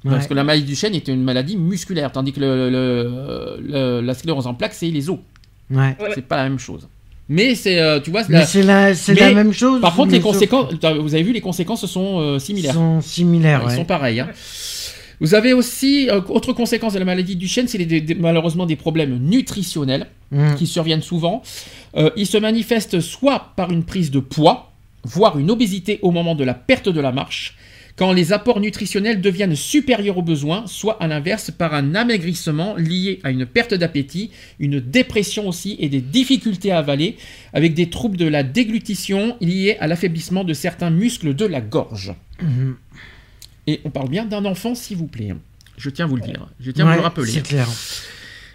[0.04, 0.28] Parce Ouais.
[0.30, 4.14] que la maladie du chêne est une maladie musculaire, tandis que le, le- le- la
[4.14, 5.20] sclérose en plaques, c'est les os.
[5.72, 5.96] Ouais.
[6.14, 6.90] C'est pas la même chose.
[7.30, 9.80] Mais c'est, euh, tu vois, c'est la- c'est la, la même chose.
[9.82, 12.74] par contre, les sauf conséquences, vous avez vu, les conséquences sont euh, similaires.
[12.74, 13.62] sont similaires.
[13.64, 13.76] Ils ouais.
[13.76, 14.20] sont pareils.
[14.20, 14.30] hein.
[15.22, 18.16] Vous avez aussi, euh, autre conséquence de la maladie du chêne, c'est les- des- des-
[18.16, 20.56] malheureusement des problèmes nutritionnels Mhm.
[20.56, 21.42] qui surviennent souvent.
[21.96, 24.72] Euh, ils se manifestent soit par une prise de poids,
[25.04, 27.56] voire une obésité au moment de la perte de la marche,
[27.96, 33.20] quand les apports nutritionnels deviennent supérieurs aux besoins, soit à l'inverse par un amaigrissement lié
[33.24, 37.18] à une perte d'appétit, une dépression aussi et des difficultés à avaler,
[37.54, 42.14] avec des troubles de la déglutition liés à l'affaiblissement de certains muscles de la gorge.
[42.42, 42.76] Mhm.
[43.68, 45.34] Et on parle bien d'un enfant, s'il vous plaît.
[45.78, 46.48] Je tiens à vous le dire.
[46.60, 47.32] Je tiens à vous le rappeler.
[47.32, 47.68] C'est clair.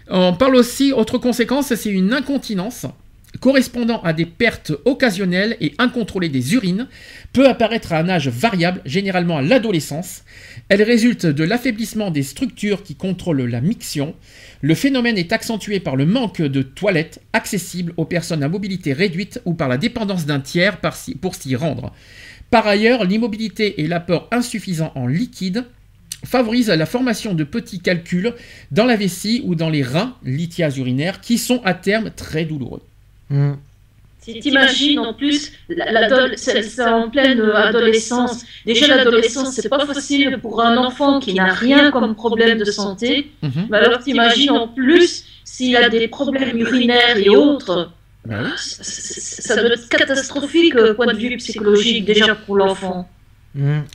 [0.09, 2.87] On parle aussi, autre conséquence, c'est une incontinence
[3.39, 6.87] correspondant à des pertes occasionnelles et incontrôlées des urines,
[7.33, 10.23] peut apparaître à un âge variable, généralement à l'adolescence.
[10.67, 14.15] Elle résulte de l'affaiblissement des structures qui contrôlent la miction.
[14.61, 19.41] Le phénomène est accentué par le manque de toilettes accessibles aux personnes à mobilité réduite
[19.45, 20.79] ou par la dépendance d'un tiers
[21.21, 21.93] pour s'y rendre.
[22.49, 25.65] Par ailleurs, l'immobilité et l'apport insuffisant en liquide
[26.25, 28.33] favorisent la formation de petits calculs
[28.71, 32.81] dans la vessie ou dans les reins, lithias urinaires, qui sont à terme très douloureux.
[33.29, 33.57] Mhm.
[34.21, 35.51] Si t'imagines en plus,
[36.35, 38.43] c'est en pleine adolescence.
[38.65, 43.31] Déjà, l'adolescence, c'est pas facile pour un enfant qui n'a rien comme problème de santé.
[43.41, 43.67] Mhm.
[43.69, 47.91] Mais alors, t'imagines en plus s'il a des problèmes urinaires et autres.
[48.27, 48.35] Oui.
[48.57, 53.07] Ça, ça- ça doit être catastrophique, euh, point de vue psychologique, déjà pour l'enfant.
[53.55, 53.85] Mhm.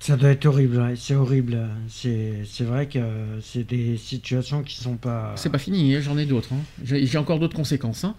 [0.00, 1.58] Ça doit être horrible, ouais, c'est horrible.
[1.88, 3.00] C'est vrai que
[3.42, 5.32] c'est des situations qui sont pas.
[5.36, 6.52] C'est pas fini, hein, j'en ai d'autres.
[6.52, 6.60] hein.
[6.84, 8.04] J'ai encore d'autres conséquences.
[8.04, 8.14] hein.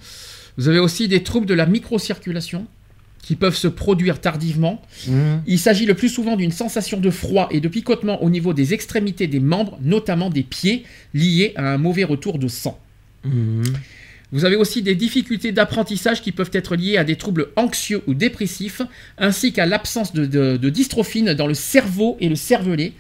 [0.57, 2.67] Vous avez aussi des troubles de la microcirculation,
[3.21, 4.81] qui peuvent se produire tardivement.
[5.07, 5.41] Mhm.
[5.47, 8.73] Il s'agit le plus souvent d'une sensation de froid et de picotement au niveau des
[8.73, 10.83] extrémités des membres, notamment des pieds,
[11.13, 12.79] liés à un mauvais retour de sang.
[13.23, 13.63] Mhm.
[14.31, 18.13] Vous avez aussi des difficultés d'apprentissage qui peuvent être liées à des troubles anxieux ou
[18.13, 18.81] dépressifs,
[19.17, 22.93] ainsi qu'à l'absence de, dystrophine dans le cerveau et le cervelet.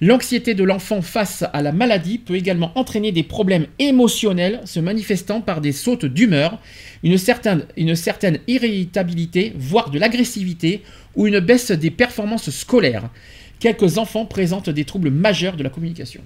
[0.00, 5.42] L'anxiété de l'enfant face à la maladie peut également entraîner des problèmes émotionnels se manifestant
[5.42, 6.58] par des sautes d'humeur,
[7.02, 10.82] une certaine irritabilité, voire de l'agressivité,
[11.14, 13.10] ou une baisse des performances scolaires.
[13.58, 16.22] Quelques enfants présentent des troubles majeurs de la communication.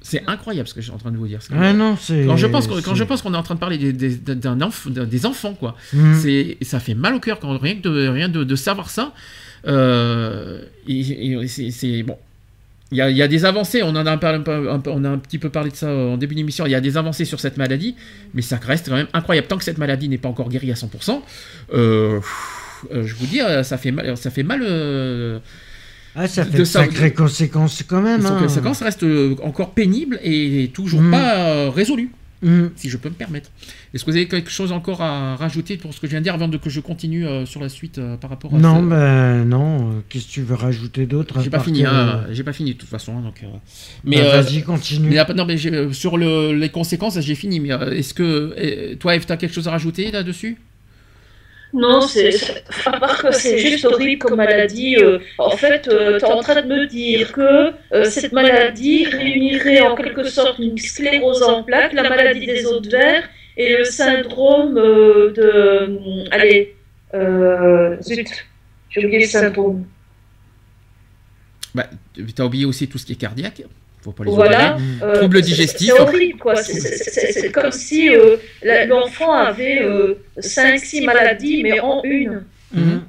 [0.00, 1.40] C'est incroyable ce que je suis en train de vous dire.
[1.52, 1.96] Ah non,
[2.26, 4.16] quand je pense qu'on- quand je pense qu'on est en train de parler des, des-
[4.34, 6.14] d'un enf- d'un- des enfants quoi, Mhm.
[6.14, 9.12] c'est ça fait mal au cœur quand rien que de rien de, de savoir ça.
[9.66, 12.16] Euh, et- et c'est c'est- bon.
[12.90, 14.70] Il y, a, il y a des avancées, on en a un, peu- un peu-
[14.70, 16.64] un peu- on a un petit peu parlé de ça en début d'émission.
[16.64, 17.94] Il y a des avancées sur cette maladie,
[18.32, 19.46] mais ça reste quand même incroyable.
[19.46, 21.22] Tant que cette maladie n'est pas encore guérie à 100%,
[21.74, 22.18] euh,
[22.94, 24.16] euh, je vous dis, euh, ça fait mal.
[24.16, 25.38] Ça fait mal euh,
[26.18, 28.22] Ah, ça fait de sacrées conséquences quand même.
[28.22, 28.40] sans hein.
[28.42, 31.10] que ça commence reste euh, encore pénible et toujours Mhm.
[31.10, 32.70] pas euh, résolu Mhm.
[32.76, 33.50] si je peux me permettre.
[33.92, 36.24] Est-ce que vous avez quelque chose encore à rajouter pour ce que je viens de
[36.24, 38.80] dire avant de, que je continue euh, sur la suite euh, par rapport à Non,
[38.80, 39.78] ce- ben non.
[39.78, 42.74] euh, Qu'est-ce que tu veux rajouter d'autre J'ai pas fini, que- hein, j'ai pas fini
[42.74, 43.16] de toute façon.
[43.18, 43.46] hein, donc, euh,
[44.04, 45.08] mais Bah, euh, vas-y, continue.
[45.10, 45.56] mais, non, mais
[45.92, 47.58] sur le- les conséquences, j'ai fini.
[47.58, 50.58] Mais est-ce que toi, Eve, t'as quelque chose à rajouter là-dessus
[51.72, 52.32] Non, c'est,
[53.30, 54.96] c'est- juste horrible comme maladie.
[54.96, 55.90] euh, en fait, tu
[56.24, 60.78] es en train de me dire que euh, cette maladie réunirait en quelque sorte une
[60.78, 65.42] sclérose en plaques, la maladie des os de verre et le syndrome euh, de.
[65.42, 66.76] euh, allez,
[67.14, 68.28] euh, zut,
[68.90, 69.86] j'ai oublié le syndrome.
[71.74, 71.88] Bah,
[72.34, 73.62] t'as oublié aussi tout ce qui est cardiaque.
[74.08, 74.76] Faut pas les Voilà.
[75.02, 75.92] Euh, Troubles c'est- digestifs.
[75.94, 76.56] C'est horrible, quoi.
[76.56, 78.36] C'est- comme si euh,
[78.88, 79.86] l'enfant avait
[80.38, 82.44] 5-6 maladies, mais en une.
[82.72, 83.02] Mhm.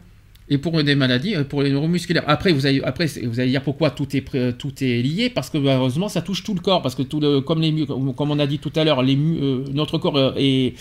[0.51, 2.23] Et pour des maladies, euh, pour les neuromusculaires.
[2.27, 5.57] Après, vous allez, après, vous allez dire pourquoi tout est, tout est lié, parce que
[5.59, 8.47] malheureusement, ça touche tout le corps, parce que tout le, comme les, comme on a
[8.47, 10.73] dit tout à l'heure, euh, notre corps euh, est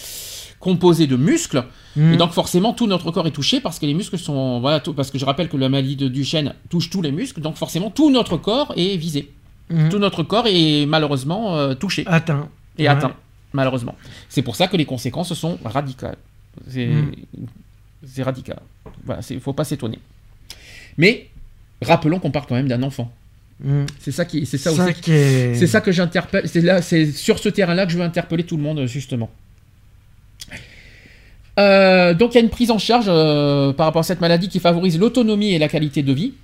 [0.59, 1.62] composé de muscles,
[1.97, 2.15] Mhm.
[2.15, 4.93] et donc forcément tout notre corps est touché parce que les muscles sont, voilà, tout-
[4.93, 7.90] parce que je rappelle que la maladie de Duchenne touche tous les muscles, donc forcément
[7.90, 9.31] tout notre corps est visé,
[9.70, 9.89] Mhm.
[9.90, 12.49] tout notre corps est malheureusement euh, touché Atteint.
[12.78, 12.89] et Ouais.
[12.89, 13.15] atteint,
[13.53, 13.95] malheureusement.
[14.28, 16.16] C'est pour ça que les conséquences sont radicales.
[16.69, 16.89] C'est
[18.07, 18.59] c'est radical.
[19.05, 19.99] Voilà, il faut pas s'étonner.
[20.97, 21.28] Mais
[21.82, 23.12] rappelons qu'on parle quand même d'un enfant.
[23.62, 23.86] Mhm.
[23.99, 25.11] C'est ça qui, c'est ça Ça aussi.
[25.11, 26.49] est- C'est ça que j'interpelle.
[26.49, 29.28] C'est là, c'est sur ce terrain-là que je veux interpeller tout le monde justement.
[31.59, 34.49] Euh, donc il y a une prise en charge euh, par rapport à cette maladie
[34.49, 36.35] qui favorise l'autonomie et la qualité de vie.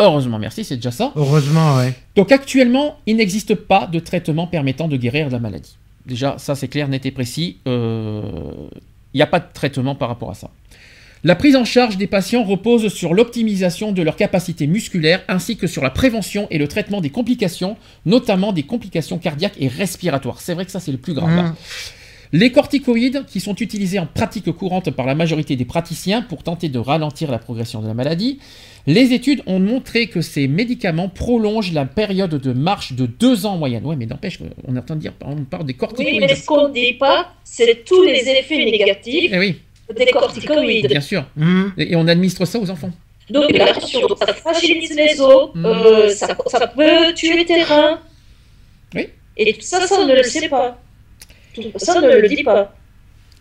[0.00, 1.12] Heureusement, merci, c'est déjà ça.
[1.16, 1.94] Heureusement, ouais.
[2.14, 5.76] Donc actuellement, il n'existe pas de traitement permettant de guérir de la maladie.
[6.06, 7.58] Déjà, ça c'est clair, net et précis.
[7.66, 8.22] Euh,
[9.12, 10.50] Il n'y a pas de traitement par rapport à ça.
[11.24, 15.66] La prise en charge des patients repose sur l'optimisation de leurs capacités musculaires ainsi que
[15.66, 17.76] sur la prévention et le traitement des complications,
[18.06, 20.40] notamment des complications cardiaques et respiratoires.
[20.40, 21.30] C'est vrai que ça c'est le plus grave.
[21.30, 21.54] Mhm.
[22.32, 26.68] Les corticoïdes, qui sont utilisés en pratique courante par la majorité des praticiens pour tenter
[26.68, 28.38] de ralentir la progression de la maladie,
[28.88, 33.52] les études ont montré que ces médicaments prolongent la période de marche de deux ans
[33.52, 33.84] en moyenne.
[33.84, 36.20] Ouais, mais n'empêche, on est en train de dire, on parle des Oui, corticoïdes.
[36.20, 39.60] mais ce qu'on ne dit pas, c'est tous les effets négatifs Eh oui,
[39.96, 40.88] des corticoïdes.
[40.88, 41.24] bien sûr.
[41.36, 41.72] Mhm.
[41.78, 42.90] Et on administre ça aux enfants.
[43.30, 45.66] Donc attention, donc ça fragilise les os, Mhm.
[45.66, 48.00] euh, ça, ça peut tuer tes reins.
[48.94, 49.08] Oui.
[49.36, 50.80] Et tout ça, ça on ne le sait pas.
[51.54, 52.74] Tout ça on ne le dit pas.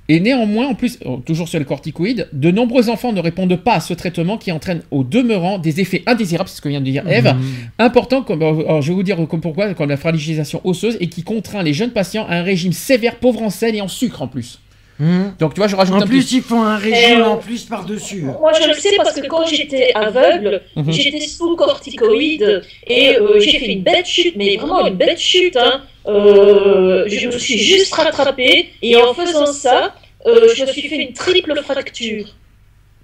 [0.10, 3.74] Et néanmoins, en plus, oh, toujours sur les corticoïdes, de nombreux enfants ne répondent pas
[3.74, 6.86] à ce traitement qui entraîne au demeurant des effets indésirables, c'est ce que vient de
[6.90, 7.42] dire Eve, Mhm.
[7.80, 11.24] important, comme, alors je vais vous dire comme pourquoi, comme la fragilisation osseuse, et qui
[11.24, 14.28] contraint les jeunes patients à un régime sévère, pauvre en sel et en sucre en
[14.28, 14.60] plus.
[15.00, 15.36] Mhm.
[15.40, 16.32] Donc tu vois, je rajoute En un plus, plus.
[16.38, 18.22] ils font un régime Euh, en plus par-dessus.
[18.24, 20.92] Moi je le sais parce que quand j'étais aveugle, Mhm.
[20.92, 25.56] j'étais sous corticoïdes et euh, j'ai fait une bête chute, mais vraiment une bête chute.
[25.56, 25.84] Hein.
[26.08, 29.94] Euh, je me suis juste rattrapée et en faisant ça,
[30.26, 32.26] euh, je me suis fait une triple fracture.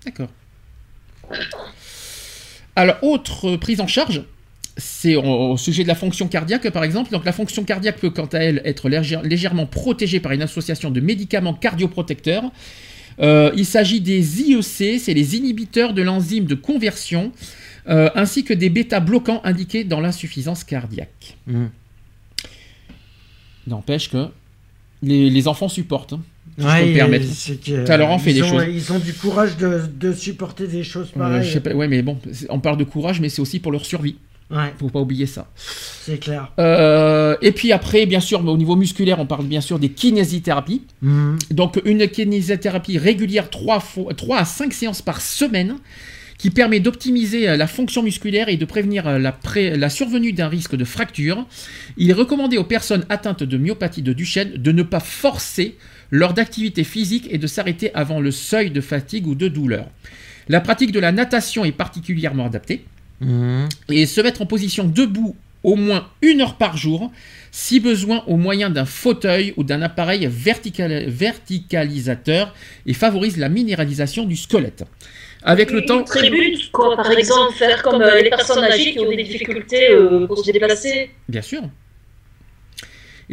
[0.05, 0.27] D'accord.
[2.75, 4.23] Alors, autre prise en charge,
[4.77, 7.11] c'est au, sujet de la fonction cardiaque, par exemple.
[7.11, 10.89] Donc, la fonction cardiaque peut, quant à elle, être légère- légèrement protégée par une association
[10.91, 12.43] de médicaments cardioprotecteurs.
[13.19, 17.31] Euh, il s'agit des IEC, c'est les inhibiteurs de l'enzyme de conversion,
[17.87, 21.37] euh, ainsi que des bêta-bloquants indiqués dans l'insuffisance cardiaque.
[21.45, 21.69] Mhm.
[23.67, 24.27] N'empêche que
[25.01, 26.13] les, les enfants supportent.
[26.13, 26.21] hein.
[26.57, 27.25] je peux Ouais, me permettre.
[27.31, 28.65] c'est que- Ça leur en fait ils des ont- choses.
[28.69, 31.47] Ils ont du courage de, de supporter des choses Euh, pareilles.
[31.47, 32.17] je sais pas, ouais, mais bon,
[32.49, 34.15] on parle de courage, mais c'est aussi pour leur survie.
[34.53, 35.49] Ouais, Faut pas oublier ça.
[35.55, 36.51] c'est clair.
[36.59, 40.83] Euh, et puis après, bien sûr, au niveau musculaire, on parle bien sûr des kinésithérapies.
[41.01, 41.39] Mhm.
[41.51, 45.75] Donc une kinésithérapie régulière 3, fois, 3 à 5 séances par semaine
[46.37, 50.33] qui permet d'optimiser euh, la fonction musculaire et de prévenir euh, la, pré- la survenue
[50.33, 51.45] d'un risque de fracture.
[51.97, 55.77] Il est recommandé aux personnes atteintes de myopathie de Duchenne de ne pas forcer
[56.11, 59.87] lors d'activité physique et de s'arrêter avant le seuil de fatigue ou de douleur.
[60.49, 62.83] La pratique de la natation est particulièrement adaptée
[63.23, 63.69] Mhm.
[63.89, 67.11] et se mettre en position debout au moins une heure par jour,
[67.51, 72.53] si besoin au moyen d'un fauteuil ou d'un appareil vertical- verticalisateur
[72.85, 74.83] et favorise la minéralisation du squelette.
[75.45, 76.03] Avec le temps,
[76.71, 80.43] quoi, par exemple, faire comme euh, les personnes âgées qui ont des difficultés euh, pour
[80.43, 81.11] se déplacer.
[81.27, 81.61] bien sûr.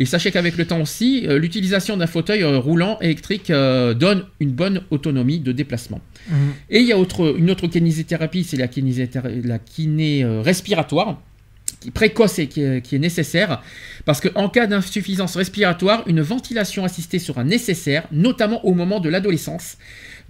[0.00, 4.24] Et sachez qu'avec le temps aussi, euh, l'utilisation d'un fauteuil euh, roulant électrique euh, donne
[4.40, 6.00] une bonne autonomie de déplacement.
[6.30, 6.36] Mhm.
[6.70, 8.66] Et il y a autre, une autre kinésithérapie, c'est la,
[9.44, 11.20] la kiné respiratoire,
[11.80, 13.62] qui précoce et qui est, qui est nécessaire,
[14.06, 19.76] parce qu'en cas d'insuffisance respiratoire, une ventilation assistée sera nécessaire, notamment au moment de l'adolescence.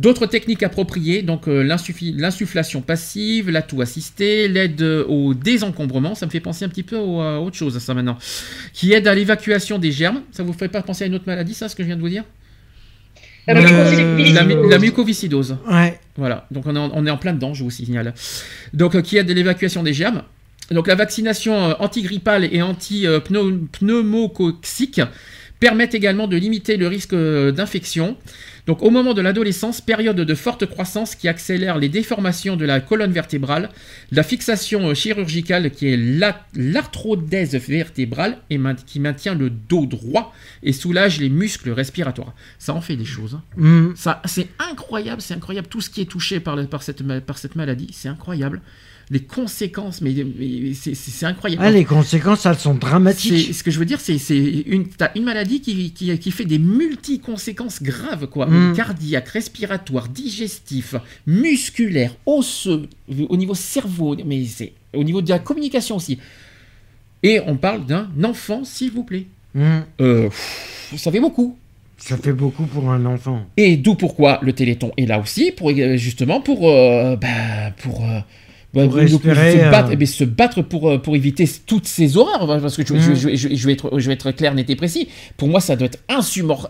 [0.01, 6.31] D'autres techniques appropriées, donc euh, l'insufflation passive, l'atout assisté, l'aide euh, au désencombrement, ça me
[6.31, 8.17] fait penser un petit peu au- à autre chose ça maintenant,
[8.73, 10.23] qui aide à l'évacuation des germes.
[10.33, 12.01] Ça vous fait pas penser à une autre maladie, ça, ce que je viens de
[12.01, 12.25] vous dire?
[13.47, 14.33] La Euh, mucoviscidose.
[14.35, 15.57] la, la mucoviscidose.
[15.71, 16.01] Ouais.
[16.17, 18.15] Voilà, donc on est, en, on est en plein dedans, je vous signale.
[18.73, 20.23] Donc euh, qui aide à l'évacuation des germes.
[20.71, 25.03] Donc la vaccination euh, antigrippale et anti-pneumococcique
[25.59, 28.17] permettent également de limiter le risque euh, d'infection.
[28.71, 32.79] Donc au moment de l'adolescence, période de forte croissance qui accélère les déformations de la
[32.79, 33.69] colonne vertébrale,
[34.13, 40.33] la fixation euh, chirurgicale qui est la- l'arthrodèse vertébrale et qui maintient le dos droit
[40.63, 42.33] et soulage les muscles respiratoires.
[42.61, 43.37] Ça en fait des choses.
[43.59, 43.91] hein.
[43.97, 47.21] Ça, c'est incroyable, c'est incroyable tout ce qui est touché par, le- par, cette, ma-
[47.21, 48.61] par cette maladie, c'est incroyable.
[49.13, 51.63] Les conséquences, mais, mais c'est- incroyable.
[51.67, 53.53] Ah, les conséquences, elles sont dramatiques.
[53.55, 57.83] ce que je veux dire, c'est une, une maladie qui, qui, qui fait des multi-conséquences
[57.83, 58.47] graves, quoi.
[58.47, 58.75] Mm.
[58.77, 60.95] Cardiaque, respiratoire, digestif,
[61.27, 62.89] musculaire, osseux,
[63.29, 66.19] au niveau cerveau, mais c'est au niveau de la communication aussi.
[67.23, 69.27] Et on parle d'un enfant, s'il vous plaît.
[69.55, 69.85] Mhm.
[70.01, 70.29] Euh,
[70.97, 71.57] ça fait beaucoup.
[71.99, 73.45] Ça fait beaucoup pour un enfant.
[73.57, 78.05] Et d'où pourquoi le Téléthon est là aussi, pour, euh, justement pour, euh, bah, pour,
[78.05, 78.21] euh,
[78.73, 79.17] bah, Pour se,
[79.71, 82.47] battre, euh, eh bien, se battre pour, euh, pour éviter toutes ces horreurs.
[82.61, 83.01] Parce que je, Mm.
[83.01, 85.09] je- je- je- je vais être, je vais être clair, net et précis.
[85.37, 85.99] Pour moi, ça doit être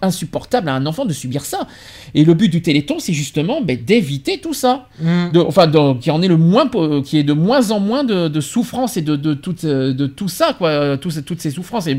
[0.00, 1.66] insupportable à un enfant de subir ça.
[2.14, 4.86] Et le but du Téléthon, c'est justement ben, d'éviter tout ça.
[5.00, 5.32] Mhm.
[5.32, 6.68] De- enfin, qu'il y en ait le moins,
[7.04, 9.92] qu'il y ait de moins en moins de, de souffrance et de, de, tout, euh,
[9.92, 11.86] de tout ça, quoi, euh, tout toutes ces souffrances.
[11.86, 11.98] Et,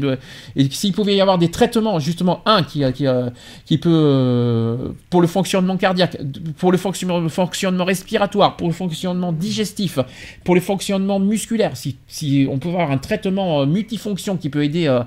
[0.55, 3.29] et s'il pouvait y avoir des traitements, justement, un qui, qui, euh,
[3.65, 4.77] qui peut, euh,
[5.09, 6.17] pour le fonctionnement cardiaque,
[6.57, 9.90] pour le fonctionnement respiratoire, pour le fonctionnement digestif,
[10.43, 14.63] pour le fonctionnement musculaire, si, si on peut avoir un traitement euh, multifonction qui peut
[14.63, 15.01] aider, euh,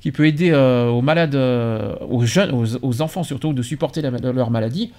[0.00, 4.00] qui peut aider euh, aux malades, euh, aux jeunes, aux, aux enfants surtout, de supporter
[4.02, 4.92] la- leur maladie,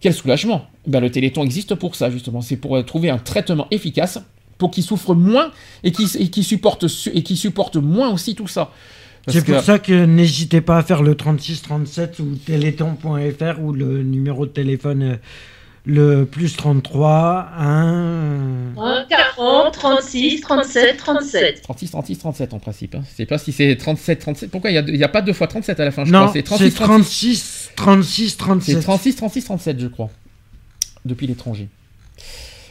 [0.00, 0.66] quel soulagement?
[0.86, 2.40] Ben, Le Téléthon existe pour ça, justement.
[2.42, 4.18] C'est pour trouver un traitement efficace
[4.58, 5.50] pour qu'ils souffrent moins
[5.82, 8.70] et qu'ils supportent, su- et qu'ils supportent moins aussi tout ça.
[9.26, 14.02] C'est pour que- ça que n'hésitez pas à faire le 3637 ou téléthon.fr ou le
[14.02, 15.18] numéro de téléphone
[15.86, 21.62] le plus 33 1 1, 40, 36, 37, 37.
[21.62, 22.94] 36, 36, 37 en principe.
[22.94, 23.02] Hein.
[23.10, 24.50] Je sais pas si c'est 37, 37.
[24.50, 26.32] Pourquoi il n'y a, pas deux fois 37 à la fin je Non, crois?
[26.32, 28.36] C'est c'est 36, 36.
[28.36, 28.82] 36 36 C'est 37.
[28.84, 30.10] 36, 36, 37, je crois.
[31.04, 31.68] Depuis l'étranger.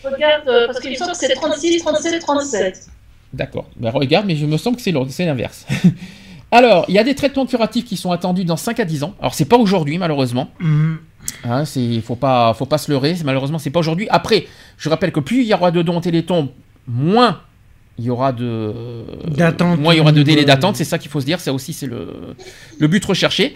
[0.03, 2.87] Regarde, euh, parce qu'il me semble que c'est 36, 37, 37.
[3.31, 3.69] D'accord.
[3.75, 5.65] Ben, regarde, mais je me sens que c'est l'inverse.
[6.53, 9.15] Alors, il y a des traitements curatifs qui sont attendus dans 5 à 10 ans.
[9.19, 10.51] Alors, c'est pas aujourd'hui, malheureusement.
[10.59, 10.97] Mhm.
[11.45, 13.15] Hein, c'est, faut pas, faut pas se leurrer.
[13.15, 14.07] c'est- Malheureusement, c'est pas aujourd'hui.
[14.11, 14.45] Après,
[14.77, 16.49] je rappelle que plus il y aura de dons au Téléthon,
[16.87, 17.39] moins
[17.97, 18.73] il y aura de
[19.27, 20.75] D'attente moins il y aura au de délais d'attente.
[20.75, 21.39] C'est ça qu'il faut se dire.
[21.39, 22.07] Ça aussi, c'est le,
[22.77, 23.55] le but recherché.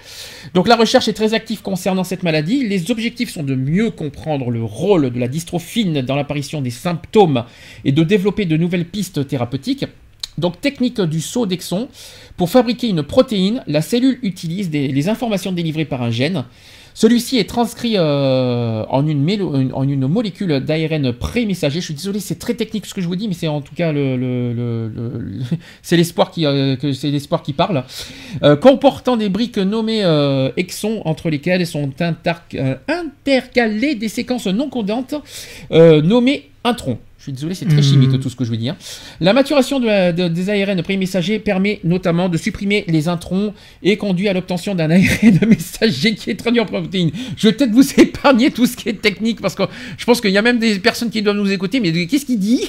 [0.56, 2.68] Donc, la recherche est très active concernant cette maladie.
[2.68, 7.44] Les objectifs sont de mieux comprendre le rôle de la dystrophine dans l'apparition des symptômes
[7.86, 9.86] et de développer de nouvelles pistes thérapeutiques.
[10.38, 11.90] Donc, technique du saut d'exon.
[12.38, 16.46] Pour fabriquer une protéine, la cellule utilise les informations délivrées par un gène.
[16.98, 21.80] Celui-ci est transcrit euh, en, une molécule d'ARN pré-messager.
[21.80, 23.76] Je suis désolé, c'est très technique ce que je vous dis, mais c'est en tout
[23.76, 23.92] cas
[25.92, 27.84] l'espoir qui, parle.
[28.42, 31.92] Euh, comportant des briques nommées euh, exons, entre lesquelles sont
[32.88, 35.14] intercalées des séquences non codantes
[35.72, 36.98] nommées introns.
[37.28, 38.76] Suis désolé, c'est très chimique tout ce que je veux dire.
[39.22, 43.54] La maturation de la- de- des ARN premier messager permet notamment de supprimer les introns
[43.84, 47.12] et conduit à l'obtention d'un ARN messager qui est traduit en protéines.
[47.36, 49.64] Je vais peut-être vous épargner tout ce qui est technique parce que
[49.98, 52.40] je pense qu'il y a même des personnes qui doivent nous écouter, mais qu'est-ce qu'il
[52.40, 52.62] dit?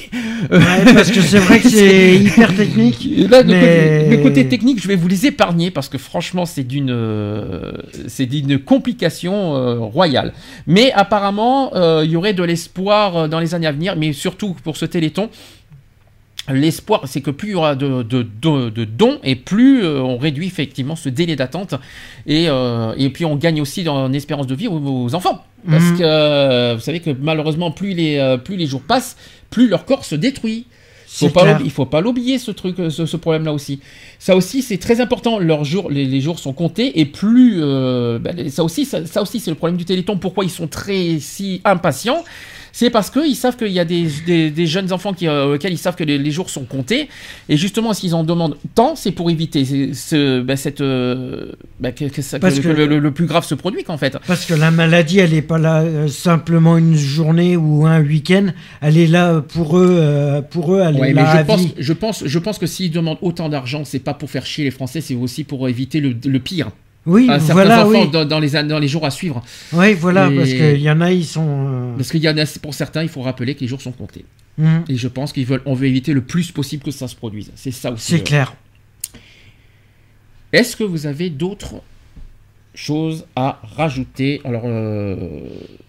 [0.51, 0.59] Ouais,
[0.93, 3.07] parce que c'est vrai que c'est hyper technique.
[3.29, 3.59] Là, le, mais-
[4.09, 7.71] côté, le côté technique, je vais vous les épargner parce que franchement, c'est d'une, euh,
[8.07, 10.33] c'est d'une complication euh, royale.
[10.67, 14.48] Mais apparemment, euh, il y aurait de l'espoir dans les années à venir, mais surtout
[14.55, 15.29] pour ce Téléthon.
[16.51, 20.01] L'espoir, c'est que plus il y aura de, de, de- de dons et plus euh,
[20.01, 21.75] on réduit effectivement ce délai d'attente
[22.25, 25.43] et, euh, et puis on gagne aussi dans l'espérance de vie aux, aux enfants.
[25.69, 25.97] Parce Mhm.
[25.99, 29.15] que euh, vous savez que malheureusement, plus les, plus les jours passent,
[29.51, 30.65] plus leur corps se détruit.
[31.11, 33.79] Faut pas il faut pas l'oublier ce truc, ce, ce problème-là aussi.
[34.19, 35.37] Ça aussi, c'est très important.
[35.39, 39.21] Leurs jours, les, les jours sont comptés et plus, euh, ben, ça aussi, ça, ça
[39.21, 40.17] aussi, c'est le problème du Téléthon.
[40.17, 42.23] Pourquoi ils sont très si impatients?
[42.79, 45.73] C'est parce qu'ils savent qu'il y a des, des- des jeunes enfants qui, euh, auxquels
[45.73, 47.09] ils savent que les, les jours sont comptés.
[47.49, 51.51] Et justement, s'ils en demandent tant, c'est pour éviter ce, ce- cette, euh,
[51.83, 53.97] que, que ça- que- Parce que que- le, le- le plus grave se produit qu'en
[53.97, 54.17] fait.
[54.25, 58.47] Parce que la maladie, elle n'est pas là euh, simplement une journée ou un week-end.
[58.79, 59.97] Elle est là pour eux.
[59.99, 61.73] euh, pour eux, elle Ouais, est mais là je à pense, vie.
[61.77, 64.71] je pense, je pense que s'ils demandent autant d'argent, c'est pas pour faire chier les
[64.71, 66.69] Français, c'est aussi pour éviter le, le pire.
[67.05, 68.09] Oui, à certains voilà, enfants oui.
[68.11, 69.41] dans, dans les, an- dans les jours à suivre.
[69.73, 71.47] Oui, voilà, Et- parce qu'il y en a, ils sont.
[71.47, 73.91] euh, Parce qu'il y en a, pour certains, il faut rappeler que les jours sont
[73.93, 74.25] comptés.
[74.61, 77.15] hum, Et je pense qu'ils veulent, on veut éviter le plus possible que ça se
[77.15, 77.51] produise.
[77.55, 78.11] C'est ça aussi.
[78.11, 78.53] c'est le- clair.
[80.51, 81.75] Est-ce que vous avez d'autres
[82.81, 85.15] choses à rajouter Alors, euh,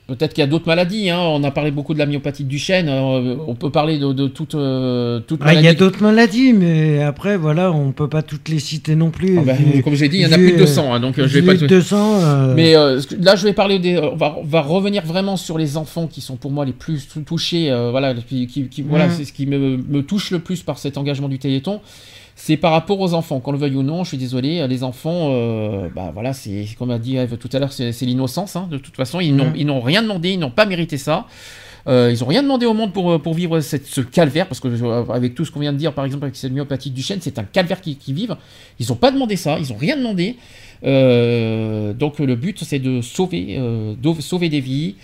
[0.09, 1.09] peut-être qu'il y a d'autres maladies.
[1.09, 1.21] hein.
[1.21, 2.89] On a parlé beaucoup de la myopathie de Duchenne.
[2.89, 6.53] euh, on peut parler de, de toute, euh, toute Ah, Il y a d'autres maladies,
[6.53, 9.39] mais après, voilà, on peut pas toutes les citer non plus.
[9.39, 10.93] Ah bah, vu- comme j'ai dit, il y en a plus de euh, 200.
[10.93, 12.21] hein, donc, euh, je vais pas le te- 200.
[12.23, 13.97] euh, Mais euh, là, je vais parler des.
[13.99, 17.07] On va, on va revenir vraiment sur les enfants qui sont pour moi les plus
[17.07, 17.71] tou- touchés.
[17.71, 19.13] euh, voilà, qui, qui- qui- voilà, Mhm.
[19.17, 21.81] c'est ce qui me, me touche le plus par cet engagement du Téléthon.
[22.43, 24.03] C'est par rapport aux enfants, qu'on le veuille ou non.
[24.03, 27.59] Je suis désolé, les enfants, euh, bah voilà, c'est comme a dit Eve tout à
[27.59, 28.57] l'heure, c'est l'innocence.
[28.57, 29.57] hein, de toute façon, ils n'ont Mhm.
[29.57, 31.27] ils n'ont rien demandé, ils n'ont pas mérité ça.
[31.87, 34.69] Euh, ils n'ont rien demandé au monde pour, pour vivre cette, ce calvaire, parce que
[34.69, 37.19] euh, avec tout ce qu'on vient de dire, par exemple avec cette myopathie du chêne,
[37.21, 38.37] c'est un calvaire qu'ils qui vivent.
[38.79, 40.37] Ils n'ont pas demandé ça, ils n'ont rien demandé.
[40.85, 43.61] Euh, donc le but, c'est de sauver,
[44.21, 44.95] sauver des vies,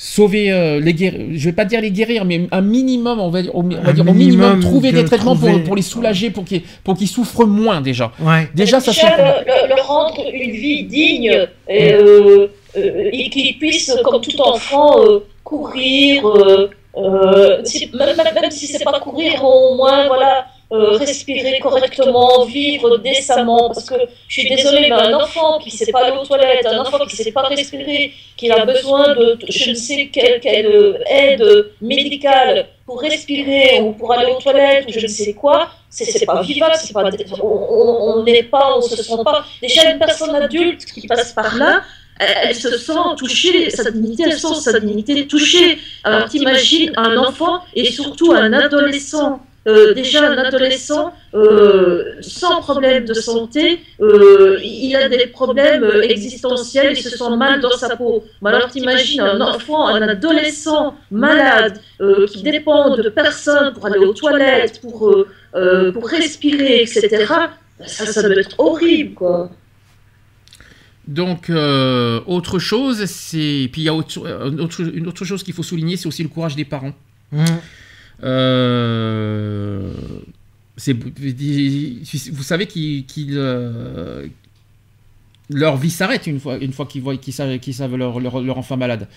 [0.00, 1.20] sauver euh, les guérir.
[1.32, 3.82] Je vais pas dire les guérir, mais un minimum, on va, dire- au, mi- on
[3.82, 6.62] va dire au minimum, trouver de des traitements pour, trouver- pour les soulager, pour qu'ils
[6.84, 8.12] pour qu'ils souffrent moins déjà.
[8.20, 8.48] Ouais.
[8.54, 12.46] Déjà, ça Déjà, le, le- rendre une vie digne et, euh,
[12.76, 18.50] euh, et qu'il puisse, comme tout enfant, euh, courir, euh, euh, si- même, même, même
[18.52, 23.68] si c'est pas courir, au moins voilà, euh, respirer correctement, vivre décemment.
[23.70, 23.94] Parce que
[24.28, 26.98] je suis désolée, mais un enfant qui ne sait pas aller aux toilettes, un enfant
[27.06, 31.70] qui ne sait pas respirer, qui a besoin de, je ne sais quelle, euh, aide
[31.80, 36.42] médicale pour respirer ou pour aller aux toilettes ou je ne sais quoi, c'est pas
[36.42, 37.04] vivable, c'est pas,
[37.42, 39.44] on- n'est pas, on se sent pas.
[39.62, 41.82] Déjà une personne adulte qui passe par là,
[42.20, 45.78] elle se sent touchée, sa dignité, elle sent sa dignité touchée.
[46.04, 49.40] Alors t'imagines un enfant et surtout un adolescent.
[49.68, 56.02] Euh, déjà un adolescent euh, sans problème de santé, euh, il a des problèmes euh,
[56.14, 58.24] existentiels, il se sent mal dans sa peau.
[58.42, 63.98] Mais alors t'imagines un enfant, un adolescent malade euh, qui dépend de personne pour aller
[63.98, 64.96] aux toilettes, pour,
[65.94, 67.26] pour respirer, etc.
[67.86, 69.50] Ça, ça doit être horrible, quoi.
[71.06, 73.68] Donc, euh, autre chose, c'est.
[73.72, 74.18] Puis il y a autre,
[74.60, 76.92] autre- une autre chose qu'il faut souligner, c'est aussi le courage des parents.
[77.32, 77.44] Hum.
[78.22, 79.92] Euh,
[80.76, 84.26] vous savez qu'ils, euh,
[85.50, 88.40] leur vie s'arrête une fois, une fois qu'ils voient qu'ils savent, qu'ils savent leur, leur,
[88.40, 89.08] leur enfant malade.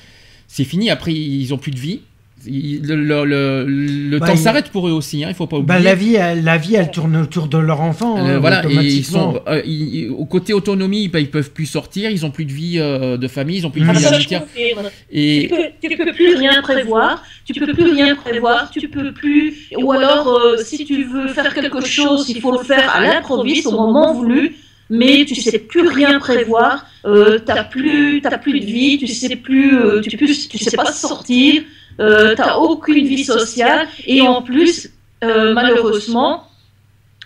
[0.48, 0.90] C'est fini.
[0.90, 2.02] Après, ils ont plus de vie.
[2.48, 5.24] Il- le le- le- le Bah, temps il- s'arrête pour eux aussi.
[5.24, 5.68] Hein, il faut pas oublier.
[5.68, 8.18] Bah, la, vie, elle, la vie, elle tourne autour de leur enfant.
[8.18, 11.52] Euh, hein, voilà, et ils sont euh, ils- ils- au côté autonomie, bah, ils peuvent
[11.52, 13.94] plus sortir, ils ont plus de vie euh, de famille, ils ont plus de Ah,
[13.94, 14.90] vie confirme.
[15.12, 19.12] Et Tu peux, tu peux plus rien prévoir, tu peux plus rien prévoir, tu peux
[19.12, 19.54] plus.
[19.78, 23.68] Ou alors, euh, si tu veux faire quelque chose, il faut le faire à l'improviste,
[23.68, 24.56] au moment voulu,
[24.90, 29.36] mais tu sais plus rien prévoir, euh, t'as plus, t'as plus de vie, tu sais
[29.36, 31.62] plus, euh, tu, tu sais pas sortir,
[32.02, 34.90] euh, t'as aucune vie sociale, et en plus,
[35.24, 36.48] euh, malheureusement,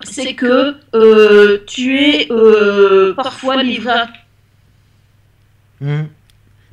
[0.03, 4.07] c'est que euh, tu es euh, parfois livré à
[5.81, 6.07] Hum.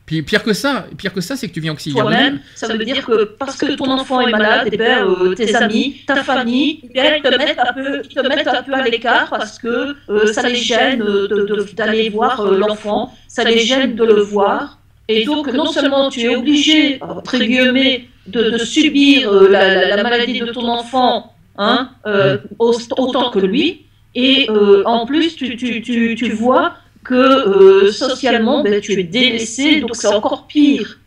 [0.07, 2.03] puis pire que ça, pire que ça, c'est que tu viens oxygéner.
[2.03, 5.55] toi-même, ça veut dire que parce que ton enfant est malade, eh ben, euh, tes
[5.57, 8.75] amis, ta famille, eh bien, ils te mettent un peu, ils te mettent un peu
[8.75, 13.43] à l'écart parce que euh, ça les gêne de- de- d'aller voir euh, l'enfant, ça
[13.45, 14.79] les gêne de le voir.
[15.21, 19.97] Et donc, non seulement tu es obligé, entre guillemets, de, de subir euh, la, la-
[19.97, 23.83] la maladie de ton enfant hein, euh, au- autant que lui,
[24.15, 26.75] et euh, en plus, tu, tu, tu, tu vois
[27.05, 30.99] que euh, socialement, ben, tu es délaissé, donc c'est encore pire.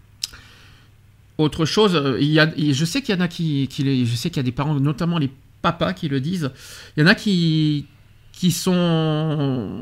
[1.37, 4.05] Autre chose, euh, il y a, je sais qu'il y en a qui, qui les-
[4.05, 5.29] je sais qu'il y a des parents, notamment les
[5.61, 6.51] papas, qui le disent.
[6.95, 7.85] Il y en a qui,
[8.33, 9.81] qui sont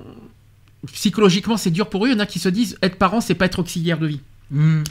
[0.92, 2.10] psychologiquement, c'est dur pour eux.
[2.10, 4.20] Il y en a qui se disent être parent, c'est pas être auxiliaire de vie.
[4.52, 4.84] Hmm.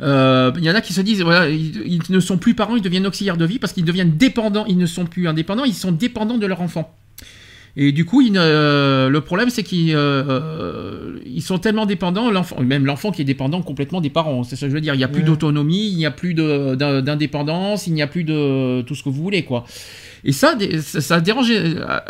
[0.00, 2.74] Euh, il y en a qui se disent voilà, ils, ils ne sont plus parents,
[2.76, 4.64] ils deviennent auxiliaires de vie parce qu'ils deviennent dépendants.
[4.66, 6.94] Ils ne sont plus indépendants, ils sont dépendants de leur enfant.
[7.76, 12.60] Et du coup, ils euh, le problème, c'est qu'ils euh, ils sont tellement dépendants, l'enfant,
[12.60, 14.44] même l'enfant qui est dépendant complètement des parents.
[14.44, 14.94] C'est ça que je veux dire.
[14.94, 15.26] Il n'y a plus Ouais.
[15.26, 19.22] d'autonomie, il n'y a plus d'indépendance, il n'y a plus de tout ce que vous
[19.22, 19.64] voulez, quoi.
[20.24, 21.52] Et ça, ça, ça dérange-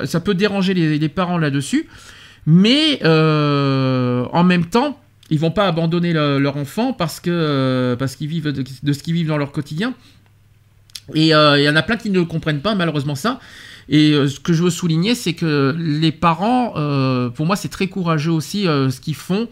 [0.05, 1.89] ça peut déranger les, les parents là-dessus,
[2.47, 4.99] mais euh, en même temps,
[5.31, 8.93] ils vont pas abandonner le- leur enfant parce que euh, parce qu'ils vivent de, de
[8.93, 9.95] ce qu'ils vivent dans leur quotidien.
[11.15, 13.39] Et euh, il y en a plein qui ne comprennent pas malheureusement ça.
[13.91, 17.69] Et euh, ce que je veux souligner, c'est que les parents, euh, pour moi, c'est
[17.69, 19.49] très courageux aussi ce qu'ils font.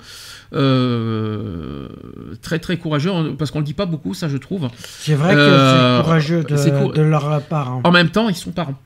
[2.43, 4.69] Très très courageux parce qu'on le dit pas beaucoup, ça je trouve.
[4.79, 5.41] C'est vrai que
[5.99, 7.71] c'est courageux de, cour- de leur part.
[7.71, 7.81] hein.
[7.85, 8.79] En même temps, ils sont parents.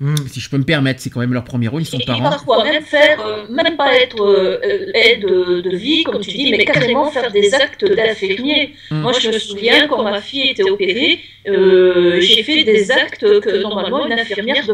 [0.00, 0.14] Hmm.
[0.28, 2.06] Si je peux me permettre, c'est quand même leur premier rôle, ils sont Et, et
[2.06, 2.22] parents.
[2.30, 6.64] parfois même faire, euh, même pas être euh, aide de, vie, comme tu dis, mais
[6.64, 8.74] carrément faire des actes d'infirmier.
[8.92, 9.00] Mm.
[9.00, 11.18] Moi, je me souviens, quand ma fille était opérée,
[11.48, 14.64] euh, j'ai fait des actes que normalement une infirmière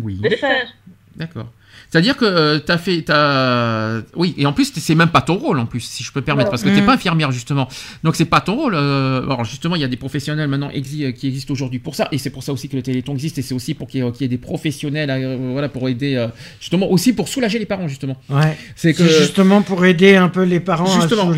[0.00, 0.20] Oui.
[0.22, 0.72] devait faire.
[1.16, 1.48] D'accord.
[1.90, 3.02] C'est-à-dire que tu as fait.
[3.02, 4.00] T'as...
[4.14, 6.24] Oui, et en plus, c'est même pas ton rôle, en plus, si je peux me
[6.24, 6.86] permettre, parce que t'es Mhm.
[6.86, 7.68] pas infirmière, justement.
[8.04, 8.74] Donc, c'est pas ton rôle.
[8.76, 12.06] euh, Alors, justement, il y a des professionnels maintenant exi- qui existent aujourd'hui pour ça,
[12.12, 14.06] et c'est pour ça aussi que le Téléthon existe, et c'est aussi pour qu'il y
[14.06, 16.28] ait, qu'il y ait des professionnels, euh, voilà, pour aider, euh,
[16.60, 18.16] justement, aussi pour soulager les parents, justement.
[18.28, 18.56] Ouais.
[18.76, 19.06] C'est que.
[19.06, 21.32] C'est justement pour aider un peu les parents à, Justement.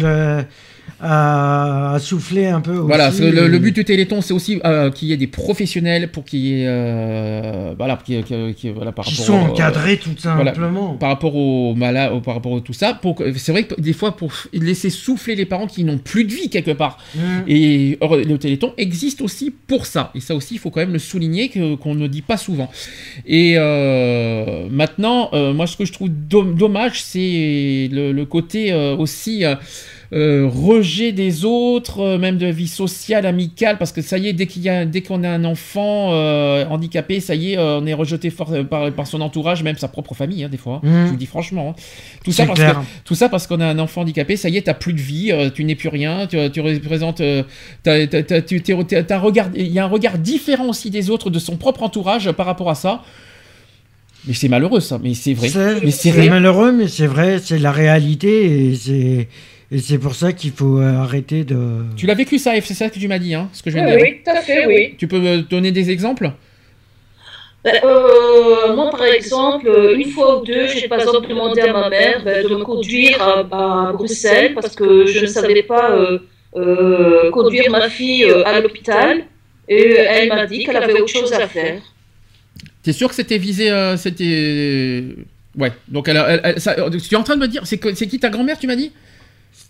[1.02, 2.72] À- à souffler un peu.
[2.74, 6.24] Voilà, aussi, le, but du Téléthon, c'est aussi euh, qu'il y ait des professionnels pour
[6.24, 9.96] qu'il y ait, euh, voilà, qu'il y ait- voilà, par qui rapport sont au- encadrés
[9.98, 10.54] tout voilà.
[10.54, 10.94] simplement.
[10.94, 12.98] par rapport au malade, par rapport à tout ça.
[13.36, 16.48] C'est vrai que des fois, pour laisser souffler les parents qui n'ont plus de vie
[16.48, 16.98] quelque part.
[17.16, 17.42] Hmm.
[17.48, 20.10] Et or, le Téléthon existe aussi pour ça.
[20.14, 21.50] Et ça aussi, il faut quand même le souligner
[21.82, 22.70] qu'on ne dit pas souvent.
[23.26, 29.44] Et euh, maintenant, moi, ce que je trouve dom- dommage, c'est le, le côté aussi.
[30.14, 34.32] Euh, rejet des autres, euh, même de vie sociale, amicale, parce que ça y est,
[34.34, 37.86] dès qu'il y a, dès qu'on a un enfant euh, handicapé, ça y est, on
[37.86, 40.80] est rejeté par, par son entourage, même sa propre famille, hein, des fois.
[40.84, 40.86] hein.
[40.88, 41.00] Mhm.
[41.02, 41.74] Je vous le dis franchement.
[41.76, 41.82] hein.
[42.24, 42.64] Tout ça parce que
[43.04, 45.32] tout ça parce qu'on a un enfant handicapé, ça y est, t'as plus de vie,
[45.54, 47.22] tu n'es plus rien, tu, tu représentes,
[47.82, 48.06] t'as-
[48.42, 52.30] tu- regard, il y a un regard différent aussi des autres, de son propre entourage
[52.32, 53.02] par rapport à ça.
[54.26, 55.48] Mais c'est malheureux ça, mais c'est vrai.
[55.48, 59.28] C'est Mais c'est malheureux, mais c'est vrai, c'est la réalité et c'est
[59.72, 61.58] et c'est pour ça qu'il faut euh, arrêter de.
[61.96, 63.84] Tu l'as vécu ça, c'est ça que tu m'as dit, hein, ce que je Oui,
[63.84, 64.06] viens de dire.
[64.06, 64.94] oui, tout à fait, oui.
[64.98, 66.30] Tu peux me donner des exemples?
[67.64, 71.72] Ben, euh, moi, par exemple, euh, une fois ou deux, j'ai par exemple demandé à
[71.72, 75.92] ma mère ben, de me conduire à, à Bruxelles parce que je ne savais pas
[75.92, 76.18] euh,
[76.56, 79.24] euh, conduire ma fille à l'hôpital.
[79.68, 81.80] Et elle m'a dit qu'elle avait autre chose à faire.
[82.82, 85.04] T'es sûr que c'était visé, euh, c'était...
[85.56, 87.78] Ouais, donc elle, a- elle- elle- ça- tu es en train de me dire, c'est
[87.78, 88.90] qui ta grand-mère, tu m'as dit?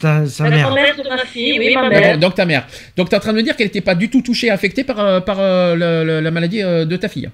[0.03, 0.67] Ta- sa La mère.
[0.67, 2.19] grand-mère de ma fille, oui, ma D'accord, mère.
[2.19, 2.65] Donc ta mère.
[2.97, 4.85] Donc tu es en train de me dire qu'elle n'était pas du tout touchée, affectée
[4.85, 7.31] par, euh, par euh, le- le- la maladie euh, de ta fille.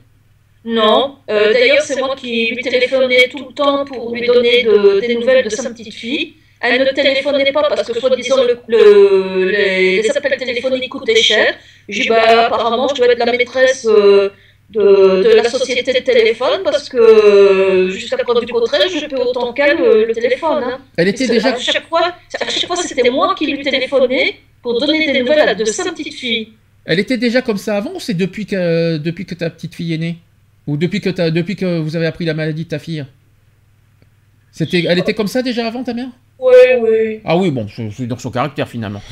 [0.65, 1.17] Non.
[1.31, 5.15] Euh, D'ailleurs, c'est moi qui lui téléphonais tout le temps pour lui donner de- des
[5.17, 6.35] nouvelles de sa petite fille.
[6.61, 11.55] Elle ne téléphonait pas parce que, soi-disant, le, le- les, les appels téléphoniques coûtaient cher.
[11.89, 14.31] J'ai dit, bah, apparemment, je dois être la maîtresse euh,
[14.71, 19.53] de, de la société de téléphone parce que, jusqu'à preuve du contraire, je peux autant
[19.53, 20.63] qu'elle euh, le téléphone.
[20.63, 20.79] hein.
[20.97, 21.55] Elle était déjà...
[21.55, 25.49] À chaque fois, à chaque fois c'était moi qui lui téléphonais pour donner des nouvelles
[25.49, 26.49] à- de sa petite fille.
[26.85, 29.95] Elle était déjà comme ça avant ou c'est depuis que, depuis que ta petite fille
[29.95, 30.19] est née?
[30.67, 33.07] Ou depuis que, depuis que vous avez appris la maladie de ta fille?
[34.53, 36.09] C'était, Elle était comme ça déjà avant ta mère?
[36.41, 37.21] Oui, oui.
[37.25, 39.03] Ah oui, bon, c'est dans son caractère finalement.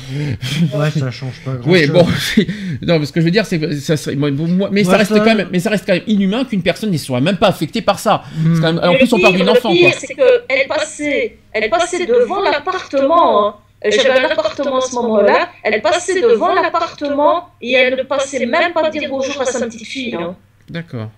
[0.73, 1.91] Ouais, ça change pas grand Oui, chose.
[1.91, 2.07] bon,
[2.83, 5.19] non, ce que je veux dire, c'est ça serait, moi, moi, mais ça reste ça-
[5.19, 7.81] quand même, mais ça reste quand même inhumain qu'une personne ne soit même pas affectée
[7.81, 8.23] par ça.
[8.61, 12.05] Quand même- en Le plus, on parle d'une enfant, Le c'est qu'elle passait, elle passait
[12.05, 13.47] devant l'appartement.
[13.49, 13.55] hein.
[13.85, 15.49] J'avais un appartement à ce moment-là.
[15.63, 19.85] Elle passait devant l'appartement et elle ne passait même pas dire bonjour à sa petite
[19.85, 20.15] fille.
[20.15, 20.35] hein.
[20.69, 21.09] D'accord.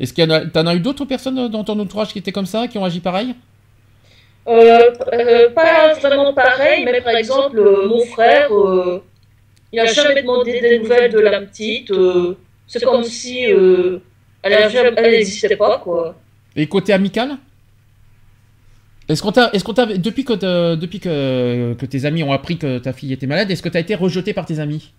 [0.00, 2.32] Est-ce qu'il y en a, t'en as eu d'autres personnes dans ton entourage qui étaient
[2.32, 3.28] comme ça, qui ont agi pareil?
[3.28, 3.36] Euh, euh,
[4.44, 9.02] pas vraiment pareil, mais par exemple, euh, mon frère, euh,
[9.72, 11.90] il n'a jamais demandé des nouvelles de la petite.
[11.90, 12.34] euh,
[12.66, 13.98] c'est comme si euh,
[14.42, 16.16] elle n'existait pas, quoi.
[16.56, 17.36] Et côté amical?
[19.08, 22.56] Est-ce qu'on t'a, est-ce qu'on t'a, depuis que, depuis que, que tes amis ont appris
[22.56, 24.92] que ta fille était malade, est-ce que tu as été rejeté par tes amis?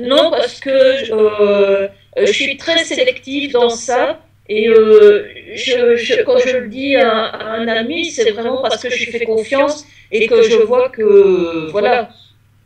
[0.00, 4.20] Non, parce que euh, je suis très sélective dans ça.
[4.54, 8.82] Et euh, je, je- quand je le dis à, à un ami, c'est vraiment parce
[8.82, 12.10] que je lui fais confiance et que je vois que, voilà,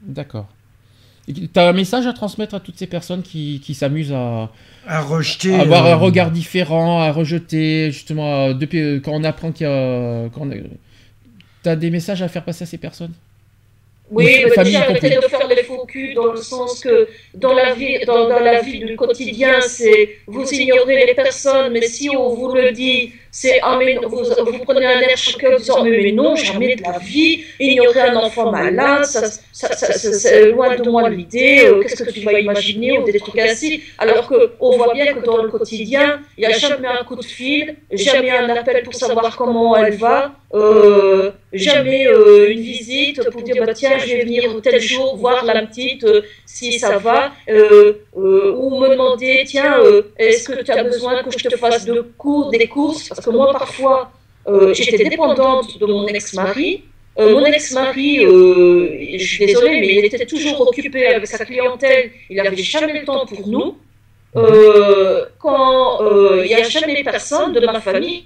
[0.02, 0.48] D'accord.
[1.28, 4.50] Tu as un message à transmettre à toutes ces personnes qui, qui s'amusent à,
[4.86, 5.54] À rejeter.
[5.54, 9.50] à avoir euh, un regard différent, à rejeter, justement, à- depuis euh, quand on apprend
[9.52, 10.28] qu'il y a.
[11.62, 13.12] Tu as des messages à faire passer à ces personnes?
[14.08, 17.52] Oui, Ou mais déjà arrêtez de faire les faux culs dans le sens que dans
[17.52, 22.08] la vie, dans, dans la vie du quotidien, c'est vous ignorez les personnes, mais si
[22.10, 23.60] on vous le dit, c'est
[24.08, 28.16] vous, prenez un air choqué en disant mais, non, jamais de la vie, ignorer un
[28.16, 33.04] enfant malade, ça, c'est loin de moi l'idée, euh, qu'est-ce que tu vas imaginer ou
[33.04, 36.56] des trucs ainsi, alors que on voit bien que dans le quotidien, il n'y a
[36.56, 42.06] jamais un coup de fil, jamais un appel pour savoir comment elle va, euh, jamais
[42.06, 46.06] euh, une visite pour dire bah tiens je vais venir tel jour voir la petite
[46.46, 49.74] si ça va ou me demander tiens
[50.16, 53.52] est-ce que tu as besoin que je te fasse de cours des courses que moi
[53.52, 54.12] parfois
[54.48, 56.70] euh, j'étais dépendante de mon ex-mari
[57.18, 62.04] Euh, mon ex-mari, euh, je suis désolée, mais il était toujours occupé avec sa clientèle.
[62.28, 63.68] Il n'avait jamais le temps pour nous.
[65.42, 65.64] Quand
[66.44, 68.20] il n'y a jamais personne de ma famille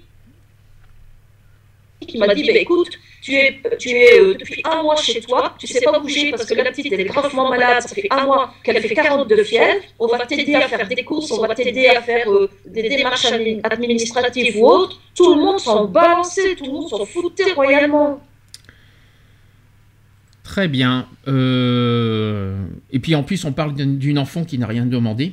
[2.08, 5.54] qui m'a dit, bah, écoute, tu es, tu es euh, depuis un mois chez toi,
[5.58, 8.24] tu sais pas bouger parce que la petite elle est gravement malade, ça fait un
[8.24, 11.54] mois qu'elle fait 40 de fièvre, on va t'aider à faire des courses, on va
[11.54, 15.00] t'aider à faire euh, des démarches admi- administratives ou autres.
[15.14, 18.20] Tout le monde s'en balançait, tout le monde s'en foutait royalement.
[20.42, 21.06] Très bien.
[21.28, 22.56] Euh,
[22.90, 25.32] Et puis en plus, on parle d'une enfant qui n'a rien demandé.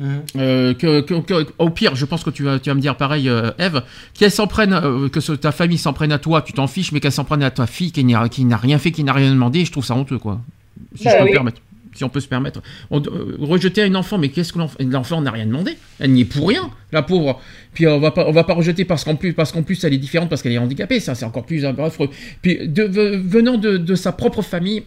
[0.00, 0.22] Hein.
[0.36, 2.96] Euh, que, que- que- au pire, je pense que tu vas, tu vas me dire
[2.96, 3.82] pareil, euh, Eve,
[4.14, 6.92] qu'elle s'en prenne, euh, que ce- ta famille s'en prenne à toi, tu t'en fiches,
[6.92, 9.12] mais qu'elle s'en prenne à ta fille qui n'a qui n'a rien fait, qui n'a
[9.12, 10.40] rien demandé, je trouve ça honteux, quoi.
[10.94, 11.28] Si Bah je peux oui.
[11.30, 11.60] me permettre.
[11.96, 12.60] Si on peut se permettre.
[12.90, 16.22] On- euh, rejeter un enfant, mais qu'est-ce que l'enfant l'enfant n'a rien demandé Elle n'y
[16.22, 17.40] est pour rien, la pauvre.
[17.72, 19.94] Puis on va pas, on va pas rejeter parce qu'en plus, parce qu'en plus, elle
[19.94, 20.98] est différente parce qu'elle est handicapée.
[20.98, 22.10] Ça, c'est encore plus affreux.
[22.42, 22.82] Puis de-
[23.24, 24.82] venant de, de sa propre famille,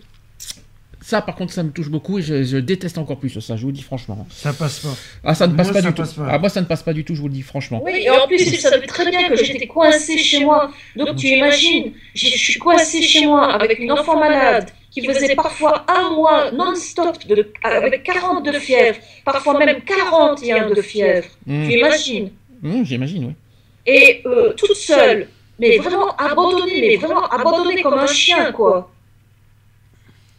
[1.08, 3.56] ça, par contre, ça me touche beaucoup et je, je déteste encore plus ça.
[3.56, 4.28] Je vous le dis franchement.
[4.30, 4.94] Ça passe pas.
[5.24, 6.20] Ah, ça ne passe Moi, pas du passe tout.
[6.20, 6.28] pas.
[6.32, 7.82] Ah, moi, ça ne passe pas du tout, je vous le dis franchement.
[7.82, 10.70] Oui, et en plus, il savait très bien que j'étais coincée chez moi.
[10.98, 15.86] Donc tu imagines, je suis coincée chez moi avec une enfant malade qui faisait parfois
[15.88, 17.18] un mois non-stop
[17.64, 21.28] avec 40 de fièvre, parfois même 41 de fièvre.
[21.46, 21.68] Mmh.
[21.70, 23.34] Tu imagines Mmh, J'imagine, oui.
[23.86, 28.92] Et euh, toute seule, mais vraiment abandonnée, mais vraiment abandonnée comme un chien, quoi.